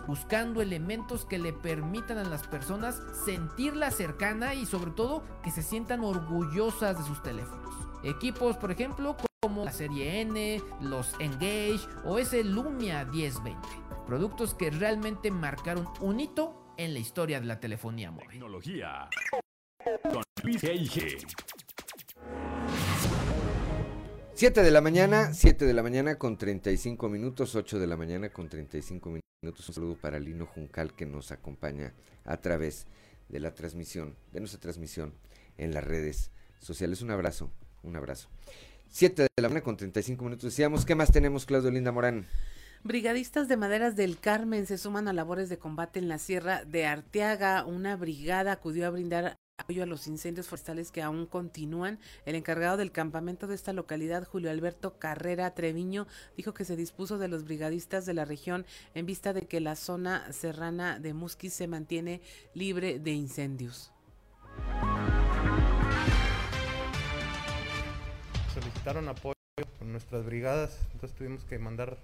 buscando 0.07 0.61
elementos 0.61 1.25
que 1.25 1.39
le 1.39 1.53
permitan 1.53 2.19
a 2.19 2.25
las 2.25 2.47
personas 2.47 3.01
sentirla 3.25 3.91
cercana 3.91 4.55
y 4.55 4.67
sobre 4.67 4.91
todo 4.91 5.23
que 5.43 5.51
se 5.51 5.63
sientan 5.63 6.01
orgullosas 6.01 6.99
de 6.99 7.05
sus 7.05 7.23
teléfonos. 7.23 7.75
Equipos, 8.03 8.57
por 8.57 8.71
ejemplo, 8.71 9.17
como 9.41 9.65
la 9.65 9.73
serie 9.73 10.21
N, 10.23 10.61
los 10.81 11.13
Engage 11.21 11.81
o 12.05 12.19
ese 12.19 12.43
Lumia 12.43 13.05
1020. 13.05 13.61
Productos 14.07 14.55
que 14.55 14.71
realmente 14.71 15.31
marcaron 15.31 15.87
un 16.01 16.21
hito 16.21 16.73
en 16.77 16.95
la 16.95 17.01
historia 17.01 17.41
de 17.41 17.47
la 17.47 17.61
telefonía 17.61 18.11
móvil. 18.11 18.29
Tecnología 18.31 19.09
con 20.03 20.23
Luis 20.43 20.63
G.I.G. 20.63 21.27
7 24.35 24.63
de 24.63 24.71
la 24.71 24.81
mañana, 24.81 25.33
7 25.33 25.65
de 25.65 25.73
la 25.73 25.83
mañana 25.83 26.19
con 26.19 26.37
35 26.37 27.09
minutos, 27.09 27.55
8 27.55 27.79
de 27.79 27.87
la 27.87 27.97
mañana 27.97 28.31
con 28.31 28.49
35 28.49 29.11
minutos. 29.43 29.69
Un 29.69 29.75
saludo 29.75 29.97
para 29.97 30.19
Lino 30.19 30.47
Juncal 30.47 30.95
que 30.95 31.07
nos 31.07 31.31
acompaña 31.31 31.95
a 32.25 32.37
través 32.39 32.87
de 33.29 33.41
la 33.41 33.55
transmisión, 33.55 34.17
de 34.33 34.41
nuestra 34.41 34.61
transmisión 34.61 35.15
en 35.57 35.73
las 35.73 35.85
redes 35.85 36.31
sociales. 36.59 37.01
Un 37.01 37.11
abrazo, 37.13 37.51
un 37.83 37.97
abrazo. 37.97 38.29
7 38.91 39.23
de 39.23 39.29
la 39.43 39.49
mañana 39.49 39.65
con 39.65 39.77
35 39.77 40.25
minutos. 40.25 40.45
Decíamos, 40.45 40.85
¿qué 40.85 40.95
más 40.95 41.13
tenemos, 41.13 41.47
Claudio 41.47 41.71
Linda 41.71 41.93
Morán? 41.93 42.27
Brigadistas 42.83 43.49
de 43.49 43.57
Maderas 43.57 43.97
del 43.97 44.19
Carmen 44.21 44.67
se 44.67 44.79
suman 44.79 45.09
a 45.09 45.13
labores 45.13 45.49
de 45.49 45.59
combate 45.59 45.99
en 45.99 46.09
la 46.09 46.19
Sierra 46.19 46.65
de 46.65 46.87
Arteaga. 46.87 47.65
Una 47.65 47.97
brigada 47.97 48.53
acudió 48.53 48.87
a 48.87 48.91
brindar 48.91 49.37
apoyo 49.59 49.83
a 49.83 49.87
los 49.87 50.07
incendios 50.07 50.49
forestales 50.49 50.93
que 50.93 51.03
aún 51.03 51.27
continúan. 51.27 51.99
El 52.27 52.37
encargado 52.37 52.77
del 52.77 52.93
campamento 52.93 53.47
de 53.47 53.55
esta 53.55 53.73
localidad, 53.73 54.25
Julio 54.25 54.51
Alberto 54.51 54.99
Carrera 54.99 55.55
Treviño, 55.55 56.07
dijo 56.37 56.55
que 56.55 56.65
se 56.65 56.77
dispuso 56.77 57.19
de 57.19 57.29
los 57.29 57.45
brigadistas 57.45 58.07
de 58.07 58.15
la 58.15 58.25
región 58.25 58.67
en 58.95 59.07
vista 59.07 59.33
de 59.33 59.47
que 59.47 59.61
la 59.61 59.75
zona 59.75 60.31
serrana 60.33 60.99
de 61.01 61.15
Musquis 61.15 61.55
se 61.55 61.67
mantiene 61.67 62.21
libre 62.55 62.99
de 62.99 63.13
incendios. 63.13 63.93
Solicitaron 68.87 69.09
apoyo 69.09 69.35
con 69.81 69.91
nuestras 69.91 70.25
brigadas, 70.25 70.79
entonces 70.93 71.19
tuvimos 71.19 71.43
que 71.43 71.59
mandar 71.59 71.97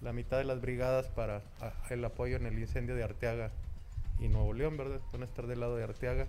la 0.00 0.14
mitad 0.14 0.38
de 0.38 0.44
las 0.44 0.58
brigadas 0.62 1.04
para 1.08 1.42
el 1.90 2.02
apoyo 2.02 2.36
en 2.36 2.46
el 2.46 2.58
incendio 2.58 2.94
de 2.94 3.04
Arteaga 3.04 3.50
y 4.18 4.28
Nuevo 4.28 4.54
León, 4.54 4.78
¿verdad? 4.78 5.02
Van 5.12 5.20
a 5.20 5.26
estar 5.26 5.46
del 5.46 5.60
lado 5.60 5.76
de 5.76 5.84
Arteaga. 5.84 6.26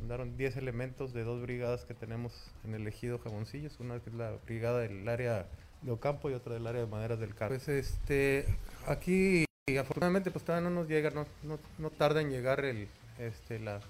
Mandaron 0.00 0.36
10 0.36 0.58
elementos 0.58 1.14
de 1.14 1.24
dos 1.24 1.40
brigadas 1.40 1.86
que 1.86 1.94
tenemos 1.94 2.34
en 2.66 2.74
el 2.74 2.86
ejido 2.86 3.18
Jamoncillos, 3.18 3.80
una 3.80 3.98
que 3.98 4.10
es 4.10 4.14
la 4.14 4.32
brigada 4.44 4.80
del 4.80 5.08
área 5.08 5.46
de 5.80 5.90
Ocampo 5.90 6.28
y 6.28 6.34
otra 6.34 6.52
del 6.52 6.66
área 6.66 6.82
de 6.82 6.86
Maderas 6.86 7.18
del 7.18 7.34
Carmen. 7.34 7.58
Pues 7.64 7.66
este, 7.70 8.44
aquí 8.86 9.46
afortunadamente 9.80 10.30
pues 10.30 10.44
todavía 10.44 10.68
no 10.68 10.80
nos 10.80 10.86
llega, 10.86 11.08
no, 11.08 11.24
no, 11.44 11.58
no 11.78 11.88
tarda 11.88 12.20
en 12.20 12.28
llegar 12.28 12.62
el, 12.62 12.88
este, 13.18 13.58
la 13.58 13.80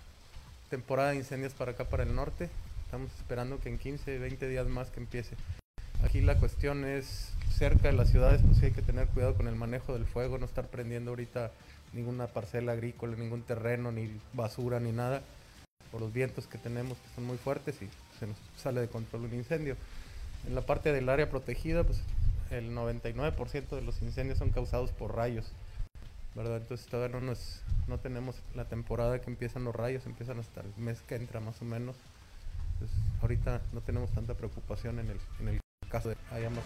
temporada 0.71 1.11
de 1.11 1.17
incendios 1.17 1.55
para 1.55 1.73
acá, 1.73 1.87
para 1.87 2.05
el 2.05 2.15
norte. 2.15 2.49
Estamos 2.89 3.13
esperando 3.19 3.61
que 3.61 3.69
en 3.69 3.77
15, 3.77 4.19
20 4.19 4.49
días 4.49 4.67
más 4.67 4.89
que 4.89 4.99
empiece. 5.01 5.37
Aquí 6.03 6.23
la 6.23 6.39
cuestión 6.39 6.87
es 6.87 7.35
cerca 7.51 7.89
de 7.89 7.93
las 7.93 8.09
ciudades, 8.09 8.41
pues 8.43 8.57
sí 8.57 8.65
hay 8.65 8.73
que 8.73 8.81
tener 8.81 9.09
cuidado 9.09 9.35
con 9.35 9.47
el 9.47 9.57
manejo 9.57 9.93
del 9.93 10.07
fuego, 10.07 10.39
no 10.39 10.47
estar 10.47 10.69
prendiendo 10.69 11.11
ahorita 11.11 11.53
ninguna 11.93 12.29
parcela 12.29 12.73
agrícola, 12.73 13.15
ningún 13.15 13.43
terreno, 13.43 13.93
ni 13.93 14.19
basura, 14.33 14.81
ni 14.81 14.93
nada 14.93 15.21
por 15.93 16.01
los 16.01 16.15
vientos 16.15 16.47
que 16.47 16.57
tenemos 16.57 16.97
que 16.97 17.15
son 17.15 17.25
muy 17.25 17.37
fuertes 17.37 17.77
y 17.83 17.91
se 18.19 18.27
nos 18.27 18.39
sale 18.57 18.81
de 18.81 18.89
control 18.89 19.27
un 19.27 19.35
incendio. 19.35 19.77
En 20.47 20.55
la 20.55 20.63
parte 20.63 20.91
del 20.91 21.11
área 21.11 21.29
protegida, 21.29 21.85
pues 21.85 22.01
el 22.51 22.75
99% 22.75 23.69
de 23.69 23.83
los 23.83 24.01
incendios 24.01 24.39
son 24.39 24.49
causados 24.49 24.93
por 24.93 25.15
rayos, 25.15 25.45
¿verdad? 26.35 26.57
Entonces 26.57 26.87
todavía 26.87 27.21
no, 27.21 27.27
nos, 27.27 27.61
no 27.87 27.99
tenemos 27.99 28.37
la 28.55 28.65
temporada 28.65 29.21
que 29.21 29.29
empiezan 29.29 29.65
los 29.65 29.77
rayos, 29.77 30.07
empiezan 30.07 30.39
hasta 30.39 30.63
el 30.63 30.73
mes 30.79 31.03
que 31.03 31.17
entra 31.17 31.41
más 31.41 31.61
o 31.61 31.67
menos. 31.67 31.95
Ahorita 33.21 33.63
no 33.73 33.81
tenemos 33.81 34.13
tanta 34.13 34.35
preocupación 34.35 34.99
en 35.01 35.11
el, 35.49 35.61
caso 35.89 36.11
de 36.11 36.17
menos. 36.37 36.65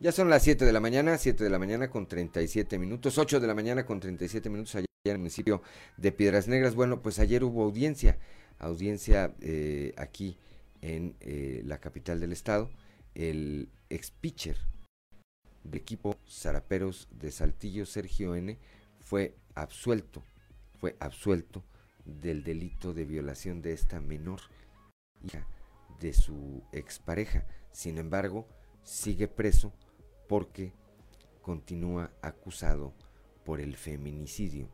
Ya 0.00 0.12
son 0.12 0.30
las 0.30 0.42
7 0.42 0.64
de 0.64 0.72
la 0.72 0.80
mañana, 0.80 1.18
7 1.18 1.44
de 1.44 1.50
la 1.50 1.58
mañana 1.58 1.90
con 1.90 2.06
37 2.06 2.78
minutos, 2.78 3.18
8 3.18 3.40
de 3.40 3.46
la 3.46 3.54
mañana 3.54 3.84
con 3.84 4.00
37 4.00 4.48
minutos 4.48 4.74
allá 4.76 4.86
en 5.04 5.12
el 5.12 5.18
municipio 5.18 5.62
de 5.98 6.12
Piedras 6.12 6.48
Negras. 6.48 6.74
Bueno, 6.74 7.02
pues 7.02 7.18
ayer 7.18 7.44
hubo 7.44 7.64
audiencia, 7.64 8.18
audiencia 8.58 9.34
eh, 9.40 9.92
aquí 9.98 10.38
en 10.80 11.16
eh, 11.20 11.62
la 11.66 11.78
capital 11.78 12.20
del 12.20 12.32
estado. 12.32 12.70
El 13.14 13.68
ex 13.90 14.10
pitcher 14.10 14.56
del 15.64 15.80
equipo 15.80 16.16
Zaraperos 16.26 17.08
de 17.10 17.30
Saltillo, 17.30 17.84
Sergio 17.84 18.34
N., 18.34 18.56
fue 19.00 19.34
absuelto, 19.54 20.22
fue 20.78 20.96
absuelto 21.00 21.64
del 22.04 22.42
delito 22.42 22.92
de 22.92 23.04
violación 23.04 23.62
de 23.62 23.72
esta 23.72 24.00
menor 24.00 24.40
hija 25.22 25.46
de 26.00 26.12
su 26.12 26.62
expareja. 26.72 27.46
Sin 27.72 27.98
embargo, 27.98 28.48
sigue 28.82 29.28
preso 29.28 29.72
porque 30.28 30.72
continúa 31.42 32.10
acusado 32.22 32.94
por 33.44 33.60
el 33.60 33.76
feminicidio 33.76 34.68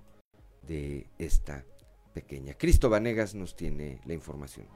de 0.62 1.08
esta 1.18 1.64
pequeña. 2.12 2.54
Cristo 2.54 2.90
Vanegas 2.90 3.34
nos 3.34 3.56
tiene 3.56 4.00
la 4.04 4.14
información. 4.14 4.66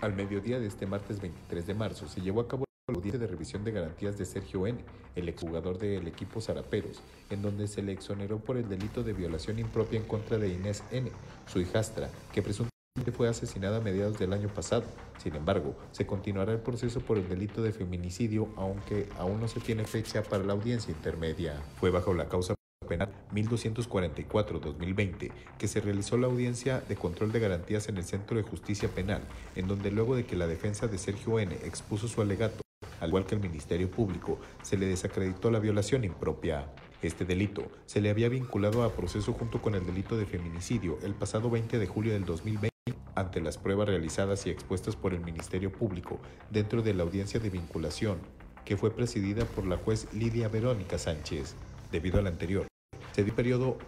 Al 0.00 0.14
mediodía 0.14 0.60
de 0.60 0.66
este 0.66 0.86
martes 0.86 1.20
23 1.20 1.66
de 1.66 1.74
marzo 1.74 2.08
se 2.08 2.20
llevó 2.20 2.40
a 2.42 2.48
cabo 2.48 2.65
la 2.88 2.98
audiencia 2.98 3.18
de 3.18 3.26
revisión 3.26 3.64
de 3.64 3.72
garantías 3.72 4.16
de 4.16 4.24
Sergio 4.24 4.64
N., 4.64 4.78
el 5.16 5.28
exjugador 5.28 5.76
del 5.76 6.06
equipo 6.06 6.40
Zaraperos, 6.40 7.02
en 7.30 7.42
donde 7.42 7.66
se 7.66 7.82
le 7.82 7.90
exoneró 7.90 8.38
por 8.38 8.56
el 8.56 8.68
delito 8.68 9.02
de 9.02 9.12
violación 9.12 9.58
impropia 9.58 9.98
en 9.98 10.06
contra 10.06 10.38
de 10.38 10.50
Inés 10.50 10.84
N., 10.92 11.10
su 11.48 11.60
hijastra, 11.60 12.08
que 12.32 12.42
presuntamente 12.42 13.10
fue 13.10 13.28
asesinada 13.28 13.78
a 13.78 13.80
mediados 13.80 14.20
del 14.20 14.32
año 14.32 14.48
pasado. 14.50 14.84
Sin 15.20 15.34
embargo, 15.34 15.74
se 15.90 16.06
continuará 16.06 16.52
el 16.52 16.60
proceso 16.60 17.00
por 17.00 17.18
el 17.18 17.28
delito 17.28 17.60
de 17.60 17.72
feminicidio, 17.72 18.50
aunque 18.54 19.08
aún 19.18 19.40
no 19.40 19.48
se 19.48 19.58
tiene 19.58 19.84
fecha 19.84 20.22
para 20.22 20.44
la 20.44 20.52
audiencia 20.52 20.92
intermedia. 20.92 21.60
Fue 21.80 21.90
bajo 21.90 22.14
la 22.14 22.28
causa 22.28 22.54
penal 22.86 23.12
1244-2020 23.32 25.32
que 25.58 25.66
se 25.66 25.80
realizó 25.80 26.18
la 26.18 26.28
audiencia 26.28 26.82
de 26.82 26.94
control 26.94 27.32
de 27.32 27.40
garantías 27.40 27.88
en 27.88 27.96
el 27.96 28.04
Centro 28.04 28.36
de 28.36 28.44
Justicia 28.44 28.88
Penal, 28.88 29.22
en 29.56 29.66
donde 29.66 29.90
luego 29.90 30.14
de 30.14 30.24
que 30.24 30.36
la 30.36 30.46
defensa 30.46 30.86
de 30.86 30.98
Sergio 30.98 31.40
N. 31.40 31.52
expuso 31.64 32.06
su 32.06 32.22
alegato, 32.22 32.62
al 33.00 33.08
igual 33.08 33.26
que 33.26 33.34
el 33.34 33.40
Ministerio 33.40 33.90
Público, 33.90 34.38
se 34.62 34.76
le 34.76 34.86
desacreditó 34.86 35.50
la 35.50 35.58
violación 35.58 36.04
impropia. 36.04 36.70
Este 37.02 37.24
delito 37.24 37.70
se 37.84 38.00
le 38.00 38.10
había 38.10 38.28
vinculado 38.28 38.82
a 38.82 38.92
proceso 38.92 39.32
junto 39.32 39.60
con 39.60 39.74
el 39.74 39.84
delito 39.84 40.16
de 40.16 40.26
feminicidio 40.26 40.98
el 41.02 41.14
pasado 41.14 41.50
20 41.50 41.78
de 41.78 41.86
julio 41.86 42.12
del 42.12 42.24
2020 42.24 42.70
ante 43.14 43.40
las 43.40 43.58
pruebas 43.58 43.88
realizadas 43.88 44.46
y 44.46 44.50
expuestas 44.50 44.96
por 44.96 45.14
el 45.14 45.20
Ministerio 45.20 45.72
Público 45.72 46.20
dentro 46.50 46.82
de 46.82 46.94
la 46.94 47.02
audiencia 47.02 47.40
de 47.40 47.50
vinculación, 47.50 48.18
que 48.64 48.76
fue 48.76 48.90
presidida 48.90 49.44
por 49.44 49.66
la 49.66 49.76
juez 49.76 50.08
Lidia 50.12 50.48
Verónica 50.48 50.98
Sánchez. 50.98 51.54
Debido 51.92 52.18
al 52.18 52.26
anterior, 52.26 52.66
se 53.12 53.24
dio 53.24 53.34
periodo 53.34 53.78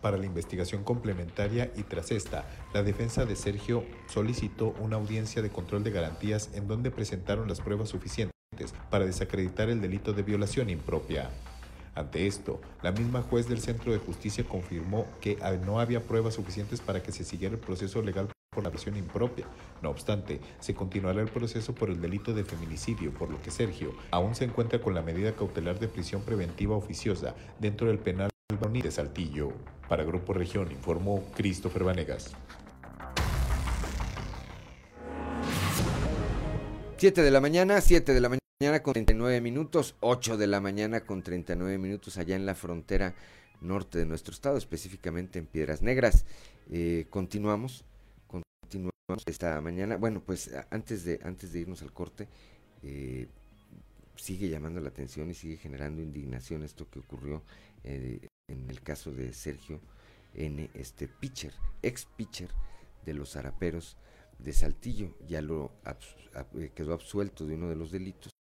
para 0.00 0.16
la 0.16 0.26
investigación 0.26 0.84
complementaria 0.84 1.72
y 1.76 1.82
tras 1.82 2.10
esta, 2.10 2.44
la 2.72 2.82
defensa 2.82 3.24
de 3.24 3.36
Sergio 3.36 3.84
solicitó 4.06 4.74
una 4.80 4.96
audiencia 4.96 5.42
de 5.42 5.50
control 5.50 5.84
de 5.84 5.90
garantías 5.90 6.50
en 6.54 6.68
donde 6.68 6.90
presentaron 6.90 7.48
las 7.48 7.60
pruebas 7.60 7.88
suficientes 7.88 8.34
para 8.90 9.06
desacreditar 9.06 9.68
el 9.68 9.80
delito 9.80 10.12
de 10.12 10.22
violación 10.22 10.70
impropia. 10.70 11.30
Ante 11.94 12.26
esto, 12.26 12.60
la 12.82 12.92
misma 12.92 13.22
juez 13.22 13.48
del 13.48 13.60
Centro 13.60 13.92
de 13.92 13.98
Justicia 13.98 14.44
confirmó 14.44 15.06
que 15.20 15.38
no 15.64 15.80
había 15.80 16.02
pruebas 16.02 16.34
suficientes 16.34 16.80
para 16.80 17.02
que 17.02 17.12
se 17.12 17.24
siguiera 17.24 17.54
el 17.54 17.60
proceso 17.60 18.00
legal 18.00 18.28
por 18.50 18.64
la 18.64 18.70
versión 18.70 18.96
impropia. 18.96 19.46
No 19.82 19.90
obstante, 19.90 20.40
se 20.60 20.74
continuará 20.74 21.20
el 21.20 21.28
proceso 21.28 21.74
por 21.74 21.90
el 21.90 22.00
delito 22.00 22.32
de 22.32 22.44
feminicidio, 22.44 23.12
por 23.12 23.30
lo 23.30 23.40
que 23.42 23.50
Sergio 23.50 23.92
aún 24.10 24.34
se 24.34 24.44
encuentra 24.44 24.80
con 24.80 24.94
la 24.94 25.02
medida 25.02 25.34
cautelar 25.34 25.78
de 25.78 25.88
prisión 25.88 26.22
preventiva 26.22 26.76
oficiosa 26.76 27.34
dentro 27.58 27.88
del 27.88 27.98
penal 27.98 28.30
de 28.58 28.90
Saltillo. 28.90 29.52
Para 29.88 30.02
Grupo 30.02 30.32
Región 30.32 30.72
informó 30.72 31.22
Christopher 31.36 31.84
Vanegas. 31.84 32.32
7 36.96 37.22
de 37.22 37.30
la 37.30 37.40
mañana, 37.40 37.80
7 37.80 38.12
de 38.12 38.20
la 38.20 38.28
mañana 38.28 38.82
con 38.82 38.92
39 38.92 39.40
minutos, 39.40 39.94
8 40.00 40.36
de 40.36 40.48
la 40.48 40.60
mañana 40.60 41.00
con 41.02 41.22
39 41.22 41.78
minutos 41.78 42.18
allá 42.18 42.34
en 42.34 42.44
la 42.44 42.56
frontera 42.56 43.14
norte 43.60 43.98
de 43.98 44.06
nuestro 44.06 44.34
estado, 44.34 44.56
específicamente 44.56 45.38
en 45.38 45.46
Piedras 45.46 45.80
Negras. 45.80 46.24
Eh, 46.70 47.06
continuamos, 47.08 47.84
continuamos 48.26 49.22
esta 49.26 49.60
mañana. 49.60 49.96
Bueno, 49.96 50.22
pues 50.26 50.50
antes 50.70 51.04
de, 51.04 51.20
antes 51.22 51.52
de 51.52 51.60
irnos 51.60 51.82
al 51.82 51.92
corte, 51.92 52.26
eh, 52.82 53.28
sigue 54.16 54.48
llamando 54.48 54.80
la 54.80 54.88
atención 54.88 55.30
y 55.30 55.34
sigue 55.34 55.56
generando 55.56 56.02
indignación 56.02 56.64
esto 56.64 56.88
que 56.90 56.98
ocurrió 56.98 57.42
eh, 57.84 58.26
en 58.50 58.68
el 58.68 58.82
caso 58.82 59.12
de 59.12 59.32
Sergio 59.32 59.80
N., 60.34 60.70
este 60.74 61.08
pitcher, 61.08 61.52
ex 61.82 62.06
pitcher 62.16 62.50
de 63.04 63.14
los 63.14 63.32
Zaraperos 63.32 63.96
de 64.38 64.52
Saltillo, 64.52 65.16
ya 65.26 65.40
lo 65.42 65.72
eh, 66.54 66.70
quedó 66.74 66.94
absuelto 66.94 67.46
de 67.46 67.54
uno 67.54 67.68
de 67.68 67.76
los 67.76 67.90
delitos, 67.90 68.32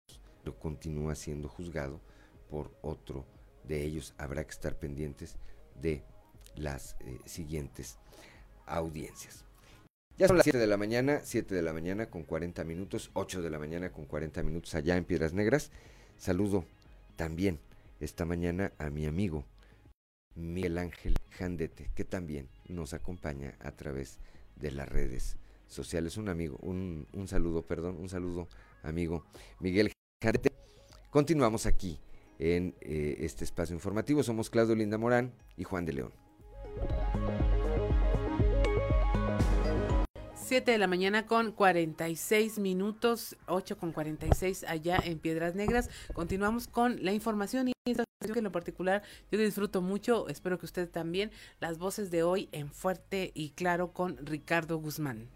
pero 0.43 0.59
continúa 0.59 1.15
siendo 1.15 1.49
juzgado 1.49 2.01
por 2.51 2.77
otro 2.83 3.27
de 3.65 3.83
ellos. 3.85 4.15
Habrá 4.19 4.45
que 4.45 4.51
estar 4.51 4.79
pendientes 4.79 5.37
de 5.81 6.03
las 6.57 6.97
eh, 7.01 7.19
siguientes 7.25 7.99
audiencias. 8.67 9.45
Ya 10.17 10.27
son 10.27 10.37
las 10.37 10.45
7 10.45 10.59
de 10.59 10.67
la 10.67 10.77
mañana, 10.77 11.21
7 11.23 11.55
de 11.55 11.63
la 11.63 11.73
mañana 11.73 12.11
con 12.11 12.25
40 12.25 12.65
minutos, 12.65 13.11
8 13.15 13.41
de 13.41 13.51
la 13.51 13.59
mañana 13.59 13.93
con 13.93 14.05
40 14.05 14.43
minutos 14.43 14.75
allá 14.75 14.97
en 14.97 15.05
Piedras 15.05 15.33
Negras. 15.33 15.71
Saludo 16.17 16.65
también 17.15 17.61
esta 18.01 18.25
mañana 18.25 18.73
a 18.79 18.91
mi 18.91 19.07
amigo 19.07 19.45
Miguel 20.39 20.79
Ángel 20.79 21.15
Jandete, 21.31 21.91
que 21.95 22.05
también 22.05 22.49
nos 22.69 22.95
acompaña 22.95 23.57
a 23.61 23.73
través 23.73 24.19
de 24.57 24.71
las 24.71 24.89
redes 24.89 25.37
sociales. 25.67 26.17
Un 26.17 26.29
amigo, 26.29 26.57
un, 26.63 27.07
saludo, 27.27 27.63
perdón, 27.63 27.97
un 27.99 28.09
saludo, 28.09 28.49
amigo 28.83 29.25
Miguel 29.61 29.93
Jandete. 30.23 30.53
Continuamos 31.11 31.67
aquí 31.67 31.99
en 32.39 32.75
eh, 32.81 33.17
este 33.21 33.45
espacio 33.45 33.75
informativo. 33.75 34.23
Somos 34.23 34.51
Claudio 34.51 34.75
Linda 34.75 34.99
Morán 34.99 35.33
y 35.57 35.65
Juan 35.65 35.85
de 35.85 35.93
León. 35.93 36.13
7 40.49 40.73
de 40.73 40.79
la 40.79 40.87
mañana 40.87 41.27
con 41.27 41.53
46 41.53 42.59
minutos, 42.59 43.37
8 43.49 43.77
con 43.77 43.93
46 43.93 44.65
allá 44.65 44.99
en 45.05 45.19
Piedras 45.19 45.55
Negras. 45.55 45.91
Continuamos 46.15 46.69
con 46.69 47.05
la 47.05 47.13
información 47.13 47.69
y 47.69 47.73
esta 47.85 48.05
que 48.33 48.39
en 48.39 48.45
lo 48.45 48.51
particular 48.51 49.03
yo 49.31 49.39
disfruto 49.39 49.83
mucho, 49.83 50.27
espero 50.29 50.59
que 50.59 50.65
usted 50.65 50.89
también, 50.89 51.33
las 51.61 51.77
voces 51.77 52.11
de 52.11 52.23
hoy 52.23 52.49
en 52.53 52.71
Fuerte 52.73 53.31
y 53.35 53.51
Claro 53.51 53.93
con 53.93 54.17
Ricardo 54.25 54.79
Guzmán. 54.79 55.29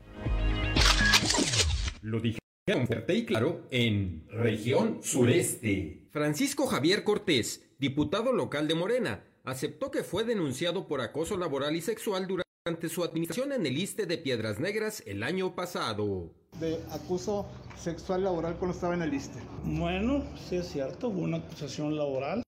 Lo 2.01 2.19
dijeron 2.19 2.87
fuerte 2.87 3.15
y 3.15 3.27
claro 3.27 3.67
en 3.71 4.25
región 4.31 5.01
sureste. 5.03 6.07
Francisco 6.11 6.67
Javier 6.67 7.05
Cortés, 7.05 7.67
diputado 7.79 8.33
local 8.33 8.67
de 8.67 8.77
Morena, 8.77 9.25
aceptó 9.45 9.91
que 9.91 10.05
fue 10.05 10.25
denunciado 10.25 10.87
por 10.87 11.03
acoso 11.03 11.37
laboral 11.37 11.77
y 11.77 11.83
sexual 11.83 12.27
durante 12.27 12.52
durante 12.65 12.89
su 12.89 13.03
administración 13.03 13.51
en 13.53 13.67
el 13.67 13.77
ISTE 13.77 14.07
de 14.07 14.19
Piedras 14.19 14.61
Negras 14.61 15.03
el 15.07 15.25
año 15.25 15.53
pasado. 15.57 16.33
De 16.61 16.79
acuso 16.93 17.49
sexual 17.77 18.23
laboral 18.23 18.57
cuando 18.57 18.77
estaba 18.77 18.95
en 18.95 19.03
el 19.03 19.13
ISTE. 19.13 19.41
Bueno, 19.65 20.25
sí 20.49 20.57
es 20.57 20.69
cierto, 20.69 21.09
hubo 21.09 21.23
una 21.23 21.39
acusación 21.39 21.97
laboral. 21.97 22.45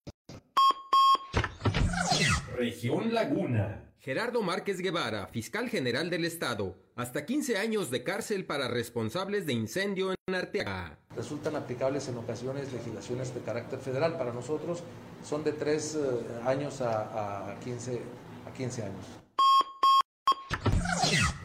Región 2.56 3.12
Laguna. 3.12 3.90
Gerardo 3.98 4.40
Márquez 4.42 4.78
Guevara, 4.78 5.26
fiscal 5.26 5.68
general 5.68 6.10
del 6.10 6.24
Estado, 6.24 6.76
hasta 6.94 7.26
15 7.26 7.56
años 7.56 7.90
de 7.90 8.04
cárcel 8.04 8.46
para 8.46 8.68
responsables 8.68 9.46
de 9.46 9.54
incendio 9.54 10.12
en 10.12 10.34
Arteaga. 10.36 10.96
Resultan 11.16 11.56
aplicables 11.56 12.06
en 12.06 12.18
ocasiones 12.18 12.72
legislaciones 12.72 13.34
de 13.34 13.40
carácter 13.40 13.80
federal. 13.80 14.16
Para 14.16 14.32
nosotros 14.32 14.84
son 15.24 15.42
de 15.42 15.52
3 15.52 15.94
eh, 15.96 15.98
años 16.44 16.80
a, 16.82 17.50
a, 17.50 17.58
15, 17.58 18.00
a 18.48 18.52
15 18.54 18.82
años. 18.84 19.23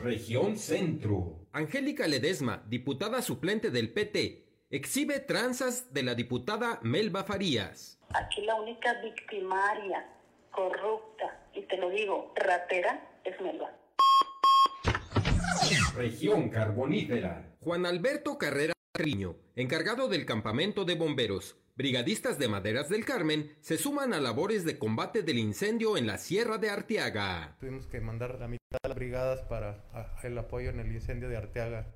Región 0.03 0.57
Centro. 0.57 1.47
Angélica 1.51 2.07
Ledesma, 2.07 2.63
diputada 2.67 3.21
suplente 3.21 3.69
del 3.71 3.91
PT, 3.91 4.45
exhibe 4.69 5.19
tranzas 5.19 5.93
de 5.93 6.03
la 6.03 6.15
diputada 6.15 6.79
Melba 6.83 7.23
Farías. 7.23 7.99
Aquí 8.13 8.41
la 8.41 8.55
única 8.55 9.01
victimaria, 9.01 10.07
corrupta, 10.51 11.47
y 11.53 11.63
te 11.63 11.77
lo 11.77 11.89
digo, 11.89 12.33
ratera, 12.35 13.19
es 13.23 13.39
Melba. 13.41 13.71
Región 15.95 16.49
Carbonífera. 16.49 17.55
Juan 17.61 17.85
Alberto 17.85 18.37
Carrera 18.37 18.73
Riño, 18.93 19.35
encargado 19.55 20.07
del 20.07 20.25
campamento 20.25 20.85
de 20.85 20.95
bomberos, 20.95 21.57
brigadistas 21.75 22.37
de 22.39 22.47
Maderas 22.47 22.89
del 22.89 23.05
Carmen 23.05 23.55
se 23.61 23.77
suman 23.77 24.13
a 24.13 24.19
labores 24.19 24.65
de 24.65 24.77
combate 24.77 25.23
del 25.23 25.39
incendio 25.39 25.97
en 25.97 26.07
la 26.07 26.17
Sierra 26.17 26.57
de 26.57 26.69
Arteaga. 26.69 27.55
Tuvimos 27.59 27.87
que 27.87 28.01
mandar 28.01 28.37
la 28.39 28.47
mitad 28.47 28.58
las 28.83 28.95
brigadas 28.95 29.41
para 29.41 29.83
el 30.23 30.37
apoyo 30.37 30.69
en 30.69 30.79
el 30.79 30.91
incendio 30.91 31.27
de 31.27 31.37
Arteaga. 31.37 31.87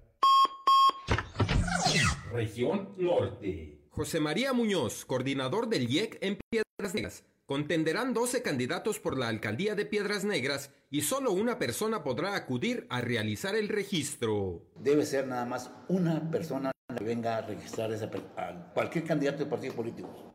Región 2.31 2.95
Norte. 2.97 3.77
José 3.89 4.19
María 4.19 4.53
Muñoz, 4.53 5.05
coordinador 5.05 5.69
del 5.69 5.87
IEC 5.87 6.17
en 6.21 6.39
Piedras 6.49 6.95
Negras. 6.95 7.23
Contenderán 7.45 8.13
12 8.13 8.41
candidatos 8.41 8.99
por 8.99 9.17
la 9.17 9.27
alcaldía 9.27 9.75
de 9.75 9.85
Piedras 9.85 10.23
Negras 10.23 10.71
y 10.89 11.01
solo 11.01 11.31
una 11.31 11.59
persona 11.59 12.03
podrá 12.03 12.35
acudir 12.35 12.87
a 12.89 13.01
realizar 13.01 13.55
el 13.55 13.69
registro. 13.69 14.63
Debe 14.79 15.05
ser 15.05 15.27
nada 15.27 15.45
más 15.45 15.71
una 15.89 16.31
persona 16.31 16.71
que 16.97 17.03
venga 17.03 17.37
a 17.37 17.41
registrar 17.41 17.91
esa, 17.91 18.09
a 18.37 18.73
cualquier 18.73 19.03
candidato 19.03 19.43
de 19.43 19.45
partido 19.45 19.75
político. 19.75 20.33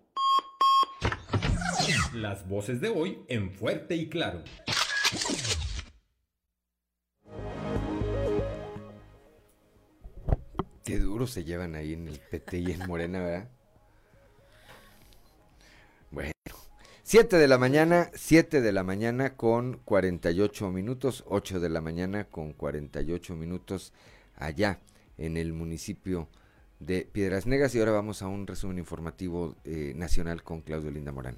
Las 2.14 2.46
voces 2.46 2.80
de 2.80 2.90
hoy 2.90 3.24
en 3.26 3.50
fuerte 3.50 3.96
y 3.96 4.08
claro. 4.08 4.44
Qué 10.88 10.98
duro 10.98 11.26
se 11.26 11.44
llevan 11.44 11.74
ahí 11.74 11.92
en 11.92 12.08
el 12.08 12.18
PT 12.18 12.60
y 12.60 12.72
en 12.72 12.86
Morena, 12.86 13.20
¿verdad? 13.20 13.48
Bueno, 16.10 16.32
7 17.02 17.36
de 17.36 17.46
la 17.46 17.58
mañana, 17.58 18.10
7 18.14 18.62
de 18.62 18.72
la 18.72 18.84
mañana 18.84 19.36
con 19.36 19.82
48 19.84 20.70
minutos, 20.70 21.24
8 21.28 21.60
de 21.60 21.68
la 21.68 21.82
mañana 21.82 22.24
con 22.24 22.54
48 22.54 23.36
minutos 23.36 23.92
allá 24.34 24.80
en 25.18 25.36
el 25.36 25.52
municipio 25.52 26.30
de 26.80 27.02
Piedras 27.02 27.46
Negras. 27.46 27.74
Y 27.74 27.80
ahora 27.80 27.92
vamos 27.92 28.22
a 28.22 28.28
un 28.28 28.46
resumen 28.46 28.78
informativo 28.78 29.56
eh, 29.64 29.92
nacional 29.94 30.42
con 30.42 30.62
Claudio 30.62 30.90
Linda 30.90 31.12
Morán. 31.12 31.36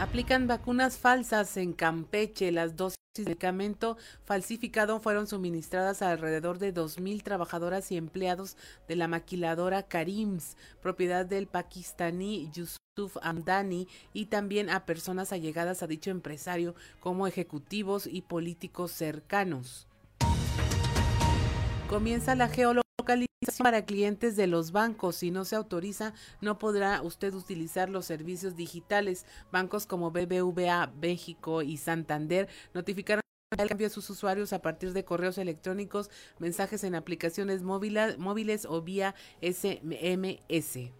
Aplican 0.00 0.46
vacunas 0.46 0.96
falsas 0.96 1.58
en 1.58 1.74
Campeche. 1.74 2.50
Las 2.52 2.74
dosis 2.74 2.96
de 3.16 3.24
medicamento 3.26 3.98
falsificado 4.24 4.98
fueron 4.98 5.26
suministradas 5.26 6.00
a 6.00 6.10
alrededor 6.10 6.58
de 6.58 6.72
2.000 6.72 7.22
trabajadoras 7.22 7.92
y 7.92 7.98
empleados 7.98 8.56
de 8.88 8.96
la 8.96 9.08
maquiladora 9.08 9.82
Karims, 9.82 10.56
propiedad 10.80 11.26
del 11.26 11.48
pakistaní 11.48 12.50
Yusuf 12.50 13.18
Amdani, 13.20 13.88
y 14.14 14.26
también 14.26 14.70
a 14.70 14.86
personas 14.86 15.34
allegadas 15.34 15.82
a 15.82 15.86
dicho 15.86 16.10
empresario 16.10 16.74
como 17.00 17.26
ejecutivos 17.26 18.06
y 18.06 18.22
políticos 18.22 18.92
cercanos. 18.92 19.86
Comienza 21.90 22.34
la 22.34 22.48
geología 22.48 22.89
para 23.58 23.84
clientes 23.84 24.36
de 24.36 24.46
los 24.46 24.72
bancos. 24.72 25.16
Si 25.16 25.30
no 25.30 25.44
se 25.44 25.56
autoriza, 25.56 26.14
no 26.40 26.58
podrá 26.58 27.02
usted 27.02 27.34
utilizar 27.34 27.88
los 27.88 28.06
servicios 28.06 28.56
digitales. 28.56 29.26
Bancos 29.50 29.86
como 29.86 30.10
BBVA, 30.10 30.92
México 31.00 31.62
y 31.62 31.76
Santander 31.76 32.48
notificaron 32.74 33.22
el 33.58 33.68
cambio 33.68 33.88
a 33.88 33.90
sus 33.90 34.08
usuarios 34.10 34.52
a 34.52 34.62
partir 34.62 34.92
de 34.92 35.04
correos 35.04 35.36
electrónicos, 35.38 36.10
mensajes 36.38 36.84
en 36.84 36.94
aplicaciones 36.94 37.62
móviles 37.62 38.66
o 38.66 38.82
vía 38.82 39.14
SMS. 39.42 40.92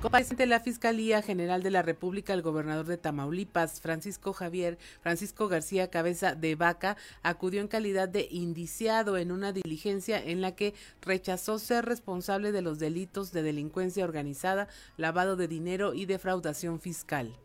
Comparece 0.00 0.46
la 0.46 0.60
Fiscalía 0.60 1.22
General 1.22 1.60
de 1.60 1.72
la 1.72 1.82
República 1.82 2.32
el 2.32 2.40
gobernador 2.40 2.86
de 2.86 2.98
Tamaulipas, 2.98 3.80
Francisco 3.80 4.32
Javier, 4.32 4.78
Francisco 5.00 5.48
García 5.48 5.90
Cabeza 5.90 6.36
de 6.36 6.54
Vaca, 6.54 6.96
acudió 7.24 7.60
en 7.60 7.66
calidad 7.66 8.08
de 8.08 8.28
indiciado 8.30 9.18
en 9.18 9.32
una 9.32 9.52
diligencia 9.52 10.24
en 10.24 10.40
la 10.40 10.54
que 10.54 10.72
rechazó 11.02 11.58
ser 11.58 11.84
responsable 11.84 12.52
de 12.52 12.62
los 12.62 12.78
delitos 12.78 13.32
de 13.32 13.42
delincuencia 13.42 14.04
organizada, 14.04 14.68
lavado 14.96 15.34
de 15.34 15.48
dinero 15.48 15.92
y 15.94 16.06
defraudación 16.06 16.78
fiscal. 16.78 17.36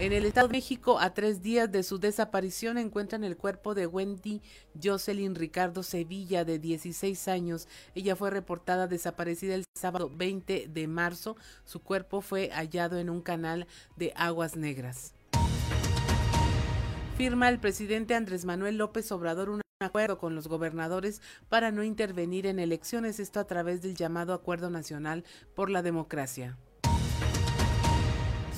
En 0.00 0.12
el 0.12 0.24
Estado 0.26 0.48
de 0.48 0.52
México, 0.54 0.98
a 0.98 1.14
tres 1.14 1.40
días 1.40 1.70
de 1.70 1.84
su 1.84 1.98
desaparición, 1.98 2.78
encuentran 2.78 3.22
el 3.22 3.36
cuerpo 3.36 3.76
de 3.76 3.86
Wendy 3.86 4.42
Jocelyn 4.82 5.36
Ricardo 5.36 5.84
Sevilla, 5.84 6.44
de 6.44 6.58
16 6.58 7.28
años. 7.28 7.68
Ella 7.94 8.16
fue 8.16 8.30
reportada 8.30 8.88
desaparecida 8.88 9.54
el 9.54 9.64
sábado 9.78 10.10
20 10.12 10.66
de 10.68 10.88
marzo. 10.88 11.36
Su 11.64 11.80
cuerpo 11.80 12.22
fue 12.22 12.50
hallado 12.50 12.98
en 12.98 13.08
un 13.08 13.22
canal 13.22 13.68
de 13.94 14.12
aguas 14.16 14.56
negras. 14.56 15.14
Firma 17.16 17.48
el 17.48 17.60
presidente 17.60 18.16
Andrés 18.16 18.44
Manuel 18.44 18.78
López 18.78 19.12
Obrador 19.12 19.48
un 19.48 19.60
acuerdo 19.80 20.18
con 20.18 20.34
los 20.34 20.48
gobernadores 20.48 21.22
para 21.48 21.70
no 21.70 21.84
intervenir 21.84 22.46
en 22.46 22.58
elecciones, 22.58 23.20
esto 23.20 23.38
a 23.38 23.46
través 23.46 23.80
del 23.80 23.94
llamado 23.94 24.34
Acuerdo 24.34 24.70
Nacional 24.70 25.22
por 25.54 25.70
la 25.70 25.82
Democracia. 25.82 26.58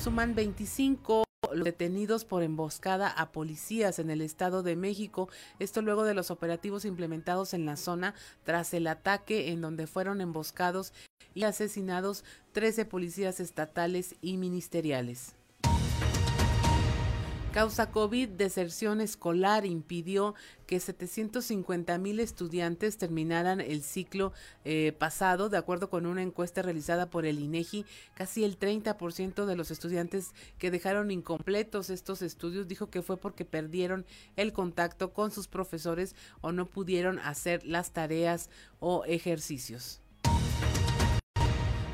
Suman 0.01 0.33
25 0.33 1.26
detenidos 1.55 2.25
por 2.25 2.43
emboscada 2.43 3.09
a 3.09 3.31
policías 3.31 3.99
en 3.99 4.09
el 4.09 4.21
Estado 4.21 4.63
de 4.63 4.75
México, 4.75 5.29
esto 5.59 5.81
luego 5.81 6.03
de 6.03 6.13
los 6.13 6.31
operativos 6.31 6.85
implementados 6.85 7.53
en 7.53 7.65
la 7.65 7.77
zona 7.77 8.15
tras 8.43 8.73
el 8.73 8.87
ataque 8.87 9.51
en 9.51 9.61
donde 9.61 9.87
fueron 9.87 10.21
emboscados 10.21 10.93
y 11.33 11.43
asesinados 11.43 12.23
13 12.53 12.85
policías 12.85 13.39
estatales 13.39 14.15
y 14.21 14.37
ministeriales. 14.37 15.36
Causa 17.57 17.89
COVID, 17.89 18.29
deserción 18.29 19.01
escolar 19.01 19.65
impidió 19.65 20.35
que 20.67 20.79
750 20.79 21.97
mil 21.97 22.19
estudiantes 22.19 22.99
terminaran 22.99 23.61
el 23.61 23.81
ciclo 23.81 24.31
eh, 24.63 24.93
pasado. 24.95 25.49
De 25.49 25.57
acuerdo 25.57 25.89
con 25.89 26.05
una 26.05 26.21
encuesta 26.21 26.61
realizada 26.61 27.09
por 27.09 27.25
el 27.25 27.39
INEGI, 27.39 27.83
casi 28.13 28.43
el 28.43 28.59
30% 28.59 29.45
de 29.47 29.55
los 29.55 29.71
estudiantes 29.71 30.35
que 30.59 30.69
dejaron 30.69 31.09
incompletos 31.09 31.89
estos 31.89 32.21
estudios 32.21 32.67
dijo 32.67 32.91
que 32.91 33.01
fue 33.01 33.17
porque 33.17 33.43
perdieron 33.43 34.05
el 34.35 34.53
contacto 34.53 35.11
con 35.11 35.31
sus 35.31 35.47
profesores 35.47 36.15
o 36.41 36.51
no 36.51 36.67
pudieron 36.67 37.17
hacer 37.17 37.65
las 37.65 37.89
tareas 37.89 38.51
o 38.79 39.03
ejercicios. 39.05 39.99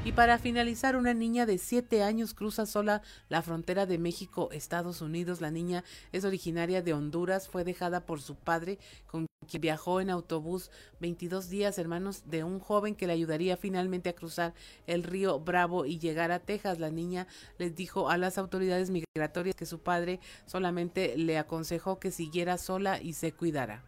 Y 0.06 0.12
para 0.12 0.38
finalizar, 0.38 0.98
una 0.98 1.14
niña 1.14 1.46
de 1.46 1.58
7 1.58 2.04
años 2.04 2.34
cruza 2.34 2.66
sola 2.66 3.02
la 3.30 3.42
frontera 3.42 3.86
de 3.86 3.98
México, 3.98 4.50
Estados 4.52 5.02
Unidos. 5.02 5.40
La 5.40 5.50
niña 5.50 5.86
es 6.12 6.26
originaria 6.26 6.82
de 6.82 6.94
Honduras, 6.94 7.48
fue 7.48 7.64
dejada 7.64 8.06
por 8.06 8.22
su 8.22 8.36
padre, 8.36 8.80
con 9.08 9.28
quien 9.48 9.62
viajó 9.62 10.02
en 10.02 10.10
autobús 10.10 10.72
22 11.00 11.48
días, 11.48 11.78
hermanos 11.78 12.24
de 12.26 12.44
un 12.44 12.60
joven 12.60 12.96
que 12.96 13.08
le 13.08 13.14
ayudaría 13.14 13.56
finalmente 13.56 14.10
a 14.10 14.14
cruzar 14.14 14.54
el 14.88 15.04
río 15.04 15.40
Bravo 15.40 15.86
y 15.86 16.00
llegar 16.00 16.34
a 16.34 16.40
Texas. 16.40 16.80
La 16.80 16.90
niña 16.90 17.26
les 17.58 17.74
dijo 17.74 18.10
a 18.10 18.18
las 18.18 18.38
autoridades 18.38 18.90
migratorias 18.90 19.56
que 19.56 19.66
su 19.66 19.80
padre 19.80 20.20
solamente 20.46 21.16
le 21.18 21.38
aconsejó 21.38 22.00
que 22.00 22.12
siguiera 22.12 22.58
sola 22.58 23.02
y 23.02 23.14
se 23.14 23.32
cuidara. 23.32 23.86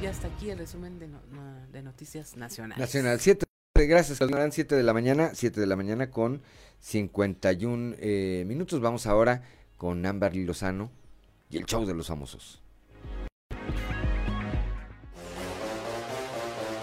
Y 0.00 0.06
hasta 0.06 0.28
aquí 0.28 0.50
el 0.50 0.58
resumen 0.58 1.00
de, 1.00 1.82
noticias 1.82 2.36
nacionales. 2.36 2.78
Nacional 2.78 3.18
7 3.18 3.43
Gracias, 3.76 4.20
Eran 4.20 4.52
7 4.52 4.76
de 4.76 4.82
la 4.84 4.94
mañana, 4.94 5.32
7 5.34 5.60
de 5.60 5.66
la 5.66 5.74
mañana 5.74 6.08
con 6.08 6.42
51 6.78 7.96
eh, 7.98 8.44
minutos. 8.46 8.80
Vamos 8.80 9.06
ahora 9.06 9.42
con 9.76 10.06
Ámbar 10.06 10.36
Lozano 10.36 10.90
y 11.50 11.56
el 11.56 11.66
show 11.66 11.84
de 11.84 11.92
los 11.92 12.06
famosos. 12.06 12.62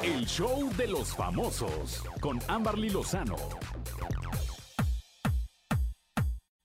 El 0.04 0.26
show 0.26 0.70
de 0.76 0.88
los 0.88 1.16
famosos 1.16 2.04
con 2.20 2.40
Ámbar 2.50 2.78
Lozano. 2.78 3.38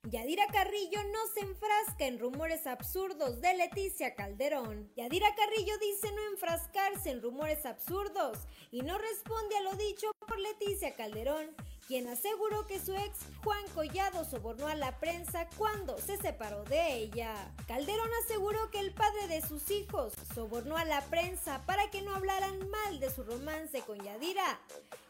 Yadira 0.09 0.47
Carrillo 0.53 1.03
no 1.13 1.19
se 1.35 1.41
enfrasca 1.41 2.07
en 2.07 2.21
rumores 2.21 2.69
absurdos 2.69 3.41
de 3.41 3.55
Leticia 3.55 4.15
Calderón. 4.15 4.89
Yadira 4.95 5.35
Carrillo 5.35 5.77
dice 5.79 6.13
no 6.13 6.23
enfrascarse 6.31 7.11
en 7.11 7.21
rumores 7.21 7.67
absurdos 7.67 8.39
y 8.71 8.83
no 8.83 8.99
responde 8.99 9.57
a 9.57 9.63
lo 9.63 9.75
dicho 9.75 10.13
por 10.21 10.39
Leticia 10.39 10.95
Calderón, 10.95 11.57
quien 11.89 12.07
aseguró 12.07 12.69
que 12.69 12.79
su 12.79 12.95
ex 12.95 13.19
Juan 13.43 13.65
Collado 13.75 14.25
sobornó 14.25 14.69
a 14.69 14.77
la 14.77 14.97
prensa 15.01 15.49
cuando 15.57 15.99
se 15.99 16.17
separó 16.19 16.63
de 16.63 16.95
ella. 16.95 17.35
Calderón 17.67 18.11
aseguró 18.23 18.71
que 18.71 18.79
el 18.79 18.95
padre 18.95 19.27
de 19.27 19.43
sus 19.43 19.73
hijos 19.73 20.13
sobornó 20.33 20.77
a 20.77 20.85
la 20.85 21.01
prensa 21.07 21.67
para 21.67 21.91
que 21.91 22.03
no 22.03 22.15
hablaran 22.15 22.71
mal 22.71 23.01
de 23.01 23.11
su 23.11 23.25
romance 23.25 23.81
con 23.81 23.99
Yadira, 23.99 24.61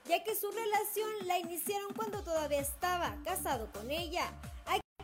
ya 0.07 0.25
que 0.25 0.35
su 0.35 0.51
relación 0.51 1.11
la 1.27 1.39
iniciaron 1.39 1.93
cuando 1.93 2.23
todavía 2.23 2.61
estaba 2.61 3.19
casado 3.25 3.71
con 3.73 3.91
ella 3.91 4.33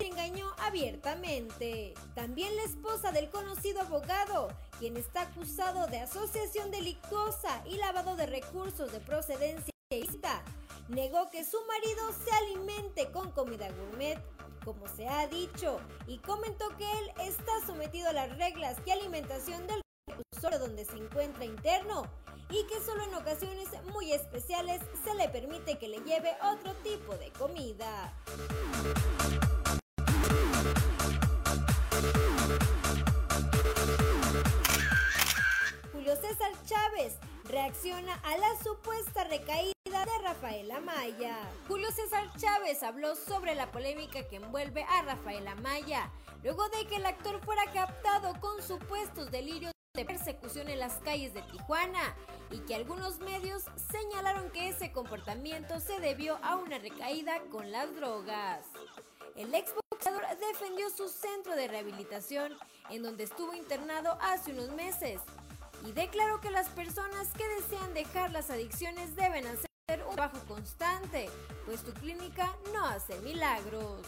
engañó 0.06 0.52
abiertamente. 0.58 1.94
También 2.14 2.54
la 2.56 2.62
esposa 2.62 3.12
del 3.12 3.30
conocido 3.30 3.80
abogado, 3.80 4.48
quien 4.78 4.96
está 4.96 5.22
acusado 5.22 5.86
de 5.86 6.00
asociación 6.00 6.70
delictuosa 6.70 7.62
y 7.66 7.76
lavado 7.76 8.16
de 8.16 8.26
recursos 8.26 8.92
de 8.92 9.00
procedencia 9.00 9.72
ilícita, 9.90 10.42
negó 10.88 11.30
que 11.30 11.44
su 11.44 11.58
marido 11.66 12.12
se 12.24 12.30
alimente 12.34 13.10
con 13.10 13.30
comida 13.32 13.68
gourmet, 13.70 14.18
como 14.64 14.86
se 14.88 15.08
ha 15.08 15.26
dicho, 15.26 15.80
y 16.06 16.18
comentó 16.18 16.68
que 16.76 16.84
él 16.84 17.12
está 17.20 17.52
sometido 17.66 18.08
a 18.08 18.12
las 18.12 18.36
reglas 18.36 18.76
y 18.86 18.90
alimentación 18.90 19.66
del 19.66 19.82
reclusorio 20.06 20.58
donde 20.58 20.84
se 20.84 20.96
encuentra 20.96 21.44
interno 21.44 22.04
y 22.50 22.66
que 22.66 22.82
solo 22.84 23.02
en 23.04 23.14
ocasiones 23.14 23.68
muy 23.92 24.12
especiales 24.12 24.80
se 25.04 25.14
le 25.14 25.28
permite 25.28 25.78
que 25.78 25.88
le 25.88 26.00
lleve 26.00 26.30
otro 26.42 26.74
tipo 26.82 27.16
de 27.16 27.30
comida. 27.32 28.12
César 36.32 36.52
Chávez 36.64 37.18
reacciona 37.44 38.14
a 38.24 38.38
la 38.38 38.56
supuesta 38.64 39.22
recaída 39.24 39.74
de 39.84 40.18
Rafaela 40.22 40.80
Maya. 40.80 41.36
Julio 41.68 41.90
César 41.90 42.24
Chávez 42.38 42.82
habló 42.82 43.16
sobre 43.16 43.54
la 43.54 43.70
polémica 43.70 44.26
que 44.26 44.36
envuelve 44.36 44.82
a 44.84 45.02
Rafaela 45.02 45.54
Maya, 45.56 46.10
luego 46.42 46.66
de 46.70 46.86
que 46.86 46.96
el 46.96 47.04
actor 47.04 47.38
fuera 47.44 47.70
captado 47.74 48.32
con 48.40 48.62
supuestos 48.62 49.30
delirios 49.30 49.72
de 49.94 50.06
persecución 50.06 50.70
en 50.70 50.78
las 50.78 50.94
calles 51.00 51.34
de 51.34 51.42
Tijuana 51.42 52.16
y 52.50 52.60
que 52.60 52.76
algunos 52.76 53.18
medios 53.18 53.64
señalaron 53.90 54.50
que 54.52 54.70
ese 54.70 54.90
comportamiento 54.90 55.80
se 55.80 56.00
debió 56.00 56.38
a 56.42 56.56
una 56.56 56.78
recaída 56.78 57.42
con 57.50 57.70
las 57.70 57.94
drogas. 57.94 58.64
El 59.36 59.54
exboxeador 59.54 60.24
defendió 60.38 60.88
su 60.88 61.10
centro 61.10 61.54
de 61.56 61.68
rehabilitación 61.68 62.56
en 62.88 63.02
donde 63.02 63.24
estuvo 63.24 63.52
internado 63.52 64.16
hace 64.22 64.52
unos 64.52 64.70
meses 64.70 65.20
y 65.84 65.92
declaró 65.92 66.40
que 66.40 66.50
las 66.50 66.68
personas 66.68 67.28
que 67.36 67.46
desean 67.60 67.94
dejar 67.94 68.30
las 68.32 68.50
adicciones 68.50 69.16
deben 69.16 69.46
hacer 69.46 69.68
un 70.08 70.14
trabajo 70.14 70.38
constante, 70.46 71.28
pues 71.66 71.82
tu 71.82 71.92
clínica 71.92 72.54
no 72.72 72.86
hace 72.86 73.18
milagros. 73.20 74.06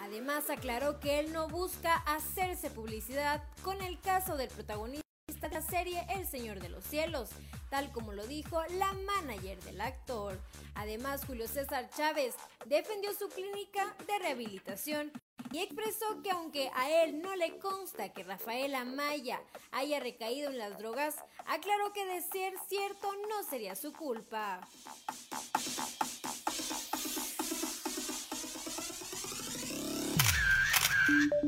Además 0.00 0.48
aclaró 0.48 0.98
que 0.98 1.20
él 1.20 1.32
no 1.32 1.48
busca 1.48 1.94
hacerse 2.06 2.70
publicidad 2.70 3.42
con 3.62 3.80
el 3.82 4.00
caso 4.00 4.36
del 4.36 4.48
protagonista 4.48 5.04
de 5.40 5.48
la 5.50 5.62
serie 5.62 6.04
El 6.14 6.26
Señor 6.26 6.60
de 6.60 6.68
los 6.68 6.84
Cielos, 6.84 7.30
tal 7.70 7.90
como 7.92 8.12
lo 8.12 8.26
dijo 8.26 8.62
la 8.78 8.92
manager 8.92 9.60
del 9.62 9.80
actor. 9.80 10.38
Además, 10.74 11.24
Julio 11.26 11.46
César 11.48 11.88
Chávez 11.96 12.34
defendió 12.66 13.12
su 13.14 13.28
clínica 13.28 13.94
de 14.06 14.18
rehabilitación 14.18 15.12
y 15.52 15.58
expresó 15.58 16.22
que 16.22 16.30
aunque 16.30 16.70
a 16.74 16.88
él 17.02 17.20
no 17.20 17.34
le 17.36 17.58
consta 17.58 18.12
que 18.12 18.22
Rafael 18.22 18.74
Amaya 18.74 19.40
haya 19.72 20.00
recaído 20.00 20.50
en 20.50 20.58
las 20.58 20.78
drogas, 20.78 21.16
aclaró 21.46 21.92
que 21.92 22.06
de 22.06 22.22
ser 22.22 22.54
cierto 22.68 23.08
no 23.28 23.42
sería 23.48 23.74
su 23.74 23.92
culpa. 23.92 24.60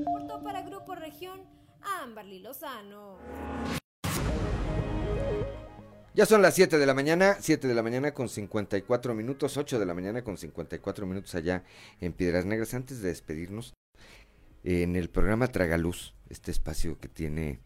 Portó 0.05 0.43
para 0.43 0.63
Grupo 0.63 0.95
Región 0.95 1.41
Amberly 1.81 2.41
Lozano. 2.41 3.19
Ya 6.15 6.27
son 6.27 6.43
las 6.43 6.55
7 6.55 6.77
de 6.77 6.85
la 6.85 6.93
mañana, 6.93 7.39
7 7.41 7.67
de 7.67 7.75
la 7.75 7.83
mañana 7.83 8.13
con 8.13 8.29
54 8.29 9.15
minutos, 9.15 9.57
8 9.57 9.79
de 9.79 9.87
la 9.87 9.95
mañana 9.95 10.23
con 10.23 10.37
54 10.37 11.07
minutos 11.07 11.35
allá 11.35 11.65
en 12.01 12.13
Piedras 12.13 12.45
Negras. 12.45 12.75
Antes 12.75 13.01
de 13.01 13.09
despedirnos, 13.09 13.73
en 14.65 14.97
el 14.97 15.11
programa 15.11 15.49
Tragaluz, 15.49 16.15
este 16.29 16.51
espacio 16.51 16.99
que 16.99 17.09
tiene 17.09 17.61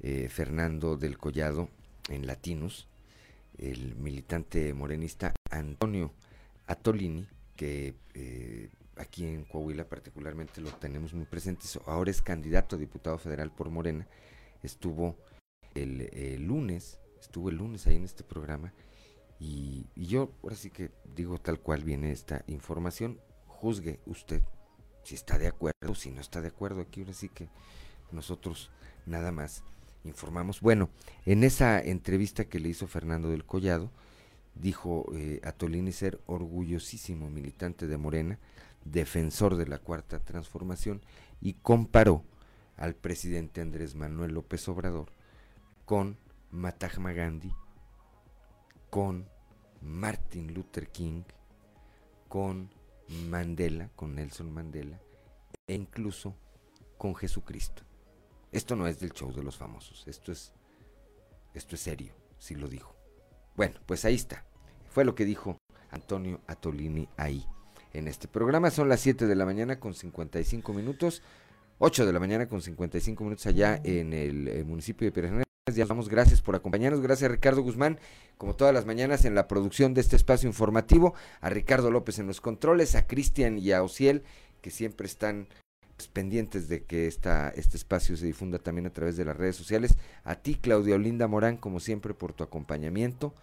eh, 0.00 0.28
Fernando 0.28 0.96
del 0.96 1.18
Collado 1.18 1.68
en 2.08 2.26
Latinos, 2.26 2.88
el 3.58 3.94
militante 3.96 4.72
morenista 4.72 5.34
Antonio 5.50 6.12
Atolini, 6.66 7.26
que 7.56 7.94
eh, 8.14 8.70
aquí 8.96 9.26
en 9.26 9.44
Coahuila 9.44 9.88
particularmente 9.88 10.60
lo 10.60 10.70
tenemos 10.70 11.14
muy 11.14 11.26
presente, 11.26 11.66
ahora 11.86 12.10
es 12.10 12.22
candidato 12.22 12.76
a 12.76 12.78
diputado 12.78 13.18
federal 13.18 13.50
por 13.50 13.70
Morena, 13.70 14.06
estuvo 14.62 15.16
el, 15.74 16.08
el 16.12 16.46
lunes 16.46 17.00
estuvo 17.20 17.50
el 17.50 17.56
lunes 17.56 17.86
ahí 17.86 17.96
en 17.96 18.04
este 18.04 18.24
programa 18.24 18.72
y, 19.38 19.86
yo 19.94 20.32
ahora 20.42 20.56
sí 20.56 20.70
que 20.70 20.90
digo 21.14 21.38
tal 21.38 21.60
cual 21.60 21.84
viene 21.84 22.12
esta 22.12 22.44
información, 22.46 23.20
juzgue 23.46 24.00
usted 24.06 24.42
si 25.02 25.14
está 25.14 25.38
de 25.38 25.48
acuerdo, 25.48 25.94
si 25.94 26.10
no 26.10 26.20
está 26.20 26.40
de 26.40 26.48
acuerdo, 26.48 26.80
aquí 26.80 27.00
ahora 27.00 27.14
sí 27.14 27.28
que 27.28 27.48
nosotros 28.12 28.70
nada 29.06 29.32
más 29.32 29.62
informamos. 30.04 30.60
Bueno, 30.60 30.90
en 31.26 31.44
esa 31.44 31.80
entrevista 31.80 32.46
que 32.46 32.60
le 32.60 32.68
hizo 32.68 32.86
Fernando 32.86 33.30
del 33.30 33.44
Collado, 33.44 33.90
dijo 34.54 35.06
eh, 35.14 35.40
a 35.44 35.52
Tolini 35.52 35.92
ser 35.92 36.20
orgullosísimo 36.26 37.30
militante 37.30 37.86
de 37.86 37.96
Morena, 37.96 38.38
defensor 38.84 39.56
de 39.56 39.66
la 39.66 39.78
cuarta 39.78 40.20
transformación, 40.20 41.02
y 41.40 41.54
comparó 41.54 42.24
al 42.76 42.94
presidente 42.94 43.60
Andrés 43.60 43.94
Manuel 43.94 44.32
López 44.32 44.66
Obrador 44.68 45.12
con 45.84 46.16
Mahatma 46.50 47.12
Gandhi, 47.12 47.52
con 48.88 49.28
Martin 49.82 50.52
Luther 50.54 50.88
King, 50.88 51.22
con 52.28 52.70
Mandela, 53.28 53.90
con 53.96 54.14
Nelson 54.14 54.52
Mandela, 54.52 55.00
e 55.66 55.74
incluso 55.74 56.36
con 56.96 57.14
Jesucristo. 57.14 57.82
Esto 58.52 58.76
no 58.76 58.86
es 58.86 58.98
del 59.00 59.12
show 59.12 59.32
de 59.32 59.42
los 59.42 59.56
famosos, 59.56 60.04
esto 60.06 60.32
es, 60.32 60.52
esto 61.54 61.74
es 61.74 61.80
serio, 61.80 62.12
si 62.38 62.54
lo 62.54 62.68
dijo. 62.68 62.94
Bueno, 63.56 63.78
pues 63.86 64.04
ahí 64.04 64.14
está. 64.14 64.44
Fue 64.88 65.04
lo 65.04 65.14
que 65.14 65.24
dijo 65.24 65.58
Antonio 65.90 66.40
Atolini 66.46 67.08
ahí. 67.16 67.46
En 67.92 68.08
este 68.08 68.28
programa 68.28 68.70
son 68.70 68.88
las 68.88 69.00
7 69.00 69.26
de 69.26 69.34
la 69.34 69.44
mañana 69.44 69.80
con 69.80 69.94
55 69.94 70.72
minutos, 70.72 71.22
8 71.78 72.06
de 72.06 72.12
la 72.12 72.20
mañana 72.20 72.48
con 72.48 72.62
55 72.62 73.24
minutos 73.24 73.46
allá 73.46 73.80
en 73.82 74.12
el, 74.12 74.64
municipio 74.64 75.06
de 75.06 75.12
Pérez 75.12 75.32
ya 75.76 75.86
gracias 75.86 76.42
por 76.42 76.56
acompañarnos. 76.56 77.00
Gracias 77.00 77.28
a 77.28 77.32
Ricardo 77.32 77.62
Guzmán, 77.62 77.98
como 78.38 78.54
todas 78.54 78.74
las 78.74 78.86
mañanas, 78.86 79.24
en 79.24 79.34
la 79.34 79.48
producción 79.48 79.94
de 79.94 80.00
este 80.00 80.16
espacio 80.16 80.48
informativo. 80.48 81.14
A 81.40 81.50
Ricardo 81.50 81.90
López 81.90 82.18
en 82.18 82.26
los 82.26 82.40
controles, 82.40 82.94
a 82.94 83.06
Cristian 83.06 83.58
y 83.58 83.72
a 83.72 83.82
Ociel, 83.82 84.22
que 84.60 84.70
siempre 84.70 85.06
están 85.06 85.48
pues, 85.96 86.08
pendientes 86.08 86.68
de 86.68 86.84
que 86.84 87.06
esta, 87.06 87.50
este 87.50 87.76
espacio 87.76 88.16
se 88.16 88.26
difunda 88.26 88.58
también 88.58 88.86
a 88.86 88.92
través 88.92 89.16
de 89.16 89.24
las 89.24 89.36
redes 89.36 89.56
sociales. 89.56 89.96
A 90.24 90.36
ti, 90.36 90.54
Claudia 90.54 90.94
Olinda 90.94 91.28
Morán, 91.28 91.56
como 91.56 91.80
siempre, 91.80 92.14
por 92.14 92.32
tu 92.32 92.42
acompañamiento 92.42 93.34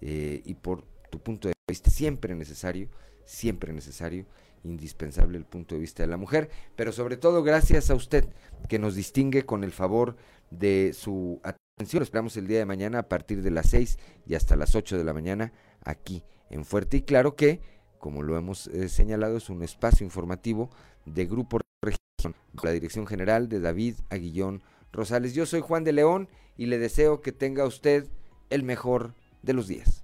eh, 0.00 0.42
y 0.44 0.54
por 0.54 0.84
tu 1.10 1.20
punto 1.20 1.48
de 1.48 1.54
vista 1.68 1.90
siempre 1.90 2.34
necesario, 2.34 2.88
siempre 3.24 3.72
necesario, 3.72 4.26
indispensable 4.64 5.38
el 5.38 5.44
punto 5.44 5.74
de 5.74 5.80
vista 5.80 6.02
de 6.02 6.08
la 6.08 6.16
mujer, 6.16 6.50
pero 6.76 6.92
sobre 6.92 7.16
todo 7.16 7.42
gracias 7.42 7.90
a 7.90 7.94
usted 7.94 8.28
que 8.68 8.78
nos 8.78 8.94
distingue 8.94 9.44
con 9.44 9.64
el 9.64 9.72
favor 9.72 10.16
de 10.50 10.92
su 10.92 11.40
atención. 11.42 11.61
Esperamos 11.78 12.36
el 12.36 12.46
día 12.46 12.58
de 12.58 12.66
mañana 12.66 13.00
a 13.00 13.08
partir 13.08 13.42
de 13.42 13.50
las 13.50 13.70
6 13.70 13.98
y 14.26 14.34
hasta 14.34 14.56
las 14.56 14.74
8 14.76 14.98
de 14.98 15.04
la 15.04 15.14
mañana 15.14 15.52
aquí 15.84 16.22
en 16.50 16.64
Fuerte 16.64 16.98
y 16.98 17.02
Claro 17.02 17.34
que, 17.34 17.60
como 17.98 18.22
lo 18.22 18.36
hemos 18.36 18.66
eh, 18.68 18.88
señalado, 18.88 19.36
es 19.36 19.48
un 19.48 19.62
espacio 19.62 20.04
informativo 20.04 20.70
de 21.06 21.26
Grupo 21.26 21.58
Región, 21.82 22.36
la 22.62 22.70
dirección 22.70 23.06
general 23.06 23.48
de 23.48 23.58
David 23.58 23.96
Aguillón 24.10 24.62
Rosales. 24.92 25.34
Yo 25.34 25.46
soy 25.46 25.60
Juan 25.60 25.82
de 25.82 25.92
León 25.92 26.28
y 26.56 26.66
le 26.66 26.78
deseo 26.78 27.20
que 27.20 27.32
tenga 27.32 27.64
usted 27.64 28.06
el 28.50 28.62
mejor 28.62 29.14
de 29.42 29.54
los 29.54 29.66
días. 29.66 30.01